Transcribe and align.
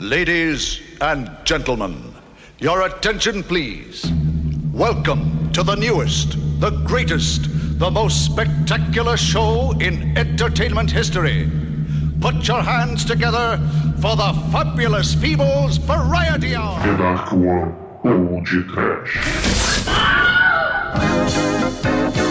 Ladies 0.00 0.80
and 1.02 1.30
gentlemen, 1.44 2.14
your 2.58 2.86
attention 2.86 3.42
please. 3.42 4.10
Welcome 4.72 5.52
to 5.52 5.62
the 5.62 5.74
newest, 5.74 6.38
the 6.58 6.70
greatest, 6.86 7.50
the 7.78 7.90
most 7.90 8.24
spectacular 8.24 9.18
show 9.18 9.72
in 9.72 10.16
entertainment 10.16 10.90
history. 10.90 11.50
Put 12.18 12.48
your 12.48 12.62
hands 12.62 13.04
together 13.04 13.58
for 14.00 14.16
the 14.16 14.32
fabulous 14.50 15.14
Feebles 15.14 15.78
Variety 15.80 16.54
Hour. 16.54 16.80
The 16.86 16.96
Dark 16.96 17.32
One 17.32 17.76
ou 18.02 18.40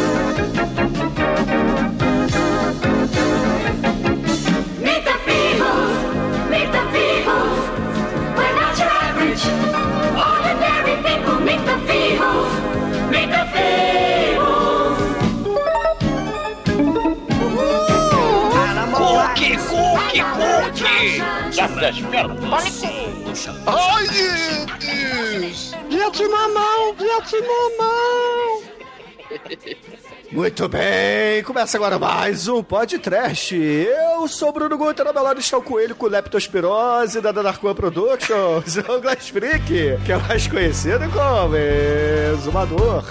Sabe 21.52 21.82
das 21.82 22.00
pernas? 22.00 22.82
Ai! 23.68 24.08
Gente 25.90 26.28
mamão, 26.30 26.96
gente 26.98 27.42
mamão! 27.42 28.64
Muito 30.32 30.70
bem, 30.70 31.44
começa 31.44 31.76
agora 31.76 32.00
mais 32.00 32.48
um 32.48 32.64
podcast. 32.64 33.54
Eu 33.54 34.26
sou 34.30 34.54
Bruno 34.54 34.78
Guter, 34.78 35.04
meu 35.14 35.22
lado 35.22 35.42
está 35.42 35.58
o 35.58 35.62
Coelho 35.62 35.96
com 35.96 36.08
leptospirose 36.08 37.20
da 37.20 37.34
Darkwan 37.34 37.76
Productions, 37.76 38.78
o 38.88 39.02
Glass 39.02 39.28
Freak, 39.28 39.66
que 40.06 40.12
é 40.14 40.18
mais 40.30 40.48
conhecido 40.48 41.10
como 41.10 41.58
Exumador. 41.58 43.04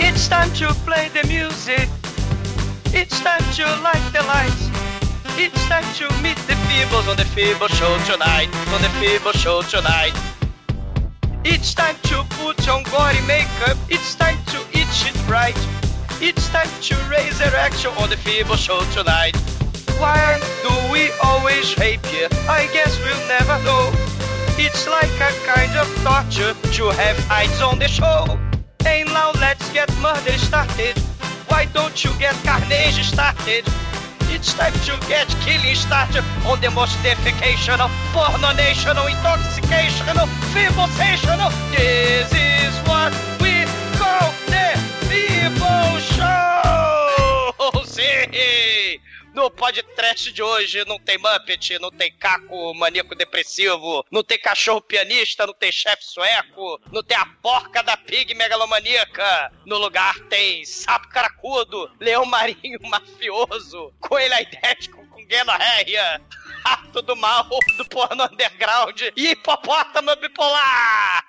It's 0.00 0.28
time 0.28 0.50
to 0.58 0.74
play 0.84 1.08
the 1.10 1.22
music. 1.28 1.88
It's 2.92 3.20
time 3.20 3.44
to 3.54 3.82
light 3.82 4.12
the 4.12 4.22
lights. 4.22 4.85
It's 5.38 5.68
time 5.68 5.84
to 5.96 6.08
meet 6.22 6.38
the 6.48 6.54
Feebles 6.64 7.10
on 7.10 7.16
the 7.18 7.24
Feeble 7.26 7.68
Show 7.68 7.98
tonight. 8.10 8.48
On 8.72 8.80
the 8.80 8.88
Feeble 8.96 9.32
Show 9.32 9.60
tonight. 9.60 10.16
It's 11.44 11.74
time 11.74 11.96
to 12.04 12.24
put 12.40 12.66
on 12.70 12.82
gory 12.84 13.20
makeup. 13.26 13.76
It's 13.90 14.14
time 14.14 14.38
to 14.46 14.58
eat 14.72 14.88
shit 14.88 15.14
right. 15.28 15.54
It's 16.22 16.48
time 16.48 16.70
to 16.88 16.94
raise 17.10 17.38
erection 17.42 17.90
on 17.98 18.08
the 18.08 18.16
Feeble 18.16 18.56
Show 18.56 18.80
tonight. 18.94 19.36
Why 19.98 20.40
do 20.62 20.72
we 20.90 21.10
always 21.22 21.76
rape 21.76 22.00
you? 22.14 22.28
I 22.48 22.66
guess 22.72 22.96
we'll 23.04 23.28
never 23.28 23.62
know. 23.62 23.92
It's 24.56 24.88
like 24.88 25.12
a 25.20 25.30
kind 25.44 25.76
of 25.76 25.86
torture 26.02 26.54
to 26.76 26.84
have 26.96 27.30
eyes 27.30 27.60
on 27.60 27.78
the 27.78 27.88
show. 27.88 28.24
Hey 28.82 29.04
now 29.04 29.32
let's 29.32 29.70
get 29.70 29.94
murder 30.00 30.38
started. 30.38 30.96
Why 31.48 31.66
don't 31.74 32.02
you 32.02 32.10
get 32.18 32.34
carnage 32.42 33.04
started? 33.04 33.68
It's 34.36 34.52
time 34.52 34.74
to 34.84 35.08
get 35.08 35.28
killing 35.40 35.74
started 35.74 36.22
on 36.44 36.60
the 36.60 36.70
most 36.72 36.98
defecational, 36.98 37.88
porno-national, 38.12 39.06
intoxicational, 39.06 40.28
feeble-sational. 40.52 41.50
This 41.74 42.30
is 42.34 42.76
what 42.86 43.14
we 43.40 43.64
call 43.96 44.30
the 44.52 44.76
Feeble 45.08 45.98
Show! 46.12 47.82
Sim! 47.84 48.65
No 49.36 49.50
podcast 49.50 50.32
de 50.32 50.42
hoje 50.42 50.82
não 50.86 50.98
tem 50.98 51.18
Muppet, 51.18 51.78
não 51.78 51.90
tem 51.90 52.10
Caco 52.10 52.72
maníaco 52.72 53.14
depressivo, 53.14 54.02
não 54.10 54.24
tem 54.24 54.38
cachorro 54.38 54.80
pianista, 54.80 55.46
não 55.46 55.52
tem 55.52 55.70
chefe 55.70 56.06
sueco, 56.06 56.80
não 56.90 57.02
tem 57.02 57.18
a 57.18 57.26
porca 57.42 57.82
da 57.82 57.98
pig 57.98 58.34
megalomaníaca. 58.34 59.52
No 59.66 59.76
lugar 59.76 60.18
tem 60.30 60.64
sapo 60.64 61.10
caracudo, 61.10 61.90
leão 62.00 62.24
marinho 62.24 62.78
mafioso, 62.88 63.92
coelho 64.00 64.32
aidético 64.32 65.06
com 65.08 65.26
gonorreia, 65.26 66.22
rato 66.66 67.00
do 67.00 67.14
mal 67.14 67.48
do 67.76 67.84
porno 67.88 68.24
underground 68.24 69.00
e 69.16 69.30
hipopótamo 69.30 70.16
bipolar. 70.16 71.24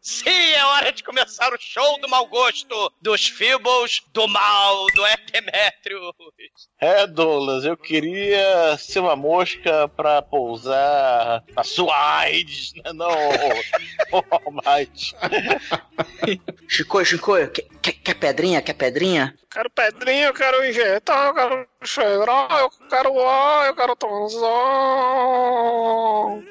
Sim, 0.00 0.30
é 0.30 0.64
hora 0.64 0.92
de 0.92 1.02
começar 1.02 1.52
o 1.52 1.60
show 1.60 2.00
do 2.00 2.08
mau 2.08 2.26
gosto, 2.26 2.92
dos 3.00 3.26
Feebles, 3.26 4.02
do 4.12 4.26
mal, 4.28 4.86
do 4.94 5.06
Epimétrios. 5.06 6.12
É, 6.80 7.06
Douglas, 7.06 7.64
eu 7.64 7.76
queria 7.76 8.76
ser 8.78 9.00
uma 9.00 9.14
mosca 9.14 9.88
pra 9.88 10.20
pousar 10.20 11.44
na 11.54 11.62
sua 11.62 12.18
AIDS, 12.18 12.72
né? 12.74 12.92
Não, 12.92 13.08
o 14.12 14.24
Almighty. 14.30 15.14
Chico, 16.68 17.04
Chico, 17.04 17.34
quer, 17.48 17.64
quer, 17.80 17.92
quer 17.92 18.14
pedrinha? 18.14 18.62
Quer 18.62 18.74
pedrinha? 18.74 19.38
Quero 19.50 19.70
pedrinha, 19.70 20.26
eu 20.26 20.34
quero 20.34 20.64
injetar, 20.66 21.28
eu 21.28 21.34
quero 21.34 21.68
cheirar, 21.84 22.48
eu 22.60 22.70
quero 22.88 23.28
ar, 23.28 23.66
eu 23.66 23.74
quero 23.74 23.96
transar. 23.96 24.50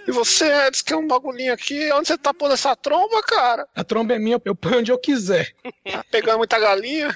E 0.08 0.12
você 0.12 0.70
diz 0.72 0.82
que 0.82 0.94
é 0.94 0.98
um 0.98 1.08
bagulhinho 1.08 1.54
aqui, 1.54 1.92
onde 1.94 2.08
você 2.08 2.18
tá 2.18 2.34
pondo 2.34 2.54
essa 2.54 2.76
tromba, 2.76 3.22
cara? 3.24 3.68
A 3.76 3.84
tromba 3.84 4.14
é 4.14 4.20
minha, 4.20 4.42
eu 4.46 4.56
ponho 4.56 4.80
onde 4.80 4.92
eu 4.92 4.98
quiser. 4.98 5.54
Tá 5.92 6.04
pegando 6.12 6.40
muita 6.40 6.60
galinha? 6.60 7.16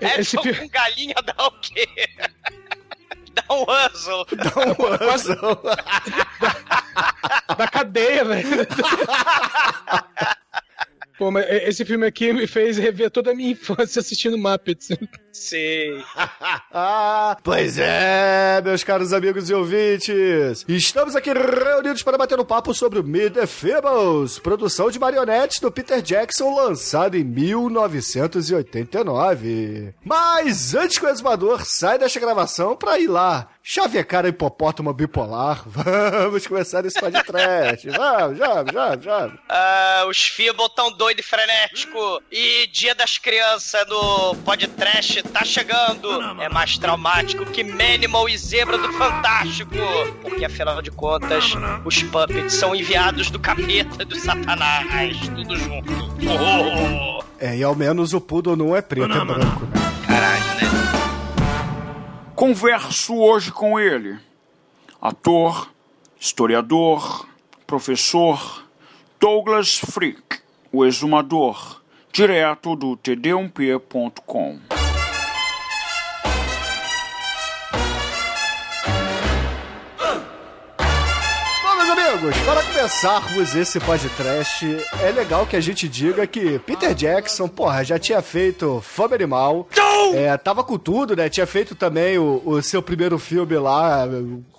É 0.00 0.20
Esse 0.20 0.40
filme- 0.40 0.58
com 0.60 0.68
galinha 0.68 1.14
dá 1.24 1.46
o 1.46 1.50
quê? 1.60 1.88
Dá 3.34 3.42
um 3.52 3.66
ângulo. 3.68 4.26
Dá 4.36 4.52
um 4.78 5.10
anzão. 5.12 5.60
Da 7.58 7.66
cadeia, 7.68 8.24
velho. 8.24 8.46
Pô, 11.16 11.30
mas 11.30 11.46
esse 11.48 11.84
filme 11.84 12.04
aqui 12.06 12.32
me 12.32 12.44
fez 12.46 12.76
rever 12.76 13.08
toda 13.08 13.30
a 13.30 13.34
minha 13.34 13.52
infância 13.52 14.00
assistindo 14.00 14.36
Muppets. 14.36 14.88
Sim. 15.32 16.02
Ah, 16.72 17.36
pois 17.44 17.78
é, 17.78 18.60
meus 18.64 18.82
caros 18.82 19.12
amigos 19.12 19.48
e 19.48 19.54
ouvintes. 19.54 20.64
Estamos 20.66 21.14
aqui 21.14 21.30
reunidos 21.32 22.02
para 22.02 22.18
bater 22.18 22.40
um 22.40 22.44
papo 22.44 22.74
sobre 22.74 22.98
o 22.98 23.04
Meet 23.04 23.34
the 23.34 23.46
Feebles, 23.46 24.40
produção 24.40 24.90
de 24.90 24.98
marionetes 24.98 25.60
do 25.60 25.70
Peter 25.70 26.02
Jackson, 26.02 26.52
lançado 26.52 27.16
em 27.16 27.22
1989. 27.22 29.94
Mas 30.04 30.74
antes 30.74 30.98
que 30.98 31.06
o 31.06 31.08
exumador 31.08 31.64
saia 31.64 31.98
desta 31.98 32.18
gravação 32.18 32.74
para 32.74 32.98
ir 32.98 33.06
lá 33.06 33.50
chavecar 33.66 34.26
a 34.26 34.28
hipopótamo 34.28 34.92
bipolar, 34.92 35.62
vamos 35.66 36.46
começar 36.46 36.84
esse 36.84 37.00
podcast. 37.00 37.88
Vamos, 37.88 38.38
vamos, 38.38 38.72
vamos, 38.72 39.04
vamos. 39.04 39.38
Ah, 39.48 40.04
os 40.08 40.22
Feeble 40.24 40.68
tão 40.76 40.92
doido 40.92 41.20
e 41.20 41.22
frenético. 41.22 42.22
E 42.30 42.66
Dia 42.66 42.94
das 42.94 43.16
Crianças 43.16 43.86
no 43.88 44.34
podcast 44.44 45.22
tá 45.24 45.42
chegando. 45.44 46.20
É 46.42 46.48
mais 46.50 46.76
traumático 46.76 47.46
que 47.46 47.64
Manimal 47.64 48.28
e 48.28 48.36
Zebra 48.36 48.76
do 48.76 48.92
Fantástico. 48.92 49.70
Porque 50.20 50.44
afinal 50.44 50.82
de 50.82 50.90
contas, 50.90 51.52
os 51.84 52.02
puppets 52.02 52.54
são 52.54 52.74
enviados 52.74 53.30
do 53.30 53.38
capeta 53.38 54.04
do 54.04 54.16
satanás. 54.16 55.16
Tudo 55.34 55.56
junto. 55.56 55.92
Oh, 56.28 57.24
É, 57.40 57.56
e 57.56 57.62
ao 57.62 57.74
menos 57.74 58.12
o 58.12 58.20
Poodle 58.20 58.56
não 58.56 58.76
é 58.76 58.82
preto, 58.82 59.10
é 59.10 59.24
branco. 59.24 59.64
né? 59.64 59.72
caralho, 60.06 60.44
né? 60.44 60.63
Converso 62.34 63.14
hoje 63.16 63.52
com 63.52 63.78
ele, 63.78 64.18
ator, 65.00 65.70
historiador, 66.18 67.28
professor 67.64 68.64
Douglas 69.20 69.78
Freak, 69.78 70.40
o 70.72 70.84
exumador, 70.84 71.80
direto 72.12 72.74
do 72.74 72.96
td1p.com. 72.96 74.83
amigos, 82.24 82.40
para 82.42 82.62
começarmos 82.62 83.54
esse 83.54 83.78
podcast, 83.80 84.64
é 85.02 85.10
legal 85.10 85.46
que 85.46 85.56
a 85.56 85.60
gente 85.60 85.86
diga 85.88 86.26
que 86.26 86.58
Peter 86.60 86.94
Jackson, 86.94 87.46
porra, 87.48 87.84
já 87.84 87.98
tinha 87.98 88.22
feito 88.22 88.80
Fome 88.80 89.14
Animal. 89.14 89.68
É, 90.14 90.36
tava 90.36 90.64
com 90.64 90.78
tudo, 90.78 91.14
né? 91.14 91.28
Tinha 91.28 91.46
feito 91.46 91.74
também 91.74 92.18
o, 92.18 92.42
o 92.44 92.62
seu 92.62 92.82
primeiro 92.82 93.18
filme 93.18 93.56
lá, 93.56 94.06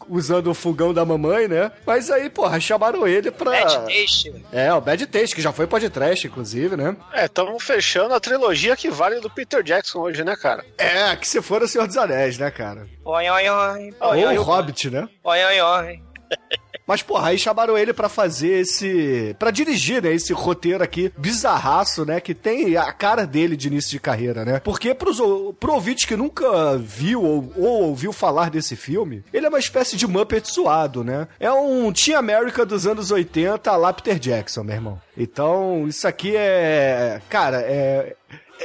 usando 0.07 0.51
o 0.51 0.53
fogão 0.53 0.93
da 0.93 1.03
mamãe, 1.03 1.47
né? 1.47 1.71
Mas 1.85 2.11
aí, 2.11 2.29
porra, 2.29 2.59
chamaram 2.59 3.07
ele 3.07 3.31
pra. 3.31 3.51
Bad 3.51 3.77
Taste. 3.79 4.33
É, 4.51 4.71
o 4.73 4.81
Bad 4.81 5.07
Taste, 5.07 5.35
que 5.35 5.41
já 5.41 5.51
foi 5.51 5.65
podcast, 5.65 6.27
inclusive, 6.27 6.75
né? 6.75 6.95
É, 7.13 7.25
estamos 7.25 7.63
fechando 7.63 8.13
a 8.13 8.19
trilogia 8.19 8.75
que 8.75 8.89
vale 8.89 9.19
do 9.19 9.29
Peter 9.29 9.63
Jackson 9.63 9.99
hoje, 9.99 10.23
né, 10.23 10.35
cara? 10.35 10.63
É, 10.77 11.15
que 11.15 11.27
se 11.27 11.41
for 11.41 11.63
o 11.63 11.67
Senhor 11.67 11.87
dos 11.87 11.97
Anéis, 11.97 12.37
né, 12.37 12.51
cara? 12.51 12.87
Oi, 13.03 13.29
oi, 13.29 13.49
oi. 13.49 13.93
Ou 13.99 14.09
Oi, 14.11 14.25
oi, 14.25 14.37
o 14.37 14.43
Hobbit, 14.43 14.89
né? 14.89 15.07
oi, 15.23 15.43
oi, 15.45 15.61
oi. 15.61 15.99
Mas, 16.87 17.01
porra, 17.01 17.29
aí 17.29 17.37
chamaram 17.37 17.77
ele 17.77 17.93
pra 17.93 18.07
fazer 18.07 18.59
esse. 18.61 19.35
pra 19.39 19.51
dirigir, 19.51 20.01
né? 20.01 20.13
Esse 20.13 20.33
roteiro 20.33 20.83
aqui 20.83 21.11
bizarraço, 21.17 22.05
né? 22.05 22.19
Que 22.19 22.33
tem 22.33 22.77
a 22.77 22.91
cara 22.91 23.25
dele 23.25 23.55
de 23.57 23.67
início 23.67 23.91
de 23.91 23.99
carreira, 23.99 24.45
né? 24.45 24.59
Porque 24.59 24.93
pros, 24.93 25.19
pro 25.59 25.73
ouvinte 25.73 26.05
que 26.05 26.15
nunca 26.15 26.77
viu 26.77 27.23
ou, 27.23 27.51
ou 27.57 27.83
ouviu 27.83 28.13
falar 28.13 28.49
desse 28.49 28.75
filme, 28.75 29.23
ele 29.33 29.45
é 29.45 29.49
uma 29.49 29.59
espécie 29.59 29.95
de 29.95 30.05
Muppet 30.05 30.47
suado, 30.47 31.03
né? 31.03 31.27
É 31.39 31.51
um 31.51 31.91
Team 31.91 32.19
America 32.19 32.65
dos 32.65 32.85
anos 32.85 33.09
80 33.11 33.75
lá 33.75 33.91
Peter 33.91 34.19
Jackson, 34.19 34.63
meu 34.63 34.75
irmão. 34.75 35.01
Então, 35.17 35.87
isso 35.87 36.07
aqui 36.07 36.35
é. 36.35 37.21
Cara, 37.29 37.61
é. 37.61 38.15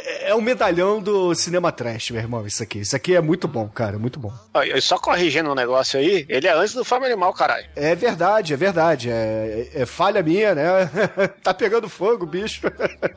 É 0.07 0.21
é 0.31 0.35
um 0.35 0.41
medalhão 0.41 1.03
do 1.03 1.35
cinema 1.35 1.73
trash, 1.73 2.11
meu 2.11 2.21
irmão, 2.23 2.47
isso 2.47 2.63
aqui. 2.63 2.79
Isso 2.81 2.95
aqui 2.95 3.17
é 3.17 3.21
muito 3.21 3.49
bom, 3.49 3.69
cara, 3.69 3.99
muito 3.99 4.21
bom. 4.21 4.33
E 4.65 4.81
só 4.81 4.97
corrigindo 4.97 5.51
um 5.51 5.55
negócio 5.57 5.99
aí, 5.99 6.25
ele 6.29 6.47
é 6.47 6.53
antes 6.53 6.73
do 6.73 6.85
Fome 6.85 7.07
Animal, 7.07 7.35
caralho. 7.35 7.67
É 7.75 7.97
verdade, 7.97 8.55
é 8.55 8.57
verdade. 8.57 9.11
É, 9.11 9.69
é- 9.75 9.83
é 9.83 9.87
falha 9.87 10.23
minha, 10.23 10.55
né? 10.55 10.63
tá 11.43 11.53
pegando 11.53 11.89
fogo, 11.89 12.27
bicho. 12.27 12.61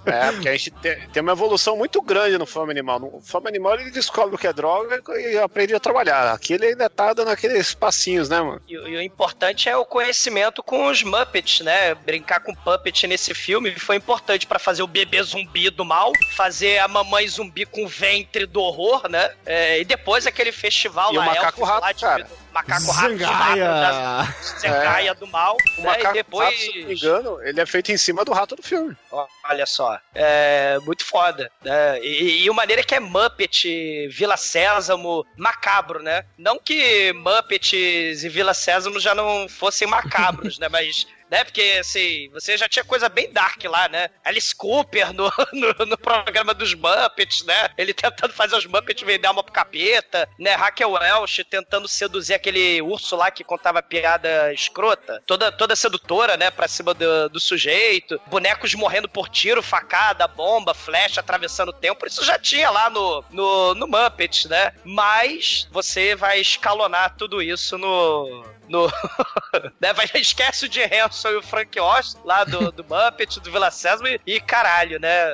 É, 0.07 0.31
porque 0.31 0.49
a 0.49 0.51
gente 0.53 0.71
tem, 0.71 0.97
tem 1.09 1.21
uma 1.21 1.33
evolução 1.33 1.77
muito 1.77 2.01
grande 2.01 2.35
no 2.37 2.47
Fome 2.47 2.71
Animal. 2.71 2.99
No 2.99 3.21
Fome 3.23 3.47
Animal 3.47 3.79
ele 3.79 3.91
descobre 3.91 4.33
o 4.33 4.37
que 4.39 4.47
é 4.47 4.53
droga 4.53 4.99
e 5.19 5.37
aprende 5.37 5.75
a 5.75 5.79
trabalhar. 5.79 6.33
Aqui 6.33 6.53
ele 6.53 6.65
ainda 6.67 6.89
tá 6.89 7.13
dando 7.13 7.29
aqueles 7.29 7.75
passinhos, 7.75 8.27
né, 8.27 8.41
mano? 8.41 8.59
E, 8.67 8.75
o- 8.75 8.87
e 8.87 8.95
o 8.97 9.01
importante 9.01 9.69
é 9.69 9.77
o 9.77 9.85
conhecimento 9.85 10.63
com 10.63 10.87
os 10.89 11.03
Muppets, 11.03 11.59
né? 11.61 11.93
Brincar 11.93 12.39
com 12.39 12.55
Puppet 12.55 13.05
nesse 13.05 13.35
filme 13.35 13.71
foi 13.77 13.97
importante 13.97 14.47
pra 14.47 14.57
fazer 14.57 14.81
o 14.81 14.87
bebê 14.87 15.21
zumbi 15.21 15.69
do 15.69 15.85
mal, 15.85 16.11
fazer 16.35 16.72
a 16.79 16.87
mamãe 16.87 17.27
zumbi 17.27 17.65
com 17.65 17.87
ventre 17.87 18.45
do 18.45 18.61
horror, 18.61 19.07
né? 19.09 19.33
É, 19.45 19.79
e 19.79 19.85
depois 19.85 20.25
aquele 20.27 20.51
festival 20.51 21.13
E 21.13 21.17
o 21.17 21.19
lá, 21.19 21.25
macaco 21.27 21.61
elfos 21.61 21.67
rato, 21.69 21.81
lá 21.81 21.91
de- 21.91 22.01
cara. 22.01 22.27
Macaco 22.53 22.91
rato 22.91 23.15
de 23.15 23.23
Zangaia. 23.23 23.65
nada, 23.65 24.23
da 24.23 24.35
Zangaia 24.59 25.13
do 25.15 25.25
mal. 25.25 25.57
O 25.77 25.81
né? 25.81 25.87
macaco 25.87 26.09
e 26.09 26.13
depois... 26.13 26.49
rato, 26.49 26.59
se 26.61 26.79
não 26.79 26.87
me 26.87 26.93
engano, 26.93 27.43
ele 27.43 27.59
é 27.59 27.65
feito 27.65 27.91
em 27.91 27.97
cima 27.97 28.23
do 28.23 28.31
rato 28.31 28.55
do 28.55 28.61
filme. 28.61 28.95
Olha 29.43 29.65
só, 29.65 29.99
é 30.13 30.77
muito 30.85 31.03
foda. 31.03 31.51
Né? 31.63 31.99
E, 32.01 32.43
e 32.43 32.49
o 32.49 32.53
maneiro 32.53 32.81
é 32.81 32.85
que 32.85 32.93
é 32.93 32.99
Muppet, 32.99 34.07
Vila 34.09 34.37
Sésamo, 34.37 35.25
macabro, 35.35 36.03
né? 36.03 36.25
Não 36.37 36.59
que 36.59 37.11
Muppets 37.13 38.23
e 38.23 38.29
Vila 38.29 38.53
Sésamo 38.53 38.99
já 38.99 39.15
não 39.15 39.49
fossem 39.49 39.87
macabros, 39.87 40.59
né? 40.59 40.69
Mas. 40.69 41.07
Né? 41.33 41.43
Porque, 41.43 41.77
assim, 41.79 42.29
você 42.31 42.55
já 42.55 42.69
tinha 42.69 42.85
coisa 42.85 43.09
bem 43.09 43.33
dark 43.33 43.63
lá, 43.63 43.89
né? 43.89 44.07
Alice 44.23 44.55
Cooper 44.55 45.11
no, 45.13 45.31
no, 45.51 45.85
no 45.87 45.97
programa 45.97 46.53
dos 46.53 46.75
Muppets, 46.75 47.43
né? 47.43 47.69
Ele 47.75 47.91
tentando 47.91 48.31
fazer 48.31 48.55
os 48.55 48.67
Muppets 48.67 49.01
vender 49.01 49.25
alma 49.25 49.43
pro 49.43 49.51
capeta, 49.51 50.29
né? 50.37 50.53
Raquel 50.53 50.91
Welch 50.91 51.43
tentando 51.45 51.87
seduzir 51.87 52.35
aquele 52.35 52.83
urso 52.83 53.15
lá 53.15 53.31
que 53.31 53.43
contava 53.43 53.81
piada 53.81 54.53
escrota. 54.53 55.23
Toda, 55.25 55.51
toda 55.51 55.75
sedutora, 55.75 56.37
né? 56.37 56.51
Pra 56.51 56.67
cima 56.67 56.93
do, 56.93 57.27
do 57.29 57.39
sujeito. 57.39 58.21
Bonecos 58.27 58.75
morrendo 58.75 59.09
por 59.09 59.27
tiro, 59.27 59.63
facada, 59.63 60.27
bomba, 60.27 60.75
flecha 60.75 61.19
atravessando 61.19 61.69
o 61.69 61.73
tempo. 61.73 62.05
Isso 62.05 62.23
já 62.23 62.37
tinha 62.37 62.69
lá 62.69 62.91
no, 62.91 63.25
no, 63.31 63.73
no 63.73 63.87
Muppets, 63.87 64.45
né? 64.45 64.71
Mas 64.83 65.67
você 65.71 66.13
vai 66.15 66.39
escalonar 66.39 67.15
tudo 67.17 67.41
isso 67.41 67.75
no. 67.75 68.45
No, 68.67 68.87
né, 69.79 69.93
vai, 69.93 70.07
esquece 70.15 70.65
o 70.65 70.69
de 70.69 70.81
Hanson 70.83 71.29
e 71.29 71.35
o 71.35 71.43
Frank 71.43 71.79
Oz 71.79 72.17
lá 72.23 72.43
do, 72.43 72.71
do 72.71 72.83
Muppet, 72.83 73.39
do 73.39 73.51
Vila 73.51 73.69
Sésamo 73.69 74.07
e, 74.07 74.19
e 74.25 74.39
caralho, 74.39 74.99
né? 74.99 75.25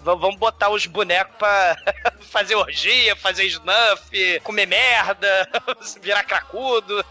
Vamos 0.00 0.36
botar 0.36 0.70
os 0.70 0.86
bonecos 0.86 1.36
pra 1.36 1.76
fazer 2.20 2.54
orgia, 2.54 3.14
fazer 3.16 3.44
snuff, 3.44 4.40
comer 4.42 4.66
merda, 4.66 5.48
virar 6.00 6.24
cracudo. 6.24 7.04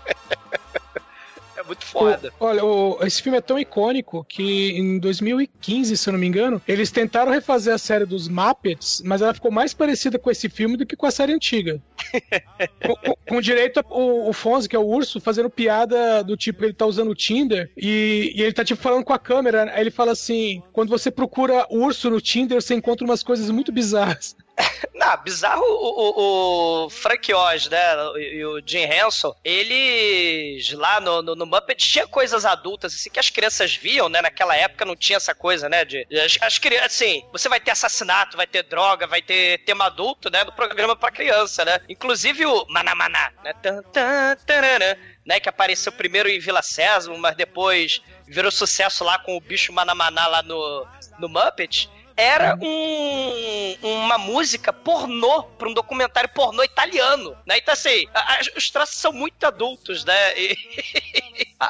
Muito 1.69 1.85
foda. 1.85 2.33
O- 2.39 2.45
olha, 2.45 2.65
o- 2.65 2.97
esse 3.03 3.21
filme 3.21 3.37
é 3.37 3.41
tão 3.41 3.59
icônico 3.59 4.25
que 4.27 4.71
em 4.71 4.97
2015, 4.97 5.95
se 5.95 6.09
eu 6.09 6.13
não 6.13 6.19
me 6.19 6.25
engano, 6.25 6.59
eles 6.67 6.89
tentaram 6.89 7.31
refazer 7.31 7.71
a 7.73 7.77
série 7.77 8.05
dos 8.07 8.27
Muppets, 8.27 9.03
mas 9.05 9.21
ela 9.21 9.35
ficou 9.35 9.51
mais 9.51 9.71
parecida 9.71 10.17
com 10.17 10.31
esse 10.31 10.49
filme 10.49 10.75
do 10.77 10.85
que 10.85 10.95
com 10.95 11.05
a 11.05 11.11
série 11.11 11.31
antiga. 11.31 11.79
com, 12.83 13.13
com- 13.27 13.39
direito 13.41 13.83
o, 13.89 14.29
o 14.29 14.33
Fonzi, 14.33 14.67
que 14.67 14.75
é 14.75 14.79
o 14.79 14.83
urso, 14.85 15.19
fazendo 15.21 15.49
piada 15.49 16.23
do 16.23 16.35
tipo, 16.35 16.63
ele 16.65 16.73
tá 16.73 16.85
usando 16.87 17.11
o 17.11 17.15
Tinder 17.15 17.69
e, 17.77 18.33
e 18.35 18.41
ele 18.41 18.51
tá 18.53 18.65
tipo 18.65 18.81
falando 18.81 19.03
com 19.05 19.13
a 19.13 19.19
câmera, 19.19 19.71
aí 19.73 19.81
ele 19.81 19.91
fala 19.91 20.11
assim: 20.13 20.63
quando 20.73 20.89
você 20.89 21.11
procura 21.11 21.67
urso 21.69 22.09
no 22.09 22.19
Tinder, 22.19 22.59
você 22.61 22.73
encontra 22.73 23.05
umas 23.05 23.21
coisas 23.23 23.49
muito 23.51 23.71
bizarras. 23.71 24.35
Não, 24.93 25.17
bizarro 25.23 25.63
o, 25.63 26.83
o- 26.83 26.85
o 26.85 26.89
Frank 26.89 27.33
Oz, 27.33 27.69
né? 27.69 27.79
E, 28.17 28.43
o 28.43 28.61
Jim 28.65 28.79
Henson, 28.83 29.33
eles 29.43 30.71
lá 30.73 30.99
no, 30.99 31.21
no, 31.21 31.35
no 31.35 31.45
Muppet 31.45 31.77
tinha 31.89 32.05
coisas 32.07 32.45
adultas, 32.45 32.93
assim, 32.93 33.09
que 33.09 33.19
as 33.19 33.29
crianças 33.29 33.73
viam, 33.75 34.09
né? 34.09 34.21
Naquela 34.21 34.55
época 34.55 34.83
não 34.85 34.95
tinha 34.95 35.17
essa 35.17 35.33
coisa, 35.33 35.69
né? 35.69 35.85
De, 35.85 36.05
as, 36.19 36.37
as 36.41 36.57
crianças, 36.57 36.93
assim, 36.93 37.23
você 37.31 37.47
vai 37.47 37.59
ter 37.59 37.71
assassinato, 37.71 38.35
vai 38.35 38.47
ter 38.47 38.63
droga, 38.63 39.07
vai 39.07 39.21
ter 39.21 39.59
tema 39.63 39.85
adulto, 39.85 40.29
né? 40.29 40.43
No 40.43 40.51
programa 40.51 40.95
pra 40.95 41.11
criança, 41.11 41.63
né? 41.63 41.79
Inclusive 41.87 42.45
o 42.45 42.65
Manamaná, 42.69 43.31
né? 43.43 43.53
Tan, 43.61 43.81
tan, 43.93 44.35
tararã, 44.45 44.95
né? 45.25 45.39
Que 45.39 45.47
apareceu 45.49 45.91
primeiro 45.91 46.27
em 46.29 46.39
Vila 46.39 46.61
Sésamo, 46.61 47.17
mas 47.17 47.35
depois 47.35 48.01
virou 48.27 48.51
sucesso 48.51 49.03
lá 49.03 49.17
com 49.19 49.37
o 49.37 49.41
bicho 49.41 49.71
Manamaná 49.73 50.27
lá 50.27 50.43
no, 50.43 50.85
no 51.17 51.29
Muppet 51.29 51.89
era 52.19 52.57
um- 52.61 53.77
uma 53.81 54.17
música 54.17 54.73
pornô 54.73 55.43
para 55.43 55.69
um 55.69 55.73
documentário 55.73 56.29
pornô 56.29 56.63
italiano, 56.63 57.35
né? 57.45 57.57
Então 57.57 57.73
assim, 57.73 58.05
a- 58.13 58.33
a- 58.35 58.39
os 58.57 58.69
traços 58.69 58.97
são 58.97 59.13
muito 59.13 59.43
adultos, 59.45 60.03
né? 60.03 60.37
E- 60.37 60.57
a, 61.59 61.65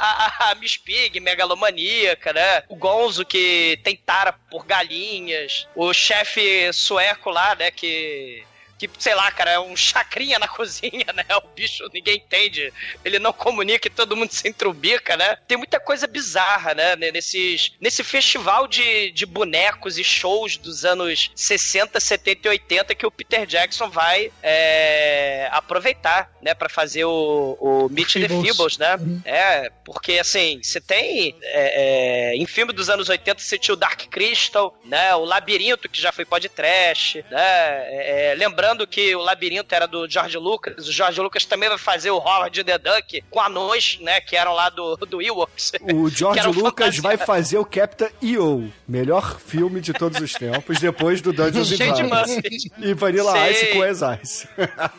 a, 0.47 0.51
a 0.51 0.55
Miss 0.55 0.77
Pig, 0.77 1.19
megalomaníaca, 1.19 2.33
né? 2.33 2.63
O 2.67 2.75
Gonzo 2.75 3.23
que 3.25 3.79
tem 3.83 3.95
tara 3.95 4.33
por 4.49 4.65
galinhas, 4.65 5.67
o 5.75 5.93
chefe 5.93 6.71
sueco 6.73 7.29
lá, 7.29 7.55
né? 7.55 7.69
Que 7.71 8.43
que, 8.79 8.89
sei 8.97 9.13
lá, 9.13 9.29
cara, 9.31 9.51
é 9.51 9.59
um 9.59 9.75
chacrinha 9.75 10.39
na 10.39 10.47
cozinha, 10.49 11.05
né? 11.13 11.25
O 11.35 11.47
bicho, 11.49 11.85
ninguém 11.93 12.15
entende. 12.15 12.73
Ele 13.03 13.19
não 13.19 13.33
comunica 13.33 13.87
e 13.87 13.91
todo 13.91 14.15
mundo 14.15 14.31
se 14.31 14.47
entrubica, 14.47 15.17
né? 15.17 15.37
Tem 15.47 15.57
muita 15.57 15.79
coisa 15.79 16.07
bizarra, 16.07 16.73
né? 16.73 16.95
Nesses, 16.95 17.73
nesse 17.81 18.03
festival 18.03 18.67
de, 18.67 19.11
de 19.11 19.25
bonecos 19.25 19.97
e 19.97 20.03
shows 20.03 20.55
dos 20.55 20.85
anos 20.85 21.29
60, 21.35 21.99
70 21.99 22.47
e 22.47 22.49
80 22.51 22.95
que 22.95 23.05
o 23.05 23.11
Peter 23.11 23.45
Jackson 23.45 23.89
vai 23.89 24.31
é, 24.41 25.49
aproveitar, 25.51 26.31
né? 26.41 26.53
Pra 26.53 26.69
fazer 26.69 27.03
o, 27.03 27.57
o 27.59 27.89
Meet 27.89 28.13
the 28.13 28.19
Feebles. 28.29 28.47
Feebles, 28.47 28.77
né? 28.77 28.97
É, 29.25 29.71
porque 29.83 30.19
assim, 30.19 30.61
você 30.63 30.79
tem 30.79 31.35
é, 31.43 32.31
é, 32.31 32.35
em 32.35 32.45
filme 32.45 32.71
dos 32.71 32.89
anos 32.89 33.09
80 33.09 33.41
você 33.41 33.57
tinha 33.57 33.73
o 33.73 33.77
Dark 33.77 34.07
Crystal, 34.07 34.73
né? 34.85 35.13
O 35.15 35.25
Labirinto, 35.25 35.89
que 35.89 36.01
já 36.01 36.13
foi 36.13 36.23
podcast, 36.23 37.25
né? 37.29 37.39
É, 37.39 38.31
é, 38.31 38.35
lembrando 38.69 38.86
que 38.88 39.16
o 39.16 39.21
Labirinto 39.21 39.74
era 39.74 39.88
do 39.88 40.07
George 40.07 40.38
Lucas, 40.38 40.88
o 40.88 40.92
George 40.92 41.19
Lucas 41.19 41.45
também 41.45 41.69
vai 41.69 41.77
fazer 41.77 42.12
o 42.12 42.18
Howard 42.18 42.63
the 42.63 42.77
Duck 42.77 43.24
com 43.30 43.42
anões, 43.42 43.98
né? 44.00 44.21
Que 44.21 44.35
eram 44.35 44.54
lá 44.54 44.69
do, 44.69 44.95
do 44.97 45.21
Ewoks. 45.21 45.71
O 45.94 46.07
George 46.09 46.47
Lucas 46.47 46.95
fantasia- 46.95 47.02
vai 47.02 47.18
fazer 47.18 47.57
o 47.57 47.66
Captain 47.66 48.09
EO, 48.21 48.71
melhor 48.88 49.40
filme 49.40 49.81
de 49.81 49.92
todos 49.94 50.19
os 50.19 50.33
tempos, 50.33 50.80
depois 50.80 51.21
do 51.21 51.33
Dungeons 51.33 51.71
and 51.71 51.78
Dragons. 51.78 52.30
E 52.78 52.94
Vanilla. 52.94 53.49
Ice 53.49 53.68
com 53.68 53.81
As 53.81 54.02
Ice. 54.21 54.47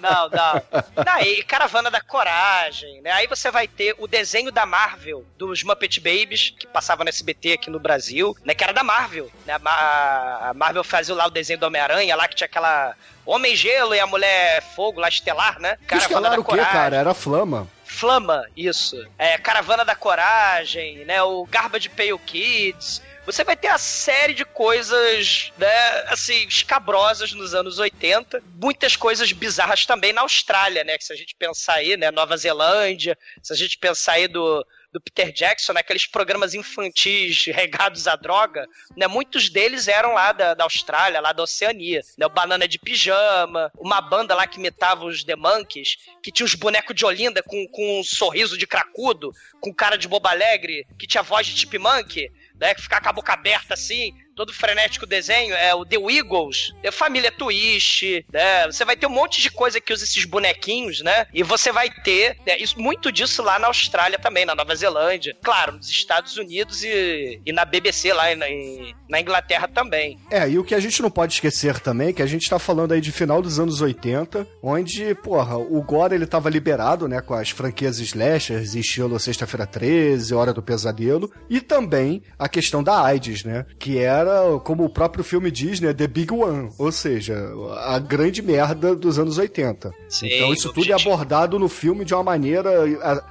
Não, 0.00 0.28
não. 0.28 1.20
E 1.22 1.42
Caravana 1.44 1.90
da 1.90 2.00
Coragem, 2.00 3.00
né? 3.02 3.12
Aí 3.12 3.26
você 3.26 3.50
vai 3.50 3.68
ter 3.68 3.94
o 3.98 4.06
desenho 4.08 4.50
da 4.50 4.66
Marvel, 4.66 5.24
dos 5.38 5.62
Muppet 5.62 6.00
Babies, 6.00 6.50
que 6.58 6.66
passava 6.66 7.04
no 7.04 7.08
SBT 7.10 7.52
aqui 7.52 7.70
no 7.70 7.78
Brasil, 7.78 8.36
né? 8.44 8.54
Que 8.54 8.64
era 8.64 8.72
da 8.72 8.82
Marvel, 8.82 9.30
né? 9.46 9.54
A 9.64 10.52
Marvel 10.54 10.82
fazia 10.82 11.14
lá 11.14 11.26
o 11.26 11.30
desenho 11.30 11.58
do 11.58 11.66
Homem-Aranha, 11.66 12.16
lá 12.16 12.26
que 12.26 12.34
tinha 12.34 12.46
aquela 12.46 12.94
Homem 13.30 13.54
Gelo 13.54 13.94
e 13.94 14.00
a 14.00 14.08
Mulher 14.08 14.60
Fogo 14.74 14.98
lá, 14.98 15.08
Estelar, 15.08 15.60
né? 15.60 15.78
Estelar 15.92 16.40
o 16.40 16.44
quê, 16.44 16.56
cara? 16.56 16.96
Era 16.96 17.14
Flama. 17.14 17.68
Flama, 17.84 18.44
isso. 18.56 19.06
É, 19.16 19.38
Caravana 19.38 19.84
da 19.84 19.94
Coragem, 19.94 21.04
né? 21.04 21.22
O 21.22 21.46
Garbage 21.46 21.88
Pail 21.90 22.18
Kids. 22.18 23.00
Você 23.24 23.44
vai 23.44 23.56
ter 23.56 23.68
a 23.68 23.78
série 23.78 24.34
de 24.34 24.44
coisas, 24.44 25.52
né, 25.56 25.68
assim, 26.08 26.44
escabrosas 26.48 27.32
nos 27.32 27.54
anos 27.54 27.78
80. 27.78 28.42
Muitas 28.60 28.96
coisas 28.96 29.30
bizarras 29.30 29.86
também 29.86 30.12
na 30.12 30.22
Austrália, 30.22 30.82
né? 30.82 30.98
Que 30.98 31.04
se 31.04 31.12
a 31.12 31.16
gente 31.16 31.36
pensar 31.36 31.74
aí, 31.74 31.96
né? 31.96 32.10
Nova 32.10 32.36
Zelândia, 32.36 33.16
se 33.40 33.52
a 33.52 33.56
gente 33.56 33.78
pensar 33.78 34.14
aí 34.14 34.26
do, 34.26 34.66
do 34.92 35.00
Peter 35.00 35.32
Jackson, 35.32 35.72
né, 35.72 35.80
aqueles 35.80 36.06
programas 36.06 36.54
infantis 36.54 37.46
regados 37.46 38.06
à 38.08 38.16
droga, 38.16 38.66
né? 38.96 39.06
Muitos 39.06 39.48
deles 39.48 39.88
eram 39.88 40.14
lá 40.14 40.32
da, 40.32 40.54
da 40.54 40.64
Austrália, 40.64 41.20
lá 41.20 41.32
da 41.32 41.42
Oceania. 41.42 42.00
Né, 42.18 42.26
o 42.26 42.30
Banana 42.30 42.66
de 42.66 42.78
Pijama, 42.78 43.70
uma 43.78 44.00
banda 44.00 44.34
lá 44.34 44.46
que 44.46 44.58
imitava 44.58 45.04
os 45.04 45.22
The 45.22 45.36
Monkeys, 45.36 45.96
que 46.22 46.32
tinha 46.32 46.44
os 46.44 46.54
bonecos 46.54 46.94
de 46.94 47.04
Olinda 47.04 47.42
com, 47.42 47.66
com 47.68 48.00
um 48.00 48.04
sorriso 48.04 48.58
de 48.58 48.66
cracudo, 48.66 49.32
com 49.60 49.72
cara 49.72 49.96
de 49.96 50.08
boba 50.08 50.30
alegre, 50.30 50.86
que 50.98 51.06
tinha 51.06 51.22
voz 51.22 51.46
de 51.46 51.56
chipmunk. 51.58 52.30
né? 52.60 52.74
Que 52.74 52.82
fica 52.82 53.00
com 53.00 53.08
a 53.08 53.12
boca 53.12 53.32
aberta 53.32 53.74
assim, 53.74 54.14
todo 54.34 54.52
frenético 54.52 55.06
desenho, 55.06 55.54
é 55.54 55.74
o 55.74 55.84
The 55.84 55.96
Eagles, 55.96 56.72
é 56.82 56.90
Família 56.90 57.30
Twist, 57.32 58.24
né? 58.32 58.66
Você 58.66 58.84
vai 58.84 58.96
ter 58.96 59.06
um 59.06 59.10
monte 59.10 59.40
de 59.42 59.50
coisa 59.50 59.80
que 59.80 59.92
usa 59.92 60.04
esses 60.04 60.24
bonequinhos, 60.24 61.00
né? 61.02 61.26
E 61.32 61.42
você 61.42 61.70
vai 61.72 61.90
ter 61.90 62.36
né, 62.46 62.56
isso, 62.58 62.80
muito 62.80 63.10
disso 63.12 63.42
lá 63.42 63.58
na 63.58 63.66
Austrália 63.68 64.18
também, 64.18 64.44
na 64.44 64.54
Nova 64.54 64.74
Zelândia. 64.74 65.36
Claro, 65.42 65.72
nos 65.76 65.88
Estados 65.90 66.36
Unidos 66.36 66.82
e, 66.82 67.40
e 67.44 67.52
na 67.52 67.64
BBC 67.64 68.12
lá 68.12 68.34
na, 68.34 68.48
em- 68.48 68.94
na 69.08 69.20
Inglaterra 69.20 69.68
também. 69.68 70.18
É, 70.30 70.48
e 70.48 70.58
o 70.58 70.64
que 70.64 70.74
a 70.74 70.80
gente 70.80 71.02
não 71.02 71.10
pode 71.10 71.34
esquecer 71.34 71.78
também, 71.80 72.08
é 72.08 72.12
que 72.12 72.22
a 72.22 72.26
gente 72.26 72.48
tá 72.48 72.58
falando 72.58 72.92
aí 72.92 73.00
de 73.00 73.12
final 73.12 73.42
dos 73.42 73.58
anos 73.58 73.80
80, 73.80 74.46
onde, 74.62 75.14
porra, 75.16 75.56
o 75.58 75.82
Gore 75.82 76.14
ele 76.14 76.26
tava 76.26 76.48
liberado, 76.48 77.08
né, 77.08 77.20
com 77.20 77.34
as 77.34 77.50
franquias 77.50 77.98
slashers, 77.98 78.74
estilo 78.74 79.18
Sexta-feira 79.18 79.66
13, 79.66 80.34
Hora 80.34 80.52
do 80.52 80.62
Pesadelo, 80.62 81.30
e 81.48 81.60
também 81.60 82.22
a 82.38 82.48
questão 82.48 82.82
da 82.82 83.02
AIDS, 83.02 83.44
né, 83.44 83.66
que 83.78 83.98
era, 83.98 84.29
como 84.64 84.84
o 84.84 84.90
próprio 84.90 85.24
filme 85.24 85.50
diz, 85.50 85.80
né, 85.80 85.92
The 85.92 86.06
Big 86.06 86.32
One, 86.32 86.70
ou 86.78 86.90
seja, 86.92 87.36
a 87.84 87.98
grande 87.98 88.42
merda 88.42 88.94
dos 88.94 89.18
anos 89.18 89.38
80. 89.38 89.90
Sim, 90.08 90.26
então 90.26 90.52
isso 90.52 90.72
tudo 90.72 90.90
é 90.90 90.94
abordado 90.94 91.58
no 91.58 91.68
filme 91.68 92.04
de 92.04 92.14
uma 92.14 92.22
maneira, 92.22 92.70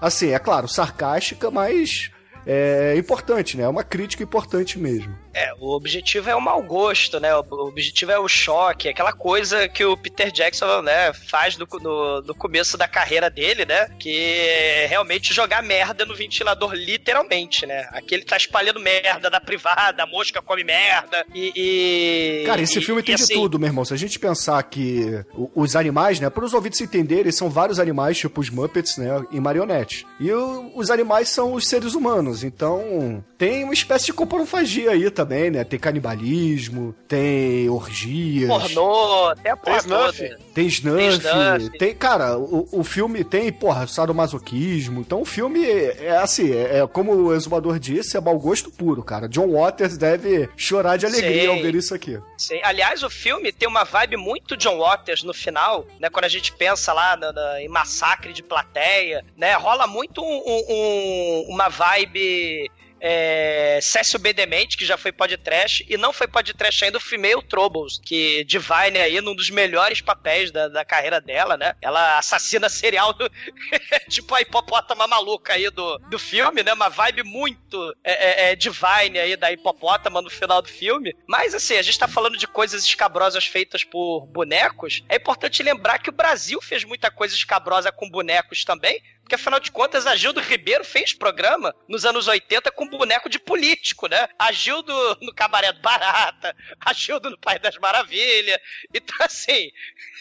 assim, 0.02 0.30
é 0.30 0.40
claro, 0.40 0.68
sarcástica, 0.68 1.52
mas 1.52 2.12
é 2.46 2.96
importante, 2.98 3.58
né, 3.58 3.64
é 3.64 3.68
uma 3.68 3.84
crítica 3.84 4.24
importante 4.24 4.80
mesmo. 4.80 5.14
É, 5.34 5.54
o 5.60 5.72
objetivo 5.76 6.30
é 6.30 6.36
o 6.36 6.42
mau 6.42 6.62
gosto, 6.64 7.20
né? 7.20 7.36
O 7.36 7.44
objetivo 7.68 8.12
é 8.12 8.20
o 8.20 8.28
choque, 8.28 8.90
aquela 8.90 9.14
coisa 9.14 9.68
que 9.70 9.84
o 9.86 9.96
Peter 9.96 10.32
Jackson, 10.32 10.82
né, 10.82 11.14
faz 11.14 11.58
no, 11.58 11.68
no, 11.80 12.22
no 12.22 12.36
começo 12.36 12.78
da 12.78 12.88
carreira 12.88 13.30
dele, 13.30 13.66
né? 13.66 13.88
Que 14.00 14.16
é 14.16 14.86
realmente 14.88 15.34
jogar 15.34 15.62
merda 15.62 16.06
no 16.06 16.16
ventilador, 16.16 16.74
literalmente, 16.74 17.66
né? 17.66 17.88
Aqui 17.92 18.16
ele 18.16 18.26
tá 18.26 18.38
espalhando 18.38 18.80
merda 18.80 19.30
da 19.30 19.40
privada, 19.40 20.04
a 20.04 20.08
mosca 20.08 20.42
come 20.42 20.64
merda 20.64 21.26
e. 21.34 21.52
e- 21.56 22.44
Cara, 22.46 22.62
esse 22.62 22.80
e- 22.80 22.82
filme 22.82 23.02
e 23.02 23.04
tem 23.04 23.16
de 23.16 23.24
assim, 23.24 23.34
tudo, 23.36 23.60
meu 23.60 23.68
irmão. 23.68 23.86
Se 23.86 23.94
a 23.94 23.98
gente 23.98 24.18
pensar 24.20 24.62
que 24.64 25.24
os 25.56 25.76
animais, 25.76 26.20
né, 26.20 26.30
para 26.30 26.44
os 26.46 26.54
ouvintes 26.54 26.82
entenderem, 26.82 27.32
são 27.32 27.50
vários 27.50 27.80
animais, 27.80 28.18
tipo 28.18 28.42
os 28.42 28.50
Muppets, 28.50 28.98
né, 28.98 29.24
em 29.32 29.40
marionete. 29.40 30.06
E 30.20 30.32
o- 30.32 30.72
os 30.76 30.90
animais 30.90 31.30
são 31.30 31.54
os 31.54 31.68
seres 31.68 31.94
humanos, 31.94 32.44
então 32.44 33.24
tem 33.38 33.64
uma 33.64 33.74
espécie 33.74 34.08
de 34.08 34.14
coprofagia 34.14 34.92
aí 34.92 35.10
também, 35.20 35.52
né? 35.52 35.64
Tem 35.64 35.78
canibalismo, 35.78 36.96
tem 37.08 37.70
orgias, 37.70 38.48
Pornô, 38.48 39.28
até 39.28 39.50
a 39.52 39.58
porra 39.58 39.78
Snuff. 39.80 40.18
toda. 40.30 40.40
tem 40.54 40.68
snuff, 40.68 41.04
Snuff. 41.18 41.78
tem, 41.78 41.94
cara, 41.96 42.38
o, 42.38 42.68
o 42.72 42.84
filme 42.84 43.24
tem, 43.24 43.52
porra, 43.52 43.86
sadomasoquismo. 43.86 45.02
Então 45.02 45.22
o 45.22 45.26
filme 45.26 45.66
é, 45.66 46.06
é 46.06 46.18
assim, 46.18 46.52
é, 46.54 46.80
é 46.80 46.88
como 46.88 47.14
o 47.14 47.34
exumador 47.34 47.80
disse, 47.80 48.16
é 48.16 48.22
mau 48.22 48.38
gosto 48.40 48.72
puro, 48.72 49.04
cara. 49.04 49.28
John 49.28 49.52
Waters 49.52 49.98
deve 49.98 50.50
chorar 50.56 50.98
de 50.98 51.06
alegria 51.06 51.42
Sim. 51.42 51.48
ao 51.48 51.58
ver 51.62 51.76
isso 51.76 51.94
aqui. 51.94 52.18
Sim. 52.38 52.60
Aliás, 52.64 53.04
o 53.04 53.10
filme 53.10 53.52
tem 53.52 53.68
uma 53.68 53.84
vibe 53.84 54.16
muito 54.18 54.56
John 54.56 54.78
Waters 54.80 55.24
no 55.24 55.34
final, 55.34 55.86
né? 56.00 56.10
Quando 56.10 56.26
a 56.26 56.30
gente 56.30 56.54
pensa 56.54 56.94
lá 56.94 57.18
na- 57.18 57.34
na- 57.34 57.62
em 57.62 57.68
massacre 57.68 58.32
de 58.32 58.42
plateia, 58.44 59.24
né? 59.38 59.54
Rola 59.56 59.86
muito 59.88 60.22
um- 60.24 60.42
um- 60.70 61.46
uma 61.50 61.68
vibe. 61.70 62.70
É, 63.00 63.80
Cécio 63.82 64.20
B. 64.20 64.34
Demente, 64.34 64.78
que 64.78 64.86
já 64.86 64.98
foi 64.98 65.12
podcast, 65.12 65.86
e 65.90 65.98
não 65.98 66.14
foi 66.14 66.28
podcast 66.28 66.84
ainda 66.86 66.98
o 66.98 67.02
Female 67.02 67.42
Troubles, 67.44 68.00
que 68.04 68.44
Divine 68.46 69.00
aí, 69.00 69.20
num 69.22 69.36
dos 69.36 69.50
melhores 69.50 70.02
papéis 70.02 70.52
da, 70.52 70.68
da 70.68 70.86
carreira 70.86 71.20
dela, 71.20 71.58
né? 71.58 71.76
Ela 71.82 72.18
assassina 72.18 72.70
serial, 72.70 73.14
do- 73.14 73.30
tipo 74.10 74.34
a 74.36 74.42
hipopótama 74.42 75.08
maluca 75.08 75.54
aí 75.54 75.70
do, 75.70 75.98
do 76.10 76.20
filme, 76.20 76.64
né? 76.64 76.74
Uma 76.74 76.90
vibe 76.90 77.24
muito 77.24 77.96
é, 78.04 78.48
é, 78.48 78.52
é, 78.52 78.56
Divine 78.56 79.20
aí 79.20 79.36
da 79.36 79.52
hipopótama 79.52 80.22
no 80.22 80.30
final 80.30 80.62
do 80.62 80.70
filme. 80.70 81.16
Mas 81.28 81.54
assim, 81.54 81.76
a 81.78 81.82
gente 81.82 81.98
tá 82.00 82.08
falando 82.08 82.38
de 82.38 82.48
coisas 82.48 82.84
escabrosas 82.84 83.46
feitas 83.46 83.84
por 83.84 84.26
bonecos. 84.28 85.04
É 85.10 85.16
importante 85.16 85.64
lembrar 85.64 86.00
que 86.00 86.10
o 86.10 86.14
Brasil 86.14 86.62
fez 86.62 86.84
muita 86.84 87.10
coisa 87.12 87.36
escabrosa 87.36 87.92
com 87.92 88.10
bonecos 88.10 88.64
também. 88.64 89.02
Porque 89.30 89.36
afinal 89.36 89.60
de 89.60 89.72
contas, 89.72 90.08
a 90.08 90.16
Gildo 90.16 90.40
Ribeiro 90.42 90.84
fez 90.84 91.14
programa 91.14 91.76
nos 91.88 92.04
anos 92.04 92.28
80 92.28 92.72
com 92.72 92.90
boneco 92.90 93.30
de 93.30 93.38
político, 93.38 94.08
né? 94.08 94.28
A 94.40 94.52
Gildo 94.52 94.92
no 95.22 95.32
Cabaré 95.32 95.72
do 95.72 95.80
Barata, 95.82 96.56
a 96.84 96.92
Gildo 96.94 97.30
no 97.30 97.38
Pai 97.38 97.60
das 97.60 97.78
Maravilhas. 97.78 98.58
Então, 98.92 99.16
assim. 99.20 99.70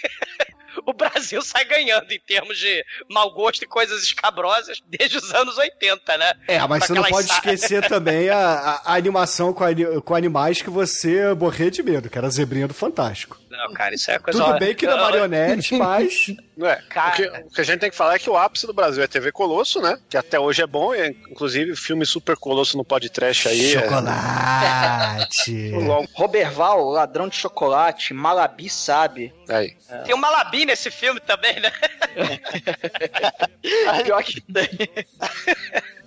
o 0.86 0.92
Brasil 0.92 1.40
sai 1.42 1.64
ganhando 1.64 2.12
em 2.12 2.20
termos 2.20 2.56
de 2.58 2.84
mau 3.10 3.30
gosto 3.32 3.62
e 3.62 3.66
coisas 3.66 4.02
escabrosas 4.02 4.80
desde 4.86 5.16
os 5.16 5.34
anos 5.34 5.56
80, 5.56 6.18
né? 6.18 6.34
É, 6.46 6.58
mas 6.68 6.84
você 6.84 6.92
não 6.92 7.02
pode 7.04 7.26
sa- 7.28 7.34
esquecer 7.34 7.82
também 7.88 8.28
a, 8.28 8.38
a- 8.38 8.82
a 8.84 8.94
animação 8.94 9.52
com, 9.54 9.64
ani- 9.64 10.00
com 10.02 10.14
animais 10.14 10.60
que 10.62 10.70
você 10.70 11.32
morrer 11.34 11.70
de 11.70 11.82
medo, 11.82 12.10
que 12.10 12.16
era 12.18 12.26
a 12.26 12.30
zebrinha 12.30 12.68
do 12.68 12.74
Fantástico. 12.74 13.38
Não, 13.58 13.72
cara, 13.72 13.94
isso 13.94 14.10
é 14.10 14.18
coisa. 14.20 14.42
Tudo 14.42 14.58
bem 14.58 14.74
que 14.74 14.86
na 14.86 14.96
marionete, 14.96 15.74
mas. 15.78 16.26
Não 16.56 16.66
é. 16.68 16.76
Cara. 16.88 17.10
O, 17.10 17.16
que, 17.16 17.26
o 17.46 17.50
que 17.50 17.60
a 17.60 17.64
gente 17.64 17.80
tem 17.80 17.90
que 17.90 17.96
falar 17.96 18.14
é 18.14 18.18
que 18.18 18.30
o 18.30 18.36
ápice 18.36 18.66
do 18.66 18.72
Brasil 18.72 19.02
é 19.02 19.06
TV 19.08 19.30
Colosso, 19.32 19.80
né? 19.80 19.98
Que 20.08 20.16
até 20.16 20.38
hoje 20.38 20.62
é 20.62 20.66
bom, 20.66 20.94
e, 20.94 21.08
inclusive 21.30 21.74
filme 21.76 22.06
Super 22.06 22.36
Colosso 22.36 22.76
no 22.76 22.84
podcast 22.84 23.48
aí. 23.48 23.74
é- 23.74 23.80
Chocolate. 23.80 25.72
Roberval, 26.14 26.84
ladrão 26.90 27.28
de 27.28 27.36
chocolate, 27.36 28.14
Malabi 28.14 28.68
sabe. 28.70 29.32
Aí. 29.48 29.76
Tem 30.04 30.14
o 30.14 30.18
Malabi 30.18 30.64
nesse 30.66 30.90
filme 30.90 31.18
também, 31.20 31.58
né? 31.60 31.72
Pior 34.04 34.22
que 34.22 34.40
tem. 34.40 34.68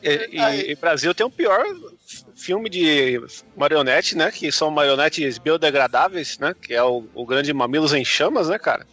E, 0.03 0.29
e- 0.31 0.72
e 0.72 0.75
Brasil 0.75 1.13
tem 1.13 1.25
o 1.25 1.29
pior 1.29 1.63
f- 1.65 2.25
filme 2.36 2.70
de 2.70 3.22
marionete, 3.55 4.15
né? 4.17 4.31
Que 4.31 4.51
são 4.51 4.70
marionetes 4.72 5.38
biodegradáveis, 5.38 6.38
né? 6.39 6.55
Que 6.60 6.74
é 6.74 6.84
o, 6.84 7.05
o 7.13 7.25
grande 7.25 7.40
Mamilos 7.53 7.93
em 7.93 8.05
Chamas, 8.05 8.50
né, 8.50 8.57
cara? 8.57 8.86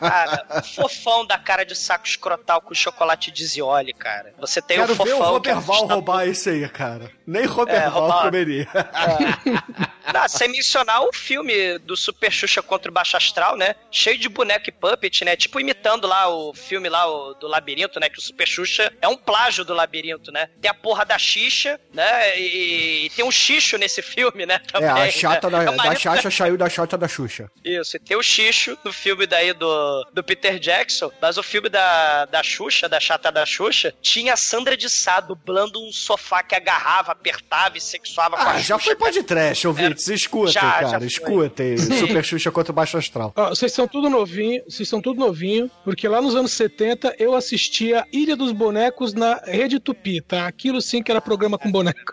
Cara, 0.00 0.46
o 0.58 0.62
fofão 0.62 1.26
da 1.26 1.38
cara 1.38 1.64
de 1.64 1.74
saco 1.74 2.06
escrotal 2.06 2.60
com 2.60 2.74
chocolate 2.74 3.30
Dizioli, 3.30 3.92
cara. 3.92 4.34
Você 4.38 4.60
tem 4.62 4.78
Quero 4.78 4.92
o 4.92 4.96
fofão. 4.96 5.12
ver 5.14 5.20
o 5.20 5.24
é 5.24 5.28
Roberval 5.28 5.60
assustador. 5.62 5.88
roubar 5.94 6.26
isso 6.28 6.48
aí, 6.48 6.68
cara. 6.68 7.10
Nem 7.26 7.44
Roberval 7.46 8.00
roubar. 8.02 8.24
comeria. 8.24 8.66
Não, 10.12 10.28
sem 10.28 10.48
mencionar 10.48 11.02
o 11.02 11.12
filme 11.12 11.78
do 11.80 11.96
Super 11.96 12.30
Xuxa 12.30 12.62
contra 12.62 12.90
o 12.90 12.94
Baixo 12.94 13.16
Astral, 13.16 13.56
né? 13.56 13.74
Cheio 13.90 14.18
de 14.18 14.28
boneco 14.28 14.68
e 14.68 14.72
puppet, 14.72 15.24
né? 15.24 15.36
Tipo 15.36 15.58
imitando 15.60 16.06
lá 16.06 16.28
o 16.28 16.54
filme 16.54 16.88
lá 16.88 17.06
o, 17.06 17.34
do 17.34 17.48
Labirinto, 17.48 17.98
né? 17.98 18.08
Que 18.08 18.18
o 18.18 18.22
Super 18.22 18.46
Xuxa 18.46 18.92
é 19.02 19.08
um 19.08 19.16
plágio 19.16 19.64
do 19.64 19.74
Labirinto, 19.74 20.30
né? 20.30 20.48
Tem 20.60 20.70
a 20.70 20.74
porra 20.74 21.04
da 21.04 21.18
Xixa, 21.18 21.80
né? 21.92 22.38
E, 22.38 23.06
e 23.06 23.10
tem 23.10 23.24
um 23.24 23.30
xixo 23.32 23.76
nesse 23.76 24.00
filme, 24.00 24.46
né? 24.46 24.54
É, 24.54 24.72
Também, 24.72 24.88
a 25.02 25.10
chata 25.10 25.50
né? 25.50 25.64
da, 25.64 25.72
É 25.72 25.76
da 25.76 25.94
Xaxa 25.96 26.30
saiu 26.30 26.56
da 26.56 26.68
chata 26.68 26.96
da 26.96 27.08
Xuxa. 27.08 27.50
Isso, 27.64 27.96
e 27.96 28.00
tem 28.00 28.16
o 28.16 28.22
Xixo 28.22 28.65
no 28.84 28.92
filme 28.92 29.26
daí 29.26 29.52
do, 29.52 30.06
do 30.12 30.22
Peter 30.24 30.58
Jackson, 30.58 31.10
mas 31.20 31.36
o 31.38 31.42
filme 31.42 31.68
da, 31.68 32.24
da 32.26 32.42
Xuxa, 32.42 32.88
da 32.88 32.98
chata 33.00 33.30
da 33.30 33.44
Xuxa, 33.44 33.94
tinha 34.00 34.34
a 34.34 34.36
Sandra 34.36 34.76
de 34.76 34.88
Sá 34.88 35.20
dublando 35.20 35.80
um 35.82 35.92
sofá 35.92 36.42
que 36.42 36.54
agarrava, 36.54 37.12
apertava 37.12 37.76
e 37.76 37.80
sexuava 37.80 38.36
com 38.36 38.42
a 38.42 38.50
Ah, 38.52 38.58
já 38.58 38.76
Xuxa. 38.78 38.78
foi 38.84 38.96
podcast, 38.96 39.66
ouvintes. 39.68 40.08
Escutem, 40.08 40.52
Já, 40.52 40.60
já 40.60 40.70
cara. 40.80 40.98
foi. 40.98 41.06
Escutem. 41.06 41.76
Super 41.78 42.24
Xuxa 42.24 42.50
contra 42.50 42.72
o 42.72 42.74
Baixo 42.74 42.96
Astral. 42.96 43.32
Ó, 43.36 43.48
vocês 43.50 43.72
são 43.72 43.86
tudo 43.86 44.08
novinho, 44.10 44.62
vocês 44.68 44.88
são 44.88 45.00
tudo 45.00 45.20
novinho, 45.20 45.70
porque 45.84 46.06
lá 46.08 46.20
nos 46.20 46.34
anos 46.34 46.52
70 46.52 47.16
eu 47.18 47.34
assistia 47.34 48.04
Ilha 48.12 48.36
dos 48.36 48.52
Bonecos 48.52 49.12
na 49.14 49.34
Rede 49.44 49.78
Tupi, 49.80 50.20
tá? 50.20 50.46
Aquilo 50.46 50.80
sim 50.80 51.02
que 51.02 51.10
era 51.10 51.20
programa 51.20 51.58
com 51.58 51.70
boneco. 51.70 52.12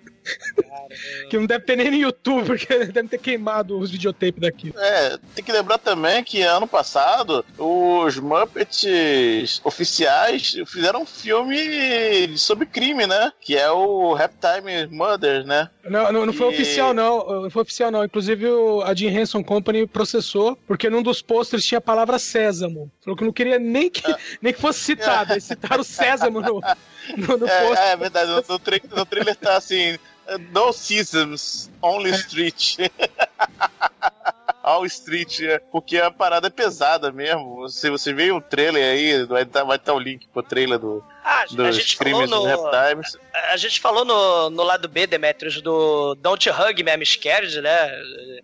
Que 1.30 1.38
não 1.38 1.46
deve 1.46 1.66
ter 1.66 1.76
nem 1.76 1.90
no 1.92 1.98
YouTube, 1.98 2.46
porque 2.46 2.66
deve 2.86 3.08
ter 3.10 3.18
queimado 3.18 3.78
os 3.78 3.90
videotapes 3.92 4.40
daqui. 4.42 4.74
É, 4.78 5.18
tem 5.36 5.44
que 5.44 5.52
lembrar 5.52 5.78
também 5.78 6.24
que 6.24 6.42
ano 6.42 6.68
passado 6.68 7.46
os 7.58 8.18
Muppets 8.18 9.62
oficiais 9.64 10.56
fizeram 10.68 11.02
um 11.02 11.06
filme 11.06 12.38
sobre 12.38 12.66
crime, 12.66 13.06
né? 13.08 13.32
Que 13.42 13.58
é 13.58 13.70
o 13.72 14.14
Reptime 14.14 14.88
Murders, 14.90 15.46
né? 15.46 15.70
Não, 15.84 16.12
não, 16.12 16.26
não 16.26 16.34
foi 16.34 16.48
E- 16.48 16.50
oficial, 16.54 16.94
não. 16.94 17.44
Não 17.44 17.50
foi 17.50 17.62
oficial, 17.62 17.92
não. 17.92 18.04
Inclusive, 18.04 18.48
o- 18.48 18.82
a 18.84 18.94
Jim 18.94 19.08
Henson 19.08 19.44
Company 19.44 19.86
processou, 19.86 20.58
porque 20.68 20.90
num 20.90 21.02
dos 21.04 21.22
posters 21.22 21.66
tinha 21.66 21.78
a 21.80 21.82
palavra 21.82 22.18
sésamo. 22.18 22.90
Falou 23.04 23.18
que 23.18 23.24
não 23.26 23.34
queria 23.34 23.60
nem 23.60 23.90
que, 23.90 24.02
nem 24.42 24.54
que 24.54 24.62
fosse 24.62 24.80
citado. 24.80 25.34
Eles 25.34 25.44
citaram 25.44 25.84
sésamo 25.84 26.40
no, 26.42 26.62
no, 27.18 27.38
no. 27.38 27.48
É, 27.48 27.92
é 27.92 27.96
verdade, 27.98 28.30
no, 28.32 28.36
no, 28.38 28.98
no 28.98 29.06
trailer 29.06 29.36
tá 29.36 29.58
assim: 29.58 29.98
No 30.52 30.72
Seasons, 30.72 31.70
Only 31.82 32.12
Street. 32.12 32.78
All 34.64 34.86
Street, 34.86 35.42
é, 35.42 35.60
porque 35.60 35.98
a 35.98 36.10
parada 36.10 36.48
é 36.48 36.50
pesada 36.50 37.12
mesmo. 37.12 37.68
Se 37.68 37.90
você 37.90 38.14
vê 38.14 38.32
o 38.32 38.40
trailer 38.40 38.94
aí, 38.94 39.26
vai 39.26 39.44
estar 39.44 39.66
vai 39.66 39.78
tá 39.78 39.94
o 39.94 40.00
link 40.00 40.26
pro 40.30 40.42
trailer 40.42 40.80
do. 40.80 41.04
Ah, 41.26 41.46
dos 41.50 41.60
a 41.68 41.72
gente 41.72 41.98
crimes 41.98 42.30
falou 42.30 42.46
no- 42.46 42.70
Reptimes. 42.72 43.18
A 43.52 43.58
gente 43.58 43.80
falou 43.80 44.06
no, 44.06 44.50
no 44.50 44.62
lado 44.64 44.88
B, 44.88 45.08
Demetrius, 45.08 45.62
do 45.62 46.16
Don't 46.16 46.50
Hug 46.50 46.84
Me, 46.84 46.92
I'm 46.92 47.06
Scared, 47.06 47.62
né? 47.62 47.92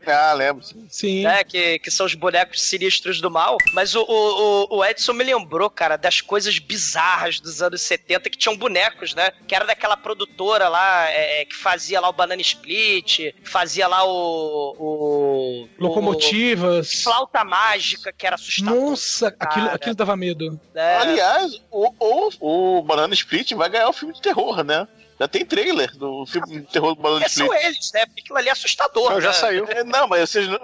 Ah, 0.08 0.34
lembro. 0.34 0.64
Sim. 0.90 1.24
né? 1.24 1.44
Que, 1.44 1.78
que 1.80 1.92
são 1.92 2.06
os 2.06 2.14
bonecos 2.16 2.62
sinistros 2.62 3.20
do 3.22 3.30
mal. 3.30 3.58
Mas 3.74 3.94
o, 3.96 4.02
o, 4.02 4.66
o- 4.72 4.78
o 4.78 4.86
Edson 4.86 5.14
me 5.14 5.24
lembrou, 5.24 5.70
cara, 5.70 5.98
das 5.98 6.22
coisas 6.22 6.58
bizarras 6.58 7.40
dos 7.40 7.62
anos 7.62 7.82
70 7.82 8.30
que 8.30 8.38
tinham 8.38 8.56
bonecos, 8.58 9.14
né? 9.14 9.30
Que 9.48 9.54
era 9.56 9.66
daquela 9.66 9.98
produtora 9.98 10.68
lá 10.70 11.10
é, 11.12 11.42
é, 11.42 11.46
que 11.46 11.56
fazia 11.56 12.00
lá 12.00 12.10
o 12.10 12.14
Banana 12.14 12.42
Split, 12.42 13.34
fazia 13.44 13.88
lá 13.88 14.04
o. 14.06 14.76
o 14.80 15.68
Locomotivas. 15.78 16.94
o 16.94 17.04
Flauta 17.04 17.44
mágica, 17.44 18.12
que 18.12 18.26
era 18.26 18.36
assustador. 18.36 18.74
Nossa, 18.92 19.28
aquilo, 19.28 19.66
cara. 19.66 19.76
aquilo 19.76 19.96
dava 19.96 20.16
medo. 20.16 20.60
né? 20.74 20.98
Aliás, 20.98 21.62
o, 21.72 21.94
o, 22.00 22.30
o 22.40 22.69
Banana 22.84 23.14
Split 23.14 23.52
vai 23.54 23.70
ganhar 23.70 23.90
o 23.90 23.94
filme 23.94 24.14
de 24.14 24.22
terror, 24.22 24.64
né? 24.64 24.88
Já 25.20 25.28
tem 25.28 25.46
trailer 25.46 25.92
do 25.98 26.26
filme 26.26 26.62
de 26.62 26.62
terror 26.62 26.96
do 26.96 27.02
Banana 27.02 27.26
É, 27.26 27.28
são 27.28 27.46
Split. 27.46 27.66
eles, 27.66 27.92
né? 27.94 28.06
Porque 28.06 28.22
aquilo 28.22 28.38
ali 28.38 28.48
é 28.48 28.52
assustador. 28.52 29.12
Não, 29.12 29.20
já 29.20 29.28
né? 29.30 29.34
saiu. 29.34 29.66
É, 29.68 29.84
não, 29.84 30.08
mas 30.08 30.30
vocês 30.30 30.48
não, 30.48 30.60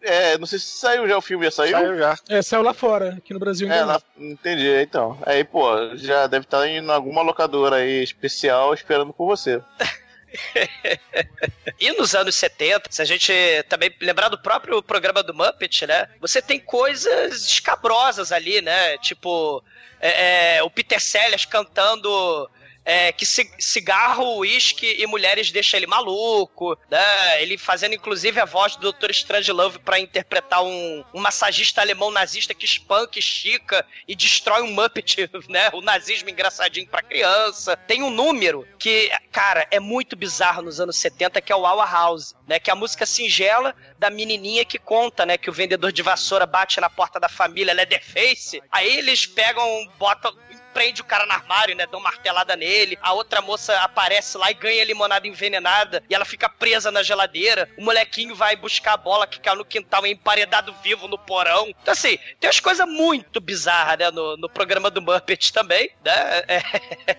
é, 0.00 0.38
não 0.38 0.46
sei 0.46 0.58
se 0.58 0.78
saiu 0.78 1.06
já 1.06 1.18
o 1.18 1.20
filme, 1.20 1.44
já 1.44 1.50
saiu? 1.50 1.72
Saiu 1.72 1.98
já. 1.98 2.18
É, 2.28 2.40
saiu 2.40 2.62
lá 2.62 2.72
fora, 2.72 3.16
aqui 3.18 3.34
no 3.34 3.38
Brasil 3.40 3.70
É, 3.70 3.84
lá, 3.84 4.00
entendi, 4.16 4.66
então. 4.80 5.18
Aí, 5.26 5.44
pô, 5.44 5.94
já 5.96 6.26
deve 6.26 6.46
estar 6.46 6.66
em 6.66 6.88
alguma 6.90 7.20
locadora 7.20 7.76
aí 7.76 8.02
especial 8.02 8.72
esperando 8.72 9.12
por 9.12 9.26
você. 9.26 9.60
E 11.80 11.92
nos 11.92 12.12
anos 12.14 12.34
70, 12.34 12.90
se 12.90 13.00
a 13.00 13.04
gente 13.04 13.32
também 13.68 13.94
lembrar 14.00 14.28
do 14.28 14.38
próprio 14.38 14.82
programa 14.82 15.22
do 15.22 15.32
Muppet, 15.32 15.86
né? 15.86 16.08
Você 16.20 16.42
tem 16.42 16.58
coisas 16.58 17.46
escabrosas 17.46 18.32
ali, 18.32 18.60
né? 18.60 18.98
Tipo, 18.98 19.62
é, 20.00 20.56
é, 20.56 20.62
o 20.62 20.70
Peter 20.70 21.00
Sellers 21.00 21.44
cantando. 21.44 22.50
É, 22.88 23.12
que 23.12 23.26
ci- 23.26 23.50
cigarro, 23.58 24.38
uísque 24.38 24.96
e 24.98 25.06
mulheres 25.06 25.52
deixam 25.52 25.76
ele 25.76 25.86
maluco, 25.86 26.74
né? 26.90 27.42
Ele 27.42 27.58
fazendo 27.58 27.94
inclusive 27.94 28.40
a 28.40 28.46
voz 28.46 28.76
do 28.76 28.90
Dr. 28.90 29.10
Strangelove 29.10 29.78
pra 29.78 30.00
interpretar 30.00 30.64
um, 30.64 31.04
um 31.12 31.20
massagista 31.20 31.82
alemão 31.82 32.10
nazista 32.10 32.54
que 32.54 32.64
espanca, 32.64 33.18
estica 33.18 33.84
e 34.08 34.16
destrói 34.16 34.62
um 34.62 34.72
Muppet, 34.72 35.28
né? 35.50 35.68
O 35.74 35.82
nazismo 35.82 36.30
engraçadinho 36.30 36.88
pra 36.88 37.02
criança. 37.02 37.76
Tem 37.76 38.02
um 38.02 38.08
número 38.08 38.66
que, 38.78 39.10
cara, 39.30 39.66
é 39.70 39.78
muito 39.78 40.16
bizarro 40.16 40.62
nos 40.62 40.80
anos 40.80 40.96
70, 40.96 41.42
que 41.42 41.52
é 41.52 41.56
o 41.56 41.66
Our 41.70 41.86
House, 41.92 42.34
né? 42.46 42.58
Que 42.58 42.70
é 42.70 42.72
a 42.72 42.76
música 42.76 43.04
singela 43.04 43.74
da 43.98 44.08
menininha 44.08 44.64
que 44.64 44.78
conta, 44.78 45.26
né? 45.26 45.36
Que 45.36 45.50
o 45.50 45.52
vendedor 45.52 45.92
de 45.92 46.00
vassoura 46.00 46.46
bate 46.46 46.80
na 46.80 46.88
porta 46.88 47.20
da 47.20 47.28
família, 47.28 47.72
ela 47.72 47.82
é 47.82 47.86
The 47.86 48.00
Face. 48.00 48.62
Aí 48.72 48.96
eles 48.96 49.26
pegam, 49.26 49.86
botam 49.98 50.34
prende 50.72 51.00
o 51.00 51.04
cara 51.04 51.26
no 51.26 51.32
armário, 51.32 51.74
né? 51.74 51.86
Dão 51.86 52.00
martelada 52.00 52.56
nele. 52.56 52.98
A 53.02 53.12
outra 53.12 53.40
moça 53.40 53.76
aparece 53.80 54.36
lá 54.38 54.50
e 54.50 54.54
ganha 54.54 54.84
limonada 54.84 55.26
envenenada. 55.26 56.02
E 56.08 56.14
ela 56.14 56.24
fica 56.24 56.48
presa 56.48 56.90
na 56.90 57.02
geladeira. 57.02 57.68
O 57.76 57.82
molequinho 57.84 58.34
vai 58.34 58.56
buscar 58.56 58.92
a 58.94 58.96
bola 58.96 59.26
que 59.26 59.40
caiu 59.40 59.56
no 59.56 59.64
quintal 59.64 60.06
emparedado 60.06 60.74
vivo 60.82 61.08
no 61.08 61.18
porão. 61.18 61.66
Então, 61.68 61.92
assim, 61.92 62.18
tem 62.38 62.48
umas 62.48 62.60
coisas 62.60 62.86
muito 62.88 63.40
bizarras, 63.40 63.98
né? 63.98 64.10
No, 64.10 64.36
no 64.36 64.48
programa 64.48 64.90
do 64.90 65.02
Muppet 65.02 65.52
também, 65.52 65.90
né? 66.04 66.12
É. 66.48 66.62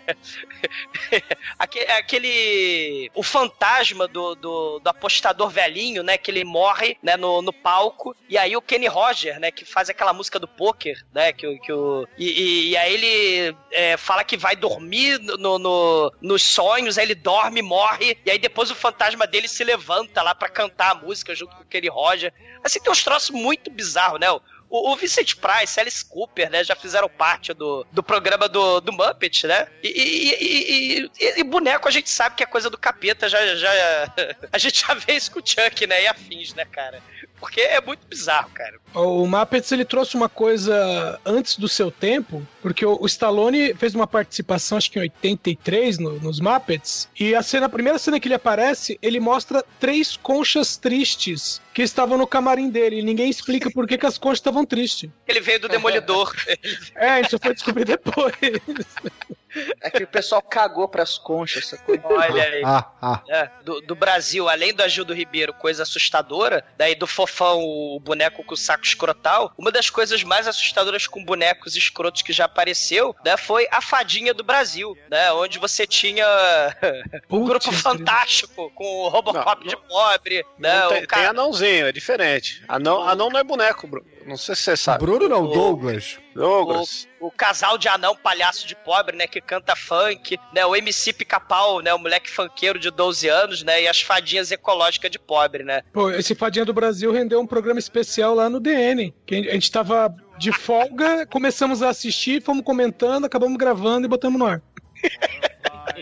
Aque- 1.57 1.79
Aquele. 1.91 3.11
O 3.15 3.23
fantasma 3.23 4.07
do, 4.07 4.35
do, 4.35 4.79
do 4.79 4.89
apostador 4.89 5.49
velhinho, 5.49 6.03
né? 6.03 6.17
Que 6.17 6.31
ele 6.31 6.43
morre, 6.43 6.97
né? 7.01 7.17
No, 7.17 7.41
no 7.41 7.51
palco. 7.53 8.15
E 8.27 8.37
aí 8.37 8.55
o 8.55 8.61
Kenny 8.61 8.87
Roger, 8.87 9.39
né? 9.39 9.51
Que 9.51 9.65
faz 9.65 9.89
aquela 9.89 10.13
música 10.13 10.39
do 10.39 10.47
poker, 10.47 11.03
né? 11.13 11.31
Que, 11.33 11.57
que 11.59 11.71
o. 11.71 12.07
E, 12.17 12.25
e- 12.29 12.69
e 12.69 12.77
aí 12.77 12.93
ele 12.93 13.48
é, 13.71 13.97
fala 13.97 14.23
que 14.23 14.37
vai 14.37 14.55
dormir 14.55 15.19
no, 15.19 15.57
no- 15.59 16.13
nos 16.21 16.43
sonhos, 16.43 16.97
aí 16.97 17.05
ele 17.05 17.15
dorme, 17.15 17.61
morre. 17.61 18.17
E 18.25 18.31
aí 18.31 18.37
depois 18.39 18.69
o 18.71 18.75
fantasma 18.75 19.25
dele 19.27 19.47
se 19.47 19.63
levanta 19.63 20.21
lá 20.21 20.33
pra 20.35 20.49
cantar 20.49 20.91
a 20.91 20.95
música 20.95 21.33
junto 21.35 21.55
com 21.55 21.63
Kenny 21.65 21.87
Roger. 21.89 22.33
Assim, 22.63 22.79
tem 22.79 22.91
uns 22.91 23.03
troços 23.03 23.29
muito 23.29 23.69
bizarros, 23.71 24.19
né? 24.19 24.29
O, 24.31 24.91
o 24.91 24.95
Vincent 24.95 25.33
Price, 25.37 25.79
Alice 25.79 26.05
Cooper, 26.05 26.49
né? 26.51 26.63
Já 26.63 26.75
fizeram 26.75 27.09
parte 27.09 27.53
do, 27.53 27.83
do 27.91 28.03
programa 28.03 28.47
do, 28.47 28.79
do 28.79 28.91
Muppet, 28.93 29.47
né? 29.47 29.67
E, 29.81 29.87
e- 29.87 30.99
e- 31.01 31.11
e- 31.19 31.39
e 31.39 31.43
boneco 31.43 31.87
a 31.87 31.91
gente 31.91 32.09
sabe 32.09 32.35
que 32.35 32.43
é 32.43 32.45
coisa 32.45 32.69
do 32.69 32.77
capeta, 32.77 33.27
já, 33.27 33.55
já. 33.55 33.69
A 34.53 34.57
gente 34.59 34.85
já 34.85 34.93
vê 34.93 35.13
isso 35.13 35.31
com 35.31 35.39
o 35.39 35.43
Chuck, 35.45 35.87
né? 35.87 36.03
E 36.03 36.07
afins, 36.07 36.53
né, 36.53 36.65
cara? 36.65 37.01
Porque 37.39 37.61
é 37.61 37.79
muito 37.81 38.05
bizarro, 38.07 38.49
cara. 38.53 38.77
O 38.93 39.25
Muppets 39.25 39.71
ele 39.71 39.85
trouxe 39.85 40.15
uma 40.15 40.27
coisa 40.27 41.19
antes 41.25 41.57
do 41.57 41.67
seu 41.69 41.89
tempo, 41.89 42.45
porque 42.61 42.85
o, 42.85 43.05
Stallone 43.05 43.73
fez 43.75 43.95
uma 43.95 44.05
participação, 44.07 44.77
acho 44.77 44.91
que 44.91 44.99
em 44.99 45.03
83, 45.03 45.99
no- 45.99 46.19
nos 46.19 46.39
Muppets, 46.39 47.07
e 47.19 47.33
a 47.33 47.41
cena, 47.41 47.67
a 47.67 47.69
primeira 47.69 47.97
cena 47.97 48.19
que 48.19 48.27
ele 48.27 48.35
aparece, 48.35 48.97
ele 49.01 49.19
mostra 49.19 49.63
três 49.79 50.17
conchas 50.17 50.75
tristes 50.77 51.61
que 51.73 51.81
estavam 51.81 52.17
no 52.17 52.27
camarim 52.27 52.69
dele, 52.69 52.99
e 52.99 53.03
ninguém 53.03 53.29
explica 53.29 53.71
por 53.71 53.87
que, 53.87 53.97
que 53.97 54.05
as 54.05 54.17
conchas 54.17 54.39
estavam 54.39 54.65
tristes. 54.65 55.09
Ele 55.27 55.39
veio 55.39 55.59
do 55.59 55.67
Demolidor. 55.69 56.33
É, 56.95 57.23
só 57.29 57.37
foi 57.39 57.53
descobrir 57.53 57.85
depois. 57.85 58.33
É 59.81 59.89
que 59.89 60.03
o 60.03 60.07
pessoal 60.07 60.41
cagou 60.41 60.87
pras 60.87 61.17
conchas, 61.17 61.67
sacou? 61.67 61.99
Olha 62.03 62.43
aí. 62.43 62.61
Ah, 62.63 62.91
ah. 63.01 63.21
É, 63.27 63.49
do, 63.63 63.81
do 63.81 63.95
Brasil, 63.95 64.47
além 64.47 64.73
do 64.73 64.83
Agildo 64.83 65.13
Ribeiro, 65.13 65.53
coisa 65.53 65.83
assustadora, 65.83 66.63
daí 66.77 66.95
do 66.95 67.07
Fofão, 67.07 67.59
o 67.61 67.99
boneco 67.99 68.43
com 68.43 68.53
o 68.53 68.57
saco 68.57 68.83
escrotal, 68.83 69.53
uma 69.57 69.71
das 69.71 69.89
coisas 69.89 70.23
mais 70.23 70.47
assustadoras 70.47 71.07
com 71.07 71.23
bonecos 71.23 71.75
escrotos 71.75 72.21
que 72.21 72.33
já 72.33 72.45
apareceu, 72.45 73.15
né, 73.23 73.37
foi 73.37 73.67
a 73.71 73.81
Fadinha 73.81 74.33
do 74.33 74.43
Brasil, 74.43 74.97
né, 75.09 75.31
onde 75.33 75.57
você 75.57 75.87
tinha 75.87 76.25
o 76.25 77.19
Putz, 77.27 77.47
grupo 77.47 77.71
fantástico 77.71 78.71
com 78.75 78.83
o 78.83 79.07
Robocop 79.09 79.67
de 79.67 79.75
pobre, 79.75 80.45
né, 80.57 80.79
Não, 80.79 80.89
tem, 80.89 80.97
o 80.97 80.99
tem 81.01 81.07
cara... 81.07 81.29
anãozinho, 81.29 81.87
é 81.87 81.91
diferente. 81.91 82.63
Anão, 82.67 83.07
anão 83.07 83.29
não 83.29 83.39
é 83.39 83.43
boneco, 83.43 83.87
Bruno. 83.87 84.05
Não 84.29 84.37
sei 84.37 84.55
se 84.55 84.61
você 84.61 84.77
sabe. 84.77 85.03
Bruno 85.03 85.27
não, 85.27 85.43
O- 85.43 85.47
Douglas. 85.47 86.17
Douglas. 86.35 87.07
O, 87.19 87.27
o 87.27 87.31
casal 87.31 87.77
de 87.77 87.87
anão 87.87 88.15
palhaço 88.15 88.65
de 88.67 88.75
pobre, 88.75 89.17
né, 89.17 89.27
que 89.27 89.41
canta 89.41 89.75
funk, 89.75 90.37
né, 90.53 90.65
o 90.65 90.75
MC 90.75 91.11
Pica-Pau, 91.11 91.81
né, 91.81 91.93
o 91.93 91.99
moleque 91.99 92.29
funkeiro 92.29 92.79
de 92.79 92.89
12 92.91 93.27
anos, 93.27 93.63
né, 93.63 93.81
e 93.83 93.87
as 93.87 94.01
fadinhas 94.01 94.51
ecológicas 94.51 95.11
de 95.11 95.19
pobre, 95.19 95.63
né. 95.63 95.81
Pô, 95.91 96.11
esse 96.11 96.33
Fadinha 96.35 96.63
do 96.63 96.73
Brasil 96.73 97.11
rendeu 97.11 97.41
um 97.41 97.47
programa 97.47 97.79
especial 97.79 98.33
lá 98.35 98.49
no 98.49 98.59
DN. 98.59 99.13
Que 99.25 99.49
a 99.49 99.53
gente 99.53 99.69
tava 99.71 100.15
de 100.37 100.51
folga, 100.51 101.25
começamos 101.25 101.81
a 101.83 101.89
assistir, 101.89 102.41
fomos 102.41 102.63
comentando, 102.63 103.25
acabamos 103.25 103.57
gravando 103.57 104.05
e 104.05 104.09
botamos 104.09 104.39
no 104.39 104.45
ar. 104.45 104.61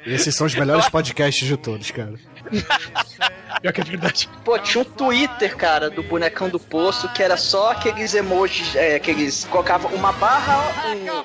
Esses 0.05 0.35
são 0.35 0.45
os 0.45 0.53
melhores 0.55 0.87
podcasts 0.89 1.47
de 1.47 1.57
todos, 1.57 1.89
cara. 1.91 2.13
Pior 3.61 3.73
que 3.73 3.81
é 3.81 3.83
verdade. 3.83 4.29
Pô, 4.45 4.57
tinha 4.59 4.81
um 4.81 4.85
Twitter, 4.85 5.55
cara, 5.55 5.89
do 5.89 6.03
bonecão 6.03 6.49
do 6.49 6.59
poço, 6.59 7.11
que 7.13 7.23
era 7.23 7.35
só 7.35 7.71
aqueles 7.71 8.13
emojis, 8.13 8.75
é, 8.75 8.95
aqueles. 8.95 9.45
Colocava 9.45 9.87
uma 9.89 10.11
barra, 10.13 10.71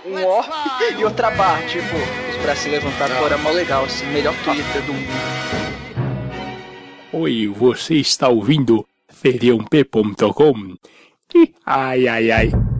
um, 0.05 0.11
um 0.11 0.25
O 0.25 0.45
e 0.99 1.05
outra 1.05 1.31
barra, 1.31 1.63
tipo, 1.67 1.95
os 2.31 2.43
braços 2.43 2.67
levantados. 2.67 3.17
Pô, 3.17 3.27
era 3.27 3.39
mó 3.39 3.51
legal, 3.51 3.85
assim, 3.85 4.07
melhor 4.07 4.35
Twitter 4.45 4.83
do 4.83 4.95
mundo. 4.95 5.63
Oi, 7.13 7.47
você 7.49 7.97
está 7.97 8.29
ouvindo 8.29 8.87
feriump.com? 9.11 10.77
Ai, 11.67 12.09
ai, 12.09 12.31
ai. 12.31 12.72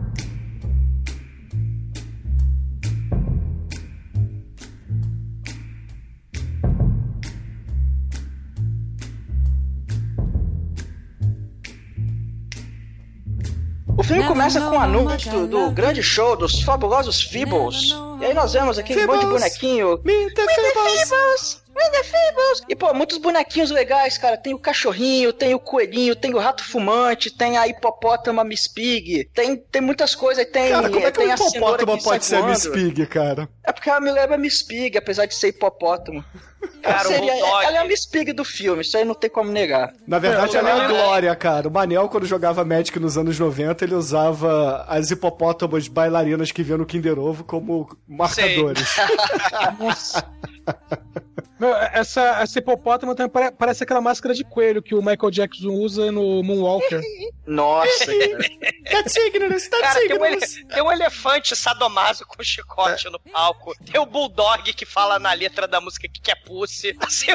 O 13.97 14.03
filme 14.03 14.23
começa 14.25 14.59
com 14.59 14.75
o 14.75 14.79
anúncio 14.79 15.45
do 15.47 15.69
grande 15.71 16.01
show 16.01 16.35
dos 16.35 16.61
fabulosos 16.63 17.21
Feebles. 17.21 17.95
E 18.19 18.25
aí 18.25 18.33
nós 18.33 18.53
vemos 18.53 18.77
aqui 18.79 18.97
um 18.97 19.07
monte 19.07 19.19
de 19.19 19.25
bonequinho. 19.27 19.99
Me 20.03 20.31
the 20.31 20.45
Feebles! 20.47 21.62
Feebles! 22.03 22.61
E 22.69 22.75
pô, 22.75 22.93
muitos 22.93 23.17
bonequinhos 23.17 23.71
legais, 23.71 24.17
cara. 24.17 24.37
Tem 24.37 24.53
o 24.53 24.59
cachorrinho, 24.59 25.33
tem 25.33 25.55
o 25.55 25.59
coelhinho, 25.59 26.15
tem 26.15 26.33
o 26.33 26.37
rato 26.37 26.63
fumante, 26.63 27.35
tem 27.35 27.57
a 27.57 27.67
hipopótama 27.67 28.43
Miss 28.43 28.67
Pig. 28.67 29.29
Tem, 29.33 29.55
tem 29.57 29.81
muitas 29.81 30.13
coisas. 30.13 30.45
Tem, 30.45 30.69
Cara, 30.69 30.89
como 30.89 31.05
é 31.05 31.11
que 31.11 31.19
tem 31.19 31.31
a 31.31 31.37
sai 31.37 31.59
pode 32.03 32.25
ser 32.25 32.43
Miss. 32.43 32.67
Pig, 32.67 33.05
cara? 33.07 33.49
É 33.63 33.71
porque 33.71 33.89
ela 33.89 33.99
me 34.01 34.11
lembra 34.11 34.37
Miss 34.37 34.61
Pig, 34.61 34.97
apesar 34.97 35.25
de 35.25 35.33
ser 35.33 35.49
hipopótamo. 35.49 36.23
Cara, 36.81 37.09
o 37.09 37.11
Seria, 37.11 37.33
ela 37.33 37.75
é 37.75 37.77
a 37.77 37.85
Miss 37.85 38.05
Pig 38.05 38.31
do 38.31 38.45
filme, 38.45 38.81
isso 38.81 38.97
aí 38.97 39.03
não 39.03 39.15
tem 39.15 39.29
como 39.29 39.51
negar. 39.51 39.93
Na 40.07 40.17
verdade, 40.19 40.55
É, 40.55 40.59
ela 40.59 40.69
é 40.69 40.73
a 40.73 40.83
é- 40.83 40.87
Glória, 40.87 41.35
cara. 41.35 41.67
O 41.67 41.71
Manel, 41.71 42.07
quando 42.07 42.25
jogava 42.25 42.63
Magic 42.63 42.97
nos 42.99 43.17
anos 43.17 43.37
90, 43.39 43.83
ele 43.83 43.95
usava 43.95 44.85
as 44.87 45.11
hipopótamas 45.11 45.87
bailarinas 45.87 46.51
que 46.51 46.63
vinham 46.63 46.77
no 46.77 46.85
Kinder 46.85 47.19
Ovo 47.19 47.43
como 47.43 47.89
marcadores. 48.07 48.95
Meu, 51.63 51.75
Essa, 51.75 52.41
essa 52.41 52.59
hipopótama 52.59 53.15
também 53.15 53.29
pare- 53.31 53.51
parece 53.51 53.83
aquela 53.83 54.01
máscara 54.01 54.33
de 54.33 54.43
coelho 54.43 54.81
que 54.83 54.93
o 54.93 55.01
Michael 55.01 55.31
Jackson 55.31 55.69
usa 55.69 56.11
no 56.11 56.43
Moonwalker. 56.43 57.01
Nossa, 57.47 58.05
That's 58.91 59.15
ignorance, 59.15 59.69
that's 59.69 59.93
Cara, 59.93 60.07
tem 60.07 60.17
um, 60.19 60.25
ele- 60.25 60.39
tem 60.65 60.83
um 60.83 60.91
elefante 60.91 61.55
sadomaso 61.55 62.25
com 62.25 62.43
chicote 62.43 63.09
no 63.09 63.19
palco. 63.19 63.73
Tem 63.89 63.99
o 63.99 64.05
Bulldog 64.05 64.73
que 64.73 64.85
fala 64.85 65.17
na 65.19 65.31
letra 65.33 65.67
da 65.67 65.79
música 65.79 66.07
que 66.09 66.19
quer 66.21 66.35
pussy. 66.43 66.95
Assim, 66.99 67.27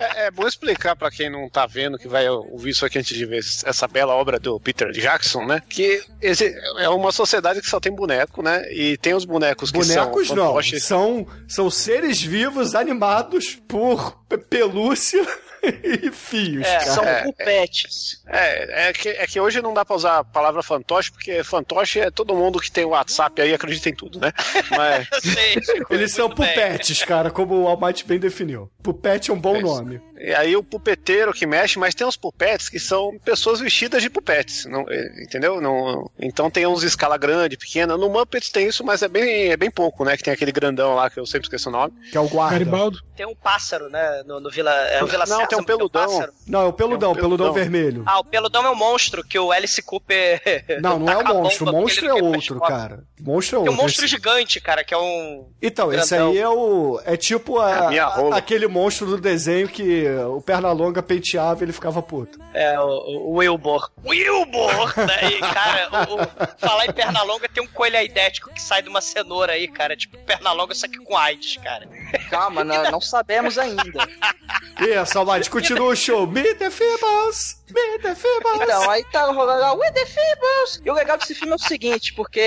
É, 0.00 0.26
é 0.26 0.30
bom 0.30 0.46
explicar 0.46 0.94
pra 0.96 1.10
quem 1.10 1.30
não 1.30 1.48
tá 1.48 1.66
vendo, 1.66 1.98
que 1.98 2.08
vai 2.08 2.28
ouvir 2.28 2.70
isso 2.70 2.84
aqui 2.86 2.98
antes 2.98 3.16
de 3.16 3.24
ver 3.24 3.38
essa 3.38 3.88
bela 3.88 4.14
obra 4.14 4.38
do 4.38 4.58
Peter 4.60 4.90
Jackson, 4.92 5.44
né? 5.44 5.62
Que 5.68 6.02
esse 6.20 6.54
é 6.78 6.88
uma 6.88 7.12
sociedade 7.12 7.60
que 7.60 7.68
só 7.68 7.80
tem 7.80 7.92
boneco, 7.92 8.42
né? 8.42 8.64
E 8.72 8.96
tem 8.98 9.14
os 9.14 9.24
bonecos 9.24 9.70
que 9.70 9.78
Bonecos 9.78 10.28
são 10.28 10.36
não, 10.36 10.46
fantoches. 10.46 10.84
são, 10.84 11.26
são 11.48 11.70
seres 11.70 12.20
vivos 12.20 12.74
animados 12.74 13.58
por 13.66 14.18
pelúcia 14.36 15.24
e 15.82 16.10
fios, 16.10 16.66
É, 16.66 16.78
cara. 16.78 16.90
são 16.90 17.04
É, 17.04 17.22
pupetes. 17.22 18.22
É, 18.26 18.88
é 18.88 18.92
que, 18.92 19.08
é 19.08 19.26
que 19.26 19.40
hoje 19.40 19.62
não 19.62 19.72
dá 19.72 19.84
pra 19.84 19.96
usar 19.96 20.18
a 20.18 20.24
palavra 20.24 20.62
fantoche, 20.62 21.10
porque 21.10 21.42
fantoche 21.42 22.00
é 22.00 22.10
todo 22.10 22.34
mundo 22.34 22.60
que 22.60 22.70
tem 22.70 22.84
o 22.84 22.90
WhatsApp 22.90 23.40
aí 23.40 23.54
acredita 23.54 23.88
em 23.88 23.94
tudo, 23.94 24.20
né? 24.20 24.32
Mas 24.70 25.08
eu 25.12 25.20
sei, 25.20 25.62
Chico, 25.62 25.94
Eles 25.94 26.12
são 26.12 26.26
muito 26.26 26.42
bem. 26.42 26.48
pupetes, 26.54 27.02
cara, 27.04 27.30
como 27.30 27.62
o 27.62 27.68
Almighty 27.68 28.04
bem 28.04 28.18
definiu. 28.18 28.70
Pupete 28.82 29.30
é 29.30 29.34
um 29.34 29.40
bom 29.40 29.56
É 29.56 29.60
nome. 29.60 30.00
E 30.20 30.34
aí 30.34 30.56
o 30.56 30.64
pupeteiro 30.64 31.32
que 31.32 31.46
mexe, 31.46 31.78
mas 31.78 31.94
tem 31.94 32.04
uns 32.04 32.16
pupetes 32.16 32.68
que 32.68 32.80
são 32.80 33.16
pessoas 33.24 33.60
vestidas 33.60 34.02
de 34.02 34.10
pupetes, 34.10 34.64
não, 34.64 34.84
é, 34.88 35.22
entendeu? 35.22 35.60
Não, 35.60 36.10
então 36.18 36.50
tem 36.50 36.66
uns 36.66 36.82
escala 36.82 37.16
grande, 37.16 37.56
pequena. 37.56 37.96
No 37.96 38.08
Muppets 38.08 38.50
tem 38.50 38.66
isso, 38.66 38.82
mas 38.82 39.00
é 39.02 39.06
bem, 39.08 39.52
é 39.52 39.56
bem 39.56 39.70
pouco, 39.70 40.04
né? 40.04 40.16
Que 40.16 40.24
tem 40.24 40.32
aquele 40.34 40.50
grandão 40.50 40.94
lá 40.96 41.08
que 41.08 41.20
eu 41.20 41.26
sempre 41.26 41.46
esqueço 41.46 41.68
o 41.68 41.72
nome. 41.72 41.92
Que 42.10 42.16
é 42.16 42.20
o 42.20 42.28
guarda. 42.28 42.52
Garibaldo. 42.58 42.98
Tem 43.16 43.26
um 43.26 43.34
pássaro, 43.34 43.88
né? 43.88 44.17
No, 44.24 44.40
no 44.40 44.50
Vila, 44.50 44.70
é 44.72 45.02
o 45.02 45.06
Vila 45.06 45.20
Não, 45.20 45.26
Sésamo, 45.26 45.48
tem 45.48 45.58
um 45.58 45.64
peludão. 45.64 46.02
pássaro. 46.06 46.32
Não, 46.46 46.60
é 46.62 46.64
o 46.66 46.72
peludão, 46.72 47.10
É 47.10 47.12
um 47.12 47.14
peludão. 47.14 47.46
peludão 47.46 47.52
vermelho. 47.52 48.02
Ah, 48.06 48.20
o 48.20 48.24
peludão 48.24 48.64
é 48.66 48.70
o 48.70 48.74
monstro 48.76 49.22
que 49.24 49.38
o 49.38 49.50
Alice 49.52 49.80
Cooper. 49.82 50.40
Não, 50.80 50.98
não 51.00 51.12
é 51.12 51.16
o 51.18 51.24
monstro, 51.24 51.64
o 51.64 51.66
bomba 51.66 51.80
monstro 51.82 52.06
é 52.08 52.14
outro, 52.14 52.60
cara. 52.60 53.04
O 53.20 53.24
monstro 53.24 53.58
é 53.58 53.60
Tem 53.62 53.68
um 53.68 53.72
outro. 53.72 53.82
monstro 53.84 54.04
Esse- 54.04 54.14
gigante, 54.14 54.60
cara, 54.60 54.82
que 54.84 54.94
é 54.94 54.98
um. 54.98 55.48
Então, 55.60 55.92
esse 55.92 56.10
grandão. 56.10 56.30
aí 56.32 56.38
é 56.38 56.48
o. 56.48 57.00
É 57.04 57.16
tipo 57.16 57.58
a- 57.58 57.70
É 57.70 57.78
a 57.78 57.88
minha 57.88 58.06
rola. 58.06 58.34
a- 58.34 58.38
aquele 58.38 58.66
monstro 58.66 59.06
do 59.06 59.18
desenho 59.18 59.68
que 59.68 60.06
o 60.28 60.40
Pernalonga 60.40 61.02
penteava 61.02 61.60
e 61.62 61.64
ele 61.64 61.72
ficava 61.72 62.00
puto. 62.02 62.38
É, 62.54 62.78
o, 62.80 62.84
o 62.86 63.32
Wilbur. 63.36 63.90
Wilbur! 64.04 64.94
né? 64.96 65.30
E, 65.32 65.40
cara, 65.40 65.88
o, 66.08 66.14
o- 66.22 66.58
falar 66.58 66.86
em 66.86 66.92
Pernalonga 66.92 67.48
tem 67.48 67.62
um 67.62 67.66
coelho 67.66 67.96
aidético 67.98 68.52
que 68.52 68.60
sai 68.62 68.82
de 68.82 68.88
uma 68.88 69.00
cenoura 69.00 69.52
aí, 69.52 69.68
cara. 69.68 69.96
Tipo 69.96 70.16
Pernalonga, 70.18 70.74
só 70.74 70.86
que 70.88 70.98
com 70.98 71.16
AIDS, 71.16 71.56
cara. 71.58 71.88
Calma, 72.30 72.62
não, 72.64 72.90
não 72.90 73.00
sabemos 73.00 73.58
ainda. 73.58 74.07
Isso, 74.80 75.18
Almighty, 75.18 75.50
continua 75.50 75.88
o 75.88 75.96
show. 75.96 76.26
Meet 76.26 76.58
the 76.58 76.70
Feebles! 76.70 77.62
Meet 77.70 78.02
the 78.02 78.14
Feebles! 78.14 78.62
Então, 78.62 78.90
aí 78.90 79.04
tá 79.10 79.26
rolando 79.26 79.60
lá, 79.60 79.72
With 79.74 79.92
the 79.92 80.06
Feebles! 80.06 80.80
E 80.84 80.90
o 80.90 80.94
legal 80.94 81.18
desse 81.18 81.34
filme 81.34 81.52
é 81.52 81.56
o 81.56 81.58
seguinte, 81.58 82.14
porque 82.14 82.40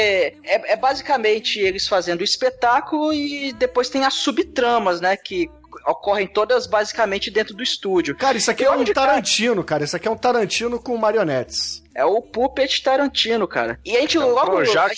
é, 0.44 0.74
é 0.74 0.76
basicamente 0.76 1.60
eles 1.60 1.88
fazendo 1.88 2.22
o 2.22 2.24
espetáculo 2.24 3.14
e 3.14 3.52
depois 3.54 3.90
tem 3.90 4.06
as 4.06 4.14
subtramas, 4.14 5.02
né, 5.02 5.18
que 5.18 5.50
ocorrem 5.88 6.28
todas 6.28 6.68
basicamente 6.68 7.32
dentro 7.32 7.56
do 7.56 7.64
estúdio. 7.64 8.16
Cara, 8.16 8.38
isso 8.38 8.52
aqui 8.52 8.64
é 8.64 8.72
um 8.72 8.84
cara? 8.84 8.94
Tarantino, 8.94 9.64
cara. 9.64 9.84
Isso 9.84 9.96
aqui 9.96 10.08
é 10.08 10.12
um 10.12 10.18
Tarantino 10.18 10.80
com 10.80 10.96
marionetes. 10.98 11.82
É 11.96 12.06
o 12.06 12.22
Puppet 12.22 12.82
Tarantino, 12.84 13.48
cara. 13.48 13.80
E 13.84 13.96
a 13.98 14.02
gente 14.02 14.18
logo... 14.18 14.52
Projac 14.52 14.96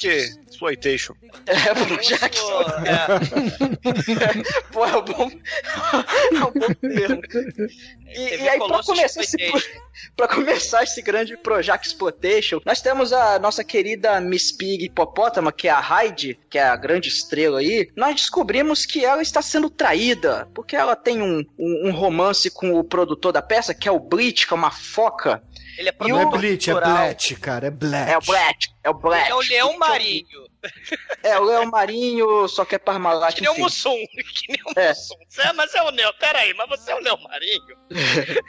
Exploitation. 0.63 1.13
É, 1.45 1.73
Projac. 1.75 2.37
É, 2.85 3.07
Pô, 4.71 4.85
é 4.85 4.97
um 4.97 5.05
bom... 5.05 5.31
é 5.31 6.45
um 6.45 6.51
bom 6.51 6.73
termo. 6.81 7.21
E, 8.07 8.35
e 8.35 8.49
aí, 8.49 8.59
pra 8.59 8.83
começar, 8.83 9.21
esse, 9.21 9.37
pra 10.15 10.27
começar 10.27 10.83
esse 10.83 11.01
grande 11.01 11.35
Projac 11.37 11.85
Exploitation, 11.85 12.61
nós 12.65 12.81
temos 12.81 13.11
a 13.11 13.39
nossa 13.39 13.63
querida 13.63 14.19
Miss 14.21 14.51
Pig 14.51 14.85
Hipopótama, 14.85 15.51
que 15.51 15.67
é 15.67 15.71
a 15.71 15.79
Hyde, 15.79 16.39
que 16.49 16.57
é 16.57 16.63
a 16.63 16.75
grande 16.75 17.09
estrela 17.09 17.59
aí. 17.59 17.89
Nós 17.95 18.15
descobrimos 18.15 18.85
que 18.85 19.03
ela 19.03 19.21
está 19.21 19.41
sendo 19.41 19.69
traída, 19.69 20.47
porque 20.53 20.75
ela 20.75 20.95
tem 20.95 21.21
um, 21.21 21.43
um, 21.57 21.89
um 21.89 21.91
romance 21.91 22.49
com 22.49 22.73
o 22.73 22.83
produtor 22.83 23.31
da 23.31 23.41
peça, 23.41 23.73
que 23.73 23.87
é 23.87 23.91
o 23.91 23.99
Bleach, 23.99 24.47
que 24.47 24.53
é 24.53 24.55
uma 24.55 24.71
foca. 24.71 25.43
Ele 25.77 25.89
é 25.89 25.93
E 26.05 26.07
Não 26.07 26.19
é 26.19 26.21
produtor 26.21 26.39
Bleach, 26.39 26.69
é 26.69 26.73
cultural. 26.73 26.97
Blat, 26.97 27.33
cara. 27.39 27.67
É 27.67 27.71
Blat. 27.71 28.09
É 28.09 28.17
o 28.17 28.21
Black, 28.21 28.67
é 28.83 28.89
o 28.89 28.93
Black. 28.93 29.23
Ele 29.23 29.31
é 29.31 29.35
o 29.35 29.39
leão 29.39 29.77
marinho. 29.77 30.42
É, 31.21 31.39
o 31.39 31.43
Leão 31.43 31.65
Marinho, 31.65 32.47
só 32.47 32.65
que 32.65 32.75
é 32.75 32.77
Parmalat, 32.77 33.35
Que 33.35 33.41
nem 33.41 33.51
o. 33.51 33.59
Mussum. 33.59 33.95
Que 34.35 34.51
nem 34.51 34.61
o 34.65 34.79
É. 34.79 34.89
Mussum. 34.89 35.15
É, 35.39 35.53
mas 35.53 35.73
é 35.73 35.81
o 35.81 35.89
leão. 35.89 36.13
Peraí, 36.19 36.53
mas 36.53 36.69
você 36.69 36.91
é 36.91 36.95
o 36.95 36.99
leão 36.99 37.17
marinho? 37.21 37.77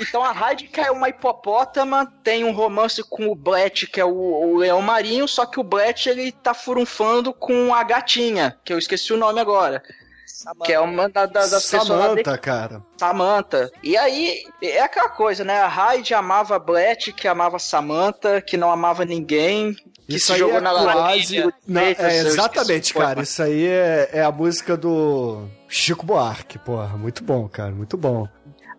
Então 0.00 0.22
a 0.22 0.54
que 0.54 0.80
é 0.80 0.90
uma 0.90 1.08
hipopótama, 1.08 2.06
tem 2.22 2.44
um 2.44 2.52
romance 2.52 3.02
com 3.02 3.28
o 3.28 3.34
Blet, 3.34 3.86
que 3.86 4.00
é 4.00 4.04
o, 4.04 4.10
o 4.10 4.56
leão 4.56 4.80
marinho, 4.82 5.26
só 5.26 5.46
que 5.46 5.58
o 5.58 5.64
Blet 5.64 6.08
ele 6.08 6.30
tá 6.30 6.54
furunfando 6.54 7.32
com 7.32 7.74
a 7.74 7.82
gatinha, 7.82 8.58
que 8.64 8.72
eu 8.72 8.78
esqueci 8.78 9.12
o 9.12 9.16
nome 9.16 9.40
agora. 9.40 9.82
Que 10.64 10.72
é 10.72 10.80
uma 10.80 11.08
da- 11.08 11.26
da- 11.26 11.40
das 11.46 11.50
pessoas 11.70 11.86
Samantha, 11.86 12.38
cara. 12.38 12.82
Samantha. 12.98 13.70
E 13.82 13.96
aí, 13.96 14.42
é 14.62 14.80
aquela 14.82 15.08
coisa, 15.08 15.44
né? 15.44 15.60
A 15.60 15.68
Hyde 15.68 16.14
amava 16.14 16.58
Blet, 16.58 17.12
que 17.12 17.26
amava 17.28 17.58
Samantha, 17.58 18.40
que 18.40 18.56
não 18.56 18.70
amava 18.70 19.04
ninguém, 19.04 19.74
que 19.74 20.16
Isso 20.16 20.26
se 20.26 20.32
aí 20.34 20.38
jogou 20.38 20.58
é 20.58 20.60
na 20.60 20.72
quase... 20.72 21.36
Eita, 21.38 22.08
é, 22.08 22.18
exatamente, 22.18 22.92
cara. 22.94 23.22
Isso 23.22 23.42
aí 23.42 23.66
é, 23.66 24.10
é 24.12 24.22
a 24.22 24.30
música 24.32 24.76
do 24.76 25.46
Chico 25.68 26.04
Buarque, 26.04 26.58
porra. 26.58 26.96
Muito 26.96 27.24
bom, 27.24 27.48
cara. 27.48 27.70
Muito 27.72 27.96
bom. 27.96 28.26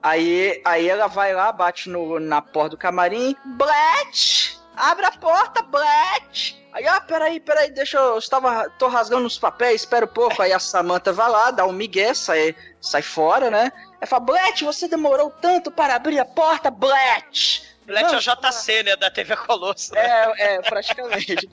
Aí, 0.02 0.62
aí 0.64 0.88
ela 0.88 1.08
vai 1.08 1.34
lá, 1.34 1.52
bate 1.52 1.90
no, 1.90 2.20
na 2.20 2.42
porta 2.42 2.70
do 2.72 2.78
camarim. 2.78 3.36
Blet! 3.58 4.58
Abre 4.76 5.06
a 5.06 5.12
porta, 5.12 5.64
Blet! 5.64 6.56
Aí, 6.78 6.88
ah, 6.88 7.02
peraí, 7.02 7.40
peraí, 7.40 7.72
deixa 7.72 7.98
eu. 7.98 8.20
Estava, 8.20 8.70
tô 8.78 8.88
rasgando 8.88 9.26
os 9.26 9.40
papéis, 9.40 9.82
espera 9.82 10.06
um 10.06 10.08
pouco. 10.08 10.40
Aí 10.44 10.54
a 10.54 10.60
Samantha 10.60 11.12
vai 11.12 11.28
lá, 11.28 11.50
dá 11.50 11.66
um 11.66 11.72
migué, 11.72 12.14
sai, 12.14 12.56
sai 12.80 13.02
fora, 13.02 13.50
né? 13.50 13.72
Aí 14.00 14.06
fala, 14.06 14.24
Blet, 14.24 14.64
você 14.64 14.88
demorou 14.88 15.32
tanto 15.42 15.72
para 15.72 15.96
abrir 15.96 16.20
a 16.20 16.26
porta, 16.26 16.70
Blet! 16.70 17.64
Black 17.88 18.14
é 18.14 18.18
o 18.18 18.20
JC, 18.20 18.84
né? 18.84 18.96
Da 18.98 19.10
TV 19.10 19.36
Colosso. 19.36 19.96
É, 19.98 20.34
é, 20.56 20.62
praticamente. 20.62 21.36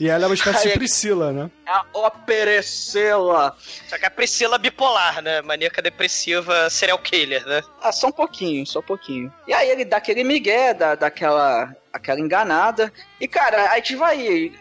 E 0.00 0.08
ela 0.08 0.24
é 0.24 0.26
uma 0.26 0.34
espécie 0.34 0.58
Aí 0.58 0.64
de 0.64 0.70
é- 0.70 0.76
Priscila, 0.76 1.32
né? 1.32 1.48
a 1.66 1.84
Operecela. 1.92 3.56
Só 3.88 3.96
que 3.98 4.04
a 4.04 4.10
Priscila 4.10 4.58
bipolar, 4.58 5.22
né? 5.22 5.40
Maníaca 5.42 5.80
depressiva, 5.80 6.68
serial 6.70 6.98
killer, 6.98 7.46
né? 7.46 7.62
Ah, 7.80 7.92
só 7.92 8.08
um 8.08 8.12
pouquinho, 8.12 8.66
só 8.66 8.80
um 8.80 8.82
pouquinho. 8.82 9.32
E 9.46 9.52
aí 9.54 9.68
ele 9.70 9.84
dá 9.84 9.98
aquele 9.98 10.24
migué, 10.24 10.74
dá, 10.74 10.94
dá 10.94 11.06
aquela, 11.06 11.74
aquela 11.92 12.18
enganada. 12.20 12.92
E, 13.20 13.28
cara, 13.28 13.70
a 13.70 13.76
gente 13.76 13.94
vai 13.96 14.52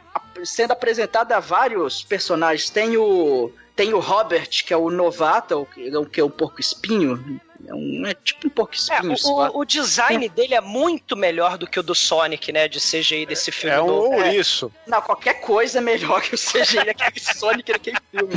sendo 0.44 0.72
apresentada 0.72 1.36
a 1.36 1.40
vários 1.40 2.04
personagens. 2.04 2.70
Tem 2.70 2.96
o. 2.98 3.52
Tem 3.76 3.92
o 3.92 4.00
Robert, 4.00 4.50
que 4.64 4.72
é 4.72 4.78
o 4.78 4.92
novato, 4.92 5.62
o 5.62 5.66
que- 5.66 5.82
ele 5.82 5.98
é 5.98 6.06
que 6.06 6.22
é 6.22 6.24
um 6.24 6.30
porco 6.30 6.62
espinho. 6.62 7.42
É, 7.68 7.74
um, 7.74 8.06
é 8.06 8.14
tipo 8.14 8.48
um 8.48 8.50
porco 8.50 8.74
É, 8.74 8.78
espinho. 8.78 9.14
o, 9.14 9.18
só. 9.18 9.50
o- 9.52 9.60
o 9.60 9.66
design 9.66 10.28
dele 10.30 10.54
é 10.56 10.62
muito 10.62 11.16
melhor 11.16 11.58
do 11.58 11.66
que 11.66 11.80
o 11.80 11.84
do 11.84 11.96
Sonic, 11.96 12.52
né? 12.52 12.68
De 12.68 12.80
CGI 12.80 13.26
desse 13.26 13.52
filme 13.52 13.76
É 13.76 13.82
um 13.82 13.88
novo. 13.88 14.16
ouriço. 14.16 14.72
Não, 14.86 15.02
qualquer 15.02 15.36
coisa 15.42 15.78
é 15.78 15.82
melhor 15.82 16.22
que 16.22 16.36
o 16.36 16.38
CGI 16.38 16.84
daquele 16.86 17.20
Sonic 17.22 17.72
daquele 17.72 17.98
filme. 18.12 18.34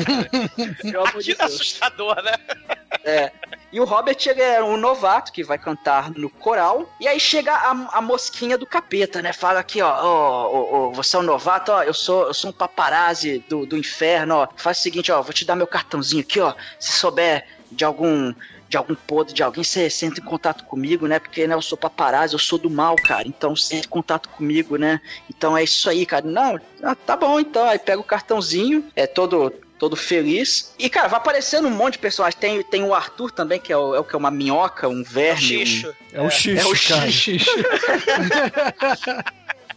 Aquilo 0.78 1.06
é 1.06 1.12
Deus. 1.22 1.40
assustador, 1.40 2.22
né? 2.22 2.32
É. 3.04 3.32
E 3.72 3.80
o 3.80 3.84
Robert, 3.84 4.16
ele 4.26 4.40
é 4.40 4.62
um 4.62 4.76
novato 4.76 5.32
que 5.32 5.42
vai 5.42 5.58
cantar 5.58 6.10
no 6.12 6.30
coral. 6.30 6.88
E 7.00 7.06
aí 7.08 7.18
chega 7.18 7.52
a, 7.52 7.70
a 7.98 8.00
mosquinha 8.00 8.56
do 8.56 8.64
capeta, 8.64 9.20
né? 9.20 9.32
Fala 9.32 9.58
aqui, 9.60 9.82
ó, 9.82 9.88
ó, 9.90 10.50
ó, 10.52 10.88
ó, 10.88 10.90
você 10.92 11.16
é 11.16 11.18
um 11.18 11.22
novato, 11.22 11.72
ó, 11.72 11.82
eu 11.82 11.92
sou, 11.92 12.26
eu 12.28 12.34
sou 12.34 12.50
um 12.50 12.52
paparazzi 12.52 13.44
do, 13.48 13.66
do 13.66 13.76
inferno, 13.76 14.36
ó. 14.36 14.48
Faz 14.56 14.78
o 14.78 14.82
seguinte, 14.82 15.10
ó, 15.10 15.20
vou 15.20 15.32
te 15.32 15.44
dar 15.44 15.56
meu 15.56 15.66
cartãozinho 15.66 16.22
aqui, 16.22 16.40
ó. 16.40 16.54
Se 16.78 16.92
souber 16.92 17.44
de 17.70 17.84
algum 17.84 18.32
de 18.68 18.76
algum 18.76 18.94
podre 18.94 19.32
de 19.32 19.42
alguém, 19.42 19.62
você 19.62 19.88
entra 20.02 20.20
em 20.20 20.24
contato 20.24 20.64
comigo, 20.64 21.06
né? 21.06 21.18
Porque 21.18 21.46
né, 21.46 21.54
eu 21.54 21.62
sou 21.62 21.78
paparazzi, 21.78 22.34
eu 22.34 22.38
sou 22.38 22.58
do 22.58 22.68
mal, 22.68 22.96
cara. 22.96 23.26
Então 23.26 23.54
você 23.54 23.76
entra 23.76 23.86
em 23.86 23.90
contato 23.90 24.28
comigo, 24.28 24.76
né? 24.76 25.00
Então 25.30 25.56
é 25.56 25.62
isso 25.64 25.88
aí, 25.88 26.04
cara. 26.04 26.26
Não, 26.26 26.58
ah, 26.82 26.94
tá 26.94 27.16
bom 27.16 27.38
então. 27.38 27.64
Aí 27.68 27.78
pega 27.78 28.00
o 28.00 28.04
cartãozinho, 28.04 28.84
é 28.96 29.06
todo 29.06 29.52
todo 29.78 29.94
feliz. 29.94 30.72
E, 30.78 30.88
cara, 30.88 31.06
vai 31.06 31.18
aparecendo 31.18 31.68
um 31.68 31.70
monte 31.70 31.92
de 31.94 31.98
personagens. 31.98 32.40
Tem, 32.40 32.62
tem 32.62 32.82
o 32.82 32.94
Arthur 32.94 33.30
também, 33.30 33.60
que 33.60 33.70
é 33.70 33.76
o, 33.76 33.94
é 33.94 34.00
o 34.00 34.04
que 34.04 34.14
é 34.14 34.18
uma 34.18 34.30
minhoca, 34.30 34.88
um 34.88 35.00
É 35.00 35.02
o 35.02 35.04
verme. 35.04 35.40
xixo. 35.42 35.94
É 36.14 36.22
o 36.22 36.30
Xixi, 36.30 36.58
É 36.58 36.64
o 36.64 36.70
um- 36.70 36.70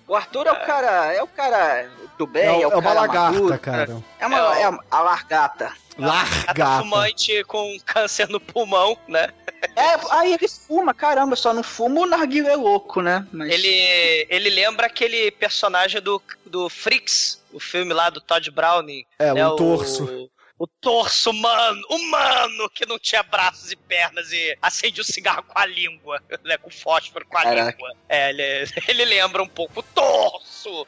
O 0.08 0.16
Arthur 0.16 0.48
é 0.48 0.52
o 0.52 0.66
cara. 0.66 1.14
É 1.14 1.22
o 1.22 1.28
cara 1.28 1.90
do 2.20 2.28
bem, 2.28 2.44
É, 2.44 2.62
é, 2.62 2.68
o- 2.68 2.72
é 2.74 2.76
uma 2.76 2.94
lagarta, 2.94 3.32
maduro. 3.32 3.60
cara. 3.60 4.04
É 4.20 4.28
uma, 4.28 4.60
é 4.60 4.68
uma- 4.68 4.84
a 4.92 5.00
largata. 5.02 5.72
Gata 5.98 6.14
Largata. 6.46 6.80
fumante 6.84 7.44
com 7.46 7.78
câncer 7.86 8.28
no 8.30 8.40
pulmão, 8.40 8.98
né? 9.08 9.30
É, 9.76 9.98
aí 10.12 10.34
ele 10.34 10.48
fuma, 10.48 10.94
caramba, 10.94 11.36
só 11.36 11.54
não 11.54 11.62
fuma 11.64 12.02
o 12.02 12.06
narguilé 12.06 12.56
louco, 12.56 13.02
né? 13.02 13.26
Mas... 13.34 13.50
Ele, 13.52 14.26
ele 14.30 14.50
lembra 14.50 14.86
aquele 14.88 15.30
personagem 15.32 16.02
do, 16.02 16.22
do 16.46 16.70
Freaks, 16.70 17.42
o 17.52 17.60
filme 17.60 17.94
lá 17.94 18.10
do 18.10 18.22
Todd 18.22 18.50
Browning. 18.52 19.06
É, 19.18 19.34
né? 19.34 19.46
um 19.48 19.56
torso. 19.58 20.06
o 20.06 20.30
torso 20.68 21.30
humano, 21.30 21.82
humano, 21.90 22.70
que 22.70 22.86
não 22.86 23.00
tinha 23.00 23.24
braços 23.24 23.72
e 23.72 23.76
pernas 23.76 24.32
e 24.32 24.58
acendia 24.62 25.02
o 25.02 25.06
cigarro 25.06 25.44
com 25.44 25.58
a 25.58 25.66
língua, 25.66 26.22
né? 26.44 26.58
Com 26.58 26.70
fósforo 26.70 27.26
com 27.26 27.38
a 27.38 27.44
Caraca. 27.44 27.72
língua. 27.72 27.96
É, 28.08 28.30
ele, 28.30 28.44
ele 28.88 29.06
lembra 29.06 29.42
um 29.42 29.48
pouco 29.48 29.80
o 29.80 29.84
torso. 29.84 30.88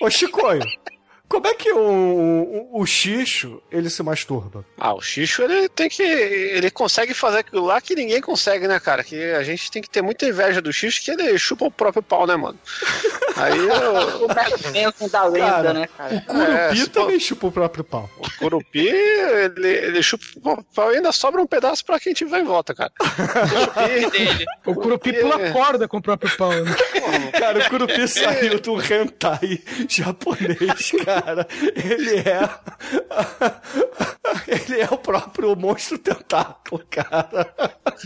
Ô, 0.00 0.10
Chicoio, 0.10 0.62
como 1.30 1.46
é 1.46 1.54
que 1.54 1.70
o, 1.70 1.78
o, 1.78 2.80
o 2.80 2.84
Xixo, 2.84 3.62
ele 3.70 3.88
se 3.88 4.02
masturba? 4.02 4.64
Ah, 4.76 4.92
o 4.92 5.00
Xixo, 5.00 5.42
ele 5.44 5.68
tem 5.68 5.88
que. 5.88 6.02
Ele 6.02 6.72
consegue 6.72 7.14
fazer 7.14 7.38
aquilo 7.38 7.64
lá 7.64 7.80
que 7.80 7.94
ninguém 7.94 8.20
consegue, 8.20 8.66
né, 8.66 8.80
cara? 8.80 9.04
Que 9.04 9.30
a 9.34 9.42
gente 9.44 9.70
tem 9.70 9.80
que 9.80 9.88
ter 9.88 10.02
muita 10.02 10.26
inveja 10.26 10.60
do 10.60 10.72
Xixo, 10.72 11.00
que 11.00 11.12
ele 11.12 11.38
chupa 11.38 11.66
o 11.66 11.70
próprio 11.70 12.02
pau, 12.02 12.26
né, 12.26 12.34
mano? 12.34 12.58
Aí 13.36 13.56
eu. 13.56 14.10
O 14.20 14.26
Mac 14.28 15.10
da 15.10 15.24
lenda, 15.24 15.46
Cara, 15.46 15.72
né, 15.72 15.86
cara? 15.96 16.14
O 16.16 16.20
Curupi 16.22 16.82
É, 16.82 16.86
também 16.86 17.20
chupa 17.20 17.46
o 17.46 17.52
próprio 17.52 17.84
pau. 17.84 18.10
O 18.18 18.38
Curupi, 18.38 18.88
ele, 18.88 19.68
ele 19.68 20.02
chupa 20.02 20.24
o 20.44 20.64
pau 20.74 20.92
e 20.92 20.96
ainda 20.96 21.12
sobra 21.12 21.40
um 21.40 21.46
pedaço 21.46 21.84
pra 21.84 22.00
quem 22.00 22.12
tiver 22.12 22.40
em 22.40 22.44
volta, 22.44 22.74
cara. 22.74 22.92
Curupi, 23.00 24.10
Dele. 24.10 24.46
O 24.66 24.74
Curupi 24.74 25.12
pula 25.12 25.50
corda 25.52 25.86
com 25.86 25.98
o 25.98 26.02
próprio 26.02 26.36
pau. 26.36 26.50
Né? 26.50 26.74
Cara, 27.38 27.60
o 27.60 27.68
Curupi 27.70 28.08
saiu 28.08 28.60
do 28.60 28.80
hentai 28.80 29.62
japonês, 29.88 30.90
cara. 31.04 31.19
Ele 31.76 32.18
é... 32.18 32.48
Ele 34.46 34.80
é 34.80 34.88
o 34.90 34.98
próprio 34.98 35.56
monstro 35.56 35.98
tentáculo, 35.98 36.82
cara. 36.88 37.52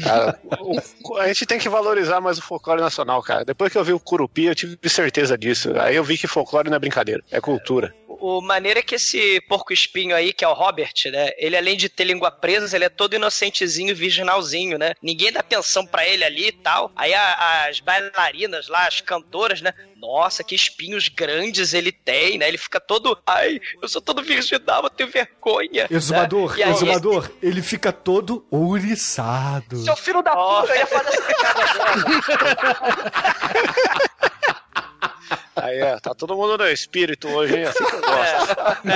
Cara, 0.03 0.41
a 1.19 1.29
gente 1.29 1.47
tem 1.47 1.59
que 1.59 1.69
valorizar 1.69 2.21
mais 2.21 2.39
o 2.39 2.43
folclore 2.43 2.81
nacional, 2.81 3.23
cara. 3.23 3.45
Depois 3.45 3.71
que 3.71 3.79
eu 3.79 3.85
vi 3.85 3.93
o 3.93 4.01
Curupi, 4.01 4.45
eu 4.45 4.55
tive 4.55 4.79
certeza 4.89 5.37
disso. 5.37 5.73
Aí 5.79 5.97
eu 5.97 6.05
vi 6.05 6.17
que 6.17 6.27
folclore 6.27 6.69
não 6.71 6.77
é 6.77 6.81
brincadeira, 6.81 7.23
é 7.31 7.41
cultura. 7.41 7.95
O 8.27 8.41
maneiro 8.41 8.79
é 8.79 8.83
que 8.83 8.95
esse 8.95 9.39
porco 9.43 9.71
espinho 9.71 10.17
aí, 10.17 10.33
que 10.33 10.43
é 10.43 10.49
o 10.49 10.55
Robert, 10.55 10.95
né? 11.13 11.29
Ele 11.37 11.59
além 11.59 11.77
de 11.77 11.91
ter 11.91 12.05
língua 12.05 12.31
presa, 12.31 12.75
ele 12.75 12.87
é 12.87 12.89
todo 12.89 13.15
inocentezinho, 13.15 13.95
virginalzinho, 13.95 14.79
né? 14.79 14.95
Ninguém 15.03 15.31
dá 15.31 15.41
atenção 15.41 15.85
pra 15.87 16.09
ele 16.09 16.25
ali 16.25 16.49
e 16.49 16.53
tal. 16.53 16.91
Aí 16.97 17.13
a- 17.13 17.67
as 17.69 17.81
bailarinas 17.81 18.67
lá, 18.69 18.87
as 18.87 19.03
cantoras, 19.03 19.61
né? 19.61 19.75
Nossa, 19.99 20.43
que 20.43 20.55
espinhos 20.55 21.09
grandes 21.09 21.75
ele 21.75 21.93
tem, 21.93 22.39
né? 22.39 22.49
Ele 22.49 22.57
fica 22.57 22.81
todo. 22.81 23.19
Ai, 23.27 23.61
eu 23.83 23.89
sou 23.89 24.01
todo 24.01 24.23
virginal, 24.23 24.83
eu 24.85 24.91
tenho 24.91 25.11
vergonha. 25.11 25.87
Exumador, 25.91 26.57
né? 26.57 26.71
Exumador, 26.71 27.31
ele 27.43 27.61
fica 27.61 27.93
todo 27.93 28.47
ouriçado. 28.51 29.77
Seu 29.85 29.97
filho 29.97 30.23
da 30.23 30.35
puta, 30.35 30.73
eu 30.73 30.77
ia 30.77 30.87
fazer 30.87 31.09
essa 31.11 31.25
Aí 35.65 35.79
é, 35.81 35.99
tá 35.99 36.15
todo 36.15 36.37
mundo 36.37 36.59
no 36.59 36.69
espírito 36.69 37.29
hoje, 37.29 37.57
hein? 37.57 37.65
Assim 37.65 37.85
que 37.85 37.95
eu 37.95 38.01
gosto. 38.01 38.89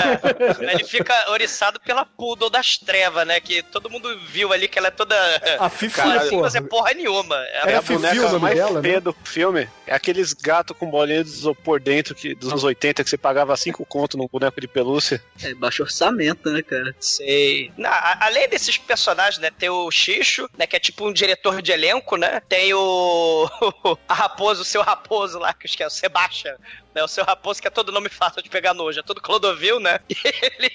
É, 0.62 0.68
é. 0.68 0.72
Ele 0.74 0.84
fica 0.84 1.30
oriçado 1.30 1.80
pela 1.80 2.04
Poodle 2.04 2.50
das 2.50 2.76
trevas, 2.76 3.26
né? 3.26 3.40
Que 3.40 3.62
todo 3.62 3.88
mundo 3.88 4.18
viu 4.28 4.52
ali 4.52 4.68
que 4.68 4.78
ela 4.78 4.88
é 4.88 4.90
toda. 4.90 5.16
A 5.58 5.68
Fifi, 5.70 5.96
Cara, 5.96 6.20
sem 6.20 6.30
porra. 6.30 6.42
fazer 6.42 6.60
porra 6.62 6.92
nenhuma. 6.94 7.36
Era 7.36 7.70
É 7.72 7.76
a 7.76 7.80
Fifi 7.82 7.94
o 7.94 7.96
boneca 8.00 8.22
nome 8.22 8.38
mais 8.40 8.54
dela, 8.56 8.80
né? 8.82 8.88
feia 8.88 9.00
do 9.00 9.16
filme. 9.24 9.68
É 9.86 9.94
aqueles 9.94 10.32
gatos 10.34 10.76
com 10.76 10.90
bolinha 10.90 11.24
de 11.24 11.30
isopor 11.30 11.80
dentro 11.80 12.14
que, 12.14 12.34
dos 12.34 12.50
anos 12.50 12.64
80 12.64 13.02
que 13.02 13.08
você 13.08 13.16
pagava 13.16 13.56
5 13.56 13.84
conto 13.86 14.18
num 14.18 14.26
boneco 14.26 14.60
de 14.60 14.68
pelúcia. 14.68 15.22
É 15.42 15.54
baixo 15.54 15.82
orçamento, 15.82 16.50
né, 16.50 16.60
cara? 16.62 16.94
Sei. 17.00 17.72
Não, 17.78 17.88
a- 17.90 18.18
além 18.26 18.48
desses 18.48 18.76
personagens, 18.76 19.38
né? 19.40 19.50
Tem 19.58 19.70
o 19.70 19.90
Xixo, 19.90 20.48
né? 20.58 20.66
Que 20.66 20.76
é 20.76 20.80
tipo 20.80 21.06
um 21.08 21.12
diretor 21.12 21.62
de 21.62 21.72
elenco, 21.72 22.16
né? 22.16 22.42
Tem 22.48 22.74
o. 22.74 23.48
a 24.06 24.14
Raposo, 24.14 24.62
o 24.62 24.64
seu 24.64 24.82
Raposo 24.82 25.38
lá, 25.38 25.54
que 25.54 25.66
acho 25.66 25.76
que 25.76 25.82
é 25.82 25.86
o 25.86 25.90
Sebastian. 25.90 26.56
Né, 26.94 27.02
o 27.02 27.08
seu 27.08 27.24
Raposo, 27.24 27.60
que 27.60 27.68
é 27.68 27.70
todo 27.70 27.92
nome 27.92 28.08
fácil 28.08 28.42
de 28.42 28.48
pegar 28.48 28.74
nojo. 28.74 29.00
É 29.00 29.02
todo 29.02 29.20
Clodovil, 29.20 29.80
né? 29.80 30.00
E 30.08 30.16
ele. 30.24 30.70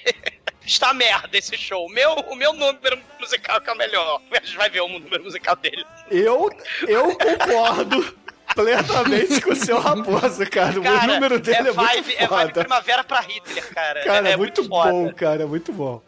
Está 0.66 0.94
merda 0.94 1.36
esse 1.36 1.58
show. 1.58 1.84
O 1.84 1.90
meu, 1.90 2.10
o 2.12 2.34
meu 2.34 2.54
número 2.54 2.98
musical 3.20 3.60
que 3.60 3.68
é 3.68 3.72
o 3.72 3.76
melhor. 3.76 4.22
A 4.32 4.44
gente 4.44 4.56
vai 4.56 4.70
ver 4.70 4.80
o 4.80 4.88
número 4.88 5.22
musical 5.22 5.54
dele. 5.56 5.84
Eu, 6.10 6.50
eu 6.88 7.18
concordo 7.18 8.16
plenamente 8.54 9.40
com 9.40 9.50
o 9.50 9.56
seu 9.56 9.78
raposo, 9.78 10.48
cara. 10.50 10.80
Cara, 10.80 11.04
o 11.04 11.06
número 11.06 11.38
dele 11.38 11.58
é, 11.58 11.62
muito 11.64 11.76
vibe, 11.76 12.14
é 12.14 12.26
vibe 12.26 12.28
foda. 12.28 12.60
primavera 12.60 13.04
pra 13.04 13.20
Hitler, 13.20 13.74
cara. 13.74 14.04
Cara, 14.04 14.28
é, 14.28 14.32
é, 14.32 14.36
muito, 14.36 14.64
foda. 14.64 14.90
bom, 14.90 15.12
cara, 15.12 15.42
é 15.42 15.46
muito 15.46 15.72
bom. 15.72 16.02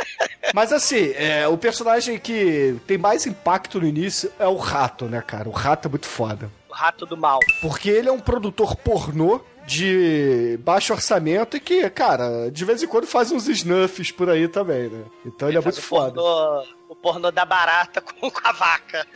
Mas 0.52 0.72
assim, 0.72 1.12
é, 1.16 1.48
o 1.48 1.56
personagem 1.56 2.18
que 2.18 2.78
tem 2.86 2.98
mais 2.98 3.26
impacto 3.26 3.80
no 3.80 3.86
início 3.86 4.30
é 4.38 4.46
o 4.46 4.56
rato, 4.56 5.06
né, 5.06 5.22
cara? 5.26 5.48
O 5.48 5.52
rato 5.52 5.88
é 5.88 5.90
muito 5.90 6.06
foda. 6.06 6.50
Rato 6.74 7.06
do 7.06 7.16
mal. 7.16 7.38
Porque 7.62 7.88
ele 7.88 8.08
é 8.08 8.12
um 8.12 8.20
produtor 8.20 8.76
pornô 8.76 9.40
de 9.66 10.58
baixo 10.62 10.92
orçamento 10.92 11.56
e 11.56 11.60
que, 11.60 11.88
cara, 11.90 12.50
de 12.50 12.64
vez 12.64 12.82
em 12.82 12.86
quando 12.86 13.06
faz 13.06 13.32
uns 13.32 13.48
snuffs 13.48 14.10
por 14.10 14.28
aí 14.28 14.46
também, 14.46 14.88
né? 14.90 15.04
Então 15.24 15.48
ele, 15.48 15.58
é 15.58 15.62
faz 15.62 15.76
muito 15.76 15.84
o 15.84 15.88
foda. 15.88 16.20
Pornô, 16.20 16.64
o 16.94 16.96
pornô 16.96 17.30
da 17.30 17.44
barata 17.44 18.00
com, 18.02 18.30
com 18.30 18.48
a 18.48 18.52
vaca. 18.52 19.06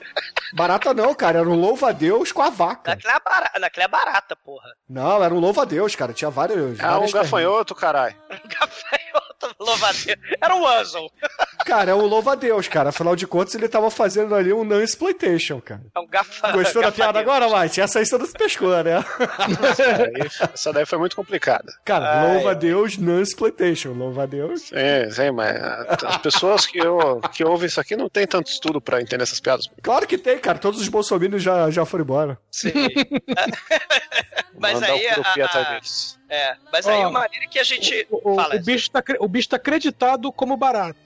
Barata 0.52 0.92
não, 0.92 1.14
cara, 1.14 1.38
era 1.38 1.48
um 1.48 1.54
louva-a-Deus 1.54 2.32
com 2.32 2.42
a 2.42 2.50
vaca. 2.50 2.90
Naquela 2.92 3.14
é 3.14 3.20
barata, 3.20 3.58
naquela 3.58 3.84
é 3.84 3.88
barata, 3.88 4.36
porra. 4.36 4.68
Não, 4.88 5.22
era 5.22 5.32
um 5.32 5.38
louva-a-Deus, 5.38 5.94
cara, 5.94 6.12
tinha 6.12 6.30
vários. 6.30 6.78
É 6.78 6.86
um 6.86 6.90
várias 6.90 7.12
gafanhoto, 7.12 7.74
caralho. 7.74 8.14
Gafanhoto, 8.48 9.56
louva-a-Deus. 9.60 10.18
Era 10.40 10.54
um 10.54 10.62
Wuzzle. 10.62 11.10
Cara, 11.64 11.90
é 11.90 11.94
um 11.94 12.06
louva-a-Deus, 12.06 12.66
cara. 12.66 12.88
Afinal 12.88 13.14
de 13.14 13.26
contas, 13.26 13.54
ele 13.54 13.68
tava 13.68 13.90
fazendo 13.90 14.34
ali 14.34 14.54
um 14.54 14.64
non-exploitation, 14.64 15.60
cara. 15.60 15.82
É 15.94 16.00
um 16.00 16.06
gafa, 16.06 16.50
Gostou 16.52 16.80
da 16.80 16.90
piada 16.90 17.22
gafadeus. 17.22 17.46
agora, 17.46 17.48
Mate? 17.50 17.80
Essa 17.82 17.98
aí 17.98 18.06
você 18.06 18.16
não 18.16 18.24
se 18.24 18.32
pescou, 18.32 18.82
né? 18.82 19.04
Essa 20.54 20.72
daí 20.72 20.86
foi 20.86 20.96
muito 20.96 21.14
complicada. 21.14 21.70
Cara, 21.84 22.22
louva-a-Deus, 22.32 22.96
non-exploitation. 22.96 23.92
Louva-a-Deus. 23.92 24.70
É, 24.72 25.10
sim, 25.10 25.30
mas 25.30 25.56
as 26.04 26.16
pessoas 26.18 26.64
que, 26.64 26.78
eu, 26.78 27.20
que 27.32 27.44
ouvem 27.44 27.67
isso 27.68 27.80
aqui 27.80 27.94
não 27.96 28.08
tem 28.08 28.26
tanto 28.26 28.50
estudo 28.50 28.80
pra 28.80 29.00
entender 29.00 29.22
essas 29.22 29.40
piadas. 29.40 29.68
Claro 29.82 30.06
que 30.06 30.18
tem, 30.18 30.38
cara. 30.38 30.58
Todos 30.58 30.80
os 30.80 30.88
bolsominions 30.88 31.42
já, 31.42 31.70
já 31.70 31.84
foram 31.84 32.04
embora. 32.04 32.38
Sim. 32.50 32.72
mas 34.58 34.82
aí, 34.82 35.06
a- 35.08 35.14
é, 36.28 36.56
mas 36.72 36.86
aí 36.86 36.98
Ó, 36.98 37.06
a 37.06 37.10
maneira 37.10 37.46
que 37.46 37.58
a 37.58 37.62
gente 37.64 38.06
O, 38.10 38.32
o- 38.32 38.36
fala. 38.36 38.56
o 38.56 38.60
bicho 38.62 38.90
tá, 38.90 39.02
o 39.20 39.28
bicho 39.28 39.48
tá 39.48 39.56
acreditado 39.56 40.32
como 40.32 40.56
barata. 40.56 40.98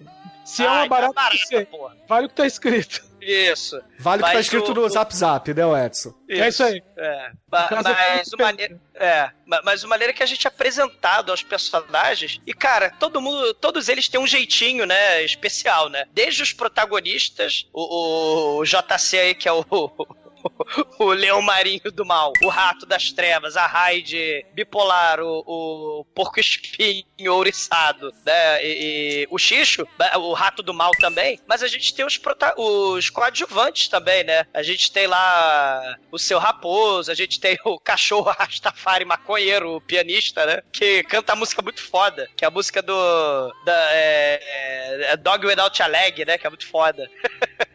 Se 0.44 0.62
é 0.62 0.66
Ah, 0.66 0.72
uma 0.72 0.84
é 0.84 0.88
barata, 0.88 1.12
barata, 1.14 1.36
você, 1.36 1.64
porra. 1.66 1.96
vale 2.08 2.26
o 2.26 2.28
que 2.28 2.34
tá 2.34 2.46
escrito. 2.46 3.02
Isso. 3.24 3.80
Vale 4.00 4.20
o 4.22 4.24
que 4.24 4.30
tá 4.32 4.36
Mas 4.36 4.46
escrito 4.46 4.72
o- 4.72 4.74
no 4.74 4.80
o- 4.82 4.88
Zap 4.90 5.14
Zap, 5.16 5.54
né, 5.54 5.64
o 5.64 5.76
Edson? 5.76 6.12
É 6.28 6.48
isso 6.48 6.64
aí. 6.64 6.82
É. 6.96 7.30
Mas 7.50 8.32
o 8.32 8.36
maneiro. 8.36 8.80
É. 8.94 9.30
ma- 9.46 9.60
Mas 9.64 9.84
o 9.84 9.88
maneiro 9.88 10.10
é 10.12 10.14
que 10.14 10.22
a 10.22 10.26
gente 10.26 10.46
é 10.46 10.48
apresentado 10.48 11.30
aos 11.30 11.42
personagens. 11.42 12.40
E, 12.46 12.52
cara, 12.52 12.90
todo 12.98 13.20
mundo. 13.20 13.54
Todos 13.54 13.88
eles 13.88 14.08
têm 14.08 14.18
um 14.20 14.26
jeitinho, 14.26 14.84
né? 14.86 15.22
Especial, 15.22 15.88
né? 15.88 16.04
Desde 16.12 16.42
os 16.42 16.52
protagonistas, 16.52 17.66
o, 17.72 18.58
o 18.58 18.64
JC 18.64 19.18
aí, 19.18 19.34
que 19.34 19.48
é 19.48 19.52
o. 19.52 19.64
O 20.98 21.12
leão 21.12 21.42
marinho 21.42 21.90
do 21.92 22.04
mal, 22.04 22.32
o 22.42 22.48
rato 22.48 22.86
das 22.86 23.10
trevas, 23.12 23.56
a 23.56 23.66
raide 23.66 24.44
bipolar, 24.52 25.20
o, 25.20 25.42
o 25.46 26.04
porco 26.14 26.38
espinho 26.40 27.04
ouriçado, 27.34 28.12
né? 28.24 28.64
E, 28.64 29.24
e 29.24 29.28
o 29.30 29.38
xixo, 29.38 29.86
né, 29.98 30.16
o 30.16 30.32
rato 30.32 30.62
do 30.62 30.72
mal 30.72 30.90
também. 30.92 31.38
Mas 31.46 31.62
a 31.62 31.68
gente 31.68 31.94
tem 31.94 32.04
os, 32.04 32.16
prota- 32.18 32.54
os 32.56 33.10
coadjuvantes 33.10 33.88
também, 33.88 34.24
né? 34.24 34.46
A 34.54 34.62
gente 34.62 34.90
tem 34.92 35.06
lá 35.06 35.96
o 36.10 36.18
seu 36.18 36.38
raposo, 36.38 37.10
a 37.10 37.14
gente 37.14 37.40
tem 37.40 37.58
o 37.64 37.78
cachorro 37.78 38.30
Rastafari 38.30 39.04
maconheiro, 39.04 39.76
o 39.76 39.80
pianista, 39.80 40.46
né? 40.46 40.62
Que 40.72 41.02
canta 41.04 41.32
a 41.32 41.36
música 41.36 41.62
muito 41.62 41.82
foda, 41.82 42.28
que 42.36 42.44
é 42.44 42.48
a 42.48 42.50
música 42.50 42.80
do. 42.82 43.52
Da, 43.64 43.88
é, 43.92 45.12
é 45.12 45.16
Dog 45.16 45.46
Without 45.46 45.82
a 45.82 45.86
Leg, 45.86 46.24
né? 46.24 46.38
Que 46.38 46.46
é 46.46 46.50
muito 46.50 46.66
foda. 46.66 47.10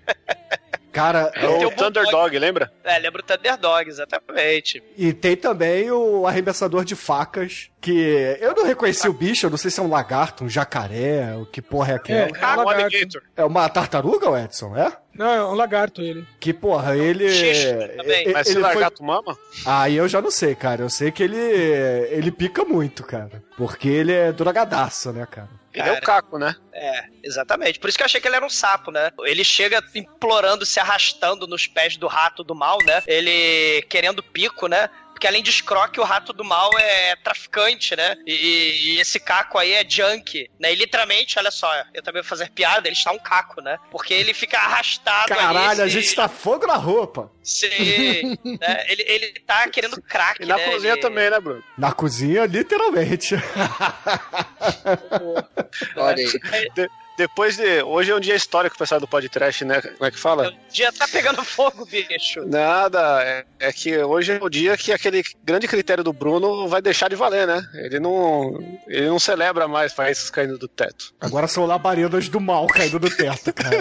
Cara, 0.97 1.31
É 1.35 1.45
o 1.47 1.57
Tem 1.59 1.65
o 1.67 1.71
Thunderdog, 1.71 2.39
lembra? 2.39 2.71
É, 2.83 2.97
lembra 2.97 3.21
o 3.21 3.23
Thunderdog, 3.23 3.87
exatamente. 3.87 4.81
e 4.97 5.13
tem 5.13 5.35
também 5.37 5.91
o 5.91 6.25
arremessador 6.25 6.83
de 6.83 6.95
facas, 6.95 7.69
que 7.79 8.37
eu 8.41 8.55
não 8.55 8.65
reconheci 8.65 9.07
o 9.07 9.13
bicho, 9.13 9.45
eu 9.45 9.49
não 9.51 9.57
sei 9.57 9.69
se 9.69 9.79
é 9.79 9.83
um 9.83 9.89
lagarto, 9.89 10.43
um 10.43 10.49
jacaré, 10.49 11.35
o 11.39 11.45
que 11.45 11.61
porra 11.61 11.91
é 11.91 11.93
É, 11.93 11.95
aquela. 11.97 12.19
é 12.21 12.25
um 12.25 12.63
lagarto. 12.65 12.69
alligator. 12.95 13.21
É 13.35 13.43
uma 13.45 13.69
tartaruga, 13.69 14.43
Edson, 14.43 14.75
é? 14.75 14.91
Não, 15.13 15.31
é 15.31 15.45
um 15.45 15.53
lagarto 15.53 16.01
ele. 16.01 16.25
Que 16.39 16.51
porra, 16.53 16.95
ele. 16.97 17.25
Ele- 17.25 18.33
Mas 18.33 18.47
se 18.47 18.53
ele 18.53 18.61
foi- 18.61 18.73
largar, 18.73 18.91
tu 18.91 19.03
mama? 19.03 19.37
Aí 19.65 19.95
eu 19.97 20.07
já 20.07 20.21
não 20.21 20.29
sei, 20.31 20.53
cara. 20.55 20.81
Eu 20.83 20.89
sei 20.89 21.11
que 21.11 21.23
ele. 21.23 21.37
Ele 21.37 22.31
pica 22.31 22.63
muito, 22.63 23.03
cara. 23.03 23.41
Porque 23.57 23.87
ele 23.87 24.11
é 24.13 24.31
drogadaço, 24.31 25.11
né, 25.11 25.25
cara? 25.29 25.49
Ele 25.79 25.89
é 25.89 25.93
o 25.93 26.01
caco, 26.01 26.37
né? 26.37 26.55
É, 26.73 27.05
exatamente. 27.23 27.79
Por 27.79 27.89
isso 27.89 27.97
que 27.97 28.03
eu 28.03 28.05
achei 28.05 28.21
que 28.21 28.27
ele 28.27 28.35
era 28.35 28.45
um 28.45 28.49
sapo, 28.49 28.91
né? 28.91 29.11
Ele 29.21 29.43
chega 29.43 29.83
implorando, 29.95 30.65
se 30.65 30.79
arrastando 30.79 31.47
nos 31.47 31.67
pés 31.67 31.97
do 31.97 32.07
rato 32.07 32.43
do 32.43 32.55
mal, 32.55 32.77
né? 32.83 33.01
Ele 33.07 33.81
querendo 33.89 34.21
pico, 34.21 34.67
né? 34.67 34.89
Porque 35.17 35.25
além 35.25 35.41
de 35.41 35.49
escroque, 35.49 35.99
o 35.99 36.03
rato 36.03 36.31
do 36.31 36.45
mal 36.45 36.69
é 36.77 37.15
traficante, 37.15 37.95
né? 37.95 38.15
E, 38.23 38.97
e- 38.97 39.01
esse 39.01 39.19
caco 39.19 39.57
aí 39.57 39.71
é 39.71 39.83
junk, 39.89 40.47
né? 40.59 40.71
E 40.71 40.75
literalmente, 40.75 41.39
olha 41.39 41.49
só, 41.49 41.67
eu 41.91 42.03
também 42.03 42.21
vou 42.21 42.29
fazer 42.29 42.51
piada, 42.51 42.87
ele 42.87 42.95
está 42.95 43.11
um 43.11 43.17
caco, 43.17 43.59
né? 43.59 43.79
Porque 43.89 44.13
ele 44.13 44.31
fica 44.31 44.59
arrastado 44.59 45.29
Caralho, 45.29 45.81
a 45.81 45.85
ali. 45.85 45.91
se- 45.91 46.01
gente 46.01 46.15
tá 46.15 46.29
fogo 46.29 46.67
na 46.67 46.75
roupa. 46.75 47.31
se- 47.41 47.67
né? 48.45 48.85
ele, 48.89 49.03
ele 49.07 49.39
tá 49.39 49.67
querendo 49.69 49.99
crack, 50.03 50.43
E 50.43 50.45
na 50.45 50.55
né? 50.55 50.69
cozinha 50.71 50.93
Ele- 50.93 51.01
também, 51.01 51.31
né, 51.31 51.39
Bruno? 51.39 51.63
Na 51.75 51.91
cozinha, 51.91 52.45
literalmente. 52.45 53.33
Olha 55.97 56.15
aí. 56.15 56.87
De- 57.17 57.27
depois 57.27 57.57
de. 57.57 57.83
Hoje 57.83 58.11
é 58.11 58.15
um 58.15 58.19
dia 58.19 58.35
histórico, 58.35 58.77
pessoal 58.77 58.99
do 59.01 59.07
podcast, 59.07 59.63
né? 59.65 59.81
Como 59.81 60.05
é 60.05 60.11
que 60.11 60.17
fala? 60.17 60.49
O 60.49 60.73
dia 60.73 60.91
tá 60.91 61.07
pegando 61.07 61.43
fogo, 61.43 61.85
bicho. 61.85 62.45
Nada, 62.45 63.21
é, 63.23 63.45
é 63.59 63.73
que 63.73 63.97
hoje 63.97 64.33
é 64.33 64.39
o 64.41 64.49
dia 64.49 64.77
que 64.77 64.91
aquele 64.91 65.23
grande 65.43 65.67
critério 65.67 66.03
do 66.03 66.13
Bruno 66.13 66.67
vai 66.67 66.81
deixar 66.81 67.09
de 67.09 67.15
valer, 67.15 67.45
né? 67.45 67.61
Ele 67.75 67.99
não, 67.99 68.57
ele 68.87 69.07
não 69.07 69.19
celebra 69.19 69.67
mais 69.67 69.93
faíscas 69.93 70.29
caindo 70.29 70.57
do 70.57 70.67
teto. 70.67 71.13
Agora 71.19 71.47
são 71.47 71.65
labaredas 71.65 72.29
do 72.29 72.39
mal 72.39 72.65
caindo 72.67 72.99
do 72.99 73.09
teto, 73.09 73.53
cara. 73.53 73.77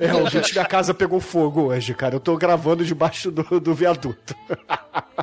É, 0.00 0.12
o 0.14 0.28
gente 0.28 0.54
da 0.54 0.64
casa 0.64 0.92
pegou 0.92 1.20
fogo 1.20 1.68
hoje, 1.68 1.94
cara. 1.94 2.16
Eu 2.16 2.20
tô 2.20 2.36
gravando 2.36 2.84
debaixo 2.84 3.30
do, 3.30 3.60
do 3.60 3.74
viaduto. 3.74 4.34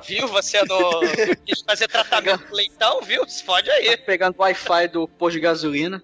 Viu? 0.07 0.27
Você 0.29 0.61
não 0.65 1.01
quis 1.45 1.61
fazer 1.61 1.87
tratamento 1.87 2.45
leitão, 2.51 3.01
viu? 3.01 3.27
Se 3.27 3.43
fode 3.43 3.69
aí. 3.69 3.97
Pegando 3.97 4.35
o 4.37 4.41
Wi-Fi 4.41 4.87
do 4.87 5.07
posto 5.07 5.33
de 5.35 5.41
gasolina. 5.41 6.01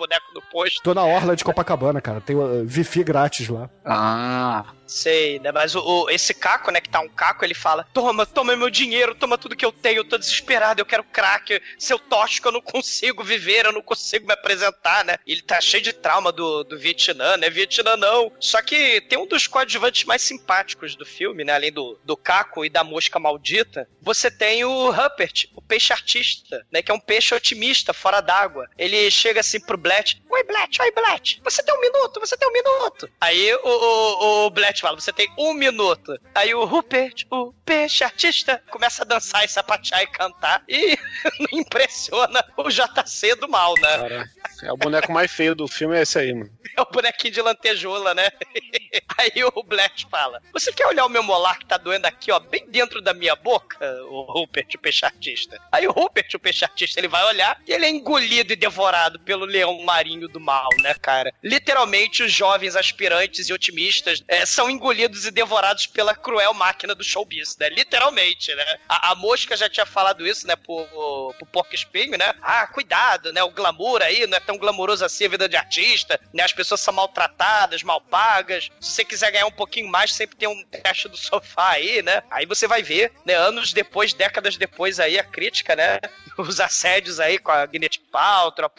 Boneco 0.00 0.32
do 0.32 0.42
posto. 0.50 0.82
Tô 0.82 0.94
na 0.94 1.04
orla 1.04 1.36
de 1.36 1.44
Copacabana, 1.44 2.00
cara. 2.00 2.20
Tem 2.20 2.34
uh, 2.34 2.62
Wi-Fi 2.62 3.04
grátis 3.04 3.48
lá. 3.48 3.68
Ah. 3.84 4.64
Sei, 4.90 5.38
né? 5.38 5.52
Mas 5.52 5.74
o, 5.76 5.80
o- 5.80 6.10
esse 6.10 6.34
caco, 6.34 6.70
né, 6.72 6.80
que 6.80 6.88
tá 6.88 6.98
um 7.00 7.08
caco, 7.08 7.44
ele 7.44 7.54
fala: 7.54 7.86
Toma, 7.94 8.26
toma 8.26 8.56
meu 8.56 8.68
dinheiro, 8.68 9.14
toma 9.14 9.38
tudo 9.38 9.54
que 9.54 9.64
eu 9.64 9.70
tenho, 9.70 9.98
eu 9.98 10.04
tô 10.04 10.18
desesperado, 10.18 10.80
eu 10.80 10.84
quero 10.86 11.04
crack. 11.04 11.62
Seu 11.78 11.96
tóxico, 11.98 12.48
eu 12.48 12.52
não 12.52 12.60
consigo 12.60 13.22
viver, 13.22 13.64
eu 13.66 13.72
não 13.72 13.82
consigo 13.82 14.26
me 14.26 14.32
apresentar, 14.32 15.04
né? 15.04 15.16
Ele 15.24 15.42
tá 15.42 15.60
cheio 15.60 15.82
de 15.82 15.92
trauma 15.92 16.32
do, 16.32 16.64
do 16.64 16.76
Vietnã, 16.76 17.36
né? 17.36 17.48
Vietnã 17.48 17.96
não. 17.96 18.32
Só 18.40 18.60
que 18.62 19.00
tem 19.02 19.16
um 19.16 19.26
dos 19.26 19.46
coadjuvantes 19.46 20.02
mais 20.04 20.22
simpáticos 20.22 20.96
do 20.96 21.06
filme, 21.06 21.44
né? 21.44 21.52
Além 21.54 21.70
do, 21.72 21.96
do 22.04 22.16
caco 22.16 22.64
e 22.64 22.68
da 22.68 22.82
mosca 22.82 23.20
maldita, 23.20 23.88
você 24.02 24.28
tem 24.28 24.64
o 24.64 24.90
Rupert, 24.90 25.46
o 25.54 25.62
peixe 25.62 25.92
artista, 25.92 26.66
né? 26.72 26.82
Que 26.82 26.90
é 26.90 26.94
um 26.94 26.98
peixe 27.00 27.32
otimista, 27.32 27.92
fora 27.92 28.20
d'água. 28.20 28.68
Ele 28.76 29.08
chega 29.08 29.38
assim 29.38 29.60
pro 29.60 29.78
Blatt: 29.78 30.20
Oi, 30.28 30.42
Blatt, 30.42 30.82
oi, 30.82 30.90
Blatt, 30.90 31.40
você 31.44 31.62
tem 31.62 31.72
um 31.74 31.80
minuto, 31.80 32.18
você 32.18 32.36
tem 32.36 32.48
um 32.48 32.52
minuto. 32.52 33.08
Aí 33.20 33.54
o, 33.54 33.68
o, 33.68 34.46
o 34.46 34.50
Blatt 34.50 34.79
fala: 34.80 34.98
Você 34.98 35.12
tem 35.12 35.32
um 35.38 35.54
minuto. 35.54 36.18
Aí 36.34 36.54
o 36.54 36.64
Rupert, 36.64 37.24
o 37.30 37.52
peixe 37.64 38.04
artista, 38.04 38.62
começa 38.70 39.02
a 39.02 39.06
dançar 39.06 39.44
e 39.44 39.48
sapatear 39.48 40.02
e 40.02 40.06
cantar. 40.06 40.62
E 40.68 40.98
impressiona 41.52 42.44
o 42.56 42.68
JC 42.68 43.34
do 43.36 43.48
mal, 43.48 43.74
né? 43.80 43.98
Cara, 43.98 44.30
é 44.62 44.72
o 44.72 44.76
boneco 44.76 45.12
mais 45.12 45.30
feio 45.30 45.54
do 45.54 45.66
filme, 45.66 45.96
é 45.96 46.02
esse 46.02 46.18
aí, 46.18 46.32
mano. 46.32 46.50
É 46.76 46.82
o 46.82 46.86
bonequinho 46.86 47.34
de 47.34 47.42
lantejoula, 47.42 48.14
né? 48.14 48.30
Aí 49.18 49.42
o 49.44 49.62
Blatt 49.64 50.06
fala: 50.08 50.40
Você 50.52 50.72
quer 50.72 50.86
olhar 50.86 51.04
o 51.04 51.08
meu 51.08 51.22
molar 51.22 51.58
que 51.58 51.66
tá 51.66 51.76
doendo 51.76 52.06
aqui, 52.06 52.30
ó, 52.30 52.38
bem 52.38 52.64
dentro 52.68 53.02
da 53.02 53.12
minha 53.12 53.34
boca? 53.34 53.76
O 54.04 54.22
Rupert, 54.22 54.68
o 54.76 54.78
peixe 54.78 55.04
artista. 55.04 55.60
Aí 55.72 55.86
o 55.88 55.90
Rupert, 55.90 56.32
o 56.32 56.38
peixe 56.38 56.64
artista, 56.64 57.00
ele 57.00 57.08
vai 57.08 57.24
olhar 57.24 57.60
e 57.66 57.72
ele 57.72 57.86
é 57.86 57.90
engolido 57.90 58.52
e 58.52 58.56
devorado 58.56 59.18
pelo 59.20 59.44
leão 59.44 59.82
marinho 59.82 60.28
do 60.28 60.38
mal, 60.38 60.68
né, 60.80 60.94
cara? 60.94 61.34
Literalmente, 61.42 62.22
os 62.22 62.32
jovens 62.32 62.76
aspirantes 62.76 63.48
e 63.48 63.52
otimistas 63.52 64.22
é, 64.28 64.46
são 64.46 64.69
engolidos 64.70 65.26
e 65.26 65.30
devorados 65.30 65.86
pela 65.86 66.14
cruel 66.14 66.54
máquina 66.54 66.94
do 66.94 67.04
showbiz, 67.04 67.56
né? 67.58 67.68
Literalmente, 67.68 68.54
né? 68.54 68.78
A, 68.88 69.10
a 69.10 69.14
mosca 69.14 69.56
já 69.56 69.68
tinha 69.68 69.86
falado 69.86 70.26
isso, 70.26 70.46
né, 70.46 70.56
pro, 70.56 70.86
pro 71.36 71.46
porco 71.46 71.74
espinho, 71.74 72.16
né? 72.16 72.34
Ah, 72.40 72.66
cuidado, 72.66 73.32
né? 73.32 73.42
O 73.42 73.50
glamour 73.50 74.02
aí 74.02 74.26
não 74.26 74.36
é 74.36 74.40
tão 74.40 74.56
glamouroso 74.56 75.04
assim 75.04 75.26
a 75.26 75.28
vida 75.28 75.48
de 75.48 75.56
artista, 75.56 76.20
né? 76.32 76.42
As 76.42 76.52
pessoas 76.52 76.80
são 76.80 76.94
maltratadas, 76.94 77.82
mal 77.82 78.00
pagas. 78.00 78.70
Se 78.80 78.92
você 78.92 79.04
quiser 79.04 79.30
ganhar 79.32 79.46
um 79.46 79.52
pouquinho 79.52 79.88
mais, 79.88 80.12
sempre 80.12 80.36
tem 80.36 80.48
um 80.48 80.64
teste 80.64 81.08
do 81.08 81.16
sofá 81.16 81.70
aí, 81.72 82.02
né? 82.02 82.22
Aí 82.30 82.46
você 82.46 82.66
vai 82.66 82.82
ver, 82.82 83.12
né? 83.24 83.34
Anos 83.34 83.72
depois, 83.72 84.12
décadas 84.12 84.56
depois 84.56 85.00
aí, 85.00 85.18
a 85.18 85.24
crítica, 85.24 85.74
né? 85.74 85.98
Os 86.50 86.60
assédios 86.60 87.20
aí 87.20 87.38
com 87.38 87.50
a 87.50 87.66
Gwyneth 87.66 88.00
Paltrow, 88.10 88.70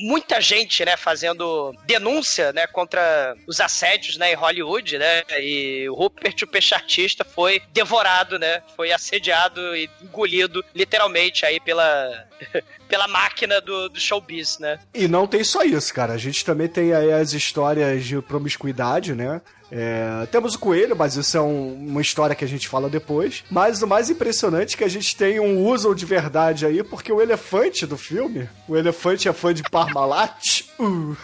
muita 0.00 0.40
gente, 0.40 0.84
né, 0.84 0.96
fazendo 0.96 1.74
denúncia, 1.86 2.52
né, 2.52 2.66
contra 2.66 3.36
os 3.46 3.60
assédios, 3.60 4.16
né, 4.16 4.32
em 4.32 4.36
Hollywood, 4.36 4.98
né? 4.98 5.22
E 5.40 5.88
o 5.88 5.94
Rupert, 5.94 6.42
o 6.42 6.46
peixe 6.46 6.74
artista, 6.74 7.24
foi 7.24 7.62
devorado, 7.72 8.38
né? 8.38 8.62
Foi 8.76 8.92
assediado 8.92 9.76
e 9.76 9.88
engolido, 10.02 10.64
literalmente, 10.74 11.46
aí 11.46 11.60
pela 11.60 12.26
pela 12.88 13.08
máquina 13.08 13.60
do, 13.60 13.88
do 13.88 13.98
showbiz, 14.00 14.58
né? 14.58 14.78
E 14.92 15.08
não 15.08 15.26
tem 15.26 15.42
só 15.42 15.62
isso, 15.62 15.92
cara. 15.92 16.12
A 16.12 16.18
gente 16.18 16.44
também 16.44 16.68
tem 16.68 16.92
aí 16.92 17.12
as 17.12 17.32
histórias 17.32 18.04
de 18.04 18.20
promiscuidade, 18.20 19.14
né? 19.14 19.40
É, 19.76 20.26
temos 20.26 20.54
o 20.54 20.58
coelho, 20.60 20.94
mas 20.94 21.16
isso 21.16 21.36
é 21.36 21.40
um- 21.40 21.74
uma 21.88 22.00
história 22.00 22.36
que 22.36 22.44
a 22.44 22.48
gente 22.48 22.68
fala 22.68 22.88
depois. 22.88 23.42
Mas 23.50 23.82
o 23.82 23.88
mais 23.88 24.08
impressionante 24.08 24.74
é 24.76 24.78
que 24.78 24.84
a 24.84 24.88
gente 24.88 25.16
tem 25.16 25.40
um 25.40 25.66
uso 25.66 25.92
de 25.96 26.06
verdade 26.06 26.64
aí, 26.64 26.84
porque 26.84 27.12
o 27.12 27.20
elefante 27.20 27.84
do 27.84 27.96
filme, 27.98 28.48
o 28.68 28.76
elefante 28.76 29.28
é 29.28 29.32
fã 29.32 29.52
de 29.52 29.64
Parmalat. 29.64 30.62
Uh. 30.78 31.16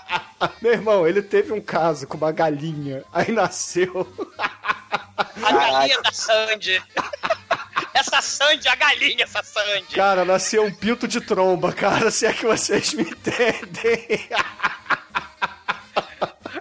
Meu 0.62 0.72
irmão, 0.72 1.06
ele 1.06 1.20
teve 1.20 1.52
um 1.52 1.60
caso 1.60 2.06
com 2.06 2.16
uma 2.16 2.32
galinha, 2.32 3.04
aí 3.12 3.30
nasceu. 3.30 4.06
A 5.42 5.52
galinha 5.52 6.00
da 6.00 6.10
Sandy. 6.12 6.82
essa 7.92 8.22
Sandy, 8.22 8.68
a 8.68 8.74
galinha, 8.74 9.24
essa 9.24 9.42
Sandy. 9.42 9.94
Cara, 9.94 10.24
nasceu 10.24 10.64
um 10.64 10.72
pinto 10.72 11.06
de 11.06 11.20
tromba, 11.20 11.72
cara, 11.74 12.10
se 12.10 12.24
é 12.24 12.32
que 12.32 12.46
vocês 12.46 12.94
me 12.94 13.02
entendem. 13.02 14.28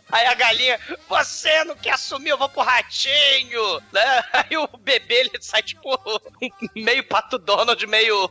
Aí 0.09 0.25
a 0.25 0.33
galinha, 0.33 0.79
você 1.09 1.63
não 1.65 1.75
quer 1.75 1.91
assumir, 1.91 2.29
eu 2.29 2.37
vou 2.37 2.47
pro 2.47 2.61
ratinho, 2.61 3.81
né? 3.91 4.23
Aí 4.33 4.57
o 4.57 4.67
bebê, 4.77 5.15
ele 5.21 5.31
sai 5.41 5.61
tipo 5.61 5.89
meio 6.75 7.03
pato 7.03 7.37
Donald, 7.37 7.85
meio, 7.87 8.29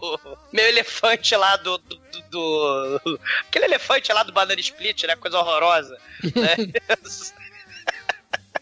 meio 0.52 0.68
elefante 0.68 1.36
lá 1.36 1.56
do, 1.56 1.76
do, 1.78 1.96
do- 1.96 2.98
do- 3.00 3.20
Aquele 3.48 3.66
elefante 3.66 4.12
lá 4.12 4.22
do 4.22 4.32
Banana 4.32 4.60
Split, 4.60 5.04
né? 5.04 5.16
Coisa 5.16 5.38
horrorosa, 5.38 5.98
né? 6.22 6.54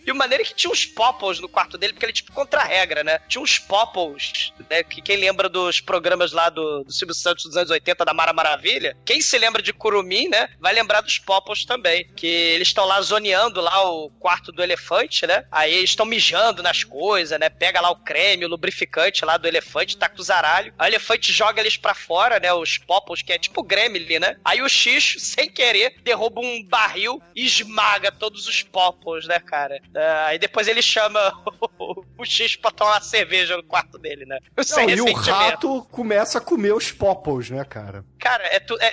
E 0.06 0.12
o 0.12 0.14
maneiro 0.14 0.42
é 0.42 0.46
que 0.46 0.54
tinha 0.54 0.70
uns 0.70 0.84
popples 0.84 1.40
no 1.40 1.48
quarto 1.48 1.78
dele, 1.78 1.92
porque 1.92 2.06
ele, 2.06 2.12
tipo, 2.12 2.32
contra 2.32 2.60
a 2.60 2.64
regra, 2.64 3.02
né? 3.02 3.18
Tinha 3.28 3.42
uns 3.42 3.58
popples, 3.58 4.52
né? 4.68 4.82
Que 4.82 5.00
quem 5.00 5.16
lembra 5.16 5.48
dos 5.48 5.80
programas 5.80 6.32
lá 6.32 6.48
do, 6.48 6.84
do 6.84 6.92
Silvio 6.92 7.14
Santos 7.14 7.44
dos 7.44 7.56
anos 7.56 7.70
80, 7.70 8.04
da 8.04 8.14
Mara 8.14 8.32
Maravilha, 8.32 8.96
quem 9.04 9.20
se 9.20 9.38
lembra 9.38 9.62
de 9.62 9.72
Curumim, 9.72 10.28
né? 10.28 10.48
Vai 10.60 10.74
lembrar 10.74 11.00
dos 11.00 11.18
popples 11.18 11.64
também. 11.64 12.06
Que 12.14 12.26
eles 12.26 12.68
estão 12.68 12.84
lá 12.84 13.00
zoneando 13.00 13.60
lá 13.60 13.88
o 13.90 14.10
quarto 14.10 14.52
do 14.52 14.62
elefante, 14.62 15.26
né? 15.26 15.46
Aí 15.50 15.74
eles 15.74 15.90
estão 15.90 16.06
mijando 16.06 16.62
nas 16.62 16.84
coisas, 16.84 17.38
né? 17.38 17.48
Pega 17.48 17.80
lá 17.80 17.90
o 17.90 17.96
creme, 17.96 18.44
o 18.44 18.48
lubrificante 18.48 19.24
lá 19.24 19.36
do 19.36 19.48
elefante, 19.48 19.96
tá 19.96 20.08
com 20.08 20.20
os 20.20 20.30
zaralho. 20.34 20.74
O 20.78 20.84
elefante 20.84 21.32
joga 21.32 21.60
eles 21.60 21.76
pra 21.76 21.94
fora, 21.94 22.40
né? 22.40 22.52
Os 22.52 22.78
popples, 22.78 23.22
que 23.22 23.32
é 23.32 23.38
tipo 23.38 23.62
gremlin, 23.62 24.18
né? 24.18 24.36
Aí 24.44 24.60
o 24.60 24.68
xixo, 24.68 25.20
sem 25.20 25.48
querer, 25.48 25.96
derruba 26.02 26.40
um 26.40 26.62
barril 26.64 27.22
e 27.34 27.44
esmaga 27.44 28.10
todos 28.10 28.48
os 28.48 28.62
popples, 28.62 29.26
né, 29.26 29.38
cara? 29.38 29.80
Ah, 29.94 30.26
aí 30.26 30.38
depois 30.38 30.68
ele 30.68 30.82
chama 30.82 31.20
o, 31.78 32.04
o 32.18 32.24
xixo 32.24 32.60
pra 32.60 32.70
tomar 32.70 32.92
uma 32.92 33.00
cerveja 33.00 33.56
no 33.56 33.62
quarto 33.62 33.98
dele, 33.98 34.24
né? 34.24 34.38
Não, 34.56 34.90
e 34.90 35.00
o 35.00 35.12
rato 35.14 35.86
começa 35.90 36.38
a 36.38 36.40
comer 36.40 36.74
os 36.74 36.90
popples, 36.92 37.50
né, 37.50 37.64
cara? 37.64 38.04
Cara, 38.24 38.42
é, 38.46 38.58
tu, 38.58 38.74
é, 38.80 38.86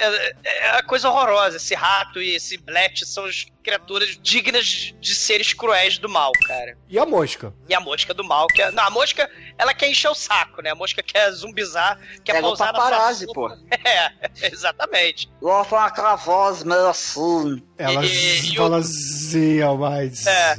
é, 0.43 0.67
é 0.67 0.71
uma 0.73 0.83
coisa 0.83 1.09
horrorosa. 1.09 1.55
Esse 1.55 1.73
rato 1.73 2.21
e 2.21 2.35
esse 2.35 2.57
Blet 2.57 3.05
são 3.05 3.23
as 3.23 3.45
criaturas 3.63 4.17
dignas 4.21 4.93
de 4.99 5.15
seres 5.15 5.53
cruéis 5.53 5.97
do 5.97 6.09
mal, 6.09 6.31
cara. 6.47 6.75
E 6.89 6.99
a 6.99 7.05
mosca? 7.05 7.53
E 7.69 7.73
a 7.73 7.79
mosca 7.79 8.13
do 8.13 8.23
mal, 8.25 8.47
que 8.47 8.61
é, 8.61 8.71
Não, 8.71 8.83
a 8.83 8.89
mosca, 8.89 9.29
ela 9.57 9.73
quer 9.73 9.87
encher 9.87 10.09
o 10.09 10.15
saco, 10.15 10.61
né? 10.61 10.71
A 10.71 10.75
mosca 10.75 11.01
quer 11.01 11.31
zumbizar, 11.31 11.97
quer 12.25 12.33
Pega 12.33 12.45
o 12.45 12.49
pousar 12.49 12.73
na 12.73 12.79
sua 12.79 12.89
paparazzi, 12.89 13.25
sopa. 13.25 13.33
pô. 13.33 13.57
É, 13.87 14.11
exatamente. 14.51 15.29
Ela 15.41 15.63
fala 15.63 15.85
aquela 15.85 16.15
voz 16.15 16.63
meio 16.63 16.87
assim. 16.87 17.63
Ela 17.77 18.03
E- 18.05 18.55
fala 18.55 18.77
o- 18.77 18.79
assim, 18.79 19.59
mas... 19.79 20.27
É. 20.27 20.57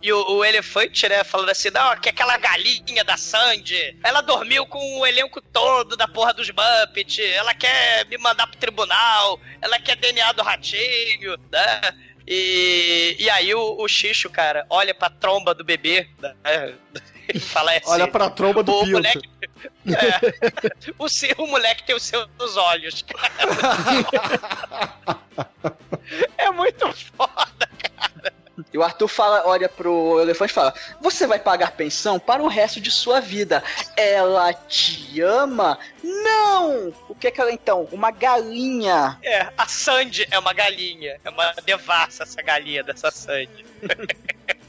E 0.00 0.10
o, 0.12 0.36
o 0.38 0.44
elefante, 0.44 1.06
né, 1.08 1.22
falando 1.24 1.50
assim, 1.50 1.68
não, 1.70 1.94
que 2.00 2.08
aquela 2.08 2.36
galinha 2.38 3.04
da 3.04 3.16
Sandy, 3.18 3.98
ela 4.02 4.22
dormiu 4.22 4.64
com 4.66 5.00
o 5.00 5.06
elenco 5.06 5.40
todo 5.42 5.94
da 5.96 6.08
porra 6.08 6.32
dos 6.32 6.48
Muppets, 6.50 7.18
ela 7.34 7.52
quer 7.54 7.91
me 8.08 8.18
mandar 8.18 8.46
pro 8.46 8.58
tribunal, 8.58 9.40
ela 9.60 9.78
quer 9.78 9.96
DNA 9.96 10.32
do 10.32 10.42
ratinho, 10.42 11.36
né? 11.50 11.80
E, 12.26 13.16
e 13.18 13.30
aí 13.30 13.54
o, 13.54 13.80
o 13.80 13.88
Xixo, 13.88 14.28
cara, 14.30 14.66
olha 14.70 14.94
pra 14.94 15.10
tromba 15.10 15.52
do 15.54 15.64
bebê, 15.64 16.08
né? 16.20 16.34
Ele 17.28 17.40
fala 17.40 17.72
assim, 17.72 17.82
Olha 17.86 18.08
pra 18.08 18.30
tromba 18.30 18.62
do 18.62 18.72
o 18.72 18.86
moleque, 18.86 19.28
é, 19.86 20.20
o, 20.98 21.08
seu, 21.08 21.34
o 21.38 21.46
moleque 21.46 21.84
tem 21.84 21.94
os 21.94 22.02
seus 22.02 22.56
olhos. 22.56 23.04
é 26.36 26.50
muito 26.50 26.92
foda. 27.16 27.70
E 28.72 28.78
o 28.78 28.82
Arthur 28.82 29.08
fala, 29.08 29.42
olha 29.46 29.68
pro 29.68 30.20
elefante 30.20 30.50
e 30.50 30.54
fala: 30.54 30.74
Você 31.00 31.26
vai 31.26 31.38
pagar 31.38 31.72
pensão 31.72 32.18
para 32.18 32.42
o 32.42 32.48
resto 32.48 32.80
de 32.80 32.90
sua 32.90 33.20
vida. 33.20 33.62
Ela 33.96 34.52
te 34.52 35.20
ama? 35.20 35.78
Não! 36.02 36.92
O 37.08 37.14
que 37.14 37.28
é 37.28 37.30
que 37.30 37.40
ela 37.40 37.52
então? 37.52 37.88
Uma 37.90 38.10
galinha. 38.10 39.18
É, 39.22 39.48
a 39.56 39.66
Sandy 39.66 40.26
é 40.30 40.38
uma 40.38 40.52
galinha. 40.52 41.18
É 41.24 41.30
uma 41.30 41.52
devassa 41.64 42.24
essa 42.24 42.42
galinha 42.42 42.82
dessa 42.82 43.10
Sandy. 43.10 43.64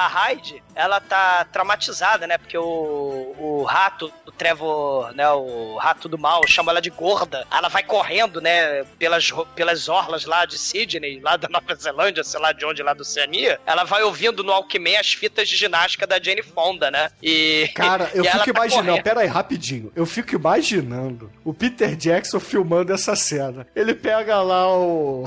a 0.00 0.08
Hyde, 0.08 0.62
ela 0.74 1.00
tá 1.00 1.44
traumatizada, 1.44 2.26
né? 2.26 2.38
Porque 2.38 2.56
o, 2.56 3.34
o 3.38 3.62
rato, 3.64 4.12
o 4.26 4.32
Trevor, 4.32 5.12
né? 5.14 5.28
O 5.30 5.76
rato 5.76 6.08
do 6.08 6.18
mal, 6.18 6.46
chama 6.46 6.72
ela 6.72 6.80
de 6.80 6.90
gorda. 6.90 7.46
Ela 7.50 7.68
vai 7.68 7.82
correndo, 7.82 8.40
né? 8.40 8.84
Pelas, 8.98 9.30
pelas 9.54 9.88
orlas 9.88 10.24
lá 10.24 10.44
de 10.46 10.58
Sydney, 10.58 11.20
lá 11.20 11.36
da 11.36 11.48
Nova 11.48 11.74
Zelândia, 11.74 12.24
sei 12.24 12.40
lá 12.40 12.52
de 12.52 12.64
onde, 12.64 12.82
lá 12.82 12.94
da 12.94 13.02
Oceania. 13.02 13.60
Ela 13.66 13.84
vai 13.84 14.02
ouvindo 14.02 14.42
no 14.42 14.52
Alckmin 14.52 14.96
as 14.96 15.12
fitas 15.12 15.48
de 15.48 15.56
ginástica 15.56 16.06
da 16.06 16.20
Jane 16.20 16.42
Fonda, 16.42 16.90
né? 16.90 17.10
E. 17.22 17.70
Cara, 17.74 18.10
eu 18.14 18.24
e 18.24 18.28
fico 18.28 18.44
tá 18.44 18.50
imaginando, 18.50 18.88
correndo. 18.88 19.04
pera 19.04 19.20
aí, 19.20 19.26
rapidinho. 19.26 19.92
Eu 19.94 20.06
fico 20.06 20.34
imaginando 20.34 21.30
o 21.44 21.52
Peter 21.52 21.94
Jackson 21.94 22.40
filmando 22.40 22.92
essa 22.92 23.14
cena. 23.14 23.66
Ele 23.74 23.94
pega 23.94 24.40
lá 24.40 24.66
o. 24.68 25.24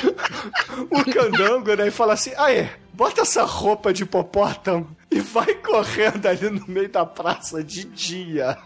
o 0.90 1.04
candango, 1.12 1.74
né? 1.74 1.88
E 1.88 1.90
fala 1.90 2.14
assim: 2.14 2.32
aê, 2.36 2.68
bota 3.02 3.22
essa 3.22 3.42
roupa 3.42 3.92
de 3.92 4.04
hipopótamo 4.04 4.96
e 5.10 5.18
vai 5.18 5.56
correndo 5.56 6.24
ali 6.24 6.48
no 6.48 6.64
meio 6.68 6.88
da 6.88 7.04
praça 7.04 7.60
de 7.60 7.82
dia. 7.82 8.56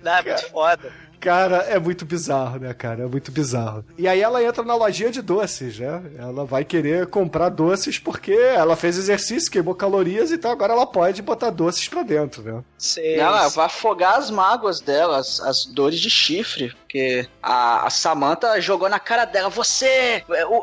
Não, 0.00 0.12
é 0.12 0.22
muito 0.22 0.50
foda. 0.52 0.92
Cara, 1.20 1.58
é 1.68 1.78
muito 1.78 2.04
bizarro, 2.04 2.58
né, 2.58 2.72
cara? 2.74 3.02
É 3.04 3.06
muito 3.06 3.30
bizarro. 3.32 3.84
E 3.96 4.06
aí 4.06 4.20
ela 4.20 4.42
entra 4.42 4.62
na 4.62 4.74
lojinha 4.74 5.10
de 5.10 5.20
doces, 5.20 5.78
né? 5.78 6.02
Ela 6.18 6.44
vai 6.44 6.64
querer 6.64 7.06
comprar 7.06 7.48
doces 7.48 7.98
porque 7.98 8.32
ela 8.32 8.76
fez 8.76 8.96
exercício, 8.96 9.50
queimou 9.50 9.74
calorias, 9.74 10.30
então 10.32 10.50
agora 10.50 10.72
ela 10.72 10.86
pode 10.86 11.20
botar 11.22 11.50
doces 11.50 11.88
pra 11.88 12.02
dentro, 12.02 12.42
né? 12.42 12.62
Sei. 12.78 13.16
Não, 13.16 13.24
ela 13.26 13.48
vai 13.48 13.66
afogar 13.66 14.16
as 14.18 14.30
mágoas 14.30 14.80
dela, 14.80 15.18
as, 15.18 15.40
as 15.40 15.64
dores 15.64 15.98
de 16.00 16.08
chifre. 16.10 16.72
Porque 16.88 17.28
a, 17.42 17.86
a 17.86 17.90
Samantha 17.90 18.58
jogou 18.62 18.88
na 18.88 18.98
cara 18.98 19.26
dela: 19.26 19.50
Você, 19.50 20.24
o, 20.48 20.54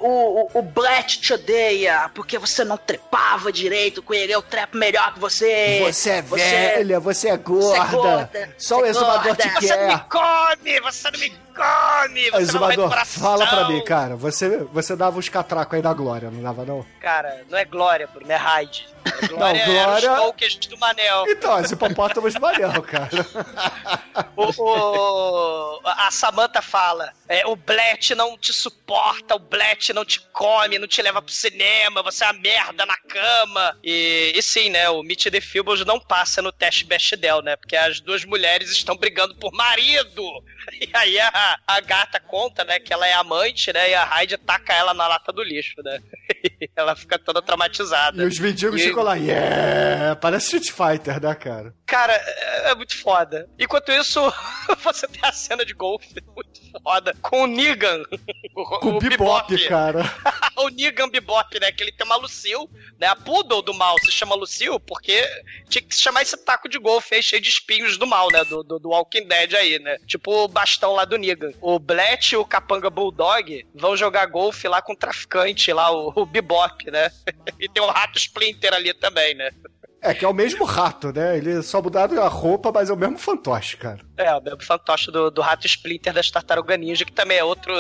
o, 0.46 0.50
o- 0.56 0.62
Brett 0.64 1.22
te 1.22 1.34
odeia 1.34 2.10
porque 2.16 2.40
você 2.40 2.64
não 2.64 2.78
trepava 2.78 3.52
direito 3.52 4.02
com 4.02 4.12
ele. 4.12 4.32
Eu 4.34 4.42
trepo 4.42 4.76
melhor 4.76 5.14
que 5.14 5.20
você. 5.20 5.82
Você 5.86 6.10
é 6.10 6.22
velha, 6.24 7.00
você 7.00 7.30
é 7.30 7.38
gorda. 7.38 7.68
Você 7.68 7.78
é 7.78 7.86
gorda, 7.96 8.50
Só 8.58 8.78
o 8.78 8.80
você 8.80 8.86
é 8.88 8.90
exumador 8.90 9.36
te 9.36 9.44
gorda. 9.50 9.62
Você 9.62 9.78
me 9.86 9.88
quer. 9.94 10.06
Come! 10.48 10.80
Você 10.82 11.12
não 11.12 11.20
me 11.20 11.30
come! 11.30 12.24
Você 12.26 12.30
não 12.30 12.32
vai 12.32 12.42
Exumador, 12.42 12.90
coração. 12.90 13.24
fala 13.24 13.48
pra 13.48 13.68
mim, 13.68 13.84
cara. 13.84 14.16
Você, 14.16 14.58
você 14.72 14.96
dava 14.96 15.18
uns 15.20 15.30
catracos 15.30 15.74
aí 15.76 15.82
da 15.82 15.94
Glória, 15.94 16.30
não 16.32 16.42
dava, 16.42 16.66
não? 16.66 16.86
Cara, 17.00 17.44
não 17.50 17.58
é 17.58 17.66
Glória, 17.66 18.08
Bruno, 18.08 18.32
é 18.32 18.36
Hyde. 18.36 18.88
É 19.24 19.28
Glória, 19.28 19.66
Não, 19.68 19.74
era 19.74 19.86
Glória- 19.92 20.12
os 20.14 20.18
Tolkiens 20.20 20.56
do 20.68 20.78
Manel. 20.78 21.26
Então, 21.28 21.54
as 21.56 21.72
hipopótamas 21.72 22.34
valeu, 22.34 22.82
cara. 22.84 23.10
O, 24.38 24.46
o- 24.62 25.80
a 25.86 26.10
Samantha 26.12 26.62
fala: 26.62 27.12
é, 27.28 27.46
o 27.48 27.56
Blet 27.56 28.14
não 28.14 28.38
te 28.38 28.54
suporta, 28.54 29.36
o 29.36 29.40
Blet 29.40 29.92
não 29.94 30.06
te 30.06 30.20
come, 30.32 30.78
não 30.78 30.88
te 30.88 31.02
leva 31.02 31.22
pro 31.22 31.34
cinema, 31.34 32.04
você 32.04 32.24
é 32.24 32.28
uma 32.28 32.40
merda 32.40 32.86
na 32.86 32.98
cama. 32.98 33.78
E, 33.84 34.32
e 34.36 34.42
sim, 34.42 34.70
né? 34.70 34.90
O 34.90 35.02
Mitch 35.04 35.26
the 35.26 35.42
Feebles 35.42 35.86
não 35.86 36.00
passa 36.00 36.42
no 36.42 36.52
teste 36.52 36.86
Bechdel, 36.86 37.42
né? 37.42 37.56
Porque 37.56 37.76
as 37.76 38.00
duas 38.00 38.24
mulheres 38.26 38.70
estão 38.72 38.96
brigando 38.96 39.36
por 39.36 39.52
marido. 39.54 40.24
E 40.82 40.90
aí 40.94 41.20
a, 41.20 41.60
a 41.68 41.80
gata 41.80 42.20
conta, 42.20 42.64
né, 42.66 42.80
que 42.80 42.92
ela 42.92 43.08
é 43.08 43.14
amante, 43.14 43.72
né? 43.72 43.92
E 43.92 43.94
a 43.94 44.04
Hyde 44.04 44.36
taca 44.40 44.74
ela 44.74 44.96
na 44.96 45.08
lata 45.08 45.32
do 45.32 45.44
lixo, 45.44 45.76
né? 45.84 46.00
ela 46.76 46.96
fica 46.96 47.20
toda 47.20 47.40
traumatizada. 47.40 48.24
E 48.24 48.26
os 48.26 48.40
mendigos 48.40 48.82
E- 48.82 48.86
ficam 48.86 49.04
lá, 49.04 49.14
yeah! 49.16 50.16
Parece 50.16 50.58
Street 50.58 50.72
Fighter, 50.76 51.22
né, 51.22 51.36
cara? 51.36 51.72
Cara, 51.86 52.14
é, 52.14 52.72
é 52.72 52.76
muito 52.76 52.98
foda. 52.98 53.48
Enquanto 53.60 53.92
isso, 53.92 54.20
você 54.84 55.08
tem 55.08 55.22
a 55.24 55.32
cena 55.32 55.64
de 55.64 55.74
golfe 55.76 56.16
muito 56.36 56.60
foda 56.82 57.16
com 57.22 57.44
o 57.44 57.48
Negan. 57.48 58.04
O, 58.56 58.64
Com 58.80 58.92
o 58.92 59.00
Bebop, 59.00 59.68
cara. 59.68 60.02
o 60.56 60.70
Negan 60.70 61.10
Bebop, 61.10 61.60
né? 61.60 61.74
Que 61.74 61.84
ele 61.84 61.92
tem 61.92 62.06
uma 62.06 62.16
Lucille, 62.16 62.70
né? 62.98 63.08
A 63.08 63.16
Poodle 63.16 63.62
do 63.62 63.74
mal 63.74 63.98
se 64.00 64.14
chama 64.14 64.34
Lucille 64.34 64.80
porque 64.80 65.28
tinha 65.68 65.82
que 65.82 65.94
se 65.94 66.02
chamar 66.02 66.22
esse 66.22 66.38
taco 66.38 66.70
de 66.70 66.80
golfe 66.80 67.16
aí 67.16 67.22
cheio 67.22 67.42
de 67.42 67.50
espinhos 67.50 67.98
do 67.98 68.08
mal, 68.08 68.32
né? 68.32 68.46
Do, 68.46 68.64
do, 68.64 68.80
do 68.80 68.90
Walking 68.92 69.28
Dead 69.28 69.56
aí, 69.56 69.78
né? 69.80 69.98
Tipo 70.08 70.46
o 70.46 70.48
bastão 70.48 70.94
lá 70.94 71.04
do 71.04 71.18
Negan. 71.18 71.52
O 71.60 71.78
Blet 71.78 72.32
e 72.32 72.38
o 72.38 72.46
Capanga 72.46 72.90
Bulldog 72.90 73.68
vão 73.76 73.98
jogar 73.98 74.26
golfe 74.28 74.70
lá 74.70 74.82
com 74.82 74.94
o 74.94 74.98
traficante 74.98 75.74
lá, 75.74 75.92
o, 75.92 76.14
o 76.16 76.26
Bebop, 76.26 76.90
né? 76.90 77.12
E 77.60 77.68
tem 77.70 77.82
o 77.82 77.88
Rato 77.88 78.18
Splinter 78.18 78.74
ali 78.74 78.94
também, 78.94 79.34
né? 79.34 79.50
É 80.06 80.14
que 80.14 80.24
é 80.24 80.28
o 80.28 80.34
mesmo 80.34 80.64
rato, 80.66 81.12
né? 81.12 81.38
Ele 81.38 81.62
só 81.64 81.82
mudaram 81.82 82.22
a 82.24 82.28
roupa, 82.28 82.72
mas 82.72 82.90
é 82.90 82.94
o 82.94 82.98
mesmo 82.98 83.18
fantoche, 83.18 83.78
cara. 83.78 84.00
É, 84.18 84.34
o 84.36 84.42
mesmo 84.42 84.62
fantoche 84.64 85.12
do, 85.12 85.30
do 85.32 85.42
Rato 85.42 85.66
Splinter 85.66 86.14
das 86.14 86.30
Tartaruga 86.30 86.78
Ninja, 86.78 87.04
que 87.06 87.12
também 87.12 87.38
é 87.38 87.44
outro, 87.44 87.74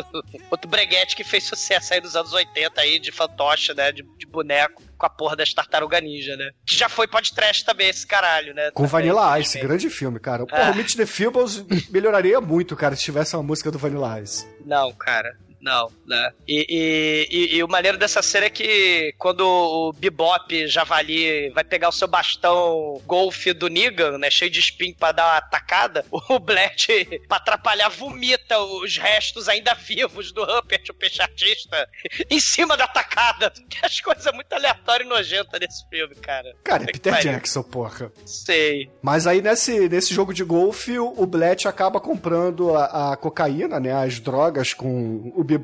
outro 0.51 0.69
breguete 0.69 1.15
que 1.15 1.23
fez 1.23 1.43
sucesso 1.43 1.93
aí 1.93 2.01
nos 2.01 2.15
anos 2.15 2.33
80 2.33 2.81
aí, 2.81 2.99
de 2.99 3.11
fantoche, 3.11 3.73
né? 3.73 3.91
De, 3.91 4.03
de 4.17 4.25
boneco 4.25 4.81
com 4.97 5.05
a 5.05 5.09
porra 5.09 5.35
das 5.35 5.53
Tartaruga 5.53 5.99
Ninja, 6.01 6.35
né? 6.35 6.51
Que 6.65 6.75
já 6.75 6.87
foi 6.89 7.07
podcast 7.07 7.63
também, 7.65 7.89
esse 7.89 8.07
caralho, 8.07 8.53
né? 8.53 8.71
Com 8.71 8.83
Também, 8.87 9.09
Vanilla 9.11 9.39
Ice, 9.39 9.59
grande 9.59 9.89
filme, 9.89 10.19
cara. 10.19 10.45
Porra, 10.45 10.67
Ah. 10.67 10.71
o 10.71 10.75
Mitch 10.75 10.95
the 10.95 11.05
Feebles 11.05 11.63
melhoraria 11.89 12.39
muito, 12.41 12.75
cara, 12.75 12.95
se 12.95 13.03
tivesse 13.03 13.35
uma 13.35 13.43
música 13.43 13.69
do 13.69 13.77
Vanilla 13.77 14.19
Ice. 14.21 14.47
Não, 14.65 14.91
cara. 14.93 15.37
Não, 15.65 15.91
né? 16.05 16.31
E, 16.47 16.63
e, 16.69 17.27
e- 17.35 17.55
e 17.57 17.63
o 17.63 17.67
maneiro 17.67 17.97
dessa 17.97 18.21
cena 18.21 18.45
é 18.45 18.49
que 18.51 19.15
quando 19.17 19.41
o 19.41 19.91
Bebop 19.93 20.67
Javali 20.67 21.49
vai 21.49 21.63
pegar 21.63 21.89
o 21.89 21.91
seu 21.91 22.07
bastão 22.07 23.01
golfe 23.07 23.51
do 23.51 23.67
Negan, 23.67 24.19
né? 24.19 24.29
Cheio 24.29 24.51
de 24.51 24.59
espinho 24.59 24.95
pra 24.95 25.11
dar 25.11 25.25
uma 25.33 25.41
tacada, 25.41 26.05
o 26.29 26.37
Blet, 26.37 27.19
pra 27.27 27.37
atrapalhar, 27.37 27.89
vomita 27.89 28.59
os 28.59 28.95
restos 28.97 29.49
ainda 29.49 29.73
vivos 29.73 30.31
do 30.31 30.43
Rupert, 30.45 30.83
o 30.91 30.93
peixe 30.93 31.19
artista, 31.21 31.89
em 32.29 32.39
cima 32.39 32.77
da 32.77 32.87
tacada. 32.87 33.51
Que 33.67 33.83
as 33.83 33.99
coisas 33.99 34.31
muito 34.33 34.53
aleatórias 34.53 35.07
e 35.07 35.09
nojentas 35.09 35.59
nesse 35.59 35.89
filme, 35.89 36.13
cara. 36.15 36.53
Cara, 36.63 36.83
é 36.83 36.85
Peter. 36.85 37.19
Jackson, 37.21 37.63
porra. 37.63 38.11
Sei. 38.23 38.91
Mas 39.01 39.25
aí 39.25 39.41
nesse, 39.41 39.89
nesse 39.89 40.13
jogo 40.13 40.31
de 40.31 40.43
golfe, 40.43 40.99
o 40.99 41.15
o 41.17 41.25
Blet 41.25 41.67
acaba 41.67 41.99
comprando 41.99 42.75
a, 42.75 43.13
a 43.13 43.17
cocaína, 43.17 43.79
né? 43.79 43.91
As 43.93 44.19
drogas 44.19 44.73
com 44.73 45.31
o 45.35 45.43
Bebop 45.43 45.54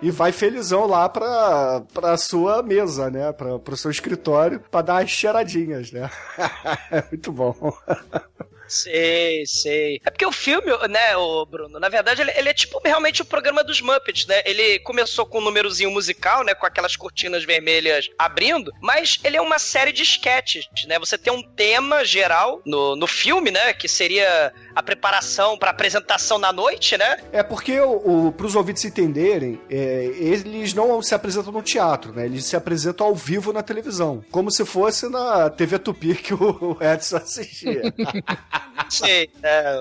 e 0.00 0.10
vai 0.10 0.32
felizão 0.32 0.86
lá 0.86 1.08
pra, 1.08 1.82
pra 1.92 2.16
sua 2.16 2.62
mesa, 2.62 3.10
né? 3.10 3.32
Pra, 3.32 3.58
pro 3.58 3.76
seu 3.76 3.90
escritório, 3.90 4.60
pra 4.70 4.82
dar 4.82 4.94
umas 4.94 5.10
cheiradinhas, 5.10 5.92
né? 5.92 6.10
é 6.90 7.04
muito 7.10 7.32
bom. 7.32 7.54
Sei, 8.72 9.44
sei. 9.46 10.00
É 10.02 10.10
porque 10.10 10.24
o 10.24 10.32
filme, 10.32 10.70
né, 10.88 11.14
o 11.14 11.44
Bruno, 11.44 11.78
na 11.78 11.90
verdade, 11.90 12.22
ele, 12.22 12.32
ele 12.34 12.48
é 12.48 12.54
tipo 12.54 12.80
realmente 12.82 13.20
o 13.20 13.24
programa 13.24 13.62
dos 13.62 13.82
Muppets, 13.82 14.26
né? 14.26 14.42
Ele 14.46 14.78
começou 14.78 15.26
com 15.26 15.38
um 15.38 15.42
númerozinho 15.42 15.90
musical, 15.90 16.42
né, 16.42 16.54
com 16.54 16.64
aquelas 16.64 16.96
cortinas 16.96 17.44
vermelhas 17.44 18.08
abrindo, 18.18 18.72
mas 18.80 19.20
ele 19.22 19.36
é 19.36 19.42
uma 19.42 19.58
série 19.58 19.92
de 19.92 20.02
sketches, 20.02 20.66
né? 20.86 20.98
Você 20.98 21.18
tem 21.18 21.30
um 21.30 21.42
tema 21.42 22.02
geral 22.02 22.62
no, 22.64 22.96
no 22.96 23.06
filme, 23.06 23.50
né, 23.50 23.74
que 23.74 23.86
seria 23.88 24.52
a 24.74 24.82
preparação 24.82 25.56
pra 25.58 25.70
apresentação 25.70 26.38
na 26.38 26.52
noite, 26.52 26.96
né? 26.96 27.18
É 27.32 27.42
porque, 27.42 27.80
o, 27.80 28.26
o, 28.28 28.32
pros 28.32 28.54
ouvintes 28.54 28.84
entenderem, 28.84 29.60
é, 29.70 30.04
eles 30.16 30.74
não 30.74 31.00
se 31.02 31.14
apresentam 31.14 31.52
no 31.52 31.62
teatro, 31.62 32.12
né? 32.12 32.24
Eles 32.24 32.44
se 32.44 32.56
apresentam 32.56 33.06
ao 33.06 33.14
vivo 33.14 33.52
na 33.52 33.62
televisão. 33.62 34.24
Como 34.30 34.50
se 34.50 34.64
fosse 34.64 35.08
na 35.08 35.50
TV 35.50 35.78
Tupi 35.78 36.14
que 36.14 36.34
o 36.34 36.76
Edson 36.80 37.16
assistia. 37.16 37.82
Sei, 38.88 39.30
é, 39.42 39.78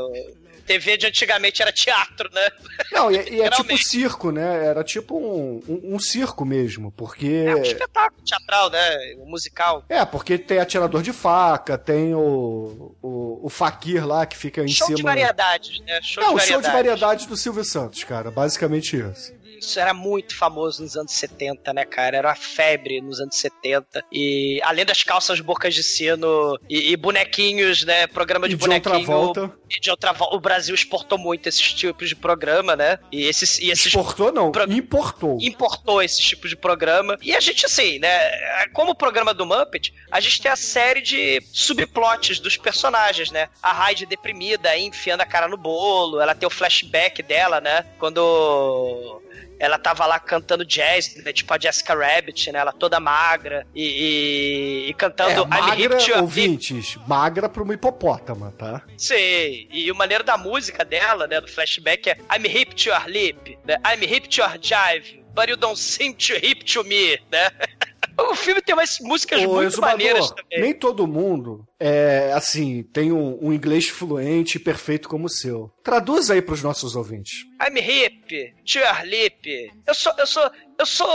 TV 0.72 0.97
de 0.97 1.07
antigamente 1.07 1.61
era 1.61 1.72
teatro, 1.72 2.30
né? 2.32 2.49
Não, 2.91 3.11
e, 3.11 3.15
e 3.30 3.41
é 3.41 3.49
tipo 3.49 3.78
circo, 3.78 4.32
né? 4.32 4.65
Era 4.65 4.84
tipo 4.84 5.17
um, 5.17 5.61
um, 5.67 5.95
um 5.95 5.99
circo 5.99 6.45
mesmo, 6.45 6.91
porque... 6.91 7.45
É 7.47 7.55
um 7.55 7.61
espetáculo 7.61 8.22
teatral, 8.24 8.69
né? 8.69 9.15
O 9.17 9.26
musical. 9.30 9.84
É, 9.89 10.03
porque 10.05 10.38
tem 10.38 10.59
atirador 10.59 11.01
de 11.01 11.11
faca, 11.11 11.78
tem 11.78 12.13
o, 12.15 12.95
o, 13.01 13.45
o 13.45 13.49
Fakir 13.49 14.05
lá 14.07 14.26
que 14.26 14.38
fica 14.38 14.61
em 14.63 14.67
Show 14.67 14.88
cima... 14.88 14.97
de 14.97 15.03
variedades, 15.03 15.80
né? 15.82 15.99
Show 16.01 16.24
É, 16.24 16.28
de 16.28 16.34
o 16.34 16.39
show 16.39 16.61
de 16.61 16.67
variedades. 16.67 16.72
variedades 16.72 17.26
do 17.26 17.36
Silvio 17.38 17.63
Santos, 17.63 18.03
cara. 18.03 18.32
Basicamente 18.32 18.97
isso. 18.97 19.40
Isso 19.62 19.80
era 19.80 19.93
muito 19.93 20.36
famoso 20.36 20.82
nos 20.82 20.97
anos 20.97 21.12
70, 21.12 21.72
né, 21.72 21.86
cara? 21.86 22.18
Era 22.18 22.30
uma 22.30 22.36
febre 22.36 22.99
nos 22.99 23.20
anos 23.20 23.36
70. 23.36 24.03
E 24.12 24.59
além 24.64 24.84
das 24.84 25.03
calças 25.03 25.39
bocas 25.39 25.76
de 25.76 25.84
sino 25.84 26.57
e, 26.68 26.91
e 26.91 26.97
bonequinhos, 26.97 27.84
né? 27.86 28.07
Programa 28.07 28.47
de 28.49 28.55
E 28.55 28.57
de 28.57 28.64
outra 28.70 28.91
bonequinho. 28.93 29.05
volta. 29.18 29.51
E 29.70 29.80
de 29.80 29.91
outra 29.91 30.12
volta. 30.14 30.36
O 30.36 30.39
Brasil 30.39 30.74
exportou 30.74 31.18
muito 31.18 31.47
esses 31.47 31.74
tipos 31.74 32.09
de 32.09 32.16
programa, 32.16 32.76
né? 32.76 32.97
E 33.12 33.24
esses. 33.24 33.59
E 33.59 33.70
esses 33.70 33.86
Exportou 33.86 34.32
não, 34.32 34.51
pro- 34.51 34.64
importou. 34.72 35.38
importou 35.39 36.01
esse 36.01 36.20
tipo 36.22 36.49
de 36.49 36.55
programa. 36.55 37.18
E 37.22 37.36
a 37.36 37.39
gente, 37.39 37.64
assim, 37.66 37.99
né? 37.99 38.68
Como 38.74 38.91
o 38.91 38.95
programa 38.95 39.32
do 39.34 39.45
Muppet, 39.45 39.93
a 40.09 40.20
gente 40.20 40.41
tem 40.41 40.51
a 40.51 40.55
série 40.55 41.01
de 41.01 41.39
subplots 41.53 42.39
dos 42.39 42.57
personagens, 42.57 43.30
né? 43.30 43.47
A 43.62 43.72
Hyde 43.72 44.07
deprimida, 44.07 44.76
enfiando 44.78 45.22
a 45.22 45.26
cara 45.26 45.47
no 45.47 45.57
bolo, 45.57 46.20
ela 46.20 46.34
tem 46.34 46.47
o 46.47 46.49
flashback 46.49 47.22
dela, 47.22 47.62
né? 47.62 47.86
Quando. 47.99 49.22
Ela 49.64 49.78
tava 49.78 50.07
lá 50.07 50.20
cantando 50.20 50.66
jazz, 50.66 51.16
né? 51.24 51.32
tipo 51.32 51.53
a 51.53 51.59
Jessica 51.59 51.93
Rabbit, 51.93 52.51
né? 52.51 52.57
Ela 52.57 52.74
toda 52.74 52.99
magra 52.99 53.68
e, 53.76 54.86
e, 54.86 54.89
e 54.89 54.93
cantando 54.95 55.30
É, 55.32 55.36
I'm 55.36 55.43
hip 55.43 55.89
magra, 55.89 55.97
to 55.97 56.03
your 56.09 56.18
hip. 56.18 56.22
ouvintes, 56.22 56.97
magra 57.07 57.47
pra 57.47 57.62
uma 57.62 57.74
hipopótama, 57.76 58.51
tá? 58.57 58.82
Sei. 58.97 59.68
E 59.72 59.91
o 59.91 59.95
maneiro 59.95 60.24
da 60.24 60.36
música 60.36 60.84
dela, 60.84 61.28
né, 61.28 61.39
do 61.39 61.47
flashback 61.47 62.09
é 62.09 62.18
I'm 62.36 62.47
hip 62.47 62.74
to 62.74 62.89
your 62.89 63.07
lip, 63.07 63.55
né? 63.64 63.78
I'm 63.86 64.03
hip 64.03 64.28
to 64.30 64.41
your 64.41 64.57
jive, 64.59 65.24
but 65.36 65.47
you 65.47 65.55
don't 65.55 65.78
seem 65.80 66.14
to 66.16 66.34
hip 66.34 66.66
to 66.66 66.84
me, 66.84 67.20
né? 67.32 67.49
O 68.20 68.36
filme 68.36 68.62
tem 68.62 68.76
umas 68.76 68.99
músicas 68.99 69.41
Ô, 69.41 69.53
muito 69.53 69.68
Exumador, 69.70 69.97
maneiras 69.97 70.30
também. 70.32 70.62
nem 70.62 70.74
todo 70.74 71.07
mundo 71.07 71.66
é 71.84 72.32
assim, 72.34 72.84
tem 72.84 73.11
um, 73.11 73.38
um 73.41 73.51
inglês 73.51 73.88
fluente 73.89 74.57
e 74.57 74.59
perfeito 74.59 75.09
como 75.09 75.25
o 75.25 75.29
seu. 75.29 75.71
Traduz 75.84 76.29
aí 76.29 76.41
pros 76.41 76.61
nossos 76.61 76.95
ouvintes. 76.95 77.32
I'm 77.59 77.77
hip, 77.79 78.53
to 78.65 78.79
your 78.79 79.03
lip. 79.05 79.71
Eu 79.88 79.93
sou, 79.93 80.13
eu 80.17 80.27
sou, 80.27 80.51
eu 80.79 80.86
sou 80.86 81.07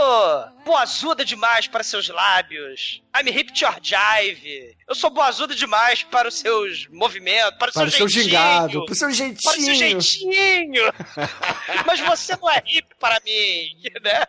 boazuda 0.65 1.23
demais 1.23 1.67
para 1.67 1.83
seus 1.83 2.09
lábios. 2.09 3.01
I'm 3.17 3.29
hip 3.29 3.53
to 3.53 3.65
your 3.65 3.75
jive. 3.81 4.75
Eu 4.87 4.95
sou 4.95 5.09
boazuda 5.09 5.55
demais 5.55 6.03
para 6.03 6.27
os 6.27 6.35
seus 6.35 6.87
movimentos, 6.87 7.57
para 7.57 7.69
o 7.69 7.73
Para 7.73 7.87
o 7.87 7.91
seu 7.91 7.99
seu 7.99 8.09
jeitinho. 8.09 8.23
gingado, 8.35 8.85
pro 8.85 8.95
seu 8.95 9.07
Para 9.07 9.13
o 9.13 9.61
seu 9.61 9.73
jeitinho. 9.75 10.31
jeitinho. 10.33 10.83
Mas 11.85 11.99
você 12.01 12.35
não 12.41 12.49
é 12.49 12.61
hip 12.65 12.87
para 12.99 13.19
mim, 13.25 13.69
né? 14.01 14.23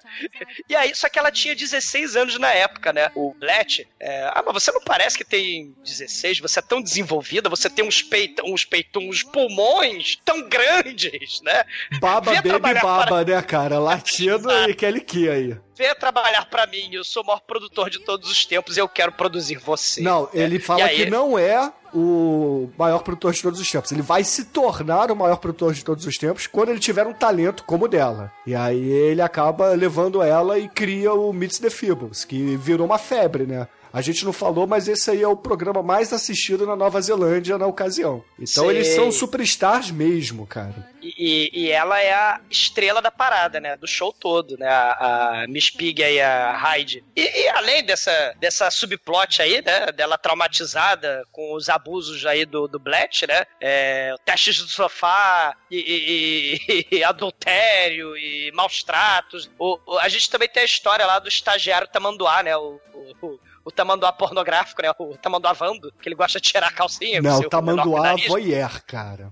E 0.68 0.74
aí, 0.76 0.94
só 0.94 1.08
que 1.08 1.18
ela 1.18 1.30
tinha 1.30 1.54
16 1.54 2.16
anos 2.16 2.38
na 2.38 2.52
época, 2.52 2.92
né? 2.92 3.10
O 3.14 3.34
Bletch, 3.34 3.80
é, 4.00 4.24
ah, 4.34 4.42
mas 4.44 4.54
você 4.54 4.72
não 4.72 4.80
parece 4.80 5.16
que 5.16 5.24
tem 5.24 5.74
16, 5.84 6.27
você 6.40 6.58
é 6.58 6.62
tão 6.62 6.82
desenvolvida, 6.82 7.48
você 7.48 7.70
tem 7.70 7.84
uns 7.84 8.02
peitos, 8.02 8.44
uns 8.48 8.64
peitos, 8.64 9.02
uns 9.02 9.22
pulmões 9.22 10.16
tão 10.24 10.48
grandes, 10.48 11.40
né? 11.42 11.64
Baba, 12.00 12.32
Vem 12.40 12.42
baby, 12.58 12.80
baba, 12.80 13.24
né, 13.24 13.40
cara? 13.42 13.78
Latido 13.78 14.50
e 14.68 14.74
Kelly 14.74 15.00
Key 15.00 15.28
aí. 15.28 15.56
venha 15.76 15.94
trabalhar 15.94 16.44
pra 16.50 16.66
mim, 16.66 16.90
eu 16.92 17.04
sou 17.04 17.22
o 17.22 17.26
maior 17.26 17.40
produtor 17.40 17.88
de 17.88 18.00
todos 18.00 18.30
os 18.30 18.44
tempos 18.44 18.76
e 18.76 18.80
eu 18.80 18.88
quero 18.88 19.12
produzir 19.12 19.56
você. 19.58 20.00
Não, 20.02 20.28
ele 20.34 20.56
E 20.56 20.60
fala 20.60 20.84
aí- 20.84 20.96
que 21.04 21.10
não 21.10 21.38
é 21.38 21.72
o 21.94 22.68
maior 22.76 22.98
produtor 23.02 23.32
de 23.32 23.40
todos 23.42 23.58
os 23.60 23.70
tempos. 23.70 23.90
Ele 23.92 24.02
vai 24.02 24.22
se 24.24 24.44
tornar 24.46 25.10
o 25.10 25.16
maior 25.16 25.36
produtor 25.36 25.72
de 25.72 25.84
todos 25.84 26.04
os 26.04 26.18
tempos 26.18 26.46
quando 26.46 26.68
ele 26.70 26.78
tiver 26.80 27.06
um 27.06 27.14
talento 27.14 27.62
como 27.64 27.86
o 27.86 27.88
dela. 27.88 28.30
E 28.46 28.54
aí 28.54 28.90
ele 28.90 29.22
acaba 29.22 29.68
levando 29.70 30.20
ela 30.22 30.58
e 30.58 30.68
cria 30.68 31.12
o 31.14 31.32
Meets 31.32 31.58
the 31.58 31.70
Feebles, 31.70 32.24
que 32.24 32.56
virou 32.56 32.84
uma 32.86 32.98
febre, 32.98 33.44
né? 33.46 33.66
A 33.92 34.00
gente 34.02 34.24
não 34.24 34.32
falou, 34.32 34.66
mas 34.66 34.86
esse 34.88 35.10
aí 35.10 35.22
é 35.22 35.28
o 35.28 35.36
programa 35.36 35.82
mais 35.82 36.12
assistido 36.12 36.66
na 36.66 36.76
Nova 36.76 37.00
Zelândia 37.00 37.56
na 37.56 37.66
ocasião. 37.66 38.22
Então 38.38 38.64
Sei. 38.66 38.76
eles 38.76 38.88
são 38.88 39.10
superstars 39.10 39.90
mesmo, 39.90 40.46
cara. 40.46 40.88
E, 41.02 41.50
e- 41.54 41.70
ela 41.70 41.98
é 42.00 42.12
a 42.12 42.40
estrela 42.50 43.00
da 43.00 43.10
parada, 43.10 43.58
né? 43.60 43.76
Do 43.76 43.86
show 43.86 44.12
todo, 44.12 44.56
né? 44.58 44.68
A, 44.68 45.42
a 45.42 45.46
Miss 45.48 45.70
Pig 45.70 46.02
e 46.02 46.20
a 46.20 46.52
Hyde. 46.56 47.02
E, 47.16 47.22
e 47.44 47.48
além 47.48 47.82
dessa, 47.84 48.34
dessa 48.38 48.70
subplot 48.70 49.40
aí, 49.40 49.62
né? 49.64 49.86
Dela 49.92 50.18
traumatizada 50.18 51.24
com 51.32 51.54
os 51.54 51.68
abusos 51.68 52.26
aí 52.26 52.44
do, 52.44 52.68
do 52.68 52.78
Bletch, 52.78 53.22
né? 53.26 53.44
É, 53.60 54.14
testes 54.24 54.58
do 54.58 54.68
sofá 54.68 55.54
e- 55.70 56.86
e 56.92 57.04
adultério 57.04 58.16
e 58.16 58.50
maus 58.54 58.82
tratos. 58.82 59.50
O- 59.58 59.78
o- 59.86 59.98
a 59.98 60.08
gente 60.08 60.28
também 60.28 60.48
tem 60.48 60.62
a 60.62 60.66
história 60.66 61.06
lá 61.06 61.18
do 61.18 61.28
estagiário 61.28 61.88
Tamanduá, 61.88 62.42
né? 62.42 62.56
O, 62.56 62.80
o, 63.22 63.38
o- 63.68 63.70
o 63.70 63.70
tamanduá 63.70 64.12
pornográfico, 64.12 64.82
né? 64.82 64.90
O 64.98 65.16
tamanduá 65.16 65.52
Vando, 65.52 65.92
que 66.00 66.08
ele 66.08 66.14
gosta 66.16 66.40
de 66.40 66.48
tirar 66.48 66.68
a 66.68 66.72
calcinha. 66.72 67.20
Não, 67.20 67.38
seu 67.38 67.50
Tamanduá 67.50 68.14
voyeur, 68.26 68.82
cara. 68.86 69.30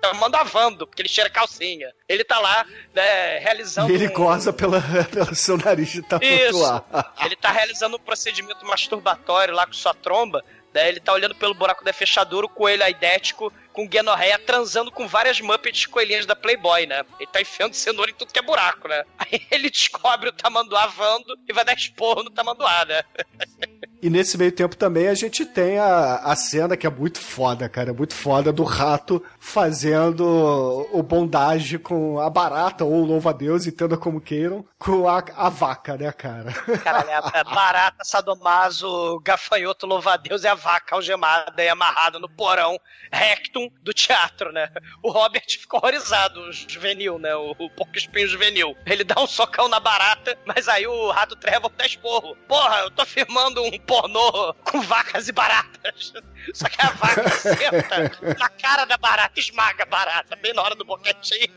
Tamanduá 0.00 0.42
Vando, 0.44 0.86
porque 0.86 1.02
ele 1.02 1.08
cheira 1.08 1.30
calcinha. 1.30 1.92
Ele 2.08 2.24
tá 2.24 2.38
lá, 2.38 2.64
né, 2.94 3.38
realizando... 3.38 3.90
E 3.90 3.94
ele 3.94 4.08
um- 4.08 4.12
goza 4.12 4.52
pela, 4.52 4.80
pelo 5.10 5.34
seu 5.34 5.56
nariz 5.56 5.88
de 5.90 5.98
Isso. 6.00 6.08
Tamanduá. 6.08 7.12
Ele 7.24 7.36
tá 7.36 7.50
realizando 7.52 7.96
um 7.96 8.00
procedimento 8.00 8.64
masturbatório 8.66 9.54
lá 9.54 9.66
com 9.66 9.72
sua 9.72 9.94
tromba. 9.94 10.42
Daí 10.72 10.88
ele 10.88 11.00
tá 11.00 11.12
olhando 11.12 11.34
pelo 11.34 11.54
buraco 11.54 11.82
da 11.84 11.92
fechadura, 11.92 12.46
o 12.46 12.48
coelho 12.48 12.84
aidético 12.84 13.52
com 13.78 13.86
Guenorreia 13.86 14.40
transando 14.40 14.90
com 14.90 15.06
várias 15.06 15.40
Muppets 15.40 15.86
coelhinhas 15.86 16.26
da 16.26 16.34
Playboy, 16.34 16.84
né? 16.84 17.04
Ele 17.20 17.30
tá 17.32 17.40
enfiando 17.40 17.74
cenoura 17.74 18.10
em 18.10 18.14
tudo 18.14 18.32
que 18.32 18.38
é 18.40 18.42
buraco, 18.42 18.88
né? 18.88 19.04
Aí 19.16 19.40
ele 19.52 19.70
descobre 19.70 20.30
o 20.30 20.32
Tamanduá 20.32 20.88
vando 20.88 21.38
e 21.48 21.52
vai 21.52 21.64
dar 21.64 21.74
esporro 21.74 22.24
no 22.24 22.30
Tamanduá, 22.30 22.84
né? 22.84 23.02
E 24.00 24.08
nesse 24.08 24.38
meio 24.38 24.52
tempo 24.52 24.76
também 24.76 25.08
a 25.08 25.14
gente 25.14 25.44
tem 25.44 25.76
a, 25.76 26.18
a 26.18 26.36
cena 26.36 26.76
que 26.76 26.86
é 26.86 26.90
muito 26.90 27.18
foda, 27.18 27.68
cara. 27.68 27.90
É 27.90 27.92
muito 27.92 28.14
foda 28.14 28.52
do 28.52 28.62
rato 28.62 29.20
fazendo 29.48 30.86
o 30.92 31.02
bondage 31.02 31.78
com 31.78 32.20
a 32.20 32.28
barata 32.28 32.84
ou 32.84 33.02
louva-a-Deus, 33.04 33.66
entenda 33.66 33.96
como 33.96 34.20
queiram, 34.20 34.64
com 34.78 35.08
a, 35.08 35.24
a 35.34 35.48
vaca, 35.48 35.96
né, 35.96 36.12
cara? 36.12 36.52
Caralho, 36.84 37.08
é, 37.08 37.40
é 37.40 37.44
barata, 37.44 38.04
sadomaso, 38.04 39.18
gafanhoto, 39.20 39.86
louva-a-Deus 39.86 40.44
é 40.44 40.50
a 40.50 40.54
vaca 40.54 40.94
algemada 40.94 41.62
e 41.62 41.68
amarrada 41.68 42.18
no 42.18 42.28
porão 42.28 42.78
rectum 43.10 43.70
do 43.82 43.94
teatro, 43.94 44.52
né? 44.52 44.70
O 45.02 45.10
Robert 45.10 45.46
fica 45.48 45.78
horrorizado, 45.78 46.40
o 46.40 46.52
juvenil, 46.52 47.18
né? 47.18 47.34
O, 47.34 47.52
o 47.58 47.70
porco 47.70 47.96
espinho 47.96 48.28
juvenil. 48.28 48.76
Ele 48.84 49.02
dá 49.02 49.20
um 49.20 49.26
socão 49.26 49.66
na 49.66 49.80
barata, 49.80 50.36
mas 50.44 50.68
aí 50.68 50.86
o 50.86 51.10
rato 51.10 51.36
Trevor 51.36 51.72
dá 51.76 51.86
esporro. 51.86 52.36
Porra, 52.46 52.80
eu 52.80 52.90
tô 52.90 53.06
filmando 53.06 53.62
um 53.62 53.78
pornô 53.78 54.54
com 54.64 54.82
vacas 54.82 55.28
e 55.28 55.32
baratas. 55.32 56.12
Só 56.52 56.68
que 56.68 56.80
a 56.80 56.90
vaca 56.90 57.30
senta 57.30 58.34
na 58.38 58.48
cara 58.48 58.84
da 58.84 58.96
barata 58.96 59.37
e 59.37 59.37
esmaga 59.38 59.84
a 59.84 59.86
barata, 59.86 60.36
bem 60.36 60.52
na 60.52 60.62
hora 60.62 60.74
do 60.74 60.84
boquetinho. 60.84 61.48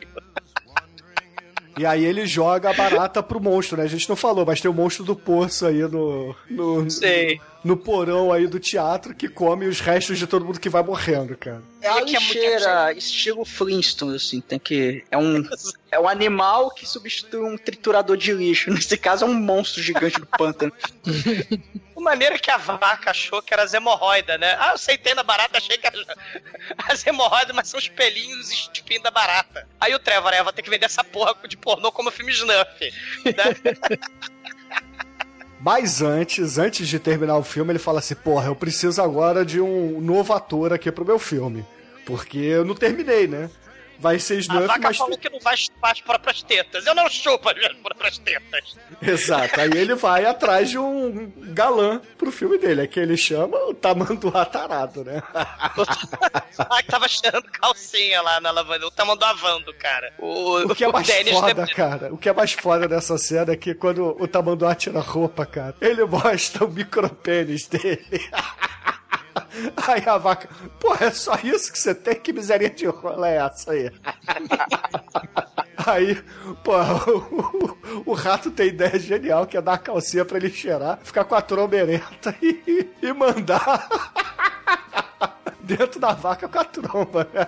E 1.77 1.85
aí 1.85 2.03
ele 2.03 2.25
joga 2.25 2.69
a 2.69 2.73
barata 2.73 3.23
pro 3.23 3.39
monstro, 3.39 3.77
né? 3.77 3.83
A 3.83 3.87
gente 3.87 4.07
não 4.09 4.15
falou, 4.15 4.45
mas 4.45 4.59
tem 4.59 4.69
o 4.69 4.73
monstro 4.73 5.03
do 5.03 5.15
poço 5.15 5.65
aí 5.65 5.81
no. 5.81 6.35
no 6.49 6.89
Sei. 6.89 7.39
No 7.63 7.77
porão 7.77 8.31
aí 8.31 8.47
do 8.47 8.59
teatro 8.59 9.13
que 9.13 9.29
come 9.29 9.67
os 9.67 9.79
restos 9.79 10.17
de 10.17 10.25
todo 10.25 10.45
mundo 10.45 10.59
que 10.59 10.69
vai 10.69 10.81
morrendo, 10.81 11.37
cara. 11.37 11.61
É 11.81 11.87
a 11.87 11.93
que 11.93 12.15
é 12.15 12.19
muito 12.19 12.33
lixeira, 12.33 12.93
estilo 12.93 13.45
Flintstone, 13.45 14.15
assim, 14.15 14.41
tem 14.41 14.57
que... 14.57 15.03
É 15.11 15.17
um, 15.17 15.43
é 15.91 15.99
um 15.99 16.07
animal 16.07 16.71
que 16.71 16.87
substitui 16.87 17.41
um 17.41 17.57
triturador 17.57 18.17
de 18.17 18.33
lixo. 18.33 18.71
Nesse 18.71 18.97
caso 18.97 19.25
é 19.25 19.27
um 19.27 19.33
monstro 19.33 19.81
gigante 19.81 20.19
do 20.19 20.25
pântano. 20.25 20.73
A 21.95 22.01
maneira 22.01 22.39
que 22.39 22.49
a 22.49 22.57
vaca 22.57 23.11
achou 23.11 23.43
que 23.43 23.53
era 23.53 23.61
as 23.61 23.75
hemorroidas, 23.75 24.39
né? 24.39 24.55
Ah, 24.59 24.71
eu 24.71 24.77
sentei 24.79 25.13
na 25.13 25.21
barata, 25.21 25.59
achei 25.59 25.77
que 25.77 25.85
era 25.85 25.95
as 26.89 27.05
hemorroidas, 27.05 27.55
mas 27.55 27.67
são 27.67 27.77
os 27.77 27.87
pelinhos 27.87 28.49
e 28.49 28.55
espinhos 28.73 29.03
da 29.03 29.11
barata. 29.11 29.67
Aí 29.79 29.93
o 29.93 29.99
Trevor, 29.99 30.33
é, 30.33 30.41
vai 30.41 30.51
ter 30.51 30.63
que 30.63 30.69
vender 30.71 30.87
essa 30.87 31.03
porra 31.03 31.35
de 31.47 31.55
pornô 31.55 31.91
como 31.91 32.09
filme 32.09 32.31
Snuff. 32.31 32.93
Né? 33.23 34.01
Mas 35.63 36.01
antes, 36.01 36.57
antes 36.57 36.87
de 36.87 36.97
terminar 36.97 37.37
o 37.37 37.43
filme, 37.43 37.71
ele 37.71 37.79
fala 37.79 37.99
assim: 37.99 38.15
Porra, 38.15 38.47
eu 38.47 38.55
preciso 38.55 39.01
agora 39.01 39.45
de 39.45 39.61
um 39.61 40.01
novo 40.01 40.33
ator 40.33 40.73
aqui 40.73 40.91
pro 40.91 41.05
meu 41.05 41.19
filme. 41.19 41.63
Porque 42.03 42.39
eu 42.39 42.65
não 42.65 42.73
terminei, 42.73 43.27
né? 43.27 43.49
Vai 44.01 44.17
ser 44.19 44.35
A 44.35 44.39
Snuff, 44.39 44.67
vaca 44.67 44.79
mas. 44.81 44.97
falou 44.97 45.17
que 45.17 45.29
não 45.29 45.39
vai 45.39 45.55
chupar 45.55 45.91
as 45.91 46.01
próprias 46.01 46.41
tetas. 46.43 46.85
Eu 46.85 46.95
não 46.95 47.09
chupo 47.09 47.47
as 47.49 47.55
minhas 47.55 47.73
próprias 47.77 48.17
tetas. 48.17 48.75
Exato. 49.01 49.61
Aí 49.61 49.69
ele 49.75 49.95
vai 49.95 50.25
atrás 50.25 50.69
de 50.71 50.77
um 50.77 51.31
galã 51.53 52.01
pro 52.17 52.31
filme 52.31 52.57
dele. 52.57 52.81
É 52.81 52.87
que 52.87 52.99
ele 52.99 53.15
chama 53.15 53.55
o 53.69 53.73
Tamanduá 53.73 54.43
Tarado, 54.45 55.03
né? 55.03 55.21
Ah, 56.69 56.83
que 56.83 56.89
tava 56.89 57.07
cheirando 57.07 57.43
calcinha 57.51 58.21
lá 58.21 58.39
na 58.41 58.51
lavanda. 58.51 58.85
O 58.85 58.91
tamanho 58.91 59.17
do 59.17 59.25
avando, 59.25 59.73
cara. 59.75 60.13
O, 60.19 60.59
O 60.71 60.75
que 60.75 60.83
é 60.83 60.91
mais 60.91 61.07
Dennis 61.07 61.33
foda, 61.33 61.63
de- 61.65 61.73
cara, 61.73 62.13
o 62.13 62.17
que 62.17 62.29
é 62.29 62.33
mais 62.33 62.51
foda 62.53 62.87
dessa 62.87 63.17
cena 63.17 63.53
é 63.53 63.55
que 63.55 63.73
quando 63.73 64.15
o 64.21 64.27
Tamanduá 64.27 64.75
tira 64.75 64.99
a 64.99 65.01
roupa, 65.01 65.45
cara, 65.45 65.75
ele 65.81 66.03
mostra 66.05 66.65
o 66.65 66.69
micropênis 66.71 67.67
dele. 67.67 68.01
Aí 69.87 70.03
a 70.05 70.17
vaca, 70.17 70.47
pô, 70.79 70.95
é 70.99 71.11
só 71.11 71.35
isso 71.43 71.71
que 71.71 71.77
você 71.79 71.93
tem? 71.93 72.15
Que 72.15 72.31
miséria 72.33 72.69
de 72.69 72.85
rola 72.85 73.27
é 73.29 73.37
essa 73.37 73.71
aí? 73.71 73.91
Aí, 75.85 76.15
pô, 76.63 76.73
o, 78.05 78.11
o 78.11 78.13
rato 78.13 78.51
tem 78.51 78.67
ideia 78.67 78.99
genial, 78.99 79.47
que 79.47 79.57
é 79.57 79.61
dar 79.61 79.73
a 79.73 79.77
calcinha 79.77 80.23
pra 80.23 80.37
ele 80.37 80.49
cheirar, 80.51 80.99
ficar 81.03 81.23
com 81.25 81.33
a 81.35 81.41
tromba 81.41 81.75
ereta 81.75 82.35
e, 82.41 82.87
e 83.01 83.13
mandar 83.13 83.87
dentro 85.61 85.99
da 85.99 86.13
vaca 86.13 86.47
com 86.47 86.59
a 86.59 86.63
tromba, 86.63 87.27
né? 87.33 87.47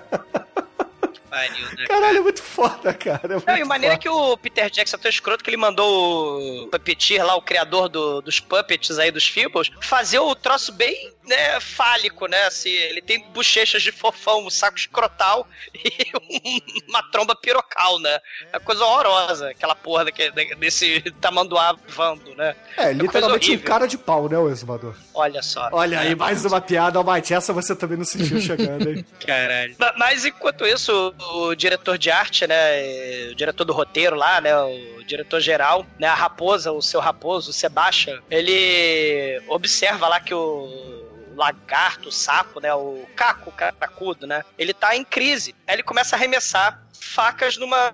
Pariu, 1.30 1.66
né, 1.78 1.86
Caralho, 1.88 2.18
é 2.20 2.22
muito 2.22 2.44
foda, 2.44 2.94
cara. 2.94 3.22
É 3.24 3.28
Não, 3.28 3.36
muito 3.36 3.60
e 3.60 3.64
o 3.64 3.68
maneiro 3.68 3.96
é 3.96 3.98
foda. 3.98 4.02
que 4.04 4.10
o 4.10 4.38
Peter 4.38 4.70
Jackson 4.70 4.98
é 4.98 5.00
tão 5.00 5.10
escroto 5.10 5.44
que 5.44 5.50
ele 5.50 5.58
mandou 5.58 6.64
o 6.64 6.68
Puppeteer 6.68 7.26
lá, 7.26 7.36
o 7.36 7.42
criador 7.42 7.90
do- 7.90 8.22
dos 8.22 8.40
puppets 8.40 9.00
aí, 9.00 9.10
dos 9.10 9.28
Feebles, 9.28 9.72
fazer 9.82 10.20
o 10.20 10.36
troço 10.36 10.72
bem, 10.72 11.12
né, 11.26 11.60
fálico, 11.60 12.28
né, 12.28 12.44
assim, 12.46 12.70
ele 12.70 13.02
tem 13.02 13.24
bochechas 13.32 13.82
de 13.82 13.92
fofão, 13.92 14.46
um 14.46 14.50
saco 14.50 14.78
escrotal 14.78 15.48
e 15.74 16.12
um- 16.16 16.90
uma 16.90 17.02
tromba 17.12 17.36
pirocal, 17.36 18.00
né, 18.00 18.20
é 18.52 18.58
uma 18.58 18.60
coisa 18.60 18.84
horrorosa, 18.84 19.50
aquela 19.50 19.76
porra 19.76 20.06
daquele, 20.06 20.56
desse 20.56 21.02
tamanduá 21.22 21.76
vando, 21.88 22.36
né. 22.36 22.56
É, 22.78 22.84
coisa 22.86 22.94
literalmente 22.94 23.52
um 23.56 23.60
cara 23.60 23.88
de 23.88 23.98
pau, 23.98 24.28
né, 24.28 24.38
o 24.38 24.50
exumador? 24.50 24.96
Olha 25.14 25.42
só. 25.42 25.70
Olha 25.72 26.00
aí, 26.00 26.16
mais 26.16 26.44
uma 26.44 26.60
piada, 26.60 26.98
Almighty. 26.98 27.34
Essa 27.34 27.54
você 27.54 27.76
também 27.76 27.98
não 27.98 28.06
sentiu 28.06 28.40
chegando, 28.42 28.90
hein? 28.90 29.06
Caralho. 29.26 29.76
Ma- 29.80 29.94
Mas 29.98 30.26
enquanto 30.26 30.66
isso, 30.66 31.14
o, 31.20 31.48
o 31.50 31.56
diretor 31.56 31.98
de 31.98 32.10
arte, 32.10 32.46
né? 32.48 32.56
eh, 32.56 33.30
O 33.32 33.36
diretor 33.36 33.64
do 33.64 33.74
roteiro 33.74 34.16
lá, 34.16 34.42
né? 34.42 34.56
O 34.60 35.04
diretor 35.06 35.40
geral, 35.40 35.86
né? 36.00 36.08
A 36.08 36.16
raposa, 36.16 36.72
o 36.72 36.82
seu 36.82 37.00
raposo, 37.00 37.52
o 37.52 37.54
Sebastian, 37.54 38.20
ele 38.30 39.42
observa 39.48 40.08
lá 40.08 40.20
que 40.20 40.34
o. 40.34 41.04
lagarto, 41.36 42.12
sapo, 42.12 42.60
né? 42.60 42.74
O 42.74 43.06
caco 43.16 43.52
caracudo, 43.52 44.26
né? 44.28 44.44
Ele 44.58 44.74
tá 44.74 44.96
em 44.96 45.04
crise. 45.04 45.56
Aí 45.68 45.76
ele 45.76 45.84
começa 45.84 46.16
a 46.16 46.18
arremessar 46.18 46.82
facas 46.94 47.58
numa 47.58 47.94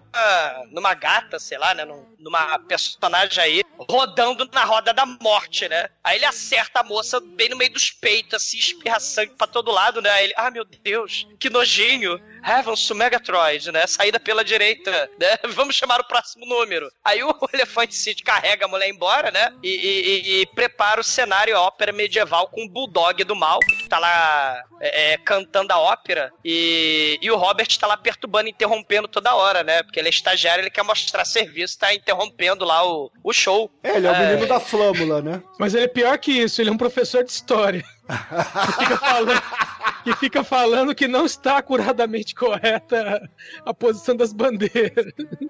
numa 0.72 0.94
gata, 0.94 1.40
sei 1.40 1.58
lá, 1.58 1.74
né? 1.74 1.84
num- 1.86 2.08
Numa 2.20 2.60
personagem 2.60 3.42
aí, 3.42 3.64
rodando 3.90 4.48
na 4.54 4.66
roda 4.66 4.94
da 4.94 5.06
morte, 5.06 5.68
né? 5.70 5.88
Aí 6.04 6.18
ele 6.18 6.26
acerta 6.26 6.82
a 6.82 6.84
moça 6.84 7.20
bem 7.22 7.48
no 7.50 7.56
meio 7.56 7.72
dos 7.72 7.92
peitos, 7.92 8.34
assim, 8.34 8.58
espirra 8.58 9.00
sangue 9.00 9.34
pra 9.38 9.48
todo 9.48 9.72
lado, 9.72 10.02
né? 10.02 10.10
Aí 10.10 10.26
ele, 10.26 10.34
ah, 10.36 10.52
meu 10.52 10.66
Deus, 10.66 11.26
que 11.40 11.50
nojinho. 11.50 12.20
Heavens 12.46 12.88
to 12.88 12.96
Megatroid, 12.96 13.72
né? 13.72 13.86
Saída 13.88 14.20
pela 14.20 14.44
direita, 14.44 15.10
né? 15.20 15.38
Vamos 15.50 15.76
chamar 15.76 16.00
o 16.00 16.08
próximo 16.08 16.46
número. 16.46 16.90
Aí 17.04 17.24
o 17.24 17.34
Elefante 17.54 17.96
City 17.96 18.24
carrega 18.24 18.66
a 18.66 18.68
mulher 18.68 18.90
embora, 18.90 19.32
né? 19.32 19.54
E, 19.64 19.70
e- 19.70 20.02
e- 20.40 20.42
e 20.42 20.46
prepara 20.48 21.02
o 21.02 21.04
cenário 21.04 21.58
ópera 21.58 21.92
medieval 21.92 22.48
com 22.48 22.64
o 22.66 22.70
Bulldog 22.70 23.24
do 23.24 23.36
mal, 23.36 23.60
que 23.60 23.88
tá 23.90 24.00
lá 24.00 24.64
é, 24.82 25.14
é, 25.14 25.18
cantando 25.18 25.74
a 25.74 25.78
ópera. 25.80 26.32
E, 26.44 27.18
e 27.22 27.30
o 27.32 27.36
Robert 27.38 27.68
tá 27.80 27.88
lá 27.88 27.98
perturbando, 27.98 28.50
interrompendo 28.50 29.08
toda 29.08 29.36
hora, 29.36 29.64
né? 29.64 29.84
Porque 29.84 30.00
ele 30.00 30.08
é 30.08 30.12
estagiário, 30.12 30.62
ele 30.62 30.70
quer 30.70 30.84
mostrar 30.84 31.26
serviço, 31.26 31.78
tá 31.78 31.94
interrompendo 31.94 32.64
lá 32.66 32.86
o, 32.88 33.12
o 33.24 33.34
show. 33.34 33.72
É, 33.84 33.98
ele 33.98 34.08
é 34.08 34.12
o 34.12 34.18
menino 34.20 34.48
da 34.48 34.60
flâmula, 34.60 35.22
né? 35.22 35.42
Mas 35.60 35.74
ele 35.74 35.86
é 35.86 35.88
pior 35.88 36.18
que 36.18 36.32
isso, 36.32 36.62
ele 36.62 36.70
é 36.70 36.74
um 36.74 36.78
professor 36.78 37.24
de 37.24 37.32
história. 37.32 37.84
que, 38.10 38.84
fica 38.86 38.98
falando, 38.98 39.42
que 40.14 40.20
fica 40.20 40.44
falando 40.44 40.94
que 40.96 41.08
não 41.08 41.26
está 41.26 41.58
acuradamente 41.58 42.34
correta 42.36 43.30
a 43.66 43.74
posição 43.74 44.16
das 44.16 44.34
bandeiras. 44.34 45.06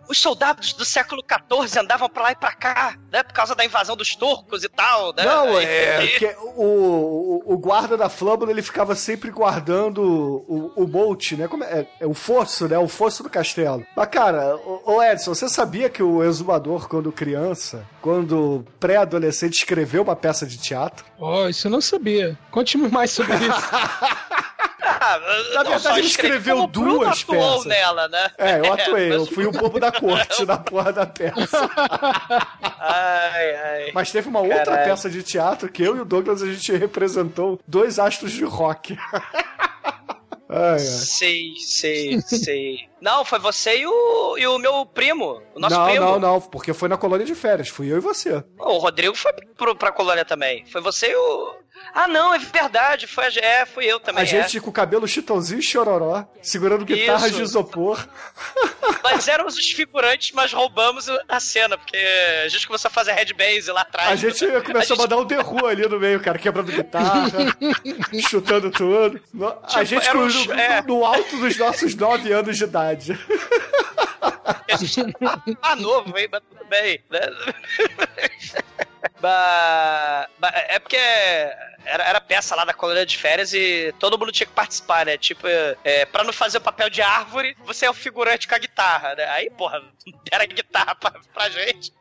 Os 0.08 0.20
soldados 0.20 0.74
do 0.74 0.84
século 0.86 1.24
XIV 1.24 1.80
andavam 1.80 2.10
pra 2.10 2.24
lá 2.24 2.32
e 2.32 2.36
pra 2.36 2.52
cá, 2.54 2.98
né? 3.12 3.24
Por 3.24 3.34
causa 3.34 3.56
da 3.56 3.64
invasão 3.66 3.96
dos 3.96 4.16
turcos 4.16 4.64
e 4.64 4.70
tal, 4.70 5.14
né? 5.16 5.24
Não, 5.26 5.60
E- 5.62 5.66
é. 5.66 6.04
e- 6.06 6.20
que 6.20 6.26
o, 6.56 6.64
o, 6.64 7.54
o 7.54 7.58
guarda 7.58 7.96
da 7.98 8.10
flâmula 8.10 8.52
ele 8.52 8.62
ficava 8.62 8.96
sempre 8.96 9.32
guardando 9.32 10.02
o, 10.04 10.72
o 10.76 10.88
Bolt, 10.88 11.34
né? 11.34 11.48
Como 11.48 11.64
é, 11.64 11.88
é 12.00 12.08
o 12.08 12.14
fosso, 12.14 12.68
né? 12.68 12.78
O 12.78 12.88
fosso 12.88 13.24
do 13.24 13.30
castelo. 13.30 13.86
Mas, 13.96 14.08
cara, 14.10 14.56
ô 14.56 14.94
ô 14.96 15.04
Edson, 15.04 15.34
você 15.34 15.48
sabia 15.50 15.90
que 15.90 16.02
o 16.04 16.24
exumador, 16.24 16.88
quando 16.88 17.12
criança, 17.12 17.86
quando 18.02 18.66
pré-adolescente, 18.80 19.54
escreveu 19.54 20.04
uma 20.04 20.16
peça 20.16 20.46
de 20.46 20.58
teatro? 20.58 21.06
Oh, 21.18 21.48
isso 21.48 21.68
eu 21.68 21.72
não 21.72 21.82
sabia. 21.82 22.38
Conte-me 22.52 22.90
mais 22.90 23.12
sobre 23.12 23.36
isso. 23.36 23.50
Ah, 25.02 25.20
Na 25.54 25.64
não, 25.64 25.72
verdade, 25.72 26.00
ele 26.00 26.08
escreve 26.08 26.36
escreveu 26.38 26.68
Bruno 26.68 27.00
duas 27.00 27.22
atuou 27.22 27.52
peças. 27.54 27.66
nela, 27.66 28.08
né? 28.10 28.32
É, 28.38 28.60
eu 28.60 28.74
atuei, 28.74 29.14
eu 29.14 29.26
fui 29.26 29.46
o 29.46 29.52
bobo 29.52 29.80
da 29.80 29.92
corte 29.92 30.44
na 30.46 30.58
porra 30.58 30.92
da 30.92 31.06
peça. 31.06 31.70
Ai, 32.80 33.56
ai. 33.56 33.92
Mas 33.94 34.12
teve 34.12 34.28
uma 34.28 34.42
outra 34.42 34.66
Caralho. 34.66 34.90
peça 34.90 35.10
de 35.10 35.24
teatro 35.24 35.70
que 35.72 35.84
eu 35.84 35.96
e 35.96 36.02
o 36.02 36.06
Douglas 36.06 36.42
a 36.42 36.48
gente 36.52 36.72
representou 36.76 37.60
dois 37.68 37.98
astros 38.00 38.32
de 38.32 38.44
rock. 38.44 38.98
Ai, 40.52 40.72
ai. 40.74 40.80
Sei, 40.80 41.54
sei, 41.60 42.20
sei. 42.22 42.89
Não, 43.02 43.24
foi 43.24 43.40
você 43.40 43.78
e 43.80 43.86
o, 43.88 44.38
e 44.38 44.46
o 44.48 44.58
meu 44.58 44.86
primo, 44.86 45.42
o 45.56 45.60
nosso 45.60 45.76
não, 45.78 45.86
primo. 45.86 46.06
não, 46.06 46.20
não, 46.20 46.42
porque 46.42 46.74
foi 46.74 46.90
na 46.90 46.98
colônia 46.98 47.26
de 47.26 47.34
férias, 47.36 47.70
fui 47.70 47.92
eu 47.92 47.98
e 47.98 48.02
você. 48.02 48.44
O 48.58 48.78
Rodrigo 48.78 49.16
foi 49.16 49.32
pro, 49.58 49.76
pra 49.76 49.92
colônia 49.92 50.26
também. 50.26 50.66
Foi 50.66 50.82
você 50.82 51.12
e 51.12 51.16
o. 51.16 51.56
Ah, 51.94 52.08
não, 52.08 52.34
é 52.34 52.40
verdade. 52.40 53.08
Foi 53.08 53.26
a... 53.26 53.30
É, 53.40 53.66
fui 53.66 53.86
eu 53.86 54.00
também. 54.00 54.22
a 54.22 54.26
gente 54.26 54.60
com 54.60 54.70
o 54.70 54.74
cabelo 54.74 55.08
chitãozinho 55.08 55.60
e 55.60 55.64
chororó, 55.64 56.26
segurando 56.42 56.84
guitarras 56.86 57.34
de 57.34 57.42
isopor. 57.42 58.06
é. 58.66 58.80
Nós 59.02 59.28
éramos 59.28 59.58
os 59.58 59.72
figurantes, 59.72 60.32
mas 60.34 60.52
roubamos 60.52 61.08
a 61.28 61.40
cena, 61.40 61.78
porque 61.78 61.98
a 62.46 62.48
gente 62.50 62.68
começou 62.68 62.90
a 62.90 62.92
fazer 62.92 63.14
headbase 63.14 63.72
lá 63.72 63.82
atrás. 63.82 64.10
A 64.12 64.16
gente 64.16 64.46
começou 64.62 64.96
a, 64.96 65.00
mandar 65.00 65.18
um 65.18 65.26
Who 65.42 65.66
ali 65.66 65.88
no 65.88 66.00
meio, 66.00 66.20
cara, 66.20 66.38
quebrando 66.38 66.72
guitarra, 66.72 67.56
chutando 68.30 68.70
tudo. 68.70 69.20
No- 69.34 69.48
a 69.64 69.68
Tipo, 69.68 69.86
gente 69.86 70.10
um 70.18 70.28
no, 70.28 70.54
é. 70.54 70.82
no 70.82 71.06
alto 71.06 71.38
dos 71.38 71.58
nossos 71.58 71.96
nove 71.96 72.32
anos 72.32 72.58
de 72.58 72.64
idade. 72.66 72.89
Ah, 75.62 75.76
novo, 75.78 76.18
hein? 76.18 76.28
Mas 76.32 76.42
tudo 76.50 76.66
bem, 76.66 77.04
né? 77.10 77.20
Ba- 79.22 80.30
ba- 80.38 80.52
É 80.56 80.80
porque 80.80 80.96
era, 80.98 82.04
era 82.04 82.22
peça 82.22 82.56
lá 82.56 82.64
da 82.66 82.74
colônia 82.74 83.06
de 83.06 83.18
férias 83.18 83.54
e 83.54 83.94
todo 84.00 84.18
mundo 84.18 84.32
tinha 84.32 84.48
que 84.48 84.54
participar, 84.54 85.06
né? 85.06 85.18
Tipo, 85.18 85.48
é, 85.84 86.06
pra 86.06 86.24
não 86.24 86.32
fazer 86.34 86.58
o 86.58 86.62
papel 86.62 86.90
de 86.90 87.02
árvore, 87.02 87.56
você 87.66 87.86
é 87.86 87.90
o 87.90 87.94
figurante 87.94 88.48
com 88.48 88.56
a 88.56 88.60
guitarra, 88.60 89.16
né? 89.16 89.26
Aí, 89.30 89.50
porra, 89.52 89.82
deram 90.30 90.44
a 90.44 90.48
guitarra 90.48 90.96
pra, 90.96 91.12
pra 91.34 91.50
gente. 91.50 91.92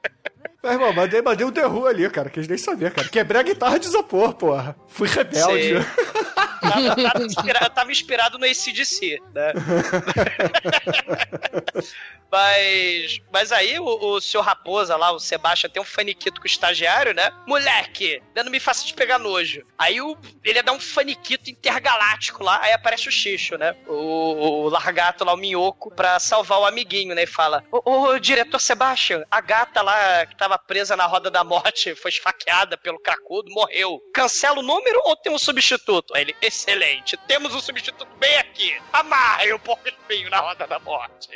Meu 0.62 0.72
irmão, 0.72 0.92
mandei, 0.92 1.22
mandei 1.22 1.46
um 1.46 1.52
The 1.52 1.66
Who 1.66 1.86
ali, 1.86 2.10
cara, 2.10 2.28
que 2.28 2.38
eles 2.38 2.48
nem 2.48 2.58
sabiam, 2.58 2.90
cara. 2.90 3.08
Quebrei 3.08 3.40
a 3.40 3.44
guitarra 3.44 3.78
de 3.78 3.86
isopor, 3.86 4.34
porra. 4.34 4.76
Fui 4.88 5.08
rebelde. 5.08 5.74
Tava, 6.60 6.96
tava 6.96 7.24
inspirado, 7.24 7.70
tava 7.70 7.92
inspirado 7.92 8.38
no 8.38 8.44
ACDC, 8.44 9.18
né? 9.32 9.52
mas, 12.30 13.20
mas 13.32 13.52
aí 13.52 13.78
o, 13.78 13.84
o 13.84 14.20
seu 14.20 14.40
Raposa 14.40 14.96
lá, 14.96 15.12
o 15.12 15.20
Sebastião, 15.20 15.70
tem 15.70 15.80
um 15.80 15.86
faniquito 15.86 16.40
com 16.40 16.46
o 16.46 16.50
estagiário, 16.50 17.14
né? 17.14 17.30
Moleque, 17.46 18.22
né, 18.34 18.42
não 18.42 18.50
me 18.50 18.60
faça 18.60 18.84
te 18.84 18.92
pegar 18.92 19.18
nojo. 19.18 19.64
Aí 19.78 20.00
o, 20.00 20.16
ele 20.44 20.62
dá 20.62 20.72
um 20.72 20.80
faniquito 20.80 21.50
intergaláctico 21.50 22.42
lá, 22.42 22.60
aí 22.62 22.72
aparece 22.72 23.08
o 23.08 23.12
Xixo, 23.12 23.56
né? 23.56 23.74
O, 23.86 24.64
o 24.64 24.68
largato 24.68 25.24
lá, 25.24 25.32
o 25.32 25.36
minhoco, 25.36 25.90
pra 25.90 26.18
salvar 26.18 26.60
o 26.60 26.66
amiguinho, 26.66 27.14
né? 27.14 27.22
E 27.22 27.26
fala: 27.26 27.64
Ô, 27.70 27.80
ô, 27.84 28.18
diretor 28.18 28.58
Sebastião, 28.58 29.24
a 29.30 29.40
gata 29.40 29.80
lá 29.80 30.26
que 30.26 30.36
tava 30.48 30.58
presa 30.58 30.96
na 30.96 31.04
roda 31.04 31.30
da 31.30 31.44
morte 31.44 31.94
foi 31.94 32.10
esfaqueada 32.10 32.78
pelo 32.78 32.98
cracudo, 32.98 33.50
morreu. 33.50 34.00
Cancela 34.14 34.58
o 34.60 34.62
número 34.62 34.98
ou 35.04 35.14
tem 35.14 35.30
um 35.30 35.38
substituto? 35.38 36.14
Aí 36.14 36.22
ele, 36.22 36.36
excelente, 36.40 37.18
temos 37.28 37.54
um 37.54 37.60
substituto 37.60 38.08
bem 38.18 38.38
aqui. 38.38 38.74
Amarre 38.90 39.52
o 39.52 39.58
porco 39.58 39.86
espinho 39.86 40.30
na 40.30 40.38
roda 40.38 40.66
da 40.66 40.78
morte. 40.78 41.28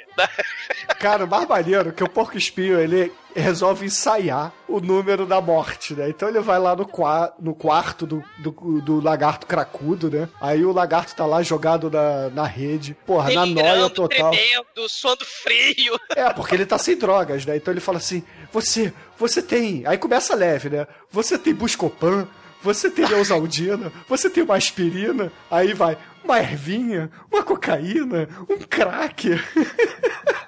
Cara, 0.99 1.27
o 1.27 1.29
mais 1.29 1.47
maneiro 1.47 1.91
é 1.91 1.93
que 1.93 2.03
o 2.03 2.09
porco 2.09 2.39
espinho, 2.39 2.81
ele 2.81 3.13
resolve 3.35 3.87
ensaiar 3.87 4.53
o 4.69 4.81
número 4.81 5.27
da 5.27 5.41
morte, 5.41 5.95
né? 5.95 6.09
Então 6.09 6.29
ele 6.29 6.41
vai 6.41 6.59
lá 6.59 6.75
no, 6.77 6.87
qua 6.87 7.33
no 7.39 7.55
quarto 7.55 8.07
do, 8.07 8.25
do, 8.39 8.81
do 8.81 9.01
lagarto 9.01 9.47
cracudo, 9.47 10.11
né? 10.11 10.29
Aí 10.41 10.65
o 10.65 10.73
lagarto 10.73 11.15
tá 11.15 11.27
lá 11.27 11.43
jogado 11.43 11.91
na, 11.91 12.31
na 12.31 12.47
rede. 12.47 12.97
Porra, 13.07 13.33
na 13.33 13.47
noia 13.47 13.91
total. 13.91 14.31
tremendo, 14.31 14.89
suando 14.89 15.25
frio. 15.25 15.99
É, 16.15 16.31
porque 16.33 16.55
ele 16.55 16.67
tá 16.67 16.77
sem 16.77 16.97
drogas, 16.97 17.47
né? 17.47 17.57
Então 17.57 17.73
ele 17.73 17.81
fala 17.81 17.99
assim: 17.99 18.23
você, 18.53 18.93
você 19.19 19.41
tem. 19.43 19.83
Aí 19.87 19.97
começa 19.97 20.35
leve, 20.35 20.69
né? 20.69 20.87
Você 21.11 21.39
tem 21.39 21.55
Buscopan, 21.55 22.29
você 22.63 22.91
tem 22.91 23.09
Neusaldina, 23.09 23.91
você 24.09 24.29
tem 24.29 24.43
uma 24.43 24.57
aspirina, 24.57 25.33
aí 25.51 25.73
vai 25.73 25.97
uma 26.25 26.39
ervinha, 26.39 27.11
uma 27.31 27.43
cocaína, 27.43 28.29
um 28.49 28.59
crack. 28.59 29.31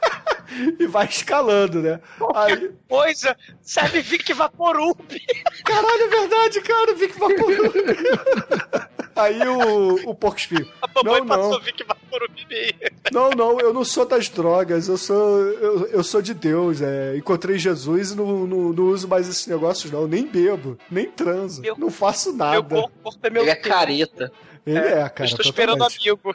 e 0.79 0.87
vai 0.87 1.07
escalando, 1.07 1.81
né? 1.83 2.01
Aí, 2.35 2.71
Coisa, 2.89 3.37
serve 3.63 4.01
Vic 4.01 4.33
Vaporub. 4.33 4.97
caralho, 5.65 6.03
é 6.05 6.09
verdade, 6.09 6.61
cara, 6.61 6.95
Vic 6.95 7.19
Vaporub. 7.19 7.73
Aí 9.17 9.47
o, 9.47 10.11
o 10.11 10.15
porco 10.15 10.39
espinho. 10.39 10.69
A 10.83 10.89
mamãe 10.93 11.21
Não, 11.21 11.27
não. 11.27 11.37
passou 11.51 11.61
Vic 11.63 11.85
Vaporub 11.85 12.33
em 12.37 12.47
mim. 12.49 12.73
Não, 13.13 13.31
não, 13.31 13.61
eu 13.61 13.73
não 13.73 13.85
sou 13.85 14.05
das 14.05 14.29
drogas, 14.29 14.89
eu 14.89 14.97
sou 14.97 15.41
eu, 15.53 15.87
eu 15.87 16.03
sou 16.03 16.21
de 16.21 16.35
Deus, 16.35 16.81
é. 16.83 17.17
Encontrei 17.17 17.57
Jesus 17.57 18.11
e 18.11 18.17
não, 18.17 18.45
não, 18.47 18.73
não 18.73 18.85
uso 18.85 19.07
mais 19.07 19.29
esses 19.29 19.47
negócios, 19.47 19.93
não. 19.93 20.09
Nem 20.09 20.27
bebo, 20.27 20.77
nem 20.91 21.09
transo, 21.09 21.63
Meu- 21.63 21.77
não 21.79 21.91
faço 21.91 22.31
Meu 22.31 22.39
nada. 22.39 22.63
corpo 22.63 23.19
é 23.23 23.31
meu 23.31 23.43
Ele 23.43 23.51
é 23.51 23.55
careta. 23.55 24.33
Ele 24.67 24.79
é, 24.79 25.09
cara. 25.09 25.25
Estou 25.31 25.45
esperando 25.45 25.75
um 25.77 25.89
totalmente. 25.89 26.09
amigo. 26.09 26.35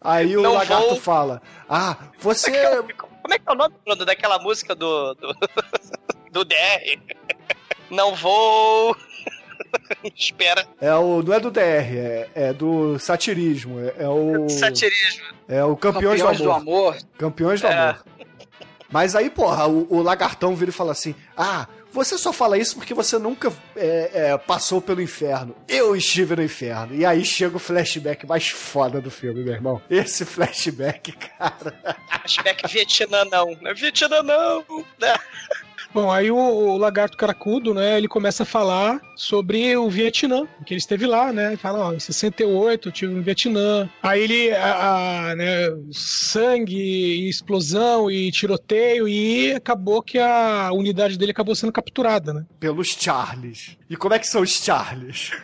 Aí 0.00 0.36
o 0.36 0.42
Não 0.42 0.54
lagarto 0.54 0.88
vou- 0.88 0.96
fala: 0.96 1.40
Ah, 1.68 1.96
você. 2.18 2.50
Como 3.26 3.34
é 3.34 3.38
que 3.40 3.48
é 3.48 3.52
o 3.52 3.56
nome, 3.56 3.74
Bruno, 3.84 4.04
daquela 4.04 4.38
música 4.38 4.72
do. 4.72 5.14
do, 5.14 5.36
do 6.30 6.44
DR? 6.44 6.96
Não 7.90 8.14
vou. 8.14 8.96
Espera. 10.14 10.64
É 10.80 10.94
o, 10.94 11.24
não 11.24 11.34
é 11.34 11.40
do 11.40 11.50
DR, 11.50 11.60
é, 11.60 12.28
é 12.36 12.52
do 12.52 12.96
satirismo. 13.00 13.80
É, 13.80 14.04
é 14.04 14.08
o. 14.08 14.48
Satirismo. 14.48 15.24
É 15.48 15.64
o 15.64 15.76
Campeões, 15.76 16.20
Campeões 16.22 16.38
do 16.38 16.44
do 16.44 16.52
Amor. 16.52 16.94
amor. 16.94 16.96
Campeões 17.18 17.60
do 17.60 17.66
É. 17.66 17.72
Amor. 17.76 18.04
Mas 18.92 19.16
aí, 19.16 19.28
porra, 19.28 19.66
o, 19.66 19.92
o 19.92 20.02
lagartão 20.02 20.54
vira 20.54 20.70
e 20.70 20.74
fala 20.74 20.92
assim: 20.92 21.12
Ah, 21.36 21.66
você 21.96 22.18
só 22.18 22.30
fala 22.32 22.58
isso 22.58 22.76
porque 22.76 22.92
você 22.92 23.18
nunca 23.18 23.50
é, 23.74 24.10
é, 24.12 24.38
passou 24.38 24.82
pelo 24.82 25.00
inferno. 25.00 25.56
Eu 25.66 25.96
estive 25.96 26.36
no 26.36 26.42
inferno. 26.42 26.94
E 26.94 27.06
aí 27.06 27.24
chega 27.24 27.56
o 27.56 27.58
flashback 27.58 28.26
mais 28.26 28.48
foda 28.48 29.00
do 29.00 29.10
filme, 29.10 29.42
meu 29.42 29.54
irmão. 29.54 29.80
Esse 29.88 30.24
flashback, 30.24 31.12
cara. 31.38 31.74
Flashback 32.20 32.70
Vietnã 32.70 33.24
não. 33.24 33.56
Não 33.62 33.70
é 33.70 33.74
Vietnã 33.74 34.22
não. 34.22 34.64
né? 35.00 35.14
Bom, 35.96 36.12
aí 36.12 36.30
o, 36.30 36.36
o 36.36 36.76
lagarto 36.76 37.16
caracudo, 37.16 37.72
né, 37.72 37.96
ele 37.96 38.06
começa 38.06 38.42
a 38.42 38.46
falar 38.46 39.00
sobre 39.16 39.74
o 39.78 39.88
Vietnã, 39.88 40.46
que 40.66 40.74
ele 40.74 40.78
esteve 40.78 41.06
lá, 41.06 41.32
né, 41.32 41.54
e 41.54 41.56
fala, 41.56 41.88
ó, 41.88 41.94
em 41.94 41.98
68 41.98 42.88
eu 42.88 42.92
tive 42.92 43.14
no 43.14 43.22
Vietnã. 43.22 43.88
Aí 44.02 44.20
ele, 44.20 44.52
a, 44.52 45.30
a, 45.30 45.34
né, 45.34 45.74
sangue, 45.90 47.26
explosão 47.30 48.10
e 48.10 48.30
tiroteio, 48.30 49.08
e 49.08 49.54
acabou 49.54 50.02
que 50.02 50.18
a 50.18 50.70
unidade 50.70 51.16
dele 51.16 51.30
acabou 51.30 51.54
sendo 51.54 51.72
capturada, 51.72 52.34
né. 52.34 52.44
Pelos 52.60 52.88
Charles. 52.88 53.78
E 53.88 53.96
como 53.96 54.12
é 54.12 54.18
que 54.18 54.28
são 54.28 54.42
os 54.42 54.50
Charles? 54.50 55.30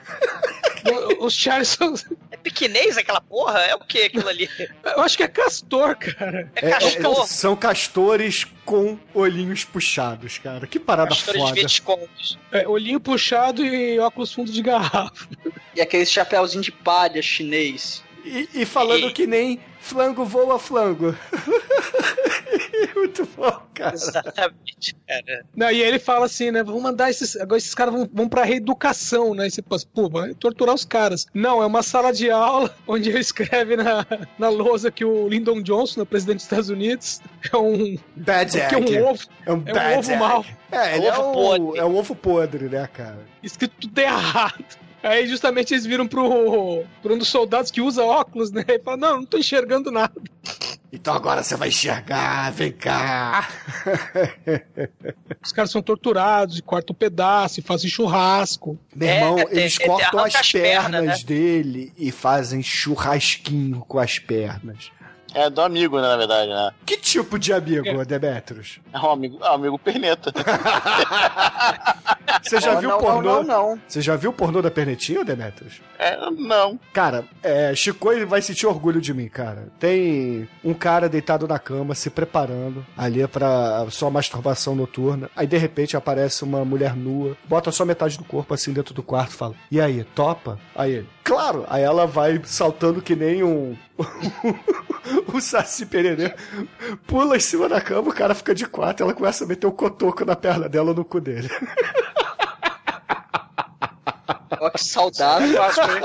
Os 1.20 1.34
Charles 1.34 1.68
são. 1.68 1.94
É 2.42 2.50
piquenês 2.50 2.98
aquela 2.98 3.20
porra? 3.20 3.60
É 3.60 3.74
o 3.74 3.78
que 3.78 4.02
aquilo 4.02 4.28
ali? 4.28 4.48
Eu 4.84 5.00
acho 5.02 5.16
que 5.16 5.22
é 5.22 5.28
castor, 5.28 5.94
cara. 5.96 6.50
É 6.56 6.66
É- 6.66 6.70
é- 6.70 6.78
castor. 6.78 7.26
são 7.28 7.54
castores 7.54 8.46
com 8.64 8.98
olhinhos 9.14 9.64
puxados, 9.64 10.38
cara. 10.38 10.66
Que 10.66 10.80
parada 10.80 11.10
Castores 11.10 11.40
foda. 11.40 11.54
Viscondes. 11.54 12.38
É, 12.50 12.66
olhinho 12.66 12.98
puxado 13.00 13.64
e 13.64 13.98
óculos 14.00 14.32
fundo 14.32 14.50
de 14.50 14.60
garrafa. 14.62 15.28
E 15.76 15.80
aquele 15.80 16.04
chapéuzinho 16.04 16.62
de 16.64 16.72
palha 16.72 17.22
chinês. 17.22 18.02
E, 18.24 18.48
e 18.54 18.66
falando 18.66 19.08
E- 19.08 19.12
que 19.12 19.26
nem 19.26 19.60
flango 19.80 20.24
voa 20.24 20.58
flango. 20.58 21.16
Muito 22.94 23.28
bom, 23.36 23.62
cara. 23.74 23.94
Exatamente, 23.94 24.96
cara. 25.06 25.44
Não, 25.56 25.66
e 25.70 25.82
aí 25.82 25.82
ele 25.82 25.98
fala 25.98 26.26
assim, 26.26 26.50
né? 26.50 26.62
Vamos 26.62 26.82
mandar 26.82 27.10
esses. 27.10 27.36
Agora 27.36 27.58
esses 27.58 27.74
caras 27.74 27.94
vão, 27.94 28.08
vão 28.12 28.28
pra 28.28 28.44
reeducação, 28.44 29.34
né? 29.34 29.46
E 29.46 29.50
você 29.50 29.62
pensa, 29.62 29.86
pô, 29.92 30.08
vai 30.08 30.34
torturar 30.34 30.74
os 30.74 30.84
caras. 30.84 31.26
Não, 31.34 31.62
é 31.62 31.66
uma 31.66 31.82
sala 31.82 32.12
de 32.12 32.30
aula 32.30 32.74
onde 32.86 33.08
ele 33.10 33.20
escreve 33.20 33.76
na, 33.76 34.06
na 34.38 34.48
lousa 34.48 34.90
que 34.90 35.04
o 35.04 35.28
Lyndon 35.28 35.62
Johnson, 35.62 36.02
o 36.02 36.06
presidente 36.06 36.36
dos 36.36 36.44
Estados 36.44 36.68
Unidos, 36.68 37.20
é 37.52 37.56
um. 37.56 37.96
Bad 38.16 38.52
que 38.52 38.74
é 38.74 38.78
egg. 38.78 38.98
um 39.00 39.06
ovo. 39.06 39.24
É 39.46 39.52
um 39.52 39.54
É 39.54 39.70
um 39.70 39.74
bad 39.74 39.98
ovo 39.98 40.10
egg. 40.10 40.18
mau. 40.20 40.44
É, 40.70 40.96
ele 40.96 41.06
é, 41.06 41.18
um, 41.18 41.32
podre. 41.32 41.78
é 41.78 41.84
um 41.84 41.96
ovo 41.96 42.14
podre, 42.14 42.68
né, 42.68 42.88
cara? 42.92 43.18
Escrito 43.42 43.74
tudo 43.80 43.98
errado. 43.98 44.64
Aí 45.02 45.26
justamente 45.26 45.74
eles 45.74 45.84
viram 45.84 46.06
pro, 46.06 46.84
pro 47.02 47.14
um 47.14 47.18
dos 47.18 47.28
soldados 47.28 47.70
que 47.70 47.80
usa 47.80 48.04
óculos, 48.04 48.50
né? 48.52 48.64
E 48.68 48.78
fala, 48.78 48.96
não, 48.96 49.16
não 49.18 49.26
tô 49.26 49.36
enxergando 49.38 49.90
nada. 49.90 50.12
Então 50.92 51.12
agora 51.14 51.42
você 51.42 51.56
vai 51.56 51.68
enxergar, 51.68 52.52
vem 52.52 52.70
cá. 52.70 53.48
Os 55.42 55.52
caras 55.52 55.70
são 55.70 55.82
torturados, 55.82 56.58
e 56.58 56.62
cortam 56.62 56.92
um 56.94 56.96
pedaço, 56.96 57.60
e 57.60 57.62
fazem 57.62 57.88
churrasco. 57.90 58.78
Meu 58.94 59.08
É, 59.08 59.16
irmão, 59.16 59.34
tem- 59.36 59.46
eles 59.58 59.76
tem- 59.76 59.86
cortam 59.86 60.20
as 60.20 60.34
as 60.34 60.52
pernas, 60.52 60.90
pernas, 60.90 61.18
né? 61.20 61.24
dele 61.26 61.92
e 61.96 62.12
fazem 62.12 62.62
churrasquinho 62.62 63.80
com 63.88 63.98
as 63.98 64.18
pernas. 64.18 64.90
É 65.34 65.48
do 65.48 65.60
amigo, 65.62 65.96
né, 66.00 66.08
na 66.08 66.16
verdade, 66.16 66.48
né? 66.50 66.70
Que 66.84 66.96
tipo 66.96 67.38
de 67.38 67.52
amigo, 67.52 68.04
Demetrius? 68.04 68.80
É 68.92 68.98
um 68.98 69.10
amigo, 69.10 69.38
é 69.42 69.50
um 69.50 69.54
amigo 69.54 69.78
perneta. 69.78 70.32
Você 72.42 72.60
já 72.60 72.74
Oh, 72.76 72.80
viu 72.80 72.88
não, 72.90 72.98
pornô? 72.98 73.22
Não, 73.22 73.42
não, 73.44 73.70
não. 73.70 73.80
Você 73.86 74.00
já 74.00 74.16
viu 74.16 74.30
o 74.30 74.32
pornô 74.32 74.60
da 74.60 74.70
pernetinha, 74.70 75.24
Demetrius? 75.24 75.80
É, 75.98 76.18
não. 76.30 76.78
Cara, 76.92 77.24
é, 77.42 77.74
Chico 77.74 78.08
vai 78.26 78.42
sentir 78.42 78.66
orgulho 78.66 79.00
de 79.00 79.14
mim, 79.14 79.28
cara. 79.28 79.68
Tem 79.78 80.48
um 80.64 80.74
cara 80.74 81.08
deitado 81.08 81.46
na 81.46 81.58
cama, 81.58 81.94
se 81.94 82.10
preparando 82.10 82.84
ali 82.96 83.26
pra 83.28 83.86
sua 83.90 84.10
masturbação 84.10 84.74
noturna. 84.74 85.30
Aí 85.36 85.46
de 85.46 85.56
repente 85.56 85.96
aparece 85.96 86.42
uma 86.42 86.64
mulher 86.64 86.96
nua, 86.96 87.36
bota 87.44 87.70
só 87.70 87.84
metade 87.84 88.18
do 88.18 88.24
corpo 88.24 88.52
assim 88.54 88.72
dentro 88.72 88.92
do 88.92 89.02
quarto 89.02 89.30
e 89.32 89.36
fala: 89.36 89.54
E 89.70 89.80
aí, 89.80 90.02
topa? 90.14 90.58
Aí 90.74 90.92
ele, 90.92 91.08
claro! 91.22 91.64
Aí 91.68 91.82
ela 91.82 92.06
vai 92.06 92.40
saltando 92.44 93.00
que 93.00 93.14
nem 93.14 93.42
um. 93.42 93.76
um 95.32 95.40
saci 95.40 95.86
pererê. 95.86 96.34
Pula 97.06 97.36
em 97.36 97.40
cima 97.40 97.68
da 97.68 97.80
cama, 97.80 98.10
o 98.10 98.14
cara 98.14 98.34
fica 98.34 98.54
de 98.54 98.66
quatro, 98.66 99.04
ela 99.04 99.14
começa 99.14 99.44
a 99.44 99.46
meter 99.46 99.66
o 99.66 99.72
cotoco 99.72 100.24
na 100.24 100.36
perna 100.36 100.68
dela 100.68 100.92
no 100.94 101.04
cu 101.04 101.20
dele. 101.20 101.48
Ó, 104.60 104.70
que 104.70 104.84
saudável. 104.84 105.54
Clássico, 105.54 105.90
hein? 105.90 106.00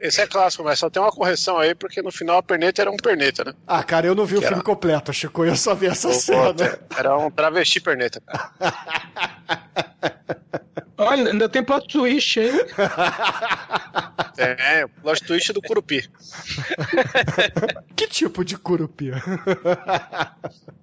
Esse 0.00 0.20
é 0.20 0.26
clássico, 0.26 0.64
mas 0.64 0.78
só 0.80 0.90
tem 0.90 1.00
uma 1.00 1.12
correção 1.12 1.58
aí, 1.58 1.74
porque 1.76 2.02
no 2.02 2.10
final 2.10 2.38
a 2.38 2.42
perneta 2.42 2.82
era 2.82 2.90
um 2.90 2.96
perneta, 2.96 3.44
né? 3.44 3.52
Ah, 3.66 3.84
cara, 3.84 4.04
eu 4.06 4.14
não 4.16 4.24
vi 4.26 4.34
o 4.34 4.38
Que 4.40 4.46
filme 4.46 4.56
era? 4.56 4.64
completo, 4.64 5.12
Chico, 5.12 5.44
eu 5.44 5.54
só 5.54 5.74
vi 5.76 5.86
essa 5.86 6.08
Pô, 6.08 6.14
cena. 6.14 6.78
Era 6.96 7.16
um 7.16 7.30
travesti 7.30 7.80
perneta. 7.80 8.20
Olha, 10.98 11.30
ainda 11.30 11.48
tem 11.48 11.62
plot 11.62 11.88
twist, 11.88 12.38
hein? 12.40 12.52
É, 14.38 14.84
o 14.84 14.88
plot 14.88 15.22
twist 15.24 15.52
do 15.52 15.60
Curupi. 15.60 16.08
Que 17.94 18.06
tipo 18.08 18.44
de 18.44 18.56
curupia? 18.56 19.22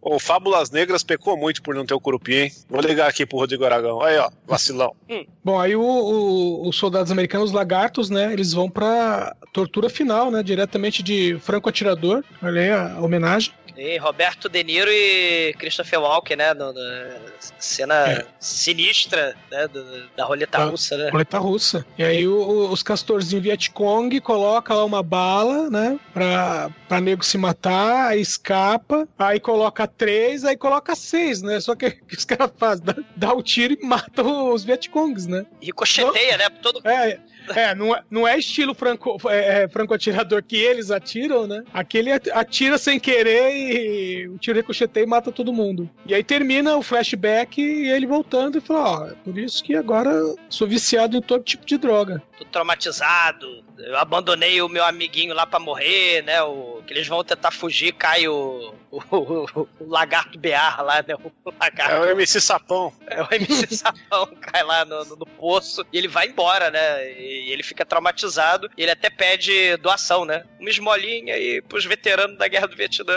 O 0.02 0.18
Fábulas 0.18 0.72
Negras 0.72 1.04
pecou 1.04 1.36
muito 1.38 1.62
por 1.62 1.76
não 1.76 1.86
ter 1.86 1.94
o 1.94 2.00
Curupi, 2.00 2.34
hein? 2.34 2.52
Vou 2.70 2.80
ligar 2.82 3.08
aqui 3.10 3.26
pro 3.26 3.38
Rodrigo 3.38 3.66
Aragão. 3.66 4.02
Aí, 4.02 4.18
ó, 4.18 4.30
vacilão. 4.48 4.96
Bom, 5.44 5.60
aí 5.60 5.76
o- 5.76 5.82
o- 5.82 6.68
os 6.70 6.76
soldados 6.78 7.12
americanos, 7.12 7.50
os 7.50 7.56
lagartos, 7.56 8.10
né? 8.10 8.32
Eles 8.32 8.54
vão 8.54 8.70
pra 8.70 9.36
tortura 9.54 9.90
final, 9.90 10.32
né? 10.32 10.42
Diretamente 10.42 11.04
de 11.04 11.38
franco 11.42 11.68
atirador. 11.70 12.24
Olha 12.42 12.62
aí 12.62 12.72
a 12.72 13.00
homenagem. 13.02 13.52
E 13.78 13.98
Roberto 13.98 14.50
De 14.50 14.64
Niro 14.64 14.90
e 14.92 15.54
Christopher 15.60 16.00
Walken, 16.02 16.38
né? 16.38 16.54
No, 16.54 16.72
na 16.74 17.16
cena 17.60 17.96
É. 18.10 18.26
sinistra 18.40 19.36
né, 19.52 19.68
do- 19.68 19.99
da 20.16 20.26
roleta 20.26 20.58
Ah, 20.58 20.66
russa, 20.66 20.98
né? 20.98 21.10
Roleta 21.10 21.38
russa. 21.38 21.86
E 21.98 22.04
aí 22.04 22.28
o- 22.28 22.70
os 22.72 22.82
castorzinhos 22.84 23.44
Vietcong 23.44 24.20
coloca 24.22 24.74
lá 24.74 24.84
uma 24.86 25.02
bala, 25.04 25.70
né? 25.70 26.00
Pra, 26.14 26.70
pra 26.88 27.00
nego 27.02 27.24
se 27.24 27.38
matar, 27.38 28.08
aí 28.10 28.22
escapa, 28.22 29.08
aí 29.18 29.40
coloca 29.40 29.88
três, 29.88 30.44
aí 30.46 30.58
coloca 30.58 30.96
seis, 30.96 31.42
né? 31.42 31.60
Só 31.60 31.76
que 31.76 31.88
o 31.88 31.92
que 32.08 32.16
os 32.16 32.26
caras 32.26 32.52
fazem? 32.58 32.86
Dá, 32.86 32.96
dá 33.16 33.34
o 33.34 33.42
tiro 33.44 33.74
e 33.80 33.86
mata 33.86 34.24
os 34.24 34.64
Vietcongs, 34.64 35.28
né? 35.28 35.46
Ricocheteia, 35.62 36.38
né? 36.38 36.50
Todo... 36.62 36.82
É, 36.88 37.20
é 37.56 37.74
não, 37.76 37.96
é 37.96 38.04
não 38.10 38.28
é 38.28 38.38
estilo 38.38 38.74
franco, 38.74 39.18
é, 39.30 39.64
é, 39.64 39.68
franco-atirador 39.68 40.44
que 40.44 40.56
eles 40.58 40.92
atiram, 40.92 41.48
né? 41.48 41.64
Aquele 41.74 42.12
at- 42.12 42.30
atira 42.30 42.78
sem 42.78 43.00
querer 43.00 43.52
e 43.56 44.28
o 44.28 44.38
tiro 44.38 44.58
ricocheteia 44.58 45.04
e 45.04 45.08
mata 45.08 45.32
todo 45.32 45.52
mundo. 45.54 45.90
E 46.06 46.14
aí 46.14 46.24
termina 46.24 46.76
o 46.78 46.82
flashback 46.82 47.62
e 47.62 47.90
ele 47.90 48.06
voltando 48.06 48.58
e 48.58 48.62
fala: 48.62 48.80
Ó, 49.02 49.08
é 49.08 49.14
por 49.24 49.38
isso 49.38 49.64
que 49.64 49.76
agora 49.76 50.12
sou 50.50 50.68
viciado 50.68 51.18
em 51.18 51.22
todo 51.22 51.44
tipo 51.44 51.66
de 51.66 51.78
droga. 51.78 52.22
Tô 52.38 52.46
traumatizado. 52.46 53.64
Eu 53.80 53.98
abandonei 53.98 54.62
o 54.62 54.68
meu 54.70 54.84
amiguinho 54.84 55.34
lá 55.34 55.46
pra 55.46 55.60
morrer, 55.60 56.22
né? 56.24 56.42
O... 56.44 56.82
Que 56.86 56.94
eles 56.94 57.08
vão 57.08 57.24
tentar 57.24 57.52
fugir, 57.52 57.94
cai 57.94 58.28
o, 58.28 58.74
o, 58.92 59.02
o- 59.16 59.68
o 59.80 59.88
lagarto 59.88 60.38
Bear 60.40 60.84
lá, 60.84 61.04
né? 61.08 61.16
O 61.16 61.32
lagarto. 61.60 61.94
É 61.96 62.00
o 62.00 62.10
MC 62.12 62.42
Sapão. 62.42 62.92
É 63.08 63.22
o 63.22 63.28
MC 63.32 63.76
Sapão, 63.76 64.28
cai 64.42 64.64
lá 64.64 64.84
no, 64.86 65.06
no- 65.06 65.16
no 65.18 65.26
poço 65.26 65.86
e 65.94 65.98
ele 65.98 66.08
vai 66.08 66.28
embora, 66.28 66.70
né? 66.72 67.12
E 67.14 67.52
ele 67.52 67.64
fica 67.64 67.86
traumatizado. 67.86 68.70
E 68.78 68.82
ele 68.82 68.92
até 68.92 69.10
pede 69.10 69.78
doação, 69.78 70.26
né? 70.26 70.44
Uma 70.60 70.70
esmolinha 70.70 71.36
aí 71.36 71.62
pros 71.62 71.86
veteranos 71.86 72.38
da 72.38 72.48
Guerra 72.48 72.68
do 72.68 72.76
Vietnã. 72.76 73.14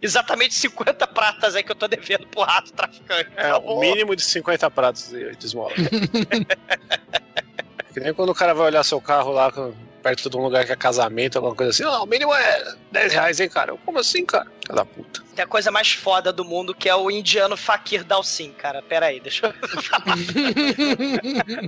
Exatamente 0.00 0.54
50 0.54 1.06
pratas 1.08 1.56
aí 1.56 1.62
que 1.62 1.72
eu 1.72 1.76
tô 1.76 1.88
devendo 1.88 2.26
pro 2.28 2.42
rato 2.42 2.72
traficante. 2.72 3.30
É, 3.36 3.50
Tá 3.50 3.58
o 3.58 3.80
mínimo 3.80 4.14
de 4.16 4.22
50 4.22 4.70
pratos 4.70 5.10
de, 5.10 5.34
de 5.36 5.46
esmola. 5.46 5.72
que 7.92 8.00
nem 8.00 8.14
quando 8.14 8.30
o 8.30 8.34
cara 8.34 8.54
vai 8.54 8.66
olhar 8.66 8.84
seu 8.84 9.00
carro 9.00 9.32
lá 9.32 9.50
com- 9.50 9.74
perto 10.06 10.30
de 10.30 10.36
um 10.36 10.42
lugar 10.42 10.64
que 10.64 10.70
é 10.70 10.76
casamento, 10.76 11.34
alguma 11.34 11.56
coisa 11.56 11.70
assim. 11.70 11.82
Não, 11.82 12.04
o 12.04 12.06
mínimo 12.06 12.32
é 12.32 12.76
10 12.92 13.12
reais, 13.12 13.40
hein, 13.40 13.48
cara? 13.48 13.76
Como 13.84 13.98
assim, 13.98 14.24
cara? 14.24 14.46
Filha 14.64 14.76
da 14.76 14.84
puta. 14.84 15.26
Tem 15.34 15.44
a 15.44 15.48
coisa 15.48 15.70
mais 15.70 15.92
foda 15.92 16.32
do 16.32 16.44
mundo 16.44 16.74
que 16.74 16.88
é 16.88 16.94
o 16.94 17.10
indiano 17.10 17.56
Fakir 17.56 18.02
Dalsin, 18.04 18.52
cara. 18.52 18.80
Pera 18.80 19.06
aí, 19.06 19.20
deixa 19.20 19.46
eu 19.46 19.52
falar. 19.82 20.16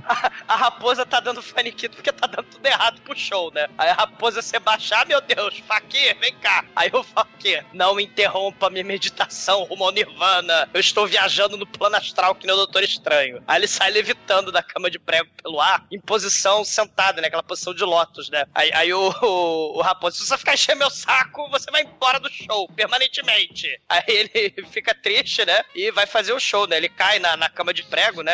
a, 0.07 0.31
a 0.47 0.55
raposa 0.55 1.05
tá 1.05 1.19
dando 1.19 1.41
faniquito 1.41 1.95
porque 1.95 2.11
tá 2.11 2.25
dando 2.25 2.45
tudo 2.45 2.65
errado 2.65 2.99
pro 3.01 3.15
show, 3.15 3.51
né? 3.53 3.67
Aí 3.77 3.89
a 3.89 3.93
raposa 3.93 4.41
se 4.41 4.57
baixar, 4.57 5.05
meu 5.05 5.21
Deus, 5.21 5.59
Fakir, 5.67 6.17
vem 6.19 6.33
cá. 6.37 6.65
Aí 6.75 6.89
o 6.91 7.03
Fakir, 7.03 7.63
não 7.73 7.99
interrompa 7.99 8.71
minha 8.71 8.83
meditação 8.83 9.63
rumo 9.65 9.83
ao 9.83 9.91
Nirvana. 9.91 10.67
Eu 10.73 10.79
estou 10.79 11.05
viajando 11.05 11.55
no 11.57 11.67
plano 11.67 11.95
astral 11.95 12.33
que 12.33 12.47
nem 12.47 12.53
o 12.55 12.57
Doutor 12.57 12.83
Estranho. 12.83 13.43
Aí 13.47 13.59
ele 13.59 13.67
sai 13.67 13.91
levitando 13.91 14.51
da 14.51 14.63
cama 14.63 14.89
de 14.89 14.97
prego 14.97 15.29
pelo 15.43 15.61
ar, 15.61 15.85
em 15.91 15.99
posição 15.99 16.65
sentada, 16.65 17.21
né? 17.21 17.27
Aquela 17.27 17.43
posição 17.43 17.73
de 17.73 17.83
lótus, 17.83 18.28
né? 18.29 18.45
Aí, 18.53 18.71
aí 18.73 18.93
o, 18.93 19.09
o, 19.21 19.77
o 19.77 19.81
raposo, 19.81 20.17
se 20.17 20.25
você 20.27 20.37
ficar 20.37 20.53
enchendo 20.53 20.79
meu 20.79 20.89
saco, 20.89 21.49
você 21.49 21.69
vai 21.71 21.83
embora 21.83 22.19
do 22.19 22.29
show, 22.29 22.67
permanentemente. 22.75 23.79
Aí 23.87 24.03
ele 24.07 24.53
fica 24.71 24.93
triste, 24.93 25.45
né? 25.45 25.63
E 25.75 25.91
vai 25.91 26.05
fazer 26.05 26.33
o 26.33 26.39
show, 26.39 26.67
né? 26.67 26.77
Ele 26.77 26.89
cai 26.89 27.19
na, 27.19 27.35
na 27.37 27.49
cama 27.49 27.73
de 27.73 27.83
prego, 27.83 28.21
né? 28.21 28.33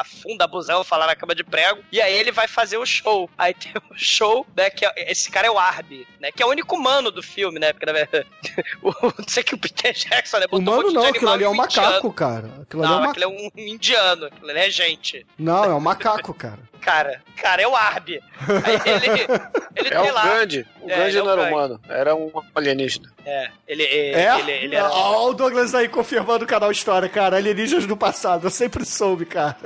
Afunda 0.00 0.44
a 0.44 0.48
busão, 0.48 0.84
falar 0.84 1.06
na 1.06 1.16
cama 1.16 1.34
de 1.34 1.44
prego. 1.44 1.82
E 1.92 2.00
aí 2.00 2.14
ele 2.14 2.32
vai 2.32 2.48
fazer 2.48 2.76
o 2.76 2.86
show. 2.86 3.28
Aí 3.36 3.54
tem 3.54 3.72
o 3.90 3.94
show, 3.96 4.46
né? 4.56 4.70
Que 4.70 4.84
é- 4.86 5.10
esse 5.10 5.30
cara 5.30 5.46
é 5.46 5.50
o 5.50 5.58
Arby, 5.58 6.06
né? 6.20 6.30
Que 6.32 6.42
é 6.42 6.46
o 6.46 6.50
único 6.50 6.74
humano 6.76 7.10
do 7.10 7.22
filme, 7.22 7.58
né? 7.58 7.72
Porque, 7.72 7.86
na 7.86 7.92
verdade, 7.92 8.26
o, 8.82 8.92
não 9.18 9.28
sei 9.28 9.42
que 9.42 9.54
o 9.54 9.58
Peter 9.58 9.92
Jackson, 9.92 10.38
né? 10.38 10.46
botou 10.46 10.58
um 10.60 10.62
Humano 10.76 10.88
de 10.88 10.94
não, 10.94 11.06
aquilo 11.06 11.30
ali 11.30 11.44
é 11.44 11.48
um 11.48 11.54
indiano. 11.54 11.86
macaco, 11.88 12.12
cara. 12.12 12.50
Aquilo 12.62 12.82
ali 12.84 12.92
é 12.92 12.94
Não, 12.94 13.00
um 13.00 13.04
ma... 13.04 13.10
aquilo 13.10 13.24
é 13.24 13.28
um 13.28 13.50
indiano, 13.56 14.26
aquilo 14.26 14.50
ali 14.50 14.58
é 14.60 14.70
gente. 14.70 15.26
Não, 15.38 15.64
é 15.64 15.74
um 15.74 15.80
macaco, 15.80 16.34
cara. 16.34 16.58
Cara, 16.86 17.20
cara, 17.36 17.60
é 17.62 17.66
o 17.66 17.74
Arby. 17.74 18.22
Aí 18.64 18.92
ele, 18.92 19.06
ele 19.20 19.26
É 19.74 19.90
tem 19.90 20.10
o 20.10 20.14
lá. 20.14 20.22
Gandhi. 20.24 20.64
O 20.80 20.88
É, 20.88 20.96
Gandhi 20.96 21.18
é 21.18 21.22
não 21.22 21.30
era 21.32 21.42
humano, 21.42 21.80
era 21.88 22.14
um 22.14 22.30
alienígena. 22.54 23.12
É, 23.26 23.50
ele, 23.66 23.82
É? 23.82 24.38
ele, 24.38 24.52
ele 24.52 24.76
era. 24.76 24.88
Ó, 24.88 25.28
o 25.30 25.34
Douglas 25.34 25.74
aí 25.74 25.88
confirmando 25.88 26.44
o 26.44 26.48
canal 26.48 26.70
História, 26.70 27.08
cara. 27.08 27.36
Alienígenas 27.38 27.86
do 27.86 27.96
passado, 27.96 28.46
eu 28.46 28.50
sempre 28.52 28.84
soube, 28.84 29.26
cara. 29.26 29.56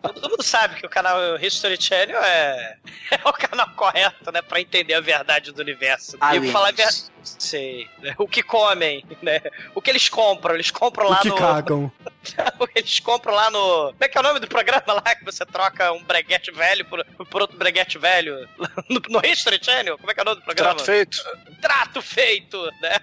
Todo 0.00 0.30
mundo 0.30 0.42
sabe 0.44 0.76
que 0.76 0.86
o 0.86 0.88
canal 0.88 1.18
History 1.40 1.76
Channel 1.80 2.22
é, 2.22 2.76
é 3.10 3.28
o 3.28 3.32
canal 3.32 3.68
correto, 3.74 4.30
né? 4.32 4.40
Pra 4.42 4.60
entender 4.60 4.94
a 4.94 5.00
verdade 5.00 5.50
do 5.50 5.60
universo. 5.60 6.16
Aliens. 6.20 6.48
E 6.48 6.52
falar 6.52 6.68
a 6.68 6.72
verdade. 6.72 7.12
Sei. 7.24 7.88
né, 8.02 8.14
O 8.18 8.28
que 8.28 8.42
comem, 8.42 9.04
né? 9.22 9.40
O 9.74 9.80
que 9.80 9.90
eles 9.90 10.08
compram? 10.08 10.54
Eles 10.54 10.70
compram 10.70 11.08
lá 11.08 11.16
o 11.18 11.20
que 11.22 11.28
no. 11.30 11.36
cagam. 11.36 11.92
Eles 12.74 13.00
compram 13.00 13.34
lá 13.34 13.50
no. 13.50 13.58
Como 13.92 13.96
é 14.00 14.08
que 14.08 14.16
é 14.16 14.20
o 14.20 14.24
nome 14.24 14.40
do 14.40 14.46
programa 14.48 14.82
lá 14.94 15.14
que 15.14 15.24
você 15.24 15.44
troca 15.44 15.63
troca 15.64 15.92
um 15.92 16.02
breguete 16.02 16.50
velho 16.50 16.84
por, 16.84 17.04
por 17.30 17.42
outro 17.42 17.56
breguete 17.56 17.98
velho 17.98 18.48
no, 18.88 19.00
no 19.08 19.26
History 19.26 19.58
Channel. 19.62 19.96
Como 19.98 20.10
é 20.10 20.14
que 20.14 20.20
é 20.20 20.22
o 20.22 20.26
nome 20.26 20.40
do 20.40 20.44
programa? 20.44 20.74
Trato 20.74 20.84
feito. 20.84 21.24
Trato 21.60 22.02
feito, 22.02 22.70
né? 22.80 23.00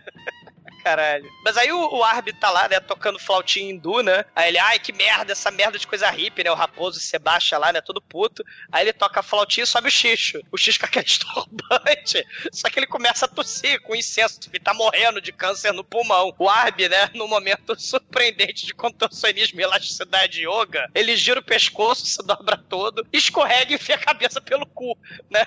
Caralho. 0.84 1.29
Mas 1.43 1.57
aí 1.57 1.71
o, 1.71 1.95
o 1.95 2.03
Arby 2.03 2.34
tá 2.34 2.49
lá, 2.49 2.67
né, 2.67 2.79
tocando 2.79 3.19
flautinha 3.19 3.71
hindu, 3.71 4.01
né? 4.01 4.25
Aí 4.36 4.49
ele, 4.49 4.57
ai, 4.57 4.79
que 4.79 4.91
merda, 4.91 5.32
essa 5.32 5.51
merda 5.51 5.77
de 5.77 5.86
coisa 5.86 6.09
hippie, 6.09 6.43
né? 6.43 6.51
O 6.51 6.55
raposo 6.55 6.99
se 6.99 7.17
baixa 7.19 7.57
lá, 7.57 7.71
né? 7.71 7.82
Todo 7.82 8.01
puto. 8.01 8.43
Aí 8.71 8.84
ele 8.84 8.93
toca 8.93 9.19
a 9.19 9.23
flautinha 9.23 9.63
e 9.63 9.67
sobe 9.67 9.88
o 9.88 9.91
xixo. 9.91 10.41
O 10.51 10.57
xixo 10.57 10.79
com 10.79 10.86
aquele 10.88 11.05
estorbante. 11.07 12.25
Só 12.51 12.69
que 12.69 12.79
ele 12.79 12.88
começa 12.88 13.25
a 13.25 13.27
tossir 13.27 13.79
com 13.82 13.95
incenso. 13.95 14.39
Ele 14.51 14.63
tá 14.63 14.73
morrendo 14.73 15.21
de 15.21 15.32
câncer 15.32 15.71
no 15.71 15.84
pulmão. 15.84 16.34
O 16.39 16.49
Arby, 16.49 16.89
né, 16.89 17.09
num 17.13 17.27
momento 17.27 17.75
surpreendente 17.79 18.65
de 18.65 18.73
contorcionismo 18.73 19.59
e 19.59 19.63
elasticidade 19.63 20.47
yoga, 20.47 20.89
ele 20.95 21.15
gira 21.15 21.39
o 21.39 21.43
pescoço, 21.43 22.05
se 22.07 22.23
dobra 22.23 22.57
todo, 22.57 23.05
escorrega 23.13 23.71
e 23.71 23.75
enfia 23.75 23.95
a 23.95 23.99
cabeça 23.99 24.41
pelo 24.41 24.65
cu, 24.65 24.97
né? 25.29 25.45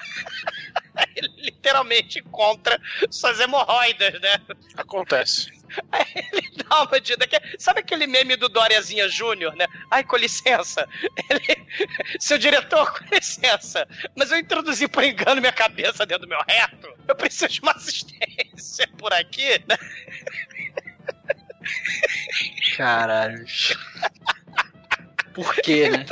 Ele 1.17 1.29
literalmente 1.39 2.19
encontra 2.19 2.81
suas 3.11 3.41
hemorroidas, 3.41 4.21
né? 4.21 4.41
Acontece. 4.77 5.53
Aí 5.91 6.07
ele 6.33 6.51
dá 6.57 6.83
uma 6.83 6.91
medida 6.91 7.27
que. 7.27 7.37
Sabe 7.59 7.81
aquele 7.81 8.07
meme 8.07 8.37
do 8.37 8.49
Doriazinha 8.49 9.09
Júnior, 9.09 9.55
né? 9.57 9.67
Ai, 9.91 10.05
com 10.05 10.17
licença. 10.17 10.89
Ele... 11.29 11.67
Seu 12.21 12.39
diretor, 12.39 12.93
com 12.93 13.15
licença. 13.15 13.87
Mas 14.15 14.31
eu 14.31 14.39
introduzi 14.39 14.89
por 14.89 15.03
engano 15.03 15.41
minha 15.41 15.53
cabeça 15.53 16.07
dentro 16.07 16.27
do 16.27 16.29
meu 16.29 16.41
reto. 16.49 16.93
Eu 17.09 17.15
preciso 17.15 17.53
de 17.53 17.61
uma 17.61 17.73
assistência 17.73 18.89
por 18.99 19.13
aqui, 19.13 19.63
né? 19.69 19.77
Caralho. 22.77 23.45
Por 25.33 25.55
quê, 25.57 25.91
né? 25.91 26.05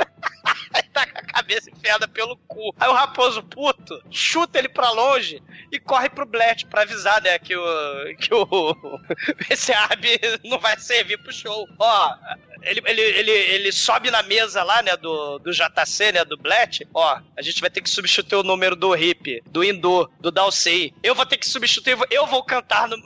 Tá 0.93 1.07
com 1.07 1.17
a 1.17 1.23
cabeça 1.23 1.71
enfiada 1.71 2.07
pelo 2.07 2.37
cu. 2.47 2.73
Aí 2.79 2.87
o 2.87 2.93
raposo 2.93 3.41
puto 3.43 3.99
chuta 4.11 4.59
ele 4.59 4.69
pra 4.69 4.91
longe 4.91 5.41
e 5.71 5.79
corre 5.79 6.07
pro 6.09 6.25
Blet 6.25 6.65
pra 6.67 6.83
avisar, 6.83 7.21
né, 7.21 7.39
que 7.39 7.55
o. 7.55 8.15
que 8.17 8.33
o. 8.33 8.75
esse 9.49 9.73
Arby 9.73 10.19
não 10.43 10.59
vai 10.59 10.79
servir 10.79 11.17
pro 11.17 11.33
show. 11.33 11.67
Ó. 11.79 12.15
Ele, 12.63 12.81
ele, 12.85 13.01
ele, 13.01 13.31
ele 13.31 13.71
sobe 13.71 14.09
na 14.09 14.23
mesa 14.23 14.63
lá, 14.63 14.81
né, 14.81 14.95
do, 14.97 15.39
do 15.39 15.51
JC, 15.51 16.11
né, 16.13 16.25
do 16.25 16.37
Blet. 16.37 16.87
Ó, 16.93 17.19
a 17.37 17.41
gente 17.41 17.61
vai 17.61 17.69
ter 17.69 17.81
que 17.81 17.89
substituir 17.89 18.39
o 18.39 18.43
número 18.43 18.75
do 18.75 18.95
Hip, 18.95 19.43
do 19.45 19.63
Hindu, 19.63 20.09
do 20.19 20.31
Dalsei. 20.31 20.93
Eu 21.03 21.13
vou 21.13 21.25
ter 21.25 21.37
que 21.37 21.47
substituir, 21.47 21.97
eu 22.09 22.25
vou 22.25 22.43
cantar 22.43 22.87
no, 22.87 22.97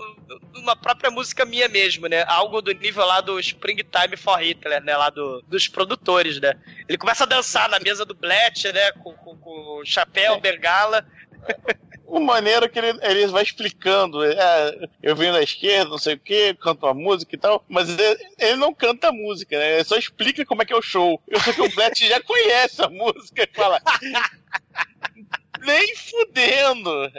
numa 0.53 0.75
própria 0.75 1.09
música 1.09 1.45
minha 1.45 1.67
mesmo, 1.67 2.07
né? 2.07 2.23
Algo 2.27 2.61
do 2.61 2.71
nível 2.71 3.05
lá 3.05 3.21
do 3.21 3.39
Springtime 3.39 4.17
for 4.17 4.37
Hitler, 4.37 4.83
né? 4.83 4.95
Lá 4.95 5.09
do, 5.09 5.41
dos 5.47 5.67
produtores, 5.67 6.39
né? 6.39 6.53
Ele 6.87 6.97
começa 6.97 7.23
a 7.23 7.27
dançar 7.27 7.69
na 7.69 7.79
mesa 7.79 8.05
do 8.05 8.13
Blet, 8.13 8.71
né? 8.71 8.91
Com, 8.93 9.13
com, 9.13 9.37
com 9.37 9.81
chapéu, 9.85 10.39
bengala. 10.39 11.05
O 12.07 12.21
maneiro 12.21 12.69
que 12.69 12.79
ele, 12.79 12.97
ele 13.01 13.27
vai 13.27 13.43
explicando. 13.43 14.23
É, 14.23 14.89
eu 15.03 15.15
venho 15.15 15.33
da 15.33 15.43
esquerda, 15.43 15.89
não 15.89 15.97
sei 15.97 16.15
o 16.15 16.19
que, 16.19 16.53
canto 16.55 16.87
a 16.87 16.93
música 16.93 17.35
e 17.35 17.37
tal, 17.37 17.63
mas 17.67 17.89
ele, 17.89 18.17
ele 18.39 18.55
não 18.55 18.73
canta 18.73 19.09
a 19.09 19.11
música, 19.11 19.59
né? 19.59 19.75
Ele 19.75 19.83
só 19.83 19.97
explica 19.97 20.45
como 20.45 20.61
é 20.61 20.65
que 20.65 20.71
é 20.73 20.77
o 20.77 20.81
show. 20.81 21.21
Eu 21.27 21.39
sei 21.41 21.53
que 21.53 21.61
o 21.61 21.69
Blatt 21.75 22.07
já 22.07 22.21
conhece 22.23 22.81
a 22.81 22.89
música 22.89 23.43
e 23.43 23.55
fala. 23.55 23.81
Nem 25.59 25.95
fudendo! 25.95 27.11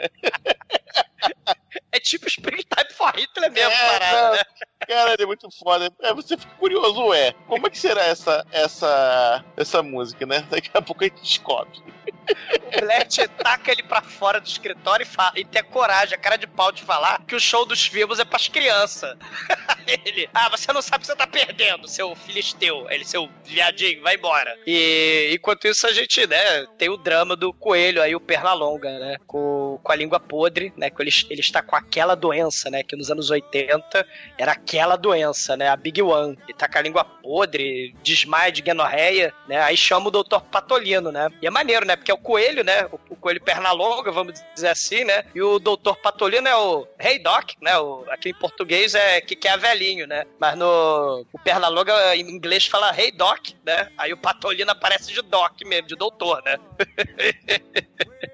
É 1.91 1.99
tipo 1.99 2.27
Springtime 2.27 2.93
for 2.93 3.13
Hitler 3.15 3.51
mesmo, 3.51 3.71
É, 3.71 3.99
parada, 3.99 4.37
né? 4.37 4.43
Cara, 4.87 5.13
ele 5.13 5.23
é 5.23 5.25
muito 5.25 5.49
foda. 5.51 5.91
É, 6.01 6.13
você 6.13 6.37
fica 6.37 6.53
curioso, 6.55 7.07
ué, 7.07 7.33
como 7.47 7.67
é 7.67 7.69
que 7.69 7.77
será 7.77 8.03
essa, 8.03 8.45
essa, 8.51 9.43
essa 9.57 9.83
música, 9.83 10.25
né? 10.25 10.41
Daqui 10.49 10.69
a 10.73 10.81
pouco 10.81 11.03
a 11.03 11.07
gente 11.07 11.21
descobre. 11.21 11.79
O 12.09 12.81
Blet 12.81 13.27
taca 13.29 13.71
ele 13.71 13.83
pra 13.83 14.01
fora 14.01 14.39
do 14.39 14.47
escritório 14.47 15.03
e, 15.03 15.05
fala, 15.05 15.33
e 15.35 15.45
tem 15.45 15.61
a 15.61 15.63
coragem, 15.63 16.15
a 16.15 16.17
cara 16.17 16.37
de 16.37 16.47
pau 16.47 16.71
de 16.71 16.83
falar 16.83 17.21
que 17.27 17.35
o 17.35 17.39
show 17.39 17.65
dos 17.65 17.85
filmes 17.85 18.19
é 18.19 18.25
pras 18.25 18.47
crianças. 18.47 19.17
ele, 20.05 20.29
ah, 20.33 20.49
você 20.49 20.71
não 20.71 20.81
sabe 20.81 20.97
o 20.97 21.01
que 21.01 21.07
você 21.07 21.15
tá 21.15 21.27
perdendo, 21.27 21.87
seu 21.87 22.15
filisteu. 22.15 22.89
Ele, 22.89 23.05
seu 23.05 23.29
viadinho, 23.43 24.01
vai 24.01 24.15
embora. 24.15 24.57
E 24.65 25.31
enquanto 25.33 25.67
isso 25.67 25.87
a 25.87 25.93
gente, 25.93 26.25
né, 26.27 26.65
tem 26.77 26.89
o 26.89 26.97
drama 26.97 27.35
do 27.35 27.53
coelho 27.53 28.01
aí, 28.01 28.15
o 28.15 28.19
Pernalonga, 28.19 28.99
né, 28.99 29.17
com, 29.25 29.79
com 29.81 29.91
a 29.91 29.95
língua 29.95 30.19
podre, 30.19 30.73
né, 30.77 30.89
que 30.89 31.01
ele, 31.01 31.11
ele 31.29 31.41
está 31.41 31.61
com 31.61 31.75
aquela 31.75 32.15
doença, 32.15 32.69
né, 32.69 32.83
que 32.83 32.95
nos 32.95 33.09
anos 33.09 33.29
80 33.29 34.05
era 34.37 34.51
aquela 34.51 34.95
doença, 34.95 35.57
né, 35.57 35.69
a 35.69 35.75
Big 35.75 36.01
One. 36.01 36.37
Ele 36.43 36.57
tá 36.57 36.67
com 36.67 36.77
a 36.77 36.81
língua 36.81 37.03
podre, 37.03 37.95
desmaia 38.03 38.51
de 38.51 38.61
gonorreia, 38.61 39.33
né, 39.47 39.61
aí 39.61 39.77
chama 39.77 40.07
o 40.07 40.11
Dr. 40.11 40.39
Patolino, 40.51 41.11
né. 41.11 41.29
E 41.41 41.47
é 41.47 41.49
maneiro, 41.49 41.85
né, 41.85 41.95
porque 41.99 42.11
é 42.11 42.13
o 42.13 42.17
coelho, 42.17 42.63
né, 42.63 42.87
o, 42.91 43.15
coelho 43.15 43.41
Pernalonga, 43.43 44.11
vamos 44.11 44.41
dizer 44.55 44.69
assim, 44.69 45.03
né, 45.03 45.23
e 45.35 45.41
o 45.41 45.59
Dr. 45.59 45.93
Patolino 46.01 46.47
é 46.47 46.55
o 46.55 46.87
Rei 46.97 47.19
Doc, 47.19 47.51
né, 47.61 47.77
o, 47.77 48.05
aqui 48.09 48.29
em 48.29 48.33
português 48.33 48.95
é 48.95 49.19
que 49.21 49.35
quer 49.35 49.57
velhinho, 49.57 50.07
né, 50.07 50.25
mas 50.39 50.57
no 50.57 51.25
o 51.33 51.39
Pernalonga 51.39 52.15
em 52.15 52.21
inglês 52.29 52.65
fala 52.65 52.91
Rei 52.91 53.11
Doc, 53.11 53.49
né, 53.65 53.89
aí 53.97 54.11
o 54.13 54.17
Patolino 54.17 54.71
aparece 54.71 55.13
de 55.13 55.21
Doc 55.21 55.53
mesmo, 55.65 55.87
de 55.87 55.95
doutor, 55.95 56.41
né. 56.43 56.57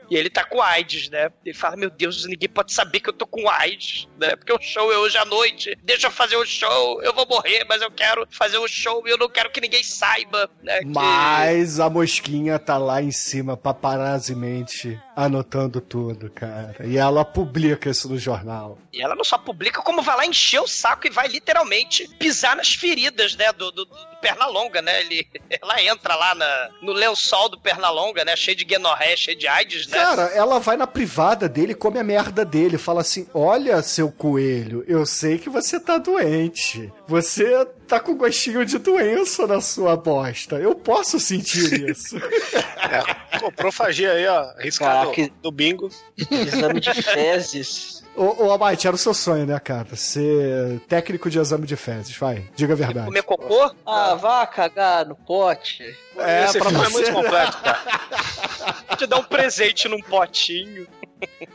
E 0.09 0.15
ele 0.15 0.29
tá 0.29 0.43
com 0.43 0.61
AIDS, 0.61 1.09
né? 1.09 1.31
Ele 1.43 1.53
fala: 1.53 1.75
Meu 1.75 1.89
Deus, 1.89 2.25
ninguém 2.25 2.47
pode 2.49 2.71
saber 2.73 2.99
que 2.99 3.09
eu 3.09 3.13
tô 3.13 3.25
com 3.25 3.49
AIDS, 3.49 4.07
né? 4.19 4.35
Porque 4.35 4.53
o 4.53 4.61
show 4.61 4.91
é 4.91 4.97
hoje 4.97 5.17
à 5.17 5.25
noite. 5.25 5.75
Deixa 5.83 6.07
eu 6.07 6.11
fazer 6.11 6.35
o 6.37 6.45
show. 6.45 7.01
Eu 7.01 7.13
vou 7.13 7.25
morrer, 7.27 7.65
mas 7.67 7.81
eu 7.81 7.89
quero 7.91 8.27
fazer 8.29 8.57
o 8.57 8.67
show 8.67 9.03
e 9.07 9.09
eu 9.11 9.17
não 9.17 9.27
quero 9.29 9.49
que 9.51 9.59
ninguém 9.61 9.83
saiba, 9.83 10.49
né? 10.61 10.79
que- 10.79 10.85
Mas 10.85 11.79
a 11.79 11.89
mosquinha 11.89 12.59
tá 12.59 12.77
lá 12.77 13.01
em 13.01 13.11
cima, 13.11 13.44
paparazimente, 13.53 14.97
anotando 15.15 15.81
tudo, 15.81 16.29
cara. 16.31 16.85
E 16.85 16.97
ela 16.97 17.25
publica 17.25 17.89
isso 17.89 18.07
no 18.07 18.17
jornal. 18.17 18.77
E 18.93 19.01
ela 19.01 19.13
não 19.13 19.23
só 19.23 19.37
publica, 19.37 19.81
como 19.81 20.01
vai 20.01 20.15
lá 20.15 20.25
encher 20.25 20.61
o 20.61 20.67
saco 20.67 21.05
e 21.05 21.09
vai 21.09 21.27
literalmente 21.27 22.07
pisar 22.17 22.55
nas 22.55 22.73
feridas, 22.73 23.35
né? 23.35 23.51
Do, 23.51 23.71
do 23.71 23.85
Pernalonga, 24.25 24.81
né? 24.81 25.01
Ele, 25.01 25.27
ela 25.61 25.81
entra 25.83 26.15
lá 26.15 26.33
na, 26.33 26.69
no 26.81 26.91
lençol 26.91 27.47
do 27.47 27.59
Pernalonga, 27.59 28.25
né? 28.25 28.35
Cheio 28.35 28.57
de 28.57 28.65
guenorré, 28.65 29.15
cheio 29.15 29.37
de 29.37 29.47
AIDS, 29.47 29.87
né? 29.87 29.97
Cara, 29.97 30.23
ela 30.33 30.59
vai 30.59 30.75
na 30.75 30.87
privada 30.87 31.47
dele 31.47 31.73
e 31.73 31.75
come 31.75 31.99
a 31.99 32.03
merda 32.03 32.43
dele. 32.43 32.79
Fala 32.79 33.01
assim: 33.01 33.27
Olha, 33.33 33.81
seu 33.83 34.11
coelho, 34.11 34.83
eu 34.87 35.05
sei 35.05 35.37
que 35.37 35.49
você 35.49 35.79
tá 35.79 35.99
doente. 35.99 36.91
Você 37.07 37.65
tá 37.87 37.99
com 37.99 38.17
gostinho 38.17 38.65
de 38.65 38.79
doença 38.79 39.45
na 39.45 39.61
sua 39.61 39.95
bosta. 39.95 40.55
Eu 40.55 40.73
posso 40.73 41.19
sentir 41.19 41.85
isso. 41.91 42.17
É, 42.17 43.37
coprofagia 43.37 44.11
aí, 44.11 44.25
ó. 44.25 44.39
Arriscado 44.57 45.11
Caraca. 45.11 45.33
do 45.41 45.51
bingo. 45.51 45.89
Exame 46.17 46.79
de 46.79 46.93
fezes. 46.93 48.03
Ô, 48.15 48.45
ô 48.45 48.51
Amite, 48.53 48.87
era 48.87 48.95
o 48.95 48.99
seu 48.99 49.13
sonho, 49.13 49.45
né, 49.45 49.59
cara? 49.59 49.95
Ser 49.95 50.79
técnico 50.87 51.29
de 51.29 51.37
exame 51.37 51.67
de 51.67 51.75
fezes. 51.75 52.15
Vai, 52.17 52.45
diga 52.55 52.73
a 52.73 52.75
verdade. 52.77 53.07
Comer 53.07 53.23
cocô? 53.23 53.75
Ah, 53.85 54.15
vá 54.15 54.47
cagar 54.47 55.05
no 55.05 55.15
pote. 55.15 55.83
É, 56.17 56.45
Esse 56.45 56.57
pra 56.57 56.69
filme 56.69 56.85
é 56.85 56.89
você. 56.89 56.93
muito 56.93 57.13
completo, 57.13 57.57
cara. 57.61 58.95
Te 58.97 59.05
dar 59.05 59.17
um 59.17 59.23
presente 59.23 59.89
num 59.89 59.99
potinho. 60.01 60.87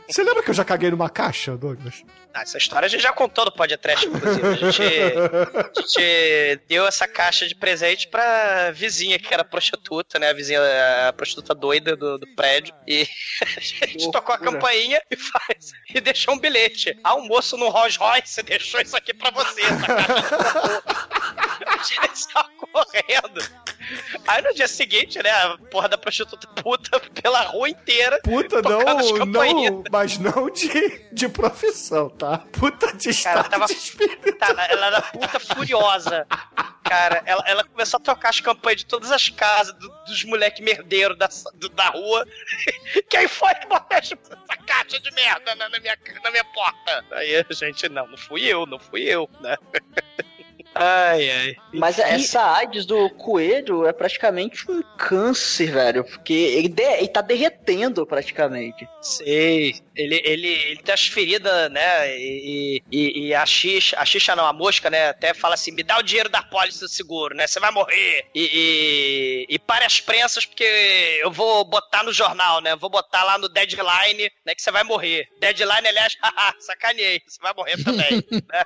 Você 0.07 0.23
lembra 0.23 0.43
que 0.43 0.51
eu 0.51 0.53
já 0.53 0.63
caguei 0.63 0.91
numa 0.91 1.09
caixa, 1.09 1.57
Douglas? 1.57 2.03
Ah, 2.33 2.43
essa 2.43 2.57
história 2.57 2.85
a 2.85 2.89
gente 2.89 3.01
já 3.01 3.11
contou 3.11 3.45
no 3.45 3.51
podcast, 3.51 4.07
inclusive. 4.07 4.47
A 4.47 4.55
gente, 4.55 4.81
a 4.81 5.81
gente 5.81 6.61
deu 6.67 6.87
essa 6.87 7.05
caixa 7.07 7.45
de 7.45 7.53
presente 7.53 8.07
pra 8.07 8.71
vizinha, 8.71 9.19
que 9.19 9.33
era 9.33 9.43
prostituta, 9.43 10.17
né? 10.17 10.29
A 10.29 10.33
vizinha, 10.33 10.61
a 11.09 11.13
prostituta 11.13 11.53
doida 11.53 11.95
do, 11.95 12.17
do 12.17 12.27
prédio. 12.35 12.73
E 12.87 13.05
a 13.83 13.85
gente 13.85 14.11
tocou 14.11 14.33
a 14.33 14.37
campainha 14.37 15.01
e 15.11 15.17
faz. 15.17 15.71
E 15.93 15.99
deixou 15.99 16.33
um 16.33 16.39
bilhete. 16.39 16.97
Almoço 17.03 17.57
no 17.57 17.69
Rolls 17.69 17.97
Royce, 17.97 18.41
deixou 18.43 18.79
isso 18.79 18.95
aqui 18.95 19.13
pra 19.13 19.29
você, 19.31 19.61
essa 19.61 19.85
caixa. 19.85 20.83
A 21.67 21.77
gente 21.83 22.19
saiu 22.19 22.45
correndo. 22.71 23.41
Aí 24.27 24.41
no 24.41 24.53
dia 24.53 24.67
seguinte, 24.67 25.21
né? 25.21 25.29
A 25.29 25.57
porra 25.69 25.89
da 25.89 25.97
prostituta 25.97 26.47
puta 26.61 26.99
pela 27.21 27.41
rua 27.41 27.69
inteira. 27.69 28.19
Puta, 28.23 28.61
não, 28.61 28.79
não, 29.25 29.83
mas 29.91 30.17
não 30.17 30.49
de, 30.49 31.01
de 31.11 31.29
profissão, 31.29 32.09
tá? 32.21 32.37
Puta 32.53 32.93
de 32.95 33.23
Cara, 33.23 33.43
tava. 33.43 33.65
de. 33.65 34.31
Tá, 34.33 34.47
ela 34.69 34.85
era 34.87 35.01
puta 35.01 35.39
furiosa. 35.39 36.27
Cara, 36.83 37.23
ela, 37.25 37.43
ela 37.47 37.63
começou 37.63 37.99
a 37.99 38.03
tocar 38.03 38.29
as 38.29 38.39
campanhas 38.39 38.81
de 38.81 38.85
todas 38.85 39.11
as 39.11 39.29
casas, 39.29 39.73
do- 39.75 39.89
dos 40.05 40.23
moleque 40.25 40.61
merdeiros 40.61 41.17
da, 41.17 41.27
do- 41.55 41.69
da 41.69 41.89
rua. 41.89 42.25
Quem 43.09 43.27
foi 43.27 43.53
que 43.55 43.67
botou 43.67 43.97
essa 43.97 44.13
essa 44.13 44.61
caixa 44.65 44.99
de 44.99 45.11
merda 45.11 45.55
na, 45.55 45.69
na 45.69 45.79
minha, 45.79 45.97
na 46.23 46.31
minha 46.31 46.43
porta? 46.45 47.05
Aí 47.11 47.43
gente, 47.51 47.89
não, 47.89 48.07
não 48.07 48.17
fui 48.17 48.43
eu, 48.45 48.65
não 48.65 48.77
fui 48.79 49.01
eu, 49.03 49.29
né? 49.39 49.57
Ai, 50.73 51.29
ai. 51.29 51.55
Mas 51.73 51.99
essa 51.99 52.41
AIDS 52.55 52.85
do 52.85 53.09
coelho 53.09 53.85
é 53.85 53.91
praticamente 53.91 54.71
um 54.71 54.81
câncer, 54.97 55.69
velho. 55.69 56.05
Porque 56.05 56.31
ele, 56.33 56.69
de- 56.69 56.81
ele 56.81 57.09
tá 57.09 57.19
derretendo 57.21 58.07
praticamente. 58.07 58.87
Sei. 59.01 59.75
Ele, 59.93 60.21
ele, 60.23 60.47
ele 60.47 60.81
tem 60.81 60.93
as 60.93 61.07
feridas, 61.07 61.69
né? 61.71 62.17
E, 62.17 62.81
e, 62.89 63.27
e 63.27 63.33
a 63.35 63.45
xixa, 63.45 63.97
a 63.99 64.05
xixa 64.05 64.33
não, 64.33 64.45
a 64.45 64.53
mosca, 64.53 64.89
né? 64.89 65.09
Até 65.09 65.33
fala 65.33 65.55
assim: 65.55 65.71
me 65.71 65.83
dá 65.83 65.97
o 65.99 66.03
dinheiro 66.03 66.29
da 66.29 66.41
pólice 66.41 66.79
do 66.79 66.87
seguro, 66.87 67.35
né? 67.35 67.47
Você 67.47 67.59
vai 67.59 67.71
morrer. 67.71 68.25
E, 68.33 68.49
e, 69.49 69.55
e 69.55 69.59
pare 69.59 69.83
as 69.83 69.99
prensas, 69.99 70.45
porque 70.45 70.63
eu 71.21 71.31
vou 71.31 71.65
botar 71.65 72.03
no 72.03 72.13
jornal, 72.13 72.61
né? 72.61 72.77
Vou 72.77 72.89
botar 72.89 73.25
lá 73.25 73.37
no 73.37 73.49
deadline, 73.49 74.31
né? 74.45 74.55
Que 74.55 74.61
você 74.61 74.71
vai 74.71 74.85
morrer. 74.85 75.27
Deadline, 75.41 75.87
aliás, 75.89 76.15
haha, 76.23 76.55
sacaneei. 76.59 77.21
Você 77.27 77.41
vai 77.41 77.53
morrer 77.53 77.83
também. 77.83 78.11
né? 78.31 78.63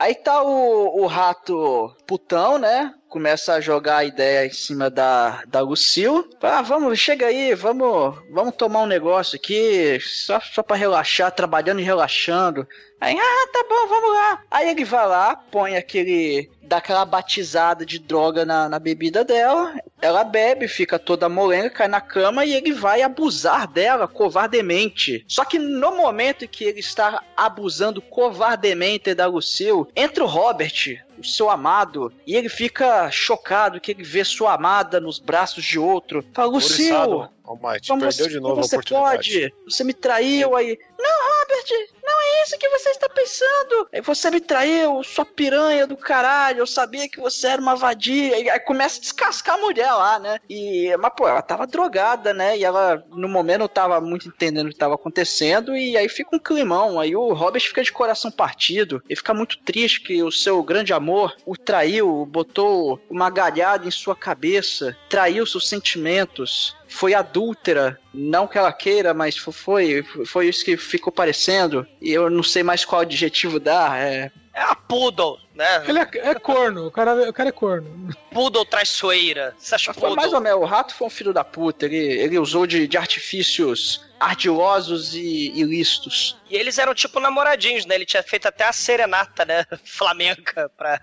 Aí 0.00 0.14
tá 0.14 0.42
o, 0.42 1.02
o 1.02 1.06
rato 1.06 1.94
putão, 2.06 2.58
né? 2.58 2.94
Começa 3.10 3.54
a 3.54 3.60
jogar 3.60 3.96
a 3.96 4.04
ideia 4.04 4.46
em 4.46 4.52
cima 4.52 4.88
da, 4.88 5.42
da 5.48 5.60
Lucille. 5.60 6.24
Ah, 6.40 6.62
vamos, 6.62 6.96
chega 6.96 7.26
aí, 7.26 7.56
vamos, 7.56 8.16
vamos 8.30 8.54
tomar 8.54 8.82
um 8.82 8.86
negócio 8.86 9.34
aqui, 9.34 9.98
só, 10.00 10.38
só 10.38 10.62
pra 10.62 10.76
relaxar, 10.76 11.32
trabalhando 11.32 11.80
e 11.80 11.82
relaxando. 11.82 12.68
Aí, 13.00 13.16
ah, 13.18 13.48
tá 13.52 13.64
bom, 13.68 13.88
vamos 13.88 14.14
lá. 14.14 14.42
Aí 14.48 14.68
ele 14.68 14.84
vai 14.84 15.08
lá, 15.08 15.34
põe 15.34 15.74
aquele. 15.74 16.48
dá 16.62 16.76
aquela 16.76 17.04
batizada 17.04 17.84
de 17.84 17.98
droga 17.98 18.44
na, 18.44 18.68
na 18.68 18.78
bebida 18.78 19.24
dela. 19.24 19.74
Ela 20.00 20.22
bebe, 20.22 20.68
fica 20.68 20.96
toda 20.96 21.28
molenga, 21.28 21.68
cai 21.70 21.88
na 21.88 22.00
cama 22.00 22.44
e 22.44 22.52
ele 22.52 22.72
vai 22.72 23.02
abusar 23.02 23.66
dela 23.66 24.06
covardemente. 24.06 25.24
Só 25.26 25.44
que 25.44 25.58
no 25.58 25.96
momento 25.96 26.44
em 26.44 26.48
que 26.48 26.62
ele 26.62 26.78
está 26.78 27.24
abusando 27.36 28.00
covardemente 28.00 29.14
da 29.14 29.26
Lucille, 29.26 29.86
entra 29.96 30.22
o 30.22 30.28
Robert, 30.28 31.00
o 31.20 31.24
seu 31.24 31.50
amado, 31.50 32.12
e 32.26 32.34
ele 32.34 32.48
fica 32.48 33.10
chocado 33.10 33.80
que 33.80 33.90
ele 33.90 34.02
vê 34.02 34.24
sua 34.24 34.54
amada 34.54 35.00
nos 35.00 35.18
braços 35.18 35.64
de 35.64 35.78
outro. 35.78 36.24
Fala, 36.32 36.50
Lucille, 36.50 36.92
Ouriçado, 36.92 37.28
Almighty, 37.50 37.88
como 37.88 38.02
perdeu 38.02 38.26
você, 38.26 38.30
de 38.30 38.40
novo 38.40 38.54
como 38.54 38.60
a 38.60 38.68
você 38.68 38.76
oportunidade. 38.76 39.40
pode? 39.40 39.54
Você 39.64 39.84
me 39.84 39.92
traiu 39.92 40.54
aí. 40.54 40.78
Não, 40.98 41.40
Robert, 41.40 41.88
não 42.04 42.20
é 42.20 42.42
isso 42.44 42.58
que 42.58 42.68
você 42.68 42.90
está 42.90 43.08
pensando. 43.08 43.88
Você 44.04 44.30
me 44.30 44.40
traiu, 44.40 45.02
sua 45.02 45.24
piranha 45.24 45.86
do 45.86 45.96
caralho. 45.96 46.60
Eu 46.60 46.66
sabia 46.66 47.08
que 47.08 47.18
você 47.18 47.48
era 47.48 47.60
uma 47.60 47.74
vadia. 47.74 48.38
E 48.38 48.48
aí 48.48 48.60
começa 48.60 48.98
a 48.98 49.00
descascar 49.00 49.56
a 49.56 49.60
mulher 49.60 49.90
lá, 49.92 50.18
né? 50.18 50.38
E, 50.48 50.94
mas, 50.98 51.12
pô, 51.16 51.26
ela 51.26 51.42
tava 51.42 51.66
drogada, 51.66 52.32
né? 52.32 52.56
E 52.56 52.64
ela, 52.64 53.04
no 53.10 53.28
momento, 53.28 53.60
não 53.60 53.68
tava 53.68 54.00
muito 54.00 54.28
entendendo 54.28 54.66
o 54.66 54.70
que 54.70 54.76
tava 54.76 54.94
acontecendo. 54.94 55.76
E 55.76 55.96
aí 55.96 56.08
fica 56.08 56.36
um 56.36 56.38
climão. 56.38 57.00
Aí 57.00 57.16
o 57.16 57.32
Robert 57.32 57.62
fica 57.62 57.82
de 57.82 57.92
coração 57.92 58.30
partido. 58.30 59.02
Ele 59.08 59.16
fica 59.16 59.34
muito 59.34 59.58
triste 59.58 60.02
que 60.02 60.22
o 60.22 60.30
seu 60.30 60.62
grande 60.62 60.92
amor 60.92 61.34
o 61.44 61.56
traiu, 61.56 62.24
botou 62.26 63.00
uma 63.10 63.28
galhada 63.28 63.88
em 63.88 63.90
sua 63.90 64.14
cabeça, 64.14 64.96
traiu 65.08 65.44
seus 65.46 65.68
sentimentos 65.68 66.76
foi 66.90 67.14
adúltera, 67.14 67.98
não 68.12 68.46
que 68.46 68.58
ela 68.58 68.72
queira, 68.72 69.14
mas 69.14 69.36
fo- 69.38 69.52
foi, 69.52 70.02
foi 70.26 70.48
isso 70.48 70.64
que 70.64 70.76
ficou 70.76 71.12
parecendo. 71.12 71.86
E 72.02 72.10
eu 72.10 72.28
não 72.28 72.42
sei 72.42 72.62
mais 72.62 72.84
qual 72.84 73.00
adjetivo 73.02 73.58
dar. 73.60 73.98
É, 73.98 74.30
É 74.52 74.60
a 74.62 74.74
poodle, 74.74 75.38
né? 75.54 75.84
Ele 75.88 75.98
é, 76.00 76.08
é 76.14 76.34
corno, 76.34 76.88
o 76.88 76.90
cara, 76.90 77.30
o 77.30 77.32
cara 77.32 77.48
é 77.48 77.52
corno. 77.52 78.08
Poodle 78.32 78.64
traiçoeira. 78.66 79.54
Essas 79.62 79.84
foi 79.84 79.94
poodle. 79.94 80.16
mais 80.16 80.32
ou 80.32 80.40
menos. 80.40 80.60
O 80.60 80.64
rato 80.64 80.92
foi 80.94 81.06
um 81.06 81.10
filho 81.10 81.32
da 81.32 81.44
puta. 81.44 81.86
Ele, 81.86 81.96
ele 81.96 82.38
usou 82.38 82.66
de, 82.66 82.86
de 82.88 82.96
artifícios 82.98 84.04
ardilosos 84.20 85.14
e 85.14 85.50
ilícitos. 85.58 86.36
E 86.50 86.56
eles 86.56 86.78
eram 86.78 86.94
tipo 86.94 87.18
namoradinhos, 87.18 87.86
né? 87.86 87.94
Ele 87.94 88.04
tinha 88.04 88.22
feito 88.22 88.46
até 88.46 88.64
a 88.64 88.72
serenata, 88.72 89.44
né? 89.46 89.64
Flamenca 89.84 90.70
pra, 90.76 90.98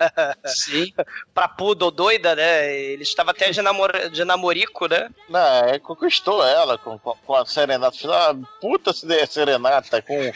Sim. 0.46 0.94
pra 1.34 1.48
Poodle 1.48 1.90
doida, 1.90 2.36
né? 2.36 2.72
Ele 2.76 3.02
estava 3.02 3.32
até 3.32 3.50
de, 3.50 3.62
namor... 3.62 4.10
de 4.10 4.24
namorico, 4.24 4.88
né? 4.88 5.10
Não, 5.28 5.40
é, 5.66 5.80
conquistou 5.80 6.46
ela 6.46 6.78
com, 6.78 7.00
com, 7.00 7.36
a 7.36 7.46
serenata. 7.46 7.98
Uma 8.04 8.48
puta 8.62 8.94
se- 8.94 9.26
serenata 9.28 10.02
com. 10.02 10.14
É, 10.14 10.34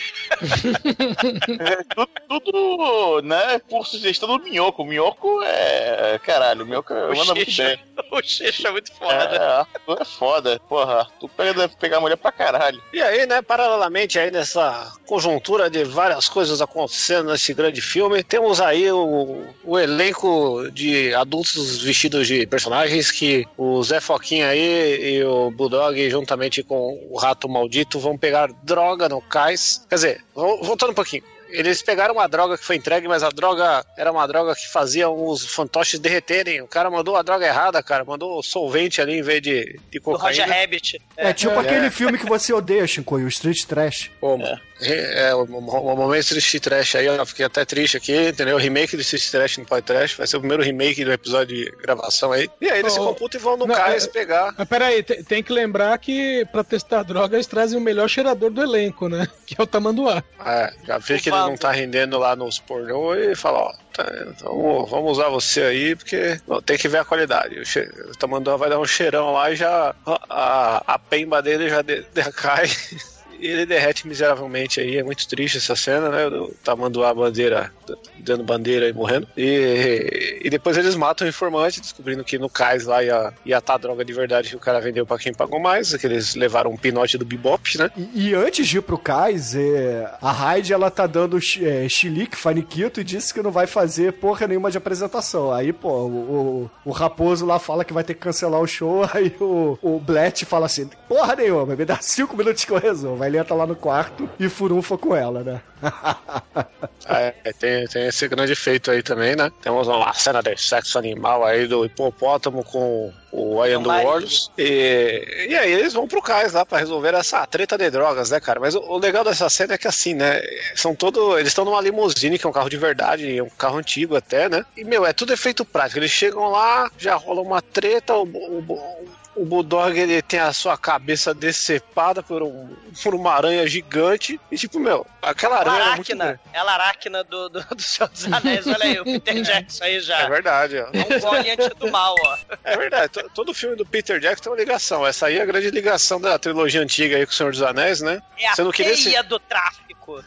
tudo, 1.93 2.11
tudo, 2.27 3.21
né? 3.21 3.59
Por 3.69 3.85
sugestão 3.85 4.29
do 4.37 4.43
Minhoco. 4.43 4.81
O 4.81 4.85
Minhoco 4.85 5.41
é. 5.43 6.19
Caralho, 6.23 6.63
o 6.63 6.65
Minhoco 6.65 6.93
O 6.93 7.15
manda 7.15 7.35
muito 7.35 7.55
bem. 7.55 7.79
O 8.11 8.21
Xixa 8.23 8.69
é 8.69 8.71
muito 8.71 8.91
foda. 8.93 9.13
É, 9.13 9.37
Arthur 9.59 10.01
é 10.01 10.05
foda. 10.05 10.59
Porra, 10.67 10.99
Arthur 11.01 11.29
pega, 11.29 11.53
deve 11.53 11.75
pegar 11.75 11.99
mulher 11.99 12.15
pra 12.17 12.31
caralho. 12.31 12.70
E 12.93 13.01
aí, 13.01 13.25
né, 13.25 13.41
paralelamente 13.41 14.19
aí 14.19 14.31
nessa 14.31 14.91
conjuntura 15.05 15.69
de 15.69 15.83
várias 15.83 16.27
coisas 16.29 16.61
acontecendo 16.61 17.31
nesse 17.31 17.53
grande 17.53 17.81
filme, 17.81 18.23
temos 18.23 18.61
aí 18.61 18.91
o, 18.91 19.45
o 19.63 19.79
elenco 19.79 20.69
de 20.71 21.13
adultos 21.13 21.81
vestidos 21.81 22.27
de 22.27 22.45
personagens 22.47 23.11
que 23.11 23.45
o 23.57 23.81
Zé 23.83 23.99
Foquinha 23.99 24.47
aí 24.49 25.17
e 25.17 25.23
o 25.23 25.51
Bulldog, 25.51 26.09
juntamente 26.09 26.63
com 26.63 26.99
o 27.09 27.17
Rato 27.17 27.49
Maldito, 27.49 27.99
vão 27.99 28.17
pegar 28.17 28.49
droga 28.63 29.09
no 29.09 29.21
cais. 29.21 29.85
Quer 29.89 29.95
dizer, 29.95 30.23
vol- 30.33 30.63
voltando 30.63 30.91
um 30.91 30.95
pouquinho. 30.95 31.23
Eles 31.51 31.81
pegaram 31.81 32.13
uma 32.15 32.27
droga 32.27 32.57
que 32.57 32.63
foi 32.65 32.75
entregue, 32.75 33.07
mas 33.07 33.23
a 33.23 33.29
droga 33.29 33.85
era 33.97 34.11
uma 34.11 34.25
droga 34.27 34.55
que 34.55 34.67
fazia 34.67 35.09
os 35.09 35.45
fantoches 35.45 35.99
derreterem. 35.99 36.61
O 36.61 36.67
cara 36.67 36.89
mandou 36.89 37.15
a 37.15 37.21
droga 37.21 37.45
errada, 37.45 37.81
cara. 37.83 38.03
Mandou 38.05 38.41
solvente 38.41 39.01
ali 39.01 39.19
em 39.19 39.21
vez 39.21 39.41
de, 39.41 39.79
de 39.89 39.99
Do 39.99 40.11
Roger 40.11 40.43
cocaína. 40.45 40.61
Rabbit. 40.61 41.01
É, 41.17 41.33
tipo 41.33 41.53
É. 41.53 41.59
aquele 41.59 41.89
filme 41.91 42.17
que 42.17 42.25
você 42.25 42.53
odeia, 42.53 42.85
Shinkoi, 42.87 43.23
o 43.23 43.27
Street 43.27 43.63
Trash. 43.65 44.09
Pô, 44.19 44.37
mano. 44.37 44.59
É, 44.81 45.33
o, 45.35 45.43
o, 45.43 45.95
momento 45.95 46.35
Street 46.37 46.63
Trash 46.63 46.95
aí, 46.95 47.07
ó, 47.07 47.25
fiquei 47.25 47.45
até 47.45 47.63
triste 47.63 47.97
aqui, 47.97 48.29
entendeu? 48.29 48.55
O 48.55 48.59
remake 48.59 48.95
do 48.95 49.01
Street 49.01 49.29
Trash 49.29 49.57
no 49.57 49.65
Pod 49.65 49.81
Trash, 49.83 50.15
vai 50.15 50.25
ser 50.25 50.37
o 50.37 50.39
primeiro 50.39 50.63
remake 50.63 51.05
do 51.05 51.11
episódio 51.11 51.55
de 51.55 51.71
gravação 51.81 52.31
aí. 52.31 52.49
E 52.59 52.69
aí 52.69 52.79
eles 52.79 52.93
se 52.93 52.99
Oh, 52.99 53.05
computam 53.07 53.39
e 53.39 53.43
vão 53.43 53.57
no 53.57 53.67
não, 53.67 53.75
cais 53.75 54.05
é- 54.05 54.07
pegar. 54.09 54.53
Mas 54.57 54.67
peraí, 54.67 55.03
tem, 55.03 55.23
tem 55.23 55.43
que 55.43 55.53
lembrar 55.53 55.97
que 55.99 56.45
pra 56.51 56.63
testar 56.63 57.03
droga 57.03 57.35
eles 57.35 57.47
trazem 57.47 57.77
o 57.77 57.81
melhor 57.81 58.07
cheirador 58.09 58.49
do 58.49 58.61
elenco, 58.61 59.07
né? 59.07 59.27
Que 59.45 59.55
é 59.59 59.63
o 59.63 59.67
Tamanduá. 59.67 60.23
É, 60.45 60.73
já 60.87 60.97
vê 60.97 61.19
que 61.19 61.29
ele 61.29 61.37
não 61.37 61.57
tá 61.57 61.71
rendendo 61.71 62.17
lá 62.17 62.35
nos 62.35 62.57
pornô 62.59 63.13
e 63.15 63.35
fala, 63.35 63.59
ó, 63.59 63.73
tá, 63.93 64.05
então 64.27 64.85
vamos 64.85 65.11
usar 65.17 65.27
você 65.29 65.61
aí, 65.63 65.95
porque 65.95 66.39
tem 66.65 66.77
que 66.77 66.87
ver 66.87 66.99
a 66.99 67.05
qualidade. 67.05 67.59
O, 67.59 67.65
che... 67.65 67.81
o 68.09 68.17
Tamanduá 68.17 68.55
vai 68.55 68.69
dar 68.69 68.79
um 68.79 68.85
cheirão 68.85 69.33
lá 69.33 69.51
e 69.51 69.55
já 69.57 69.93
a, 70.05 70.19
a, 70.29 70.83
a 70.95 70.99
pemba 70.99 71.41
dele 71.41 71.69
já 71.69 71.81
de- 71.81 72.03
decai. 72.13 72.65
E 72.67 73.10
ele 73.47 73.65
derrete 73.65 74.07
miseravelmente 74.07 74.79
aí, 74.79 74.97
é 74.97 75.03
muito 75.03 75.27
triste 75.27 75.57
essa 75.57 75.75
cena, 75.75 76.09
né? 76.09 76.27
O 76.27 76.53
Tamanduá 76.63 77.13
bandeira, 77.13 77.71
dando 78.19 78.43
bandeira 78.43 78.87
e 78.87 78.93
morrendo. 78.93 79.27
E, 79.37 80.39
e 80.43 80.49
depois 80.49 80.77
eles 80.77 80.95
matam 80.95 81.25
o 81.25 81.29
informante, 81.29 81.81
descobrindo 81.81 82.23
que 82.23 82.37
no 82.37 82.49
cais 82.49 82.85
lá 82.85 83.03
ia 83.03 83.33
ia 83.45 83.57
estar 83.57 83.75
a 83.75 83.77
droga 83.77 84.03
de 84.03 84.13
verdade 84.13 84.49
que 84.49 84.55
o 84.55 84.59
cara 84.59 84.79
vendeu 84.79 85.05
pra 85.05 85.17
quem 85.17 85.33
pagou 85.33 85.59
mais, 85.59 85.95
que 85.95 86.05
eles 86.05 86.35
levaram 86.35 86.71
um 86.71 86.77
pinote 86.77 87.17
do 87.17 87.25
Bebop, 87.25 87.77
né? 87.77 87.89
E, 87.95 88.29
e 88.29 88.33
antes 88.35 88.67
de 88.67 88.77
ir 88.77 88.81
pro 88.81 88.97
cais, 88.97 89.55
é, 89.55 90.09
a 90.21 90.31
Raid 90.31 90.71
ela 90.71 90.89
tá 90.89 91.07
dando 91.07 91.37
é, 91.37 91.87
chilique, 91.89 92.37
faniquito 92.37 93.01
e 93.01 93.03
disse 93.03 93.33
que 93.33 93.41
não 93.41 93.51
vai 93.51 93.67
fazer 93.67 94.13
porra 94.13 94.47
nenhuma 94.47 94.71
de 94.71 94.77
apresentação. 94.77 95.51
Aí, 95.51 95.73
pô, 95.73 95.89
o, 95.89 96.69
o, 96.85 96.89
o 96.89 96.91
Raposo 96.91 97.45
lá 97.45 97.59
fala 97.59 97.83
que 97.83 97.93
vai 97.93 98.03
ter 98.03 98.13
que 98.13 98.19
cancelar 98.19 98.61
o 98.61 98.67
show, 98.67 99.07
aí 99.13 99.35
o, 99.39 99.77
o 99.81 99.99
Blatt 99.99 100.45
fala 100.45 100.65
assim, 100.65 100.89
porra 101.07 101.35
nenhuma, 101.35 101.75
me 101.75 101.85
dá 101.85 101.97
cinco 102.01 102.35
minutos 102.35 102.65
que 102.65 102.71
eu 102.71 102.77
resolvo. 102.77 103.23
Ele 103.31 103.39
entra 103.39 103.55
lá 103.55 103.65
no 103.65 103.75
quarto 103.75 104.29
e 104.39 104.47
furunfa 104.49 104.97
com 104.97 105.15
ela, 105.15 105.43
né? 105.43 105.61
É, 107.07 107.33
tem, 107.53 107.87
tem 107.87 108.07
esse 108.07 108.27
grande 108.27 108.55
feito 108.55 108.91
aí 108.91 109.01
também, 109.01 109.35
né? 109.35 109.51
Temos 109.61 109.87
uma 109.87 110.13
cena 110.13 110.41
de 110.41 110.55
sexo 110.55 110.97
animal 110.97 111.43
aí 111.43 111.67
do 111.67 111.83
hipopótamo 111.83 112.63
com 112.63 113.11
o 113.31 113.65
Ian 113.65 113.81
do. 113.81 113.89
Warriors. 113.89 114.51
E, 114.57 115.47
e 115.49 115.57
aí 115.57 115.71
eles 115.73 115.93
vão 115.93 116.07
pro 116.07 116.21
cais 116.21 116.53
lá 116.53 116.65
pra 116.65 116.77
resolver 116.77 117.13
essa 117.15 117.45
treta 117.47 117.77
de 117.77 117.89
drogas, 117.89 118.29
né, 118.29 118.39
cara? 118.39 118.59
Mas 118.59 118.75
o, 118.75 118.79
o 118.79 118.97
legal 118.97 119.23
dessa 119.23 119.49
cena 119.49 119.73
é 119.73 119.77
que 119.77 119.87
assim, 119.87 120.13
né? 120.13 120.41
São 120.75 120.95
todo. 120.95 121.37
Eles 121.37 121.49
estão 121.49 121.65
numa 121.65 121.81
limusine, 121.81 122.37
que 122.37 122.45
é 122.45 122.49
um 122.49 122.53
carro 122.53 122.69
de 122.69 122.77
verdade, 122.77 123.37
é 123.37 123.43
um 123.43 123.49
carro 123.49 123.79
antigo 123.79 124.15
até, 124.15 124.47
né? 124.47 124.63
E, 124.77 124.83
meu, 124.83 125.05
é 125.05 125.11
tudo 125.11 125.33
efeito 125.33 125.65
prático. 125.65 125.99
Eles 125.99 126.11
chegam 126.11 126.49
lá, 126.49 126.89
já 126.97 127.15
rola 127.15 127.41
uma 127.41 127.61
treta, 127.61 128.15
o, 128.15 128.23
o, 128.23 129.09
o 129.35 129.45
Bulldog 129.45 129.97
ele 129.97 130.21
tem 130.21 130.39
a 130.39 130.51
sua 130.51 130.77
cabeça 130.77 131.33
decepada 131.33 132.21
por, 132.21 132.43
um, 132.43 132.75
por 133.01 133.15
uma 133.15 133.33
aranha 133.33 133.65
gigante. 133.67 134.39
E 134.51 134.57
tipo, 134.57 134.79
meu, 134.79 135.05
aquela 135.21 135.61
Ela 135.61 135.71
aranha. 135.71 135.85
era 135.87 135.95
muito 135.95 136.11
aracna. 136.21 136.39
Ela 136.53 136.73
aracna 136.73 137.23
do, 137.23 137.49
do, 137.49 137.63
do 137.75 137.81
Senhor 137.81 138.09
dos 138.09 138.31
Anéis. 138.31 138.67
Olha 138.67 138.83
aí, 138.83 138.99
o 138.99 139.03
Peter 139.05 139.39
Jackson 139.41 139.83
aí 139.83 139.99
já. 140.01 140.19
É 140.21 140.29
verdade, 140.29 140.77
ó. 140.79 140.89
É 140.93 141.15
um 141.15 141.19
goliante 141.19 141.69
do 141.75 141.89
mal, 141.91 142.15
ó. 142.25 142.37
É 142.63 142.77
verdade, 142.77 143.09
to- 143.13 143.29
todo 143.33 143.53
filme 143.53 143.75
do 143.75 143.85
Peter 143.85 144.19
Jackson 144.19 144.43
tem 144.43 144.51
uma 144.53 144.59
ligação. 144.59 145.05
Essa 145.07 145.27
aí 145.27 145.37
é 145.37 145.41
a 145.41 145.45
grande 145.45 145.71
ligação 145.71 146.19
da 146.19 146.37
trilogia 146.37 146.81
antiga 146.81 147.15
aí 147.17 147.25
com 147.25 147.31
o 147.31 147.35
Senhor 147.35 147.51
dos 147.51 147.61
Anéis, 147.61 148.01
né? 148.01 148.21
É 148.37 148.47
a 148.49 148.55
Você 148.55 148.63
não 148.63 148.71
queria 148.71 148.95
se- 148.97 149.05
teia 149.05 149.23
do 149.23 149.39
tráfico. 149.39 150.23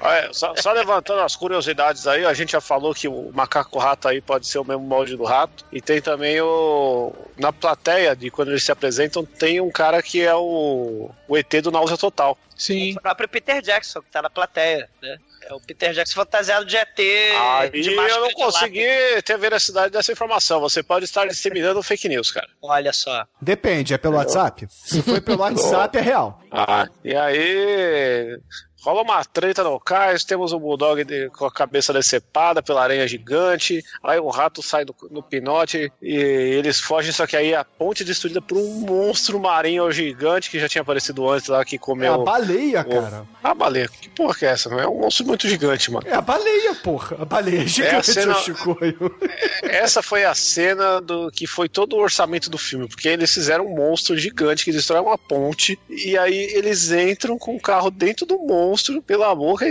Olha, 0.00 0.32
só, 0.32 0.54
só 0.56 0.72
levantando 0.72 1.20
as 1.20 1.36
curiosidades 1.36 2.06
aí, 2.06 2.24
a 2.24 2.34
gente 2.34 2.52
já 2.52 2.60
falou 2.60 2.94
que 2.94 3.08
o 3.08 3.30
macaco 3.32 3.78
rato 3.78 4.08
aí 4.08 4.20
pode 4.20 4.46
ser 4.46 4.58
o 4.58 4.64
mesmo 4.64 4.82
molde 4.82 5.16
do 5.16 5.24
rato. 5.24 5.64
E 5.72 5.80
tem 5.80 6.00
também 6.00 6.40
o. 6.40 7.12
Na 7.36 7.52
plateia, 7.52 8.16
de 8.16 8.30
quando 8.30 8.48
eles 8.48 8.64
se 8.64 8.72
apresentam, 8.72 9.24
tem 9.24 9.60
um 9.60 9.70
cara 9.70 10.02
que 10.02 10.22
é 10.22 10.34
o, 10.34 11.10
o 11.26 11.36
ET 11.36 11.50
do 11.62 11.70
Náusea 11.70 11.96
Total. 11.96 12.36
Sim. 12.56 12.96
O 12.96 13.00
próprio 13.00 13.28
Peter 13.28 13.62
Jackson, 13.62 14.02
que 14.02 14.10
tá 14.10 14.20
na 14.20 14.28
plateia, 14.28 14.88
né? 15.00 15.18
É 15.48 15.54
o 15.54 15.60
Peter 15.60 15.94
Jackson 15.94 16.14
fantasiado 16.14 16.66
de 16.66 16.76
ET. 16.76 16.98
Aí 16.98 17.70
de 17.70 17.94
eu 17.94 18.20
não 18.20 18.28
de 18.28 18.34
consegui 18.34 18.86
ter 19.24 19.32
a 19.32 19.36
veracidade 19.38 19.92
dessa 19.92 20.12
informação. 20.12 20.60
Você 20.60 20.82
pode 20.82 21.04
estar 21.06 21.26
disseminando 21.26 21.82
fake 21.82 22.08
news, 22.08 22.30
cara. 22.30 22.48
Olha 22.60 22.92
só. 22.92 23.24
Depende, 23.40 23.94
é 23.94 23.98
pelo 23.98 24.16
WhatsApp? 24.16 24.66
Se 24.68 25.00
foi 25.00 25.20
pelo 25.20 25.40
WhatsApp, 25.40 25.96
é 25.96 26.00
real. 26.00 26.42
Ah, 26.50 26.86
e 27.02 27.14
aí. 27.14 28.38
Rola 28.80 29.02
uma 29.02 29.24
treta 29.24 29.64
no 29.64 29.78
cais, 29.80 30.22
temos 30.24 30.52
o 30.52 30.58
Bulldog 30.60 31.02
de- 31.04 31.28
com 31.30 31.44
a 31.46 31.50
cabeça 31.52 31.92
decepada 31.92 32.62
pela 32.62 32.82
aranha 32.82 33.06
gigante, 33.08 33.84
aí 34.02 34.18
o 34.20 34.28
rato 34.28 34.62
sai 34.62 34.84
do, 34.84 34.94
no 35.10 35.20
pinote 35.22 35.90
e 36.00 36.14
eles 36.14 36.78
fogem, 36.80 37.10
só 37.10 37.26
que 37.26 37.36
aí 37.36 37.54
a 37.54 37.64
ponte 37.64 38.02
é 38.02 38.06
destruída 38.06 38.40
por 38.40 38.56
um 38.56 38.80
monstro 38.86 39.38
marinho 39.40 39.90
gigante 39.90 40.48
que 40.48 40.60
já 40.60 40.68
tinha 40.68 40.82
aparecido 40.82 41.28
antes 41.28 41.48
lá, 41.48 41.64
que 41.64 41.74
É 41.76 41.78
comeu... 41.78 42.14
a 42.14 42.18
baleia, 42.18 42.80
o- 42.82 42.84
cara. 42.88 43.26
A 43.42 43.52
baleia, 43.54 43.88
que 43.88 44.08
porra 44.10 44.34
que 44.34 44.46
é 44.46 44.50
essa? 44.50 44.68
Não 44.70 44.78
é 44.78 44.86
um 44.86 45.00
monstro 45.00 45.26
muito 45.26 45.48
gigante, 45.48 45.90
mano. 45.90 46.06
É 46.08 46.14
a 46.14 46.20
baleia, 46.20 46.74
porra. 46.76 47.16
A 47.20 47.24
baleia 47.24 47.66
gigante, 47.66 48.12
cena- 48.12 48.36
o 48.36 48.40
Chicoio. 48.42 49.16
Essa 49.64 50.02
foi 50.02 50.24
a 50.24 50.34
cena 50.34 51.00
do 51.00 51.30
que 51.32 51.46
foi 51.46 51.68
todo 51.68 51.94
o 51.96 52.00
orçamento 52.00 52.48
do 52.48 52.56
filme, 52.58 52.86
porque 52.88 53.08
eles 53.08 53.32
fizeram 53.34 53.66
um 53.66 53.74
monstro 53.74 54.16
gigante 54.16 54.64
que 54.64 54.70
destrói 54.72 55.00
uma 55.00 55.18
ponte, 55.18 55.78
e 55.88 56.16
aí 56.16 56.36
eles 56.54 56.90
entram 56.92 57.36
com 57.38 57.56
o 57.56 57.60
carro 57.60 57.90
dentro 57.90 58.24
do 58.24 58.38
monstro, 58.38 58.67
pela 59.02 59.34
boca, 59.34 59.66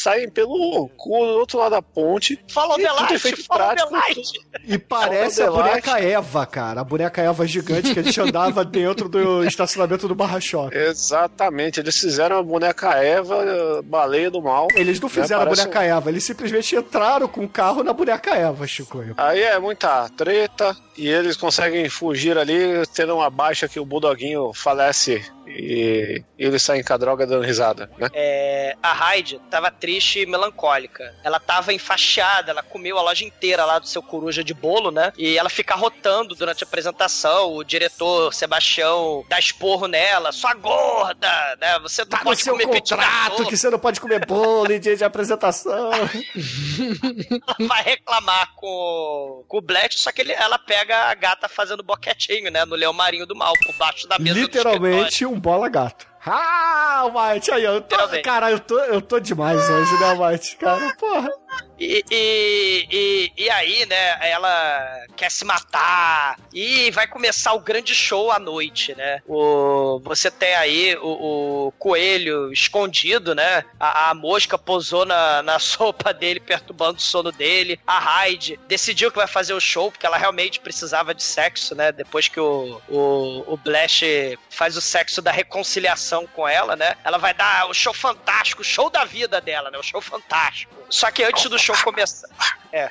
saem 0.00 0.28
pelo 0.28 0.88
cu 0.96 1.10
do 1.10 1.38
outro 1.38 1.58
lado 1.58 1.72
da 1.72 1.82
ponte. 1.82 2.42
Follow 2.48 2.78
e 2.78 2.82
the 2.82 2.88
tudo 2.88 3.00
light, 3.00 3.14
efeito 3.14 3.42
the 3.42 3.48
prático. 3.48 3.94
E 4.66 4.78
parece 4.78 5.42
a 5.42 5.50
boneca 5.50 6.00
Eva, 6.00 6.46
cara. 6.46 6.80
A 6.80 6.84
boneca 6.84 7.20
Eva 7.20 7.46
gigante 7.46 7.92
que 7.92 8.00
a 8.00 8.02
gente 8.02 8.20
andava 8.20 8.64
dentro 8.64 9.08
do 9.08 9.44
estacionamento 9.44 10.08
do 10.08 10.14
Barra 10.14 10.40
Shopping. 10.40 10.76
Exatamente, 10.76 11.80
eles 11.80 11.98
fizeram 11.98 12.38
a 12.38 12.42
boneca 12.42 12.94
Eva, 12.94 13.82
baleia 13.84 14.30
do 14.30 14.40
mal. 14.40 14.68
Eles 14.74 14.98
não 15.00 15.08
né? 15.08 15.14
fizeram 15.14 15.42
a 15.42 15.46
boneca 15.46 15.82
Eva, 15.82 16.08
eles 16.08 16.24
simplesmente 16.24 16.74
entraram 16.74 17.28
com 17.28 17.44
o 17.44 17.48
carro 17.48 17.82
na 17.82 17.92
boneca 17.92 18.34
Eva, 18.34 18.66
Chicoio. 18.66 19.14
Aí 19.16 19.42
é 19.42 19.58
muita 19.58 20.08
treta 20.10 20.74
e 20.96 21.08
eles 21.08 21.36
conseguem 21.36 21.88
fugir 21.88 22.38
ali, 22.38 22.86
tendo 22.94 23.14
uma 23.14 23.28
baixa 23.28 23.68
que 23.68 23.78
o 23.78 23.84
Bulldoguinho 23.84 24.52
falece 24.54 25.22
e 25.46 26.22
eles 26.38 26.62
saem 26.62 26.82
com 26.82 26.92
a 26.92 26.96
droga 26.96 27.26
dando 27.26 27.44
risada, 27.44 27.90
né? 27.98 28.08
É, 28.12 28.76
a 28.82 28.92
Hyde 28.92 29.40
tava 29.50 29.70
triste 29.70 29.89
e 29.98 30.26
melancólica. 30.26 31.14
Ela 31.24 31.38
tava 31.40 31.72
enfaixada, 31.72 32.50
ela 32.50 32.62
comeu 32.62 32.98
a 32.98 33.02
loja 33.02 33.24
inteira 33.24 33.64
lá 33.64 33.78
do 33.78 33.86
seu 33.88 34.02
coruja 34.02 34.42
de 34.44 34.54
bolo, 34.54 34.90
né? 34.90 35.12
E 35.18 35.36
ela 35.36 35.48
fica 35.50 35.74
rotando 35.74 36.34
durante 36.34 36.62
a 36.64 36.66
apresentação. 36.66 37.52
O 37.54 37.64
diretor 37.64 38.32
Sebastião 38.34 39.24
dá 39.28 39.38
esporro 39.38 39.86
nela, 39.86 40.32
sua 40.32 40.54
gorda, 40.54 41.56
né? 41.60 41.78
Você 41.80 42.02
não 42.02 42.08
Tá 42.10 42.18
pode 42.18 42.42
seu 42.42 42.52
comer 42.54 42.66
contrato 42.66 43.46
que 43.46 43.56
você 43.56 43.70
não 43.70 43.78
pode 43.78 44.00
comer 44.00 44.24
bolo 44.26 44.72
em 44.72 44.80
dia 44.80 44.96
de 44.96 45.04
apresentação. 45.04 45.90
Ela 45.92 47.68
vai 47.68 47.82
reclamar 47.82 48.52
com, 48.54 49.44
com 49.48 49.58
o 49.58 49.60
Bletch, 49.60 49.96
só 49.98 50.12
que 50.12 50.20
ele- 50.20 50.32
ela 50.32 50.58
pega 50.58 51.10
a 51.10 51.14
gata 51.14 51.48
fazendo 51.48 51.82
boquetinho, 51.82 52.50
né? 52.50 52.64
No 52.64 52.74
leão 52.76 52.92
marinho 52.92 53.26
do 53.26 53.34
mal, 53.34 53.52
por 53.64 53.74
baixo 53.76 54.06
da 54.08 54.18
mesa 54.18 54.34
do 54.34 54.40
Literalmente 54.40 55.26
um 55.26 55.38
bola 55.38 55.68
gato. 55.68 56.06
Ah, 56.24 57.10
Mate, 57.12 57.50
aí, 57.50 57.64
eu 57.64 57.80
tô. 57.80 57.96
Cara, 58.22 58.50
eu 58.50 58.60
tô, 58.60 58.78
eu 58.78 59.00
tô 59.00 59.18
demais 59.18 59.58
hoje, 59.68 60.00
né, 60.00 60.14
Mate? 60.14 60.56
Cara, 60.56 60.94
porra. 60.96 61.30
E, 61.78 62.04
e, 62.10 62.86
e, 62.90 63.32
e 63.44 63.50
aí, 63.50 63.86
né, 63.86 64.18
ela 64.30 65.06
quer 65.16 65.30
se 65.30 65.46
matar 65.46 66.38
e 66.52 66.90
vai 66.90 67.06
começar 67.06 67.54
o 67.54 67.60
grande 67.60 67.94
show 67.94 68.30
à 68.30 68.38
noite, 68.38 68.94
né? 68.94 69.22
O, 69.26 69.98
você 70.04 70.30
tem 70.30 70.54
aí 70.54 70.94
o, 70.96 71.68
o 71.68 71.72
coelho 71.78 72.52
escondido, 72.52 73.34
né? 73.34 73.64
A, 73.78 74.10
a 74.10 74.14
mosca 74.14 74.58
posou 74.58 75.06
na, 75.06 75.42
na 75.42 75.58
sopa 75.58 76.12
dele, 76.12 76.38
perturbando 76.38 76.98
o 76.98 77.02
sono 77.02 77.32
dele. 77.32 77.80
A 77.86 77.98
Hyde 77.98 78.60
decidiu 78.68 79.10
que 79.10 79.16
vai 79.16 79.26
fazer 79.26 79.54
o 79.54 79.60
show, 79.60 79.90
porque 79.90 80.04
ela 80.04 80.18
realmente 80.18 80.60
precisava 80.60 81.14
de 81.14 81.22
sexo, 81.22 81.74
né? 81.74 81.90
Depois 81.90 82.28
que 82.28 82.38
o, 82.38 82.78
o, 82.90 83.54
o 83.54 83.56
Blash 83.56 84.02
faz 84.50 84.76
o 84.76 84.82
sexo 84.82 85.22
da 85.22 85.32
reconciliação 85.32 86.09
com 86.34 86.48
ela, 86.48 86.76
né? 86.76 86.96
Ela 87.04 87.18
vai 87.18 87.32
dar 87.34 87.68
o 87.68 87.74
show 87.74 87.94
fantástico, 87.94 88.62
o 88.62 88.64
show 88.64 88.90
da 88.90 89.04
vida 89.04 89.40
dela, 89.40 89.70
né? 89.70 89.78
O 89.78 89.82
show 89.82 90.00
fantástico. 90.00 90.74
Só 90.88 91.10
que 91.10 91.22
antes 91.22 91.48
do 91.48 91.58
show 91.58 91.76
começar. 91.82 92.28
É. 92.72 92.90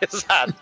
Exato. 0.12 0.54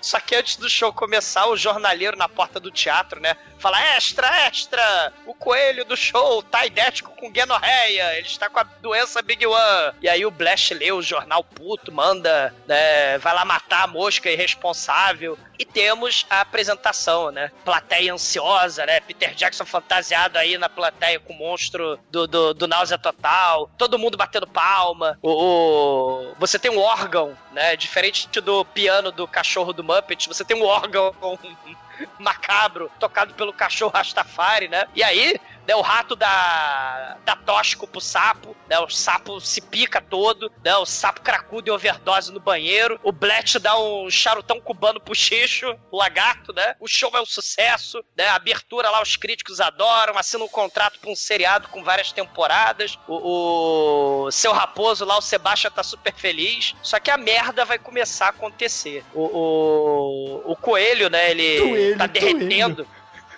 Só 0.00 0.20
que 0.20 0.34
antes 0.34 0.56
do 0.56 0.68
show 0.68 0.92
começar, 0.92 1.46
o 1.46 1.56
jornaleiro 1.56 2.16
na 2.16 2.28
porta 2.28 2.60
do 2.60 2.70
teatro, 2.70 3.20
né? 3.20 3.34
Fala: 3.58 3.80
extra, 3.96 4.28
extra! 4.46 5.12
O 5.26 5.34
coelho 5.34 5.84
do 5.84 5.96
show 5.96 6.42
tá 6.42 6.66
idético 6.66 7.10
com 7.16 7.32
gonorreia, 7.32 8.16
ele 8.18 8.26
está 8.26 8.48
com 8.50 8.58
a 8.60 8.64
doença 8.64 9.22
Big 9.22 9.46
One. 9.46 9.94
E 10.02 10.08
aí 10.08 10.24
o 10.26 10.30
Blash 10.30 10.70
lê 10.72 10.92
o 10.92 11.00
jornal 11.02 11.42
puto, 11.42 11.90
manda, 11.90 12.54
né? 12.66 13.18
Vai 13.18 13.34
lá 13.34 13.44
matar 13.44 13.84
a 13.84 13.86
mosca 13.86 14.30
irresponsável. 14.30 15.38
E 15.58 15.64
temos 15.64 16.26
a 16.28 16.42
apresentação, 16.42 17.30
né? 17.30 17.50
Plateia 17.64 18.12
ansiosa, 18.12 18.84
né? 18.84 19.00
Peter 19.00 19.34
Jackson 19.34 19.64
fantasiado 19.64 20.36
aí 20.36 20.58
na 20.58 20.68
plateia 20.68 21.18
com 21.18 21.32
o 21.32 21.36
monstro 21.38 21.98
do, 22.10 22.26
do, 22.26 22.52
do 22.52 22.68
Náusea 22.68 22.98
Total. 22.98 23.70
Todo 23.78 23.98
mundo 23.98 24.18
batendo 24.18 24.46
palma. 24.46 25.18
O, 25.22 25.30
o- 25.30 26.34
Você 26.38 26.58
tem 26.58 26.70
um 26.70 26.78
órgão, 26.78 27.34
né? 27.52 27.74
Diferente 27.74 28.28
do 28.42 28.65
piano 28.66 29.10
do 29.10 29.26
cachorro 29.26 29.72
do 29.72 29.84
Muppet, 29.84 30.28
você 30.28 30.44
tem 30.44 30.56
um 30.56 30.64
órgão 30.64 31.14
macabro 32.18 32.90
tocado 32.98 33.34
pelo 33.34 33.52
cachorro 33.52 33.92
Rastafari, 33.94 34.68
né? 34.68 34.86
E 34.94 35.02
aí, 35.02 35.40
né, 35.66 35.74
o 35.74 35.80
rato 35.80 36.14
dá, 36.14 37.16
dá 37.24 37.34
tóxico 37.34 37.86
pro 37.86 38.00
sapo, 38.00 38.56
né? 38.68 38.78
O 38.78 38.88
sapo 38.88 39.40
se 39.40 39.60
pica 39.60 40.00
todo, 40.00 40.50
né? 40.64 40.76
O 40.76 40.86
sapo 40.86 41.20
cracudo 41.20 41.68
e 41.68 41.72
overdose 41.72 42.32
no 42.32 42.40
banheiro. 42.40 43.00
O 43.02 43.10
Bletch 43.10 43.56
dá 43.56 43.76
um 43.78 44.08
charutão 44.08 44.60
cubano 44.60 45.00
pro 45.00 45.14
xixo, 45.14 45.76
o 45.90 45.96
lagarto, 45.96 46.52
né? 46.52 46.76
O 46.78 46.86
show 46.86 47.10
é 47.14 47.20
um 47.20 47.26
sucesso, 47.26 48.04
né? 48.16 48.26
A 48.28 48.36
abertura 48.36 48.90
lá 48.90 49.02
os 49.02 49.16
críticos 49.16 49.60
adoram, 49.60 50.16
assinam 50.16 50.46
um 50.46 50.48
contrato 50.48 50.98
pra 51.00 51.10
um 51.10 51.16
seriado 51.16 51.68
com 51.68 51.82
várias 51.82 52.12
temporadas. 52.12 52.98
O, 53.08 54.26
o 54.26 54.30
seu 54.30 54.52
raposo 54.52 55.04
lá, 55.04 55.18
o 55.18 55.22
Sebastian, 55.22 55.70
tá 55.70 55.82
super 55.82 56.14
feliz. 56.14 56.74
Só 56.82 57.00
que 57.00 57.10
a 57.10 57.16
merda 57.16 57.64
vai 57.64 57.78
começar 57.78 58.26
a 58.26 58.30
acontecer. 58.30 59.04
O, 59.12 59.22
o, 59.22 60.52
o 60.52 60.56
coelho, 60.56 61.10
né? 61.10 61.30
Ele 61.30 61.96
tá 61.96 62.06
derretendo. 62.06 62.86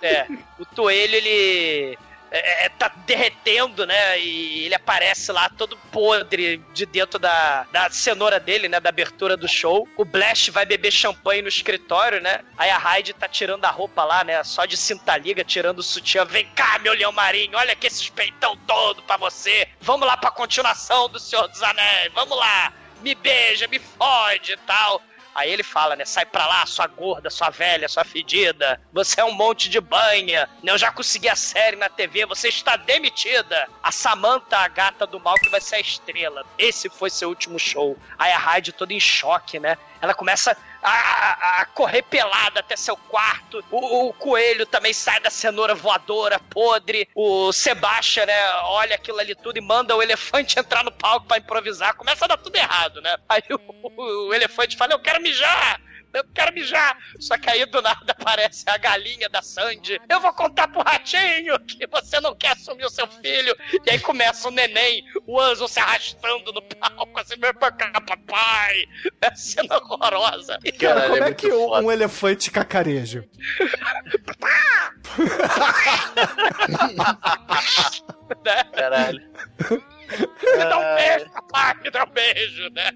É, 0.01 0.27
o 0.57 0.65
toelho, 0.65 1.15
ele. 1.15 1.97
É, 2.31 2.65
é, 2.65 2.69
tá 2.69 2.91
derretendo, 3.05 3.85
né? 3.85 4.19
E 4.19 4.65
ele 4.65 4.75
aparece 4.75 5.31
lá 5.31 5.49
todo 5.49 5.77
podre 5.91 6.57
de 6.73 6.85
dentro 6.85 7.19
da, 7.19 7.63
da 7.71 7.89
cenoura 7.89 8.39
dele, 8.39 8.69
né? 8.69 8.79
Da 8.79 8.89
abertura 8.89 9.35
do 9.35 9.47
show. 9.47 9.87
O 9.97 10.05
Blash 10.05 10.49
vai 10.49 10.65
beber 10.65 10.91
champanhe 10.91 11.41
no 11.41 11.47
escritório, 11.47 12.21
né? 12.21 12.41
Aí 12.57 12.69
a 12.69 12.77
Hyde 12.77 13.13
tá 13.13 13.27
tirando 13.27 13.65
a 13.65 13.69
roupa 13.69 14.03
lá, 14.03 14.23
né? 14.23 14.43
Só 14.43 14.65
de 14.65 14.77
cinta 14.77 15.17
liga, 15.17 15.43
tirando 15.43 15.79
o 15.79 15.83
sutiã. 15.83 16.25
Vem 16.25 16.45
cá, 16.55 16.79
meu 16.79 16.93
leão 16.93 17.11
marinho, 17.11 17.57
olha 17.57 17.73
aqui 17.73 17.87
esse 17.87 18.11
peitão 18.11 18.55
todo 18.67 19.01
pra 19.03 19.17
você. 19.17 19.67
Vamos 19.81 20.07
lá 20.07 20.15
pra 20.15 20.31
continuação 20.31 21.09
do 21.09 21.19
Senhor 21.19 21.47
dos 21.47 21.63
Anéis, 21.63 22.11
vamos 22.13 22.37
lá. 22.37 22.73
Me 23.01 23.15
beija, 23.15 23.67
me 23.67 23.79
fode 23.79 24.53
e 24.53 24.57
tal. 24.57 25.01
Aí 25.33 25.51
ele 25.51 25.63
fala, 25.63 25.95
né? 25.95 26.05
Sai 26.05 26.25
pra 26.25 26.45
lá, 26.47 26.65
sua 26.65 26.87
gorda, 26.87 27.29
sua 27.29 27.49
velha, 27.49 27.87
sua 27.87 28.03
fedida. 28.03 28.81
Você 28.91 29.21
é 29.21 29.23
um 29.25 29.31
monte 29.31 29.69
de 29.69 29.79
banha. 29.79 30.49
né, 30.63 30.71
Eu 30.71 30.77
já 30.77 30.91
consegui 30.91 31.29
a 31.29 31.35
série 31.35 31.75
na 31.75 31.89
TV, 31.89 32.25
você 32.25 32.49
está 32.49 32.75
demitida. 32.75 33.69
A 33.81 33.91
Samantha, 33.91 34.57
a 34.57 34.67
gata 34.67 35.05
do 35.05 35.19
mal, 35.19 35.35
que 35.35 35.49
vai 35.49 35.61
ser 35.61 35.75
a 35.75 35.79
estrela. 35.79 36.45
Esse 36.57 36.89
foi 36.89 37.09
seu 37.09 37.29
último 37.29 37.59
show. 37.59 37.97
Aí 38.17 38.31
a 38.31 38.37
Hyde 38.37 38.73
toda 38.73 38.93
em 38.93 38.99
choque, 38.99 39.59
né? 39.59 39.77
Ela 40.01 40.13
começa 40.13 40.55
a, 40.81 41.61
a- 41.61 41.65
correr 41.65 42.01
pelada 42.03 42.59
até 42.59 42.75
seu 42.75 42.95
quarto. 42.95 43.63
O, 43.71 44.07
o 44.09 44.13
coelho 44.13 44.65
também 44.65 44.93
sai 44.93 45.19
da 45.19 45.29
cenoura 45.29 45.75
voadora, 45.75 46.39
podre. 46.39 47.07
O 47.15 47.51
Sebastian, 47.51 48.25
né, 48.25 48.51
olha 48.63 48.95
aquilo 48.95 49.19
ali 49.19 49.35
tudo 49.35 49.57
e 49.57 49.61
manda 49.61 49.95
o 49.95 50.01
elefante 50.01 50.59
entrar 50.59 50.83
no 50.83 50.91
palco 50.91 51.27
pra 51.27 51.37
improvisar. 51.37 51.95
Começa 51.95 52.25
a 52.25 52.27
dar 52.29 52.37
tudo 52.37 52.55
errado, 52.55 53.01
né? 53.01 53.17
Aí 53.27 53.43
o, 53.49 53.55
o- 53.57 54.27
o 54.29 54.33
elefante 54.33 54.77
fala: 54.77 54.93
Eu 54.93 54.99
quero 54.99 55.21
mijar! 55.21 55.79
Eu 56.13 56.23
quero 56.33 56.53
mijar! 56.53 56.97
Só 57.19 57.37
que 57.37 57.49
aí 57.49 57.65
do 57.65 57.81
nada 57.81 58.11
aparece 58.11 58.63
a 58.67 58.77
galinha 58.77 59.29
da 59.29 59.41
Sandy. 59.41 59.99
Eu 60.09 60.19
vou 60.19 60.33
contar 60.33 60.67
pro 60.67 60.81
ratinho 60.81 61.57
que 61.65 61.87
você 61.87 62.19
não 62.19 62.35
quer 62.35 62.51
assumir 62.53 62.85
o 62.85 62.89
seu 62.89 63.07
filho. 63.07 63.55
E 63.85 63.91
aí 63.91 63.99
começa 63.99 64.47
o 64.47 64.51
neném, 64.51 65.03
o 65.27 65.39
anjo 65.39 65.67
se 65.67 65.79
arrastando 65.79 66.51
no 66.51 66.61
palco, 66.61 67.19
assim, 67.19 67.35
meu 67.37 67.53
papai. 67.53 68.85
É 69.21 69.35
cena 69.35 69.77
horrorosa. 69.77 70.57
E, 70.63 70.71
Cara, 70.71 70.95
Caralho, 70.95 71.13
como 71.13 71.23
é 71.23 71.29
é, 71.29 71.33
que 71.33 71.47
um, 71.47 71.67
foda. 71.67 71.85
um 71.85 71.91
elefante 71.91 72.51
cacareja? 72.51 73.25
né? 78.45 78.63
Caralho. 78.75 79.21
Me 79.69 80.57
dá 80.57 80.77
um 80.77 80.95
beijo, 80.95 81.29
papai, 81.31 81.75
me 81.83 81.91
dá 81.91 82.03
um 82.03 82.09
beijo, 82.09 82.69
né? 82.71 82.91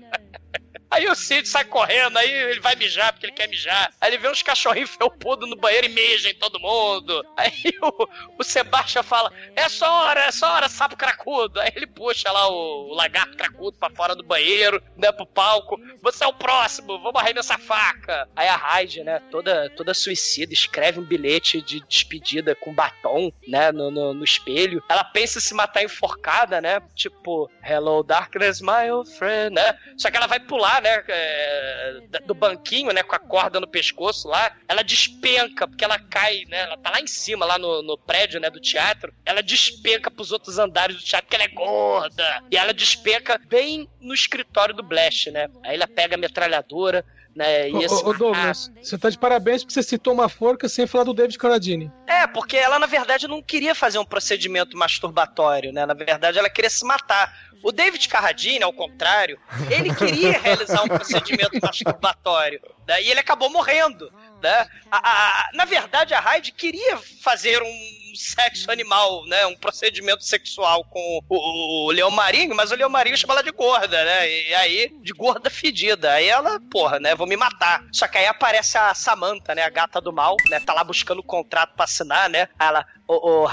Aí 0.94 1.08
o 1.08 1.16
Cid 1.16 1.48
sai 1.48 1.66
correndo, 1.66 2.18
aí 2.18 2.32
ele 2.32 2.60
vai 2.60 2.76
mijar 2.76 3.12
porque 3.12 3.26
ele 3.26 3.34
quer 3.34 3.50
mijar. 3.50 3.91
Aí 4.00 4.12
ele 4.12 4.20
vê 4.20 4.30
uns 4.30 4.44
cachorrinhos 4.44 4.91
felpudos 4.91 5.50
no 5.50 5.56
banheiro 5.56 5.88
e 5.88 5.89
mija 5.89 6.30
em 6.30 6.36
todo 6.36 6.60
mundo. 6.60 7.26
Aí 7.36 7.52
o, 7.82 8.08
o 8.38 8.44
Sebastião 8.44 9.04
fala: 9.04 9.34
É 9.56 9.68
só 9.68 9.91
hora, 10.06 10.20
é 10.26 10.32
só 10.32 10.54
hora, 10.54 10.70
sapo 10.70 10.96
cracudo. 10.96 11.60
Aí 11.60 11.72
ele 11.76 11.88
puxa 11.88 12.32
lá 12.32 12.48
o, 12.48 12.91
o 12.91 12.94
lagarto 12.94 13.36
cracudo 13.36 13.76
pra 13.80 13.89
fora 13.89 14.16
do 14.16 14.24
banheiro, 14.24 14.82
né, 14.96 15.12
pro 15.12 15.26
palco. 15.26 15.82
Você 16.00 16.24
é 16.24 16.28
o 16.28 16.34
próximo, 16.34 17.02
vamos 17.02 17.20
arremessar 17.20 17.60
faca. 17.60 18.30
Aí 18.36 18.48
a 18.48 18.56
Raid, 18.56 19.03
né, 19.03 19.20
toda, 19.32 19.72
toda 19.72 19.95
suicida, 19.95 20.53
escreve 20.53 20.99
um 20.99 21.03
bilhete 21.03 21.60
de 21.60 21.80
despedida 21.88 22.53
com 22.53 22.72
batom, 22.72 23.32
né, 23.48 23.72
no, 23.72 23.90
no, 23.90 24.14
no 24.14 24.24
espelho. 24.24 24.84
Ela 24.88 25.03
pensa 25.03 25.40
em 25.40 25.41
se 25.41 25.56
matar 25.56 25.84
enforcada, 25.84 26.61
né? 26.61 26.84
Tipo, 26.94 27.49
Hello 27.64 28.03
Darkness, 28.03 28.61
my 28.61 28.91
old 28.91 29.10
friend, 29.18 29.56
né? 29.56 29.76
Só 29.98 30.11
que 30.11 30.18
ela 30.18 30.28
vai 30.28 30.40
pular, 30.40 30.82
né, 30.84 31.03
é, 31.07 32.01
do 32.26 32.34
banquinho, 32.35 32.91
né, 32.91 33.01
com 33.01 33.15
a 33.15 33.19
corda 33.19 33.60
no 33.60 33.68
pescoço 33.68 34.27
lá. 34.27 34.55
Ela 34.68 34.84
despenca, 34.84 35.68
porque 35.68 35.84
ela 35.84 35.97
cai, 35.97 36.43
né? 36.47 36.61
Ela 36.61 36.77
tá 36.77 36.91
lá 36.91 36.99
em 36.99 37.07
cima, 37.07 37.45
lá 37.45 37.57
no, 37.57 37.81
no 37.81 37.97
prédio, 37.97 38.39
né, 38.39 38.49
do 38.49 38.60
teatro. 38.60 39.14
Ela 39.26 39.41
despenca 39.41 40.11
pros 40.11 40.31
outros 40.31 40.60
andares 40.60 40.97
do 40.97 41.03
teatro, 41.03 41.27
porque 41.27 41.35
ela 41.35 41.45
é 41.45 41.55
gorda. 41.55 42.43
E 42.51 42.57
ela 42.57 42.73
despenca 42.73 43.39
bem 43.47 43.89
no 43.99 44.14
escritório 44.14 44.76
do 44.76 44.84
Blash, 44.84 45.27
né? 45.27 45.49
Aí 45.64 45.76
ela 45.76 45.88
pega 45.88 46.15
a 46.15 46.18
metralhadora, 46.19 47.05
né, 47.35 47.69
e 47.69 47.73
Ô, 47.73 47.81
esse 47.81 48.03
ô, 48.05 48.14
Douglas, 48.14 48.72
você 48.81 48.97
tá 48.97 49.10
de 49.10 49.18
parabéns 49.18 49.64
porque 49.64 49.73
você 49.73 49.84
citou 49.84 50.14
uma 50.14 50.30
forca 50.30 50.69
sem 50.69 50.85
falar 50.85 51.03
do 51.05 51.14
David 51.14 51.38
Carradine. 51.38 51.91
É, 52.07 52.27
porque 52.27 52.55
ela, 52.57 52.77
na 52.80 52.85
verdade, 52.85 53.27
não 53.27 53.41
queria 53.41 53.73
fazer 53.73 53.97
um 53.99 54.05
procedimento 54.05 54.77
masturbatório, 54.77 55.72
né? 55.73 55.85
Na 55.85 55.93
verdade, 55.93 56.38
ela 56.38 56.49
queria 56.49 56.69
se 56.69 56.85
matar. 56.85 57.34
O 57.64 57.72
David 57.72 58.10
Carradine, 58.10 58.61
ao 58.64 58.73
contrário, 58.73 59.39
ele 59.69 59.95
queria 59.95 60.38
realizar 60.38 60.84
um 60.84 60.88
procedimento 60.89 61.57
masturbatório. 61.61 62.60
Né? 62.85 63.01
E 63.03 63.10
ele 63.10 63.22
acabou 63.22 63.49
morrendo. 63.49 64.11
Né? 64.41 64.68
A- 64.91 64.97
a- 64.97 65.30
a- 65.30 65.49
na 65.53 65.64
verdade, 65.64 66.14
a 66.14 66.19
Hyde 66.19 66.51
queria 66.51 66.97
fazer 67.22 67.61
um 67.64 68.03
sexo 68.15 68.72
animal, 68.72 69.26
né? 69.26 69.45
Um 69.45 69.56
procedimento 69.56 70.23
sexual 70.23 70.84
com 70.85 71.22
o, 71.30 71.88
o 71.88 71.91
Leão 71.91 72.11
Marinho, 72.11 72.56
mas 72.56 72.72
o 72.72 72.76
Leão 72.76 72.90
Marinho 72.90 73.18
chama 73.18 73.34
ela 73.34 73.44
de 73.44 73.52
gorda, 73.52 74.03
né? 74.03 74.30
E 74.30 74.53
aí, 74.56 74.94
de 75.02 75.14
gorda 75.14 75.49
fedida. 75.49 76.14
Aí 76.14 76.27
ela, 76.27 76.60
porra, 76.72 76.99
né? 76.99 77.15
Vou 77.15 77.27
me 77.27 77.35
matar. 77.35 77.84
Só 77.91 78.07
que 78.07 78.18
aí 78.18 78.26
aparece 78.26 78.77
a 78.77 78.94
Samantha, 78.94 79.56
né? 79.56 79.64
A 79.64 79.69
gata 79.69 79.99
do 79.99 80.14
mal, 80.14 80.35
né? 80.49 80.60
Tá 80.60 80.73
lá 80.73 80.84
buscando 80.84 81.19
o 81.19 81.23
contrato 81.23 81.76
pra 81.76 81.85
assinar, 81.85 82.30
né? 82.30 82.48
Aí 82.57 82.68
ela, 82.68 82.85
ô, 83.07 83.44
ô 83.44 83.48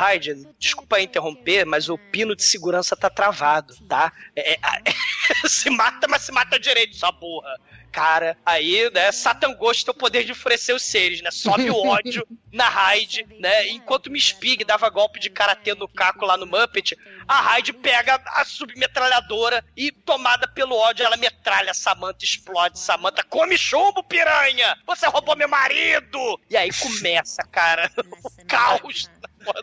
desculpa 0.59 1.01
interromper, 1.01 1.65
mas 1.65 1.89
o 1.89 1.99
pino 1.99 2.37
de 2.37 2.43
segurança 2.43 2.97
tá 2.97 3.11
travado, 3.11 3.74
tá? 3.89 4.12
É, 4.35 4.55
é, 4.55 4.59
se 5.49 5.70
mata, 5.70 6.07
mas 6.09 6.23
se 6.23 6.32
mata 6.32 6.59
direito, 6.59 6.97
sua 6.97 7.12
porra. 7.12 7.59
Cara, 7.93 8.37
aí, 8.47 8.91
né, 8.93 9.11
Satan 9.11 9.53
Ghost 9.55 9.85
tem 9.85 9.93
o 9.93 9.97
poder 9.97 10.25
de 10.25 10.33
enfurecer 10.33 10.75
os 10.75 10.83
seres, 10.83 11.21
né? 11.23 11.31
Sobe 11.31 11.71
o 11.71 11.77
ódio 11.77 12.27
na 12.53 12.69
Hyde, 12.69 13.27
né? 13.39 13.69
Enquanto 13.69 14.11
Miss 14.11 14.33
Pig 14.33 14.65
dava 14.65 14.89
golpe 14.89 15.19
de 15.19 15.29
karatê 15.29 15.75
no 15.75 15.89
caco 15.89 16.25
lá 16.25 16.37
no 16.37 16.47
Muppet, 16.47 16.97
a 17.27 17.41
Hyde 17.41 17.73
pega 17.73 18.21
a 18.27 18.45
submetralhadora 18.45 19.65
e, 19.77 19.91
tomada 19.91 20.47
pelo 20.47 20.77
ódio, 20.77 21.05
ela 21.05 21.17
metralha 21.17 21.75
Samantha, 21.75 22.25
explode 22.25 22.79
Samantha, 22.79 23.25
come 23.25 23.59
chumbo, 23.59 24.03
piranha! 24.05 24.79
Você 24.87 25.07
roubou 25.07 25.37
meu 25.37 25.49
marido! 25.49 26.41
E 26.49 26.57
aí 26.57 26.71
começa, 26.73 27.43
cara, 27.51 27.91
o 27.99 28.47
caos. 28.47 29.11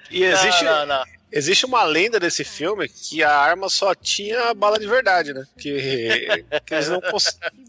E 0.10 0.24
existe, 0.24 0.64
Não, 0.64 0.86
não, 0.86 0.98
não. 0.98 1.17
Existe 1.32 1.66
uma 1.66 1.84
lenda 1.84 2.20
desse 2.20 2.44
filme 2.44 2.88
que 2.88 3.24
a 3.24 3.36
arma 3.36 3.70
só 3.70 3.94
tinha 3.96 4.54
bala 4.54 4.80
de 4.80 4.88
verdade, 4.88 5.34
né? 5.34 5.44
Que, 5.58 6.44
que, 6.66 6.74
eles, 6.74 6.90
não 6.90 7.02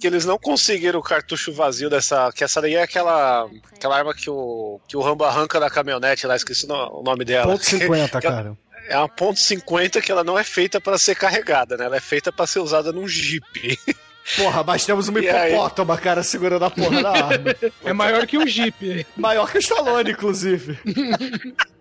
que 0.01 0.07
eles 0.07 0.25
não 0.25 0.39
conseguiram 0.39 1.01
o 1.01 1.03
cartucho 1.03 1.53
vazio 1.53 1.91
dessa. 1.91 2.31
Que 2.33 2.45
essa 2.45 2.61
daí 2.61 2.75
é 2.75 2.83
aquela, 2.83 3.49
aquela 3.75 3.97
arma 3.97 4.15
que 4.15 4.31
o, 4.31 4.81
que 4.89 4.97
o 4.97 5.01
Rambo 5.01 5.25
arranca 5.25 5.59
da 5.61 5.69
caminhonete 5.71 6.27
lá, 6.27 6.37
esqueci 6.37 6.65
o 6.67 6.69
no- 6.69 7.01
o 7.01 7.03
nome 7.03 7.25
dela. 7.25 7.51
Ponto 7.53 7.65
50, 7.65 8.21
Que 8.21 8.27
ela- 8.27 8.37
cara. 8.37 8.57
É 8.91 8.97
uma 8.97 9.09
ponto 9.09 9.39
.50 9.39 10.01
que 10.01 10.11
ela 10.11 10.25
não 10.25 10.39
é 10.39 10.43
feita 10.43 10.81
para 10.81 10.97
ser 10.97 11.15
carregada, 11.15 11.77
né? 11.77 11.85
Ela 11.85 11.97
é 11.97 12.01
feita 12.01 12.33
para 12.33 12.47
ser 12.47 12.61
usada 12.61 12.91
num 12.91 13.07
Jeep. 13.07 13.79
Porra, 14.37 14.63
mas 14.65 14.87
temos 14.87 15.09
uma 15.09 15.21
E 15.25 15.29
aí? 15.29 15.53
hipopótama, 15.53 15.99
cara, 15.99 16.23
segurando 16.23 16.65
a 16.65 16.71
porra 16.71 17.03
da 17.03 17.11
arma. 17.11 17.55
É 17.85 17.93
maior 17.93 18.27
que 18.27 18.39
um 18.39 18.47
Jeep. 18.47 19.07
Maior 19.15 19.51
que 19.51 19.59
o 19.59 19.61
Stallone, 19.61 20.13
inclusive. 20.13 20.79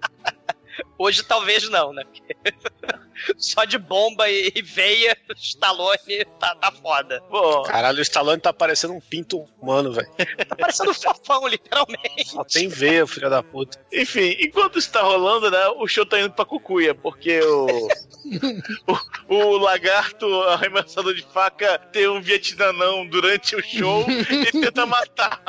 Hoje 0.98 1.24
talvez 1.24 1.69
não, 1.69 1.94
né? 1.94 2.03
Só 3.38 3.65
de 3.65 3.78
bomba 3.78 4.30
e, 4.30 4.52
e 4.56 4.61
veia, 4.61 5.18
Stallone 5.36 6.26
tá, 6.40 6.56
tá 6.56 6.72
foda. 6.72 7.22
Pô, 7.30 7.64
Caralho, 7.64 7.99
o 7.99 8.02
Stallone 8.02 8.40
tá 8.40 8.53
parecendo 8.53 8.94
um 8.94 9.02
pinto 9.02 9.48
humano, 9.60 9.91
velho. 9.91 10.07
Tá 10.48 10.56
parecendo 10.56 10.91
um 10.91 10.94
fofão, 10.94 11.48
literalmente. 11.48 12.30
Só 12.30 12.44
tem 12.44 12.68
veia, 12.68 13.07
filho 13.07 13.30
da 13.30 13.41
puta. 13.41 13.80
Enfim, 13.91 14.36
enquanto 14.40 14.78
isso 14.78 14.91
tá 14.91 15.02
rolando, 15.02 15.49
né, 15.49 15.68
o 15.78 15.88
show 15.88 16.06
tá 16.06 16.19
indo 16.19 16.32
pra 16.32 16.45
cucuia, 16.45 16.94
porque 16.94 17.40
o, 17.41 17.88
o, 19.28 19.36
o 19.36 19.57
lagarto 19.57 20.26
arremessador 20.44 21.14
de 21.14 21.24
faca 21.24 21.80
tem 21.91 22.07
um 22.07 22.22
vietnamão 22.22 23.07
durante 23.07 23.56
o 23.56 23.64
show 23.64 24.06
e 24.10 24.52
tenta 24.52 24.86
matar 24.86 25.41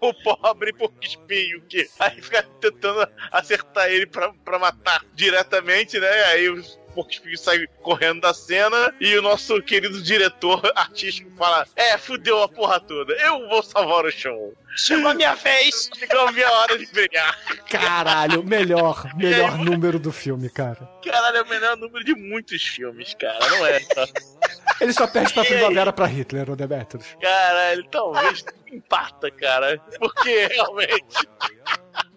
o 0.00 0.12
pobre 0.12 0.72
porco 0.74 0.96
espinho, 1.02 1.62
que 1.62 1.88
aí 1.98 2.20
fica 2.20 2.42
tentando 2.60 3.08
acertar 3.32 3.88
ele 3.88 4.06
pra, 4.06 4.32
pra 4.44 4.58
matar 4.58 4.85
diretamente, 5.14 5.98
né, 5.98 6.24
aí 6.24 6.48
os 6.48 6.78
porco 6.96 7.12
espinho 7.12 7.36
sai 7.36 7.66
correndo 7.82 8.22
da 8.22 8.32
cena 8.32 8.94
e 8.98 9.14
o 9.18 9.22
nosso 9.22 9.60
querido 9.62 10.02
diretor 10.02 10.62
artístico 10.74 11.30
fala, 11.36 11.66
é, 11.76 11.98
fudeu 11.98 12.42
a 12.42 12.48
porra 12.48 12.80
toda, 12.80 13.12
eu 13.12 13.46
vou 13.48 13.62
salvar 13.62 14.06
o 14.06 14.10
show. 14.10 14.54
Chegou 14.78 15.10
a 15.10 15.14
minha 15.14 15.34
vez. 15.34 15.90
Chegou 15.96 16.28
a 16.28 16.32
minha 16.32 16.50
hora 16.50 16.78
de 16.78 16.86
brilhar. 16.86 17.38
Caralho, 17.70 18.42
melhor, 18.42 19.10
melhor 19.14 19.56
número 19.58 19.98
do 19.98 20.12
filme, 20.12 20.50
cara. 20.50 20.88
Caralho, 21.02 21.38
é 21.38 21.42
o 21.42 21.48
menor 21.48 21.76
número 21.76 22.04
de 22.04 22.14
muitos 22.14 22.62
filmes, 22.62 23.14
cara, 23.14 23.48
não 23.50 23.66
é? 23.66 23.80
Tá? 23.80 24.06
Ele 24.80 24.92
só 24.92 25.06
perde 25.06 25.32
pra 25.32 25.42
aí? 25.42 25.48
primavera 25.48 25.92
pra 25.92 26.06
Hitler, 26.06 26.50
o 26.50 26.56
Demetrius. 26.56 27.06
Caralho, 27.20 27.84
talvez 27.90 28.44
empata, 28.70 29.30
cara. 29.30 29.78
Porque 29.98 30.46
realmente. 30.46 31.26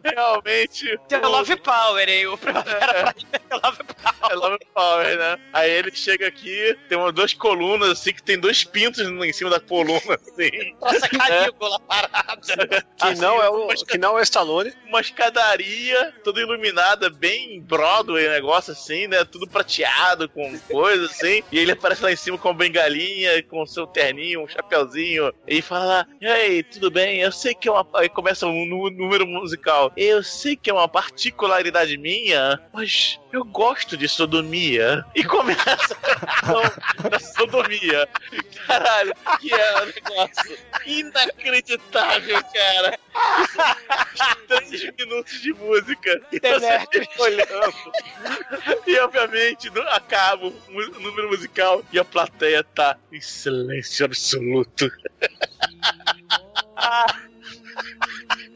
Realmente. 0.03 0.99
Tem 1.07 1.19
o 1.19 1.27
Love 1.29 1.55
Power, 1.57 2.07
hein? 2.09 2.27
O 2.27 2.37
Primavera 2.37 3.13
mim 3.17 3.25
é 3.33 3.55
Love 3.55 3.79
Power. 3.83 4.31
É 4.31 4.35
Love 4.35 4.57
Power, 4.73 5.17
né? 5.17 5.39
Aí 5.53 5.71
ele 5.71 5.91
chega 5.93 6.27
aqui, 6.27 6.77
tem 6.87 6.97
umas 6.97 7.13
duas 7.13 7.33
colunas, 7.33 7.89
assim, 7.89 8.13
que 8.13 8.21
tem 8.23 8.37
dois 8.39 8.63
pintos 8.63 8.99
em 8.99 9.33
cima 9.33 9.49
da 9.49 9.59
coluna, 9.59 9.99
assim. 10.15 10.75
Nossa, 10.81 11.07
Calígula 11.09 11.79
parada. 11.81 12.39
Que 12.99 13.15
não 13.15 13.41
é 13.41 13.49
o 13.49 13.67
que 13.69 13.97
não 13.97 14.17
é 14.17 14.21
o 14.21 14.23
Stallone. 14.23 14.73
Uma 14.87 14.99
escadaria 15.01 16.13
toda 16.23 16.41
iluminada, 16.41 17.09
bem 17.09 17.61
Broadway, 17.61 18.27
negócio 18.29 18.73
assim, 18.73 19.07
né? 19.07 19.23
Tudo 19.23 19.47
prateado, 19.47 20.27
com 20.29 20.57
coisa 20.69 21.05
assim. 21.05 21.41
E 21.51 21.57
ele 21.59 21.71
aparece 21.71 22.03
lá 22.03 22.11
em 22.11 22.15
cima 22.15 22.37
com 22.37 22.49
uma 22.49 22.53
bengalinha, 22.53 23.41
com 23.43 23.65
seu 23.65 23.87
terninho, 23.87 24.43
um 24.43 24.47
chapeuzinho. 24.47 25.33
E 25.47 25.61
fala: 25.61 26.05
Ei, 26.21 26.61
tudo 26.63 26.91
bem? 26.91 27.21
Eu 27.21 27.31
sei 27.31 27.53
que 27.55 27.67
é 27.69 27.71
uma. 27.71 27.87
Aí 27.95 28.09
começa 28.09 28.45
um 28.47 28.65
nú- 28.65 28.89
número 28.89 29.25
musical. 29.25 29.88
Eu 29.95 30.23
sei 30.23 30.55
que 30.55 30.69
é 30.69 30.73
uma 30.73 30.87
particularidade 30.87 31.97
minha, 31.97 32.59
mas 32.73 33.19
eu 33.31 33.43
gosto 33.43 33.95
de 33.97 34.07
sodomia. 34.07 35.05
E 35.15 35.23
começa 35.23 35.95
a 36.03 36.15
questão 36.15 37.09
da 37.09 37.19
sodomia. 37.19 38.07
Caralho, 38.65 39.13
que 39.39 39.53
é 39.53 39.81
um 39.81 39.85
negócio 39.85 40.57
inacreditável, 40.85 42.43
cara. 42.53 42.99
Três 44.47 44.83
minutos 44.97 45.41
de 45.41 45.53
música. 45.53 46.21
E 46.31 46.39
você 46.39 46.79
fica 46.91 47.23
olhando. 47.23 47.91
E 48.87 48.99
obviamente 48.99 49.69
acaba 49.89 50.47
o 50.47 50.99
número 50.99 51.29
musical 51.29 51.83
e 51.91 51.99
a 51.99 52.05
plateia 52.05 52.63
tá 52.63 52.97
em 53.11 53.21
silêncio 53.21 54.05
absoluto. 54.05 54.91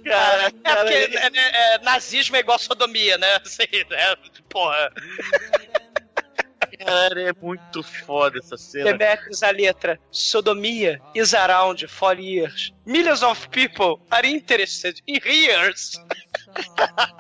Cara, 0.04 0.48
É 0.48 0.52
cara, 0.52 0.82
porque 0.82 0.94
é, 0.94 1.28
é, 1.28 1.76
é, 1.76 1.80
nazismo 1.80 2.36
é 2.36 2.40
igual 2.40 2.60
sodomia, 2.60 3.18
né? 3.18 3.36
Assim, 3.44 3.68
né? 3.90 4.16
Porra. 4.50 4.92
cara, 6.86 7.22
é 7.22 7.34
muito 7.42 7.82
foda 7.84 8.40
essa 8.40 8.58
cena. 8.58 8.94
Demetrius, 8.94 9.44
a 9.44 9.52
letra. 9.52 10.00
Sodomia 10.12 11.00
is 11.16 11.34
around 11.34 11.88
for 11.88 12.20
years. 12.20 12.74
Millions 12.86 13.24
of 13.24 13.48
people 13.50 14.06
are 14.12 14.28
interested 14.28 15.02
in 15.08 15.20
ears. 15.26 15.94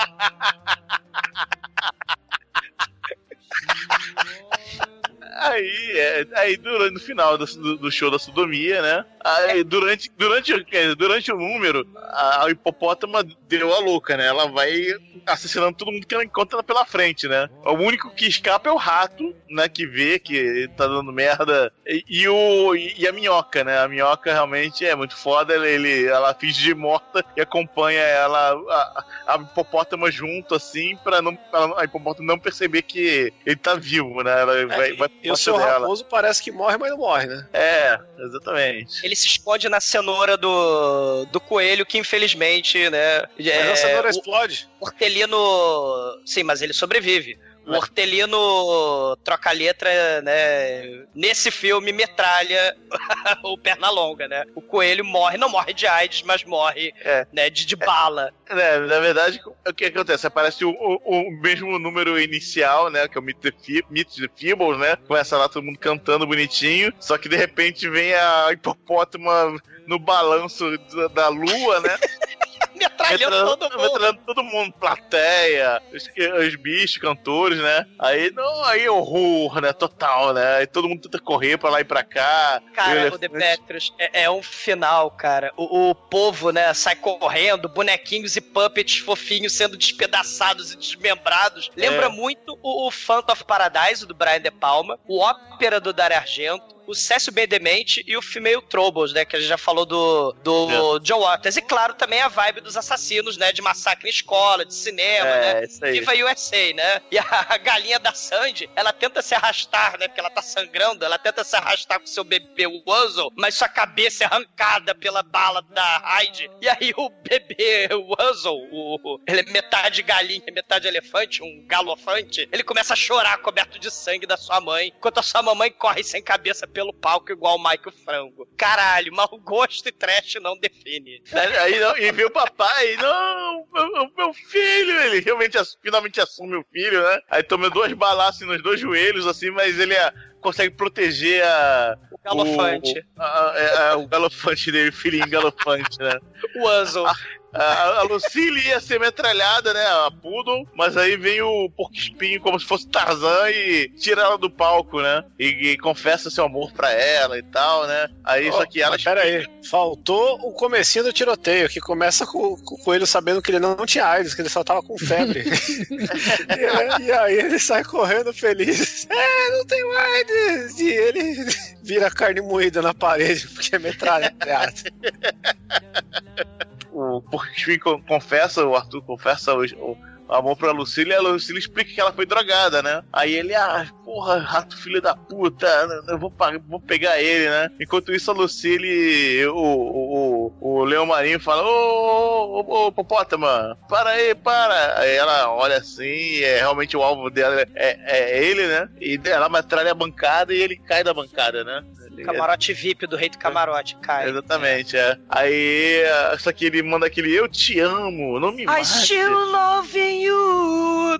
Aí, 5.35 5.91
é, 5.95 6.25
aí 6.35 6.57
durante 6.57 6.93
no 6.93 6.99
final 6.99 7.37
do, 7.37 7.45
do- 7.77 7.91
show 7.91 8.11
da 8.11 8.19
sodomia, 8.19 8.81
né? 8.81 9.05
Aí, 9.23 9.63
durante, 9.63 10.11
durante, 10.17 10.53
durante 10.95 11.31
o 11.31 11.37
número, 11.37 11.87
a, 11.95 12.45
a 12.45 12.51
hipopótama 12.51 13.23
deu 13.47 13.73
a 13.73 13.79
louca, 13.79 14.17
né? 14.17 14.27
Ela 14.27 14.47
vai 14.49 14.85
assassinando 15.25 15.77
todo 15.77 15.91
mundo 15.91 16.05
que 16.05 16.13
ela 16.13 16.23
encontra 16.25 16.61
pela 16.61 16.85
frente, 16.85 17.27
né? 17.27 17.49
O 17.63 17.71
único 17.73 18.09
que 18.13 18.25
escapa 18.27 18.69
é 18.69 18.71
o 18.71 18.75
rato, 18.77 19.33
né? 19.49 19.69
Que 19.69 19.85
vê 19.87 20.19
que 20.19 20.67
tá 20.75 20.85
dando 20.87 21.11
merda. 21.13 21.71
E, 21.87 22.03
e 22.09 22.27
o, 22.27 22.75
e 22.75 23.07
a 23.07 23.11
minhoca, 23.13 23.63
né? 23.63 23.79
A 23.79 23.87
minhoca 23.87 24.31
realmente 24.31 24.85
é 24.85 24.95
muito 24.95 25.15
foda. 25.15 25.53
Ele, 25.55 25.67
ele- 25.69 26.05
ela 26.07 26.33
finge 26.33 26.61
de 26.61 26.75
morta 26.75 27.23
e 27.37 27.41
acompanha 27.41 28.01
ela, 28.01 28.51
a, 28.51 29.05
a 29.27 29.37
hipopótama 29.37 30.11
junto, 30.11 30.53
assim, 30.55 30.97
pra, 30.97 31.21
não, 31.21 31.35
pra 31.35 31.79
a 31.79 31.85
hipopótama 31.85 32.27
não 32.33 32.39
perceber 32.39 32.81
que 32.81 33.31
ele 33.45 33.55
tá 33.55 33.75
vivo, 33.75 34.21
né? 34.21 34.41
Ela 34.41 34.65
vai, 34.67 34.93
vai 34.93 35.09
E 35.23 35.31
o 35.31 35.35
seu 35.37 35.55
raposo 35.55 36.03
parece 36.05 36.41
que 36.43 36.51
morre, 36.51 36.77
mas 36.77 36.89
não 36.91 36.97
morre, 36.97 37.25
né? 37.27 37.47
É, 37.53 37.97
exatamente. 38.19 39.05
Ele 39.05 39.15
se 39.15 39.27
esconde 39.27 39.69
na 39.69 39.79
cenoura 39.79 40.35
do, 40.35 41.25
do 41.31 41.39
coelho, 41.39 41.85
que 41.85 41.97
infelizmente, 41.97 42.89
né? 42.89 43.23
Mas 43.37 43.47
é, 43.47 43.71
a 43.71 43.75
cenoura 43.75 44.07
o- 44.07 44.11
explode. 44.11 44.67
O 44.79 44.85
hortelino. 44.85 46.21
Sim, 46.25 46.43
mas 46.43 46.61
ele 46.61 46.73
sobrevive. 46.73 47.39
O 47.65 47.73
hortelino 47.75 49.15
troca 49.23 49.51
letra, 49.51 49.89
né? 50.21 51.05
Nesse 51.15 51.49
filme, 51.51 51.91
metralha 51.91 52.75
o 53.43 53.57
Pernalonga, 53.57 54.27
né? 54.27 54.43
O 54.55 54.61
coelho 54.61 55.05
morre, 55.05 55.37
não 55.37 55.49
morre 55.49 55.73
de 55.73 55.87
AIDS, 55.87 56.23
mas 56.23 56.43
morre 56.43 56.93
É. 57.01 57.25
né, 57.31 57.49
de, 57.49 57.65
de 57.65 57.75
bala. 57.75 58.33
É, 58.49 58.79
na 58.79 58.99
verdade, 58.99 59.39
o 59.67 59.73
que 59.73 59.85
acontece? 59.85 60.27
Aparece 60.27 60.65
o, 60.65 60.71
o- 60.71 60.99
o 61.27 61.31
mesmo 61.41 61.79
número 61.79 62.19
inicial, 62.19 62.89
né? 62.89 63.07
Que 63.07 63.17
é 63.17 63.21
o 63.21 63.23
Meet 63.23 63.37
the, 63.39 63.51
Meet 63.89 64.09
the 64.15 64.27
Feebles, 64.35 64.77
né? 64.77 64.97
Começa 65.07 65.37
lá 65.37 65.47
todo 65.47 65.63
mundo 65.63 65.79
cantando 65.79 66.27
bonitinho. 66.27 66.93
Só 66.99 67.17
que 67.17 67.29
de 67.29 67.35
repente 67.37 67.89
vem 67.89 68.13
a 68.13 68.49
hipopótama 68.51 69.55
no 69.87 69.99
balanço 69.99 70.77
da, 70.95 71.07
da 71.07 71.27
lua, 71.29 71.79
né? 71.79 71.97
Metralhando 72.75 73.45
todo 73.57 73.63
mundo. 73.71 73.81
metralhando 73.81 74.19
todo 74.25 74.43
mundo, 74.43 74.73
plateia, 74.79 75.81
os, 75.93 76.09
os 76.47 76.55
bichos, 76.55 76.97
cantores, 76.97 77.57
né? 77.59 77.85
Aí, 77.99 78.31
não, 78.31 78.63
aí 78.65 78.87
horror, 78.89 79.61
né? 79.61 79.71
Total, 79.73 80.33
né? 80.33 80.57
Aí 80.57 80.67
todo 80.67 80.87
mundo 80.89 81.01
tenta 81.01 81.19
correr 81.19 81.57
pra 81.57 81.69
lá 81.69 81.81
e 81.81 81.83
pra 81.83 82.03
cá. 82.03 82.61
Cara, 82.73 82.91
o 82.91 82.95
elefante- 82.97 83.19
Demetrius 83.27 83.93
é, 83.99 84.23
é 84.23 84.29
um 84.31 84.41
final, 84.43 85.11
cara. 85.11 85.51
O, 85.57 85.89
o 85.89 85.95
povo, 85.95 86.51
né, 86.51 86.73
sai 86.73 86.95
correndo, 86.95 87.67
bonequinhos 87.69 88.35
e 88.35 88.41
puppets 88.41 88.97
fofinhos 88.99 89.53
sendo 89.53 89.77
despedaçados 89.77 90.71
e 90.73 90.77
desmembrados. 90.77 91.69
Lembra 91.75 92.05
É. 92.07 92.09
muito 92.09 92.57
o, 92.61 92.87
o 92.87 92.91
Phantom 92.91 93.33
of 93.33 93.43
Paradise, 93.45 94.05
do 94.05 94.13
Brian 94.13 94.41
De 94.41 94.51
Palma, 94.51 94.99
o 95.07 95.19
Ópera 95.19 95.79
do 95.79 95.93
Dario 95.93 96.17
Argento, 96.17 96.73
o 96.87 96.93
Cécio 96.95 97.31
B. 97.31 97.47
Demente 97.47 98.03
e 98.07 98.15
o 98.17 98.21
Female 98.21 98.61
Troubles, 98.61 99.13
né, 99.13 99.25
que 99.25 99.35
a 99.35 99.39
gente 99.39 99.49
já 99.49 99.57
falou 99.57 99.85
do, 99.85 100.33
do 100.43 100.99
John 100.99 101.21
Waters. 101.21 101.57
E 101.57 101.61
claro, 101.61 101.93
também 101.93 102.21
a 102.21 102.27
vibe 102.27 102.61
dos 102.61 102.77
assassinos, 102.77 103.37
né, 103.37 103.51
de 103.51 103.61
massacre 103.61 104.07
em 104.07 104.09
escola, 104.09 104.65
de 104.65 104.73
cinema, 104.73 105.27
É, 105.27 105.53
né? 105.55 105.65
isso 105.65 105.83
aí. 105.83 105.99
Viva 105.99 106.13
USA, 106.13 106.73
né? 106.73 107.01
E 107.11 107.17
a 107.19 107.57
galinha 107.61 107.99
da 107.99 108.13
Sandy, 108.13 108.69
ela 108.75 108.93
tenta 108.93 109.21
se 109.21 109.35
arrastar, 109.35 109.97
né? 109.99 110.07
Porque 110.07 110.19
ela 110.19 110.29
tá 110.29 110.41
sangrando, 110.41 111.03
ela 111.05 111.17
tenta 111.17 111.43
se 111.43 111.55
arrastar 111.55 111.99
com 111.99 112.07
seu 112.07 112.23
bebê 112.23 112.65
Wuzzle, 112.65 113.31
mas 113.35 113.55
sua 113.55 113.67
cabeça 113.67 114.23
é 114.23 114.27
arrancada 114.27 114.95
pela 114.95 115.21
bala 115.21 115.61
da 115.69 115.97
Hyde. 115.99 116.49
E 116.61 116.69
aí 116.69 116.93
o 116.95 117.09
bebê 117.09 117.89
Wuzzle, 117.93 118.67
o, 118.71 119.19
ele 119.27 119.41
é 119.41 119.51
metade 119.51 120.01
galinha, 120.01 120.43
metade 120.51 120.87
elefante, 120.87 121.43
um 121.43 121.65
galofante, 121.67 122.47
ele 122.51 122.63
começa 122.63 122.93
a 122.93 122.97
chorar 122.97 123.37
coberto 123.39 123.77
de 123.79 123.91
sangue 123.91 124.25
da 124.25 124.37
sua 124.37 124.59
mãe, 124.61 124.93
enquanto 124.95 125.19
a 125.19 125.23
sua 125.23 125.41
mamãe 125.41 125.71
corre 125.71 126.03
sem 126.03 126.21
cabeça 126.21 126.65
pelo 126.73 126.91
palco 126.93 127.31
igual 127.31 127.55
o 127.55 127.59
Michael 127.63 127.93
Frango. 128.03 128.47
Caralho, 128.57 129.13
mau 129.13 129.27
gosto 129.43 129.87
e 129.87 129.91
trash 129.91 130.35
não 130.41 130.57
define. 130.57 131.21
Aí, 131.61 131.79
não- 131.79 131.97
e 131.97 132.11
vê 132.11 132.25
o 132.25 132.31
papai, 132.31 132.95
não, 132.97 133.65
meu, 133.71 134.11
meu 134.17 134.33
filho, 134.33 134.99
ele 135.01 135.19
realmente 135.21 135.57
finalmente 135.81 136.19
assume 136.19 136.55
o 136.55 136.65
filho, 136.71 137.01
né? 137.01 137.19
Aí 137.29 137.43
toma 137.43 137.69
duas 137.69 137.93
balas 137.93 138.29
assim, 138.35 138.45
nos 138.45 138.61
dois 138.63 138.79
joelhos, 138.79 139.27
assim, 139.27 139.51
mas 139.51 139.79
ele 139.79 139.95
ah, 139.95 140.13
consegue 140.41 140.75
proteger 140.75 141.43
a. 141.45 141.97
O 142.11 142.17
galofante. 142.23 142.99
O, 143.17 143.21
a- 143.21 143.25
a- 143.25 143.89
a- 143.91 143.97
o 143.97 144.07
galofante 144.07 144.71
dele, 144.71 144.89
o 144.89 144.93
filhinho 144.93 145.29
galofante, 145.29 145.99
né? 145.99 146.17
O 146.55 146.63
Wuzzle. 146.67 147.05
A, 147.53 147.99
a 147.99 148.01
Lucille 148.03 148.67
ia 148.67 148.79
ser 148.79 148.99
metralhada, 148.99 149.73
né? 149.73 149.85
A 149.85 150.11
Poodle, 150.11 150.67
mas 150.73 150.97
aí 150.97 151.15
vem 151.15 151.41
o 151.41 151.69
porco 151.69 151.95
espinho 151.95 152.41
como 152.41 152.59
se 152.59 152.65
fosse 152.65 152.87
Tarzan 152.87 153.49
e 153.51 153.89
tira 153.89 154.23
ela 154.23 154.37
do 154.37 154.49
palco, 154.49 155.01
né? 155.01 155.23
E, 155.37 155.71
e 155.71 155.77
confessa 155.77 156.31
seu 156.31 156.45
amor 156.45 156.71
pra 156.71 156.91
ela 156.91 157.37
e 157.37 157.43
tal, 157.43 157.85
né? 157.87 158.09
Aí 158.23 158.51
só 158.51 158.65
que 158.65 158.81
ela. 158.81 158.97
Pera 158.97 159.21
aí, 159.21 159.45
faltou 159.69 160.39
o 160.41 160.53
comecinho 160.53 161.05
do 161.05 161.13
tiroteio, 161.13 161.69
que 161.69 161.79
começa 161.79 162.25
com, 162.25 162.57
com 162.57 162.75
o 162.75 162.79
coelho 162.79 163.05
sabendo 163.05 163.41
que 163.41 163.51
ele 163.51 163.59
não, 163.59 163.75
não 163.75 163.85
tinha 163.85 164.05
AIDS, 164.05 164.33
que 164.33 164.41
ele 164.41 164.49
só 164.49 164.63
tava 164.63 164.81
com 164.81 164.97
febre. 164.97 165.43
e, 166.57 167.03
e 167.03 167.11
aí 167.11 167.37
ele 167.37 167.59
sai 167.59 167.83
correndo 167.83 168.33
feliz. 168.33 169.07
É, 169.09 169.57
não 169.57 169.65
tenho 169.65 169.91
AIDS! 169.91 170.79
E 170.79 170.89
ele 170.89 171.45
vira 171.83 172.09
carne 172.09 172.41
moída 172.41 172.81
na 172.81 172.93
parede, 172.93 173.47
porque 173.49 173.75
é 173.75 173.79
metralhado. 173.79 174.33
o 176.93 177.21
con- 177.81 178.01
confessa, 178.03 178.65
o 178.65 178.75
Arthur 178.75 179.01
confessa 179.03 179.53
o, 179.53 179.63
o 179.63 179.97
amor 180.29 180.55
pra 180.57 180.71
Lucille 180.71 181.11
e 181.11 181.15
a 181.15 181.21
Lucille 181.21 181.59
explica 181.59 181.91
que 181.93 181.99
ela 181.99 182.11
foi 182.11 182.25
drogada, 182.25 182.81
né? 182.81 183.03
Aí 183.11 183.33
ele, 183.33 183.53
ah, 183.55 183.87
porra, 184.03 184.37
rato 184.39 184.77
filho 184.77 185.01
da 185.01 185.15
puta, 185.15 185.67
eu 186.07 186.17
vou, 186.17 186.33
vou 186.67 186.79
pegar 186.79 187.19
ele, 187.21 187.49
né? 187.49 187.69
Enquanto 187.79 188.13
isso, 188.13 188.31
a 188.31 188.33
Lucille, 188.33 189.45
o, 189.47 189.55
o, 189.55 190.53
o, 190.59 190.83
Leão 190.83 191.05
Marinho 191.05 191.39
fala, 191.39 191.63
ô, 191.63 192.61
ô, 192.61 192.87
ô, 192.87 192.91
Popótama, 192.91 193.77
para 193.89 194.11
aí, 194.11 194.35
para. 194.35 194.99
Aí 194.99 195.15
ela 195.15 195.51
olha 195.51 195.77
assim, 195.77 196.03
e 196.03 196.43
é 196.43 196.57
realmente 196.57 196.95
o 196.95 197.03
alvo 197.03 197.29
dela 197.29 197.61
é, 197.75 197.99
é 198.05 198.45
ele, 198.45 198.67
né? 198.67 198.89
E 198.99 199.19
ela 199.25 199.49
metralha 199.49 199.91
a 199.91 199.95
bancada 199.95 200.53
e 200.53 200.61
ele 200.61 200.77
cai 200.77 201.03
da 201.03 201.13
bancada, 201.13 201.63
né? 201.63 201.83
Ele- 202.11 202.23
Camarote 202.23 202.73
VIP 202.73 203.07
do 203.07 203.15
Rei 203.15 203.29
do 203.29 203.39
Camarote, 203.39 203.95
cai. 203.97 204.29
Exatamente, 204.29 204.95
é. 204.95 205.17
Aí, 205.27 206.03
é, 206.03 206.37
só 206.37 206.51
que 206.51 206.65
ele 206.65 206.83
manda 206.83 207.07
aquele 207.07 207.33
Eu 207.33 207.47
te 207.47 207.79
amo, 207.79 208.39
não 208.39 208.51
me 208.51 208.63
I 208.63 208.65
mate. 208.67 208.85
still 208.85 209.31
loving 209.51 209.99
you. 209.99 210.12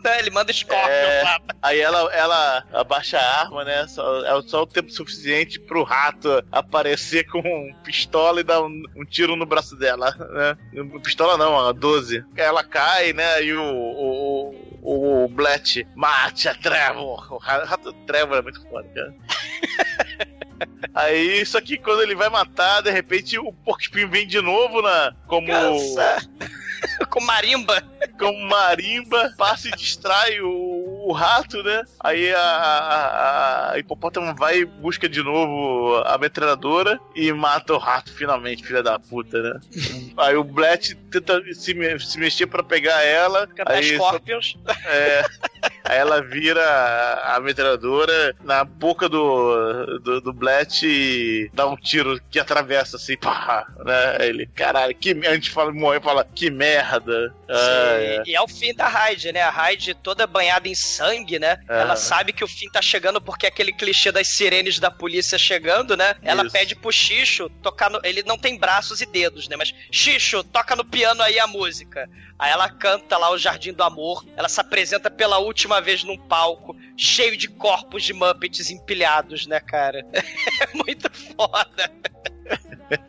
Né? 0.04 0.20
Ele 0.20 0.30
manda 0.32 0.52
Scorpion 0.52 0.88
É. 0.90 1.22
lá. 1.24 1.40
Aí 1.62 1.80
ela, 1.80 2.14
ela 2.14 2.64
abaixa 2.74 3.18
a 3.18 3.42
arma, 3.42 3.64
né? 3.64 3.88
Só, 3.88 4.26
é 4.26 4.42
só 4.48 4.64
o 4.64 4.68
tempo 4.68 4.92
suficiente 4.92 5.60
pro 5.60 5.84
rato 5.84 6.44
aparecer 6.52 7.26
com 7.30 7.40
um 7.40 7.74
pistola 7.84 8.42
e 8.42 8.44
dar 8.44 8.62
um, 8.62 8.84
um 8.96 9.06
tiro 9.06 9.36
no 9.36 9.46
braço 9.46 9.76
dela, 9.76 10.12
né? 10.32 10.58
Pistola 11.04 11.38
não, 11.38 11.60
a 11.60 11.72
12. 11.72 12.24
Ela 12.36 12.64
cai, 12.64 13.14
né? 13.14 13.44
E 13.44 13.54
o, 13.54 13.64
o, 13.64 14.56
o, 14.82 15.24
o 15.26 15.28
Blet 15.30 15.88
mate 15.96 16.50
a 16.50 16.56
Trevor. 16.56 17.34
O 17.34 17.38
ra- 17.38 17.64
rato 17.64 17.94
Trevor 18.06 18.38
é 18.38 18.42
muito 18.42 18.62
foda, 18.68 18.88
cara. 18.94 19.14
Aí, 20.94 21.42
isso 21.42 21.58
aqui, 21.58 21.78
quando 21.78 22.02
ele 22.04 22.16
vai 22.16 22.30
matar, 22.30 22.82
de 22.82 22.92
repente 22.92 23.38
o 23.38 23.52
porco 23.52 23.82
espinho 23.82 24.10
vem 24.10 24.28
de 24.28 24.40
novo 24.42 24.82
na, 24.82 25.14
como. 25.28 25.48
Cansa. 25.48 26.18
Com 27.10 27.22
marimba. 27.22 27.82
como 28.20 28.40
marimba, 28.48 29.34
passa 29.38 29.68
e 29.68 29.72
distrai 29.72 30.40
o, 30.42 31.06
o 31.08 31.12
rato, 31.12 31.62
né? 31.64 31.84
Aí 32.00 32.34
a, 32.34 32.40
a, 32.40 33.72
a 33.74 33.80
hipopótamo 33.80 34.36
vai 34.36 34.60
e 34.60 34.66
busca 34.66 35.08
de 35.10 35.22
novo 35.22 35.98
a 36.06 36.18
metralhadora 36.18 37.00
e 37.16 37.32
mata 37.34 37.74
o 37.74 37.78
rato 37.78 38.12
finalmente, 38.14 38.64
filha 38.66 38.82
da 38.84 38.98
puta, 39.00 39.42
né? 39.42 39.60
aí 40.18 40.36
o 40.36 40.44
Blet 40.44 40.96
tenta 41.12 41.42
se, 41.54 41.76
se 42.00 42.18
mexer 42.20 42.48
pra 42.48 42.64
pegar 42.64 43.02
ela. 43.04 43.48
Cantar 43.48 43.74
Aí, 43.74 43.98
só- 43.98 44.08
Scorpions. 44.08 44.58
é, 44.86 45.24
aí 45.84 45.98
ela 45.98 46.22
vira 46.22 46.64
a, 47.26 47.40
metralhadora 47.40 48.36
na 48.44 48.64
boca 48.64 49.10
do, 49.10 50.00
do, 50.00 50.22
do 50.22 50.34
Blet 50.34 50.86
e 50.86 51.50
dá 51.54 51.68
um 51.68 51.76
tiro 51.76 52.20
que 52.30 52.40
atravessa 52.40 52.96
assim, 52.98 53.18
pá, 53.18 53.68
né? 53.86 54.18
Aí 54.20 54.30
Ele, 54.30 54.48
caralho, 54.48 54.96
que 54.96 55.12
a 55.12 55.34
gente 55.34 55.50
fala, 55.50 55.72
morre 55.72 55.98
e 55.98 56.02
fala, 56.02 56.26
que 56.34 56.50
merda. 56.50 57.34
Ah, 57.50 57.54
Sim, 57.56 58.06
é. 58.06 58.24
E 58.26 58.36
é 58.36 58.42
o 58.42 58.48
fim 58.48 58.74
da 58.74 58.88
Hyde, 58.88 59.32
né? 59.32 59.42
A 59.42 59.50
Hyde 59.50 59.94
toda 59.94 60.26
banhada 60.26 60.68
em 60.68 60.76
sangue, 60.76 61.38
né? 61.38 61.60
É. 61.70 61.82
Ela 61.82 61.96
sabe 61.96 62.34
que 62.34 62.44
o 62.44 62.48
fim 62.48 62.70
tá 62.70 62.82
chegando 62.82 63.22
porque 63.22 63.46
é 63.46 63.50
aquele 63.50 63.74
clichê 63.74 64.12
das 64.12 64.28
sirenes 64.28 64.80
da 64.80 64.90
polícia 64.90 65.38
chegando, 65.38 65.98
né? 65.98 66.16
Ela 66.24 66.44
Isso. 66.44 66.52
pede 66.52 66.76
pro 66.76 66.92
Xixo 66.92 67.50
tocar 67.62 67.90
no... 67.90 68.00
Ele 68.04 68.24
não 68.24 68.38
tem 68.38 68.58
braços 68.58 69.02
e 69.02 69.06
dedos, 69.06 69.48
né? 69.48 69.56
Mas, 69.56 69.74
Xixo, 69.92 70.44
toca 70.44 70.76
no 70.76 70.86
piano 70.86 71.22
aí 71.22 71.40
a 71.40 71.48
música. 71.48 72.10
Aí 72.38 72.52
ela 72.52 72.70
canta 72.70 73.18
lá 73.18 73.32
o 73.32 73.38
Jardim 73.38 73.74
do 73.74 73.84
Amor. 73.84 74.26
Ela 74.36 74.50
se 74.50 74.60
apresenta 74.60 75.10
pela 75.10 75.38
última 75.38 75.73
vez 75.82 76.04
num 76.04 76.18
palco 76.18 76.76
cheio 76.98 77.38
de 77.38 77.48
corpos 77.48 78.04
de 78.04 78.14
Muppets 78.14 78.70
empilhados, 78.70 79.48
né, 79.48 79.60
cara? 79.60 80.06
É 80.62 80.78
muito 80.78 81.10
foda. 81.36 81.92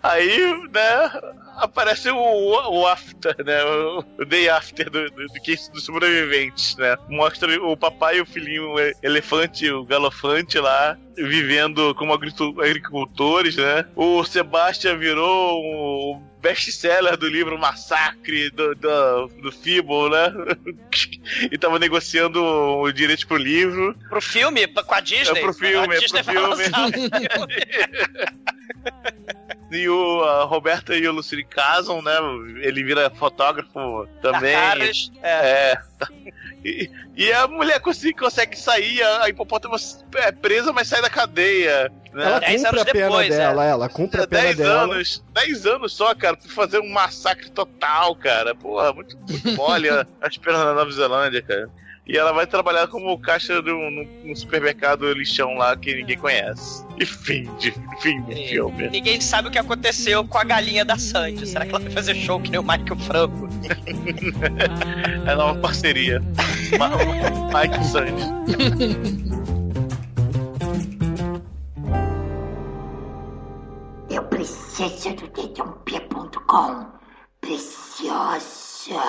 Aí, 0.03 0.39
né, 0.73 1.11
aparece 1.57 2.11
o, 2.11 2.17
o 2.17 2.87
after, 2.87 3.35
né? 3.45 3.65
O, 3.65 4.05
o 4.19 4.25
day 4.25 4.49
after 4.49 4.89
do, 4.91 5.11
do, 5.11 5.27
do 5.27 5.43
case 5.43 5.71
dos 5.73 5.85
sobreviventes, 5.85 6.77
né? 6.77 6.97
Mostra 7.09 7.63
o 7.63 7.77
papai 7.77 8.19
e 8.19 8.21
o 8.21 8.27
filhinho 8.27 8.75
o 8.75 8.77
elefante, 9.03 9.71
o 9.71 9.85
galofante 9.85 10.59
lá, 10.59 10.97
vivendo 11.17 11.95
como 11.95 12.13
agricultores, 12.13 13.57
né? 13.57 13.87
O 13.95 14.25
Sebastian 14.25 14.97
virou 14.99 15.61
o 15.61 16.23
best-seller 16.45 17.17
do 17.17 17.27
livro 17.27 17.59
Massacre 17.59 18.51
do, 18.51 18.75
do, 18.75 19.29
do 19.41 19.51
Feeble, 19.51 20.11
né? 20.11 20.31
e 21.51 21.57
tava 21.57 21.79
negociando 21.79 22.45
o 22.45 22.93
direito 22.93 23.27
pro 23.27 23.39
livro. 23.39 23.97
Pro 24.11 24.21
filme, 24.21 24.67
com 24.67 24.95
a 24.95 25.01
Disney. 25.01 25.39
É 25.39 25.41
pro 25.41 25.55
filme, 25.55 25.95
a 25.95 25.97
é 25.97 26.01
Disney 26.01 26.23
pro 26.23 26.33
filme. 26.35 26.65
E 29.71 29.89
o 29.89 30.23
a 30.23 30.45
Roberta 30.45 30.95
e 30.95 31.09
o 31.09 31.13
Lucille 31.13 31.43
casam, 31.43 32.01
né? 32.01 32.13
Ele 32.61 32.85
vira 32.85 33.11
fotógrafo 33.11 34.07
também. 34.23 34.55
Caras, 34.55 35.11
É. 35.21 35.77
E, 36.65 36.91
e 37.15 37.31
a 37.33 37.47
mulher 37.47 37.79
consegue, 37.81 38.15
consegue 38.15 38.59
sair, 38.59 39.03
a, 39.03 39.25
a 39.25 39.29
hipopótamo 39.29 39.77
é 40.17 40.33
presa, 40.33 40.73
mas 40.73 40.89
sai 40.89 41.03
da 41.03 41.11
cadeia. 41.11 41.93
Né? 42.13 42.25
Ela 42.25 42.41
cumpre 42.41 42.81
a 42.81 42.85
pena 42.87 43.09
dela, 43.29 43.65
ela 43.67 43.89
cumpre 43.89 44.21
a 44.23 44.27
pena 44.27 44.43
10 44.45 44.57
dela. 44.57 44.83
anos, 44.85 45.25
10 45.35 45.67
anos 45.67 45.93
só, 45.93 46.15
cara, 46.15 46.37
pra 46.37 46.49
fazer 46.49 46.79
um 46.81 46.89
massacre 46.91 47.51
total, 47.51 48.17
cara. 48.17 48.55
Porra, 48.55 48.93
muito, 48.93 49.17
muito 49.29 49.53
mole 49.53 49.91
a- 49.91 50.07
as 50.23 50.37
penas 50.39 50.61
na 50.65 50.73
Nova 50.75 50.91
Zelândia, 50.91 51.43
cara. 51.43 51.69
E 52.07 52.19
ela 52.19 52.33
vai 52.33 52.47
trabalhar 52.47 52.87
como 52.89 53.19
caixa 53.19 53.63
de 53.63 53.71
um, 53.73 53.91
num- 53.91 54.09
num 54.25 54.37
supermercado 54.37 55.11
lixão 55.15 55.55
lá 55.55 55.75
que 55.75 55.95
ninguém 55.95 56.19
conhece. 56.19 56.85
E 56.99 57.07
fim, 57.07 57.45
de, 57.59 57.71
fim 58.03 58.21
do 58.21 58.33
filme. 58.37 58.91
Ninguém 58.91 59.19
sabe 59.23 59.49
o 59.49 59.51
que 59.51 59.59
aconteceu 59.59 60.23
com 60.27 60.37
a 60.37 60.45
galinha 60.45 60.85
da 60.85 60.99
Sandy. 60.99 61.47
Será 61.47 61.65
que 61.65 61.71
ela 61.71 61.81
vai 61.81 61.91
fazer 61.91 62.15
show 62.15 62.39
que 62.39 62.51
nem 62.51 62.61
o 62.61 62.63
Michael 62.63 62.97
Franco? 63.01 63.49
É 65.27 65.31
a 65.31 65.37
nova 65.37 65.59
parceria. 65.59 66.21
Mike 66.21 67.81
e 67.81 67.85
Sandy. 67.85 69.35
Eu 74.11 74.23
preciso 74.25 75.15
do 75.17 75.29
dedãop.com. 75.29 76.87
Preciosa. 77.41 79.01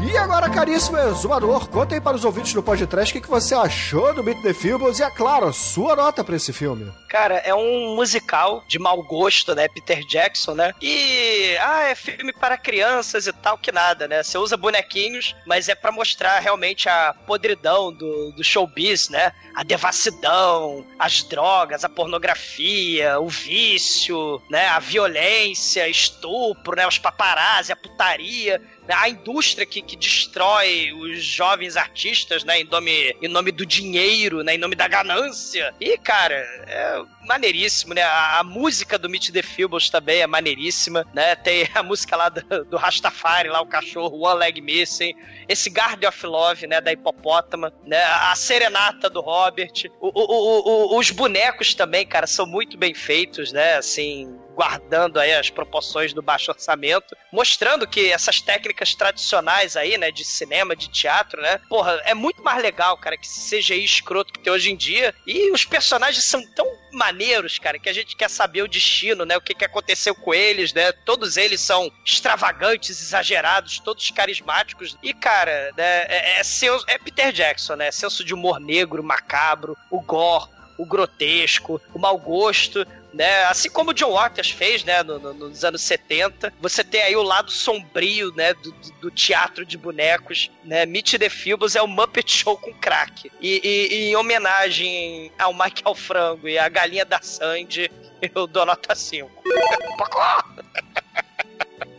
E 0.00 0.16
agora, 0.16 0.48
caríssimo 0.48 0.96
exumador, 0.96 1.68
conta 1.68 1.94
aí 1.94 2.00
para 2.00 2.16
os 2.16 2.24
ouvintes 2.24 2.54
do 2.54 2.62
podcast 2.62 3.10
o 3.10 3.14
que, 3.16 3.20
que 3.20 3.30
você 3.30 3.54
achou 3.54 4.14
do 4.14 4.22
Beat 4.22 4.40
the 4.42 4.54
Feebles 4.54 5.00
e, 5.00 5.02
é 5.02 5.10
claro, 5.10 5.52
sua 5.52 5.96
nota 5.96 6.22
para 6.22 6.36
esse 6.36 6.52
filme. 6.52 6.92
Cara, 7.08 7.36
é 7.38 7.52
um 7.52 7.96
musical 7.96 8.62
de 8.68 8.78
mau 8.78 9.02
gosto, 9.02 9.54
né? 9.54 9.66
Peter 9.66 10.06
Jackson, 10.06 10.54
né? 10.54 10.72
E, 10.80 11.56
ah, 11.60 11.88
é 11.88 11.94
filme 11.94 12.32
para 12.32 12.56
crianças 12.56 13.26
e 13.26 13.32
tal, 13.32 13.58
que 13.58 13.72
nada, 13.72 14.06
né? 14.06 14.22
Você 14.22 14.38
usa 14.38 14.56
bonequinhos, 14.56 15.34
mas 15.46 15.68
é 15.68 15.74
pra 15.74 15.90
mostrar 15.90 16.38
realmente 16.38 16.88
a 16.88 17.14
podridão 17.26 17.92
do, 17.92 18.32
do 18.32 18.44
showbiz, 18.44 19.08
né? 19.08 19.32
A 19.54 19.64
devassidão, 19.64 20.86
as 20.98 21.22
drogas, 21.24 21.84
a 21.84 21.88
pornografia, 21.88 23.18
o 23.18 23.28
vício, 23.28 24.40
né? 24.48 24.68
A 24.68 24.78
violência, 24.78 25.88
estupro, 25.88 26.76
né? 26.76 26.86
Os 26.86 26.98
paparazzi, 26.98 27.72
a 27.72 27.76
putaria 27.76 28.62
a 28.94 29.08
indústria 29.08 29.66
que, 29.66 29.82
que 29.82 29.96
destrói 29.96 30.92
os 30.92 31.22
jovens 31.22 31.76
artistas, 31.76 32.44
né, 32.44 32.60
em 32.60 32.64
nome, 32.64 33.14
em 33.20 33.28
nome 33.28 33.52
do 33.52 33.66
dinheiro, 33.66 34.42
né, 34.42 34.54
em 34.54 34.58
nome 34.58 34.74
da 34.74 34.88
ganância. 34.88 35.74
E, 35.80 35.96
cara, 35.98 36.34
é 36.66 37.02
maneiríssimo, 37.28 37.94
né? 37.94 38.02
A, 38.02 38.38
a 38.40 38.42
música 38.44 38.98
do 38.98 39.08
Meet 39.08 39.30
the 39.30 39.42
Feebles 39.42 39.88
também 39.90 40.20
é 40.22 40.26
maneiríssima, 40.26 41.06
né? 41.14 41.36
Tem 41.36 41.68
a 41.74 41.82
música 41.82 42.16
lá 42.16 42.28
do, 42.28 42.64
do 42.64 42.76
Rastafari, 42.76 43.48
lá 43.48 43.60
o 43.60 43.66
cachorro 43.66 44.18
One 44.26 44.40
Leg 44.40 44.60
Missing, 44.60 45.14
esse 45.48 45.70
Garden 45.70 46.08
of 46.08 46.26
Love, 46.26 46.66
né, 46.66 46.80
da 46.80 46.90
hipopótama, 46.92 47.72
né? 47.84 48.02
A 48.02 48.34
serenata 48.34 49.08
do 49.08 49.20
Robert, 49.20 49.70
o- 50.00 50.08
o- 50.08 50.94
o- 50.94 50.98
os 50.98 51.10
bonecos 51.10 51.74
também, 51.74 52.06
cara, 52.06 52.26
são 52.26 52.46
muito 52.46 52.76
bem 52.76 52.94
feitos, 52.94 53.52
né? 53.52 53.76
Assim, 53.76 54.36
guardando 54.54 55.20
aí 55.20 55.32
as 55.34 55.50
proporções 55.50 56.12
do 56.12 56.20
baixo 56.20 56.50
orçamento, 56.50 57.16
mostrando 57.32 57.86
que 57.86 58.10
essas 58.10 58.40
técnicas 58.40 58.92
tradicionais 58.92 59.76
aí, 59.76 59.96
né, 59.96 60.10
de 60.10 60.24
cinema, 60.24 60.74
de 60.74 60.88
teatro, 60.90 61.40
né, 61.40 61.60
porra, 61.68 62.00
é 62.04 62.12
muito 62.12 62.42
mais 62.42 62.60
legal, 62.60 62.96
cara, 62.98 63.16
que 63.16 63.28
CGI 63.28 63.84
escroto 63.84 64.32
que 64.32 64.40
tem 64.40 64.52
hoje 64.52 64.72
em 64.72 64.76
dia, 64.76 65.14
e 65.24 65.52
os 65.52 65.64
personagens 65.64 66.24
são 66.24 66.42
tão 66.56 66.66
maneiros, 66.98 67.58
cara, 67.58 67.78
que 67.78 67.88
a 67.88 67.92
gente 67.92 68.16
quer 68.16 68.28
saber 68.28 68.62
o 68.62 68.68
destino, 68.68 69.24
né, 69.24 69.36
o 69.36 69.40
que, 69.40 69.54
que 69.54 69.64
aconteceu 69.64 70.14
com 70.14 70.34
eles, 70.34 70.72
né, 70.72 70.92
todos 70.92 71.36
eles 71.36 71.60
são 71.60 71.90
extravagantes, 72.04 73.00
exagerados, 73.00 73.78
todos 73.78 74.10
carismáticos, 74.10 74.98
e, 75.02 75.14
cara, 75.14 75.72
né, 75.76 76.02
é, 76.08 76.40
é, 76.40 76.42
é 76.88 76.98
Peter 76.98 77.32
Jackson, 77.32 77.76
né, 77.76 77.90
senso 77.90 78.24
de 78.24 78.34
humor 78.34 78.60
negro, 78.60 79.02
macabro, 79.02 79.76
o 79.90 80.00
gore, 80.00 80.50
o 80.76 80.84
grotesco, 80.84 81.80
o 81.94 81.98
mau 81.98 82.18
gosto, 82.18 82.86
né? 83.12 83.44
Assim 83.44 83.70
como 83.70 83.90
o 83.90 83.94
John 83.94 84.12
Waters 84.12 84.50
fez, 84.50 84.84
né, 84.84 85.02
no- 85.02 85.18
no- 85.18 85.34
nos 85.34 85.64
anos 85.64 85.80
70. 85.82 86.52
Você 86.60 86.84
tem 86.84 87.02
aí 87.02 87.16
o 87.16 87.22
lado 87.22 87.50
sombrio, 87.50 88.32
né, 88.36 88.52
do, 88.54 88.72
do- 89.00 89.10
teatro 89.10 89.64
de 89.64 89.76
bonecos, 89.78 90.50
né? 90.64 90.84
Meet 90.86 91.18
the 91.18 91.28
Feebles 91.28 91.74
é 91.76 91.82
o 91.82 91.86
Muppet 91.88 92.30
Show 92.30 92.56
com 92.58 92.72
crack. 92.74 93.30
E, 93.40 93.60
e- 93.64 93.94
e 93.94 94.10
em 94.10 94.16
homenagem 94.16 95.32
ao 95.38 95.52
Michael 95.52 95.94
Frango 95.94 96.48
e 96.48 96.58
à 96.58 96.68
Galinha 96.68 97.04
da 97.04 97.20
Sandy, 97.22 97.90
eu 98.34 98.46
dou 98.46 98.64
nota 98.66 98.94
5. 98.94 99.30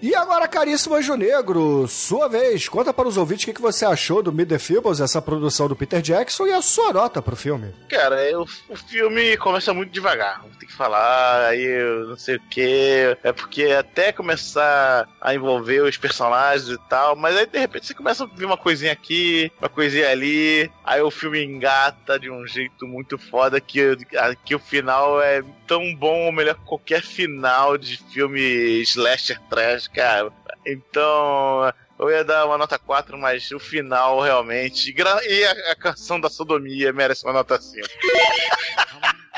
E 0.01 0.15
agora, 0.15 0.47
caríssimo 0.47 0.95
Anjo 0.95 1.15
Negro, 1.15 1.85
sua 1.89 2.29
vez, 2.29 2.69
conta 2.69 2.93
para 2.93 3.05
os 3.07 3.17
ouvintes 3.17 3.45
o 3.45 3.53
que, 3.53 3.61
você 3.61 3.83
achou 3.85 4.23
do 4.23 4.31
Meet 4.31 4.47
the 4.47 4.57
Feebles, 4.57 5.01
essa 5.01 5.21
produção 5.21 5.67
do 5.67 5.75
Peter 5.75 6.01
Jackson, 6.01 6.47
e 6.47 6.53
a 6.53 6.61
sua 6.61 6.93
nota 6.93 7.21
pro 7.21 7.35
filme. 7.35 7.73
Cara, 7.89 8.23
eu- 8.29 8.45
o 8.69 8.75
filme 8.77 9.35
começa 9.35 9.73
muito 9.73 9.91
devagar. 9.91 10.41
Tem 10.57 10.69
que 10.69 10.73
falar, 10.73 11.47
aí 11.47 11.61
eu 11.61 12.07
não 12.07 12.15
sei 12.17 12.37
o 12.37 12.41
que. 12.49 13.17
É 13.21 13.33
porque 13.33 13.65
até 13.65 14.13
começar 14.13 15.05
a 15.19 15.35
envolver 15.35 15.81
os 15.81 15.97
personagens 15.97 16.69
e 16.69 16.77
tal, 16.89 17.17
mas 17.17 17.35
aí 17.35 17.45
de 17.45 17.59
repente 17.59 17.85
você 17.87 17.93
começa 17.93 18.23
a 18.23 18.27
ver 18.27 18.45
uma 18.45 18.57
coisinha 18.57 18.93
aqui, 18.93 19.51
uma 19.59 19.67
coisinha 19.67 20.09
ali. 20.09 20.71
Aí 20.81 21.01
o 21.01 21.11
filme 21.11 21.43
engata 21.43 22.17
de 22.17 22.31
um 22.31 22.47
jeito 22.47 22.87
muito 22.87 23.17
foda 23.17 23.59
que, 23.59 23.97
que 24.45 24.55
o 24.55 24.59
final 24.59 25.21
é 25.21 25.43
tão 25.67 25.93
bom 25.93 26.27
ou 26.27 26.31
melhor 26.31 26.55
que 26.55 26.65
qualquer 26.65 27.01
final 27.01 27.77
de 27.77 27.97
filme 28.11 28.39
slasher 28.83 29.39
trash, 29.49 29.88
cara. 29.93 30.31
Então. 30.65 31.73
Eu 31.99 32.09
ia 32.09 32.23
dar 32.23 32.45
uma 32.45 32.57
nota 32.57 32.79
4, 32.79 33.17
mas 33.17 33.51
o 33.51 33.59
final 33.59 34.21
realmente. 34.21 34.95
E 35.27 35.45
a, 35.45 35.71
a 35.71 35.75
canção 35.75 36.17
da 36.17 36.29
sodomia 36.29 36.93
merece 36.93 37.25
uma 37.25 37.33
nota 37.33 37.59
5. 37.59 37.85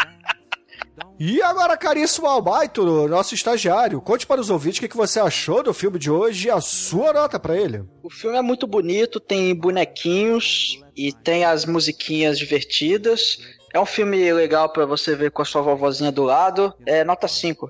E 1.24 1.40
agora, 1.40 1.78
caríssimo 1.78 2.26
Albaito, 2.26 3.08
nosso 3.08 3.36
estagiário, 3.36 4.02
conte 4.02 4.26
para 4.26 4.42
os 4.42 4.50
ouvintes 4.50 4.80
o 4.80 4.82
que, 4.82 4.88
que 4.88 4.98
você 4.98 5.20
achou 5.20 5.62
do 5.62 5.72
filme 5.72 6.00
de 6.00 6.10
hoje 6.10 6.48
e 6.48 6.50
a 6.50 6.60
sua 6.60 7.14
nota 7.14 7.40
para 7.40 7.56
ele. 7.56 7.84
O 8.02 8.10
filme 8.10 8.38
é 8.38 8.42
muito 8.42 8.66
bonito, 8.66 9.20
tem 9.20 9.54
bonequinhos 9.54 10.82
e 10.98 11.14
tem 11.14 11.46
as 11.46 11.64
musiquinhas 11.64 12.40
divertidas. 12.40 13.38
É 13.74 13.80
um 13.80 13.86
filme 13.86 14.32
legal 14.34 14.70
pra 14.70 14.86
você 14.86 15.16
ver 15.16 15.32
com 15.32 15.42
a 15.42 15.46
sua 15.46 15.62
vovozinha 15.62 16.12
do 16.12 16.24
lado. 16.24 16.74
É 16.86 17.04
nota 17.04 17.28
5. 17.28 17.70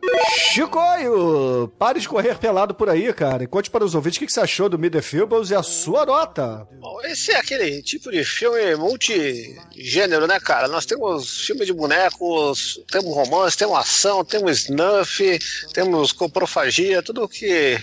Chicoio, 0.51 1.71
pare 1.77 1.99
de 1.99 2.09
correr 2.09 2.37
pelado 2.37 2.73
por 2.73 2.89
aí, 2.89 3.13
cara. 3.13 3.43
E 3.43 3.47
conte 3.47 3.69
para 3.69 3.85
os 3.85 3.93
ouvintes 3.93 4.17
o 4.17 4.25
que, 4.25 4.31
você 4.31 4.39
achou 4.39 4.67
do 4.67 4.79
Feebles 5.01 5.49
e 5.51 5.55
a 5.55 5.63
sua 5.63 6.05
nota. 6.05 6.67
Bom, 6.79 6.99
esse 7.03 7.31
é 7.31 7.37
aquele 7.37 7.81
tipo 7.81 8.11
de 8.11 8.23
filme 8.23 8.75
multigênero, 8.75 10.27
né, 10.27 10.39
cara? 10.39 10.67
Nós 10.67 10.85
temos 10.85 11.45
filme 11.45 11.65
de 11.65 11.73
bonecos, 11.73 12.81
temos 12.91 13.13
romance, 13.13 13.57
temos 13.57 13.77
ação, 13.77 14.25
temos 14.25 14.63
snuff, 14.63 15.39
temos 15.73 16.11
coprofagia, 16.11 17.03
tudo 17.03 17.27
que 17.27 17.77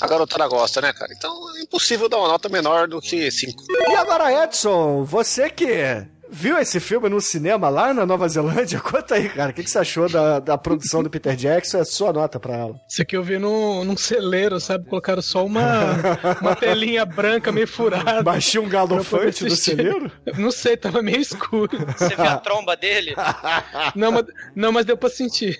a 0.00 0.06
garotada 0.06 0.48
gosta, 0.48 0.80
né, 0.80 0.92
cara? 0.92 1.12
Então 1.12 1.56
é 1.56 1.62
impossível 1.62 2.08
dar 2.08 2.18
uma 2.18 2.28
nota 2.28 2.48
menor 2.48 2.88
do 2.88 3.00
que 3.00 3.30
5. 3.30 3.64
E 3.68 3.94
agora, 3.94 4.44
Edson, 4.44 5.04
você 5.04 5.50
que 5.50 6.06
viu 6.30 6.58
esse 6.58 6.80
filme 6.80 7.08
no 7.08 7.20
cinema 7.20 7.68
lá 7.68 7.92
na 7.92 8.06
Nova 8.06 8.28
Zelândia, 8.28 8.80
conta 8.80 9.16
aí, 9.16 9.28
cara, 9.28 9.50
o 9.50 9.54
que, 9.54 9.62
que 9.62 9.70
você 9.70 9.78
achou 9.78 10.08
da, 10.08 10.38
da 10.38 10.56
produção 10.56 11.02
do 11.02 11.10
Peter 11.10 11.34
Jackson 11.36 11.78
a 11.78 11.84
sua 11.84 12.12
nota 12.12 12.38
pra 12.38 12.56
ela. 12.56 12.80
Isso 12.88 13.02
aqui 13.02 13.16
eu 13.16 13.22
vi 13.22 13.38
num, 13.38 13.84
num 13.84 13.96
celeiro, 13.96 14.60
sabe? 14.60 14.86
Colocaram 14.86 15.22
só 15.22 15.44
uma, 15.44 15.92
uma 16.40 16.56
telinha 16.56 17.04
branca 17.04 17.50
meio 17.52 17.66
furada. 17.66 18.22
Baixinho 18.22 18.64
um 18.64 18.68
galofante 18.68 19.44
no 19.44 19.56
celeiro? 19.56 20.10
Não 20.38 20.50
sei, 20.50 20.76
tava 20.76 21.02
meio 21.02 21.20
escuro. 21.20 21.78
Você 21.96 22.14
vê 22.14 22.26
a 22.26 22.38
tromba 22.38 22.76
dele? 22.76 23.14
Não, 23.94 24.12
mas, 24.12 24.24
não, 24.54 24.72
mas 24.72 24.84
deu 24.86 24.96
pra 24.96 25.08
sentir. 25.08 25.58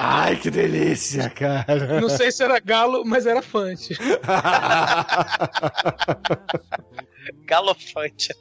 Ai, 0.00 0.36
que 0.36 0.50
delícia, 0.50 1.30
cara. 1.30 2.00
Não 2.00 2.08
sei 2.08 2.30
se 2.30 2.42
era 2.42 2.58
galo, 2.58 3.04
mas 3.04 3.26
era 3.26 3.42
fante. 3.42 3.96
Galofante. 7.44 8.34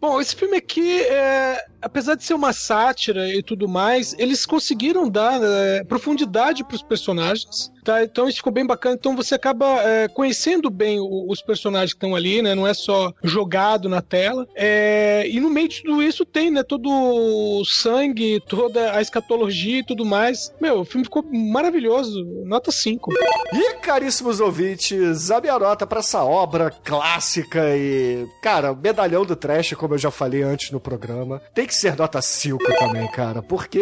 Bom, 0.00 0.20
esse 0.20 0.34
filme 0.34 0.56
aqui 0.56 1.02
é, 1.02 1.64
apesar 1.82 2.14
de 2.14 2.24
ser 2.24 2.34
uma 2.34 2.52
sátira 2.52 3.28
e 3.28 3.42
tudo 3.42 3.68
mais, 3.68 4.14
eles 4.18 4.44
conseguiram 4.46 5.08
dar 5.08 5.40
é, 5.42 5.84
profundidade 5.84 6.64
pros 6.64 6.82
personagens. 6.82 7.70
Tá, 7.82 8.04
então 8.04 8.28
isso 8.28 8.36
ficou 8.38 8.52
bem 8.52 8.66
bacana. 8.66 8.94
Então 8.94 9.16
você 9.16 9.34
acaba 9.34 9.66
é, 9.82 10.06
conhecendo 10.08 10.68
bem 10.68 11.00
o- 11.00 11.26
os 11.30 11.40
personagens 11.40 11.92
que 11.94 11.96
estão 11.96 12.14
ali, 12.14 12.42
né? 12.42 12.54
Não 12.54 12.66
é 12.66 12.74
só 12.74 13.10
jogado 13.24 13.88
na 13.88 14.02
tela. 14.02 14.46
É, 14.54 15.26
e 15.26 15.40
no 15.40 15.48
meio 15.48 15.68
de 15.68 15.82
tudo 15.82 16.02
isso 16.02 16.24
tem, 16.26 16.50
né? 16.50 16.62
Todo 16.62 16.90
o 16.90 17.64
sangue, 17.64 18.38
toda 18.46 18.92
a 18.94 19.00
escatologia 19.00 19.78
e 19.78 19.84
tudo 19.84 20.04
mais. 20.04 20.52
Meu, 20.60 20.80
o 20.80 20.84
filme 20.84 21.04
ficou 21.04 21.22
maravilhoso. 21.22 22.22
Nota 22.44 22.70
5. 22.70 23.10
E, 23.54 23.74
caríssimos 23.76 24.40
ouvintes, 24.40 25.30
a 25.30 25.40
minha 25.40 25.58
nota 25.58 25.86
pra 25.86 26.00
essa 26.00 26.22
obra 26.22 26.70
clássica 26.84 27.74
e, 27.76 28.26
cara, 28.42 28.74
medalhão 28.74 29.24
do 29.24 29.34
trash, 29.34 29.72
como 29.74 29.94
eu 29.94 29.98
já 29.98 30.10
falei 30.10 30.42
antes 30.42 30.70
no 30.70 30.78
programa, 30.80 31.40
tem 31.54 31.64
que 31.70 31.76
ser 31.76 31.96
nota 31.96 32.20
5 32.20 32.58
também, 32.78 33.06
cara, 33.12 33.40
porque 33.40 33.80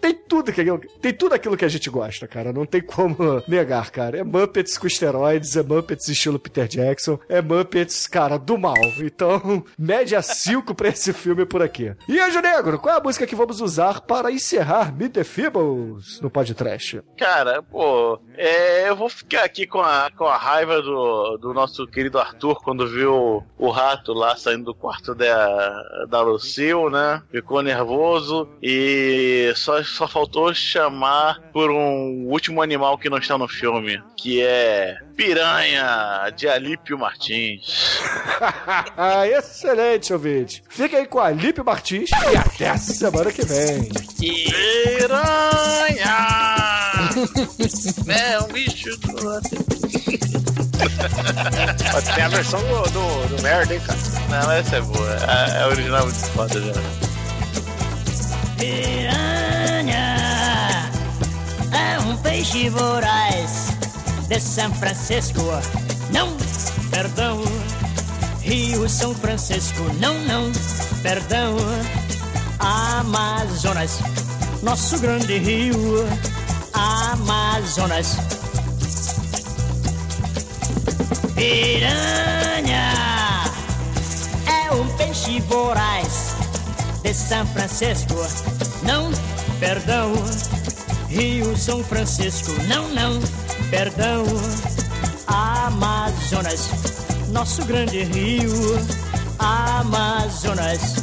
tem 0.00 0.14
tudo, 0.14 0.50
que, 0.50 0.64
tem 1.02 1.12
tudo 1.12 1.34
aquilo 1.34 1.56
que 1.56 1.64
a 1.64 1.68
gente 1.68 1.90
gosta, 1.90 2.26
cara, 2.26 2.52
não 2.52 2.64
tem 2.64 2.80
como 2.80 3.42
negar, 3.46 3.90
cara. 3.90 4.18
É 4.18 4.24
Muppets 4.24 4.78
com 4.78 4.86
esteroides, 4.86 5.54
é 5.56 5.62
Muppets 5.62 6.08
estilo 6.08 6.38
Peter 6.38 6.66
Jackson, 6.66 7.18
é 7.28 7.42
Muppets, 7.42 8.06
cara, 8.06 8.38
do 8.38 8.56
mal. 8.56 8.74
Então, 8.98 9.62
média 9.78 10.22
5 10.22 10.74
pra 10.74 10.88
esse 10.88 11.12
filme 11.12 11.44
por 11.44 11.62
aqui. 11.62 11.94
E, 12.08 12.18
Anjo 12.18 12.40
Negro, 12.40 12.78
qual 12.78 12.94
é 12.94 12.98
a 12.98 13.02
música 13.02 13.26
que 13.26 13.34
vamos 13.34 13.60
usar 13.60 14.00
para 14.00 14.32
encerrar 14.32 14.94
Meet 14.94 15.12
the 15.12 15.24
Feebles 15.24 16.20
no 16.20 16.30
podcast? 16.30 17.02
Cara, 17.18 17.62
pô, 17.62 18.18
é, 18.36 18.88
eu 18.88 18.96
vou 18.96 19.08
ficar 19.08 19.44
aqui 19.44 19.66
com 19.66 19.80
a, 19.80 20.10
com 20.16 20.24
a 20.24 20.36
raiva 20.36 20.80
do, 20.80 21.36
do 21.36 21.52
nosso 21.52 21.86
querido 21.86 22.18
Arthur 22.18 22.62
quando 22.62 22.88
viu 22.88 23.44
o 23.58 23.70
rato 23.70 24.12
lá 24.12 24.36
saindo 24.36 24.64
do 24.64 24.74
quarto 24.74 25.14
da, 25.14 26.06
da 26.08 26.20
Lucille, 26.22 26.90
né? 26.90 27.09
Ficou 27.30 27.62
nervoso 27.62 28.48
e 28.62 29.52
só, 29.56 29.82
só 29.82 30.06
faltou 30.06 30.52
chamar 30.54 31.40
por 31.52 31.70
um 31.70 32.26
último 32.26 32.62
animal 32.62 32.98
que 32.98 33.10
não 33.10 33.18
está 33.18 33.36
no 33.38 33.48
filme, 33.48 34.02
que 34.16 34.42
é 34.42 34.96
Piranha, 35.16 36.30
de 36.36 36.48
Alípio 36.48 36.98
Martins. 36.98 38.00
ah, 38.96 39.26
excelente, 39.28 40.12
ouvinte. 40.12 40.62
Fica 40.68 40.96
aí 40.98 41.06
com 41.06 41.20
a 41.20 41.30
Lipe 41.30 41.62
Martins 41.62 42.10
e 42.10 42.36
até 42.36 42.70
a 42.70 42.76
semana 42.76 43.30
que 43.32 43.44
vem. 43.44 43.88
Piranha! 44.18 45.80
É 48.08 48.40
um 48.40 48.48
bicho 48.48 48.96
do... 48.98 49.40
Tem 52.14 52.24
a 52.24 52.28
versão 52.28 52.60
do, 52.60 52.82
do, 52.90 53.36
do 53.36 53.42
merda, 53.42 53.74
hein, 53.74 53.80
cara? 53.80 53.98
Não, 54.28 54.52
essa 54.52 54.76
é 54.76 54.80
boa. 54.80 55.16
A, 55.26 55.64
a 55.64 55.68
original 55.68 56.00
é 56.00 56.04
muito 56.04 56.26
foda 56.30 56.60
já. 56.60 56.72
Piranha 58.56 60.16
é 61.72 61.98
um 62.00 62.16
peixe 62.18 62.68
voraz 62.70 63.70
de 64.28 64.40
São 64.40 64.72
Francisco. 64.74 65.40
Não, 66.12 66.36
perdão. 66.90 67.42
Rio 68.42 68.88
São 68.88 69.14
Francisco. 69.14 69.82
Não, 70.00 70.18
não, 70.24 70.50
perdão. 71.02 71.56
Amazonas, 72.58 73.98
nosso 74.62 74.98
grande 74.98 75.38
rio. 75.38 76.06
Amazonas. 76.72 78.16
Piranha 81.34 82.92
é 84.46 84.72
um 84.72 84.86
peixe 84.96 85.40
voraz 85.40 86.34
de 87.02 87.14
São 87.14 87.46
Francisco. 87.46 88.14
Não, 88.82 89.10
perdão. 89.58 90.12
Rio 91.08 91.56
São 91.56 91.82
Francisco. 91.82 92.52
Não, 92.68 92.88
não, 92.90 93.20
perdão. 93.70 94.24
Amazonas, 95.26 96.68
nosso 97.28 97.64
grande 97.64 98.04
rio. 98.04 98.52
Amazonas. 99.38 100.96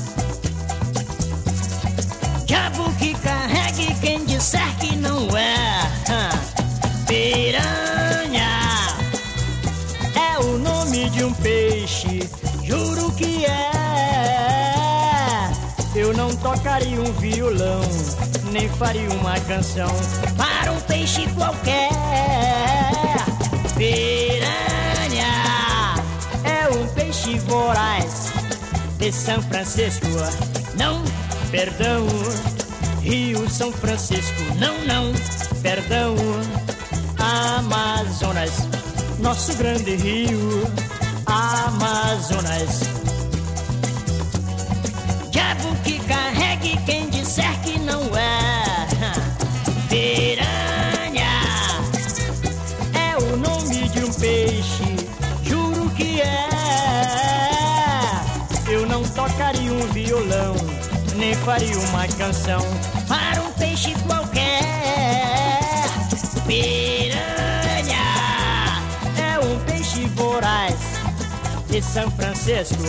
Diabo 2.45 2.89
que 2.99 3.13
carregue 3.15 3.66
quem 4.01 4.25
disser 4.25 4.75
que 4.79 4.95
não 4.95 5.27
é. 5.37 5.81
Piranha 7.07 8.49
é 10.15 10.39
o 10.39 10.57
nome 10.57 11.09
de 11.09 11.23
um 11.23 11.33
peixe, 11.33 12.29
juro 12.63 13.11
que 13.13 13.45
é. 13.45 13.71
Eu 15.95 16.13
não 16.13 16.35
tocaria 16.35 16.99
um 16.99 17.11
violão, 17.13 17.81
nem 18.51 18.69
faria 18.69 19.09
uma 19.09 19.39
canção 19.41 19.89
para 20.35 20.71
um 20.71 20.79
peixe 20.81 21.27
qualquer. 21.35 21.89
Piranha 23.75 25.27
é 26.43 26.69
um 26.69 26.87
peixe 26.93 27.39
voraz 27.39 28.31
de 28.97 29.11
São 29.11 29.41
Francisco. 29.43 30.07
Não, 30.75 31.03
perdão. 31.49 32.05
Rio 33.07 33.49
São 33.49 33.71
Francisco. 33.71 34.41
Não, 34.59 34.83
não, 34.83 35.13
perdão. 35.61 36.13
Amazonas, 37.17 38.51
nosso 39.19 39.55
grande 39.55 39.95
rio. 39.95 40.63
Amazonas. 41.25 42.86
Faria 61.57 61.79
uma 61.79 62.07
canção 62.09 62.61
para 63.07 63.41
um 63.41 63.51
peixe 63.53 63.91
qualquer. 64.05 65.89
Piranha 66.45 67.97
é 69.17 69.39
um 69.39 69.59
peixe 69.65 70.05
voraz 70.09 70.75
de 71.67 71.81
São 71.81 72.11
Francisco. 72.11 72.83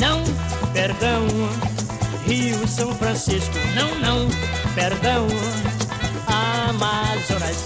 Não, 0.00 0.24
perdão. 0.72 1.24
Rio 2.26 2.66
São 2.66 2.92
Francisco. 2.96 3.56
Não, 3.76 3.94
não, 4.00 4.28
perdão. 4.74 5.28
Amazonas, 6.26 7.64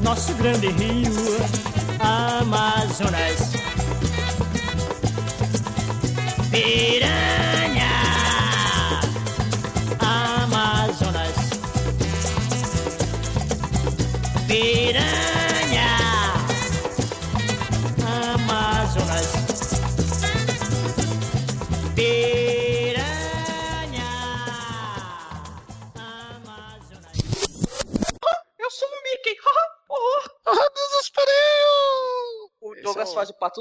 nosso 0.00 0.32
grande 0.34 0.68
rio. 0.68 1.12
Amazonas. 2.00 3.52
Piranha. 6.50 7.43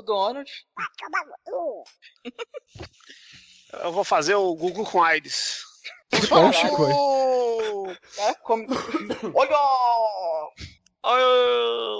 Donald. 0.03 0.49
Eu 3.81 3.91
vou 3.91 4.03
fazer 4.03 4.35
o 4.35 4.55
Gugu 4.55 4.85
com 4.85 5.01
AIDS. 5.01 5.63
Bom, 6.30 6.51
Chico. 6.53 6.85
É, 8.19 8.34
como... 8.35 8.67
Olha! 9.34 9.57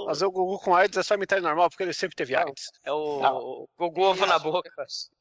Fazer 0.06 0.26
o 0.26 0.32
Gugu 0.32 0.60
com 0.60 0.76
AIDS 0.76 0.98
é 0.98 1.04
só 1.04 1.16
imitar 1.16 1.38
ele 1.38 1.48
normal, 1.48 1.70
porque 1.70 1.84
ele 1.84 1.94
sempre 1.94 2.16
teve 2.16 2.36
AIDS. 2.36 2.70
É 2.86 2.92
o 2.92 3.68
Gugu 3.78 4.02
ovo 4.04 4.26
na 4.26 4.38
boca. 4.40 4.70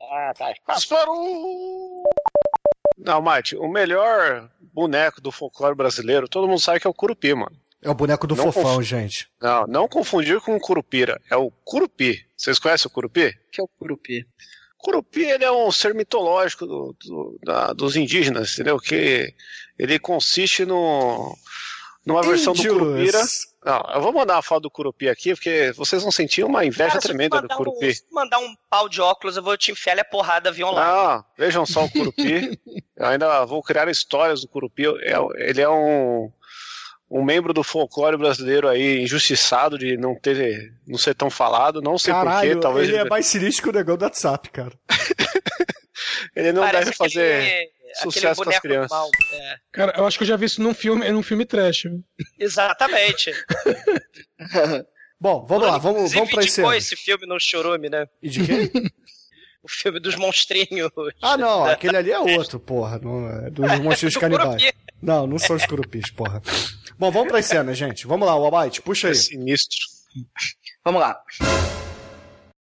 Ah, 0.00 0.32
tá. 0.36 0.52
Disparou! 0.74 2.02
Não, 2.98 3.20
Mate, 3.20 3.56
o 3.56 3.66
melhor 3.68 4.50
boneco 4.60 5.20
do 5.20 5.32
folclore 5.32 5.74
brasileiro, 5.74 6.28
todo 6.28 6.46
mundo 6.46 6.60
sabe 6.60 6.78
que 6.78 6.86
é 6.86 6.90
o 6.90 6.94
Curupi, 6.94 7.34
mano. 7.34 7.56
É 7.82 7.90
o 7.90 7.94
boneco 7.94 8.26
do 8.26 8.36
Não 8.36 8.44
fofão, 8.44 8.76
conf- 8.76 8.84
gente. 8.86 9.28
Não, 9.40 9.66
não 9.66 9.88
confundir 9.88 10.40
com 10.40 10.54
o 10.56 10.60
Curupira. 10.60 11.20
É 11.30 11.36
o 11.36 11.50
Curupi. 11.64 12.24
Vocês 12.36 12.59
conhecem 12.59 12.88
o 12.88 12.92
Curupi? 12.92 13.36
que 13.50 13.60
é 13.60 13.64
o 13.64 13.68
Curupi? 13.68 14.24
Curupi, 14.78 15.22
ele 15.22 15.44
é 15.44 15.50
um 15.52 15.70
ser 15.70 15.94
mitológico 15.94 16.66
do- 16.66 16.96
do- 17.04 17.38
da- 17.44 17.72
dos 17.72 17.94
indígenas, 17.96 18.54
entendeu? 18.54 18.78
Que 18.78 19.34
ele 19.78 19.98
consiste 19.98 20.64
no, 20.64 21.36
numa 22.06 22.22
versão 22.22 22.52
do. 22.52 22.62
Curupira. 22.62 23.20
Não, 23.64 23.80
eu 23.94 24.00
vou 24.00 24.12
mandar 24.12 24.34
uma 24.34 24.42
foto 24.42 24.62
do 24.64 24.70
Curupi 24.70 25.09
aqui, 25.09 25.34
porque 25.34 25.72
vocês 25.76 26.02
vão 26.02 26.10
sentir 26.10 26.42
uma 26.44 26.64
inveja 26.64 26.90
Cara, 26.90 27.00
tremenda 27.00 27.40
do 27.42 27.48
Curupi. 27.48 27.90
Um, 27.90 27.94
se 27.94 28.04
mandar 28.10 28.38
um 28.40 28.56
pau 28.68 28.88
de 28.88 29.00
óculos, 29.00 29.36
eu 29.36 29.42
vou 29.42 29.56
te 29.56 29.70
enfiar 29.70 29.96
a 30.00 30.04
porrada 30.04 30.50
via 30.50 30.66
online. 30.66 30.90
Ah, 30.90 31.24
vejam 31.38 31.64
só 31.64 31.84
o 31.84 31.90
Curupi. 31.90 32.60
Eu 32.96 33.06
ainda 33.06 33.44
vou 33.46 33.62
criar 33.62 33.88
histórias 33.88 34.40
do 34.42 34.48
Curupi. 34.48 34.84
Ele 35.36 35.60
é 35.60 35.68
um, 35.68 36.30
um 37.14 37.22
membro 37.22 37.52
do 37.52 37.62
folclore 37.62 38.16
brasileiro 38.16 38.66
aí, 38.68 39.02
injustiçado 39.02 39.76
de 39.78 39.97
não 39.98 40.14
ter, 40.14 40.72
não 40.86 40.97
ser 40.98 41.14
tão 41.14 41.28
falado. 41.28 41.82
Não 41.82 41.98
sei 41.98 42.12
Caralho, 42.12 42.48
porquê, 42.52 42.60
talvez 42.62 42.89
ele 42.89 42.97
é 42.98 43.05
mais 43.05 43.26
sinistro 43.26 43.64
que 43.64 43.68
o 43.68 43.72
negão 43.72 43.97
do 43.98 44.02
WhatsApp, 44.05 44.48
cara. 44.51 44.72
ele 46.34 46.52
não 46.52 46.62
Parece 46.62 46.84
deve 46.86 46.97
fazer 46.97 47.43
aquele- 47.43 47.70
sucesso 48.02 48.43
com 48.43 48.48
as 48.48 48.59
crianças. 48.59 48.90
mal. 48.90 49.09
É, 49.34 49.56
Cara, 49.70 49.93
eu 49.98 50.06
acho 50.06 50.16
que 50.16 50.24
eu 50.24 50.28
já 50.28 50.36
vi 50.36 50.47
isso 50.47 50.62
num 50.62 50.72
filme, 50.72 51.06
num 51.10 51.22
filme 51.22 51.44
trash. 51.44 51.84
exatamente. 52.39 53.30
Bom, 55.20 55.44
vamos 55.47 55.66
lá, 55.68 55.78
vamos, 55.78 56.12
vamos 56.12 56.30
pra 56.30 56.43
indicou 56.43 56.72
esse. 56.74 56.94
esse 56.94 57.05
filme 57.05 57.26
no 57.26 57.39
Chorume, 57.39 57.89
né? 57.89 58.06
E 58.20 58.28
de 58.28 58.44
quem? 58.44 58.70
O 59.62 59.68
filme 59.68 60.01
dos 60.01 60.16
monstrinhos. 60.16 60.90
Ah, 61.20 61.36
não, 61.36 61.64
aquele 61.70 61.97
ali 61.97 62.10
é 62.10 62.18
outro, 62.18 62.59
porra. 62.59 62.98
Não, 62.98 63.28
é 63.28 63.51
dos 63.51 63.78
monstros 63.80 64.14
do 64.14 64.20
canibais. 64.20 64.62
Curupi. 64.62 64.78
Não, 65.01 65.26
não 65.26 65.39
são 65.39 65.56
os 65.56 65.66
curupis, 65.66 66.10
porra. 66.10 66.43
Bom, 66.98 67.10
vamos 67.10 67.28
pra 67.28 67.43
cenas, 67.43 67.76
gente. 67.76 68.06
Vamos 68.06 68.26
lá, 68.26 68.36
o 68.36 68.47
Abate, 68.47 68.80
puxa 68.82 69.09
aí. 69.09 69.12
É 69.12 69.16
sinistro. 69.16 69.78
Vamos 70.84 71.01
lá. 71.01 71.20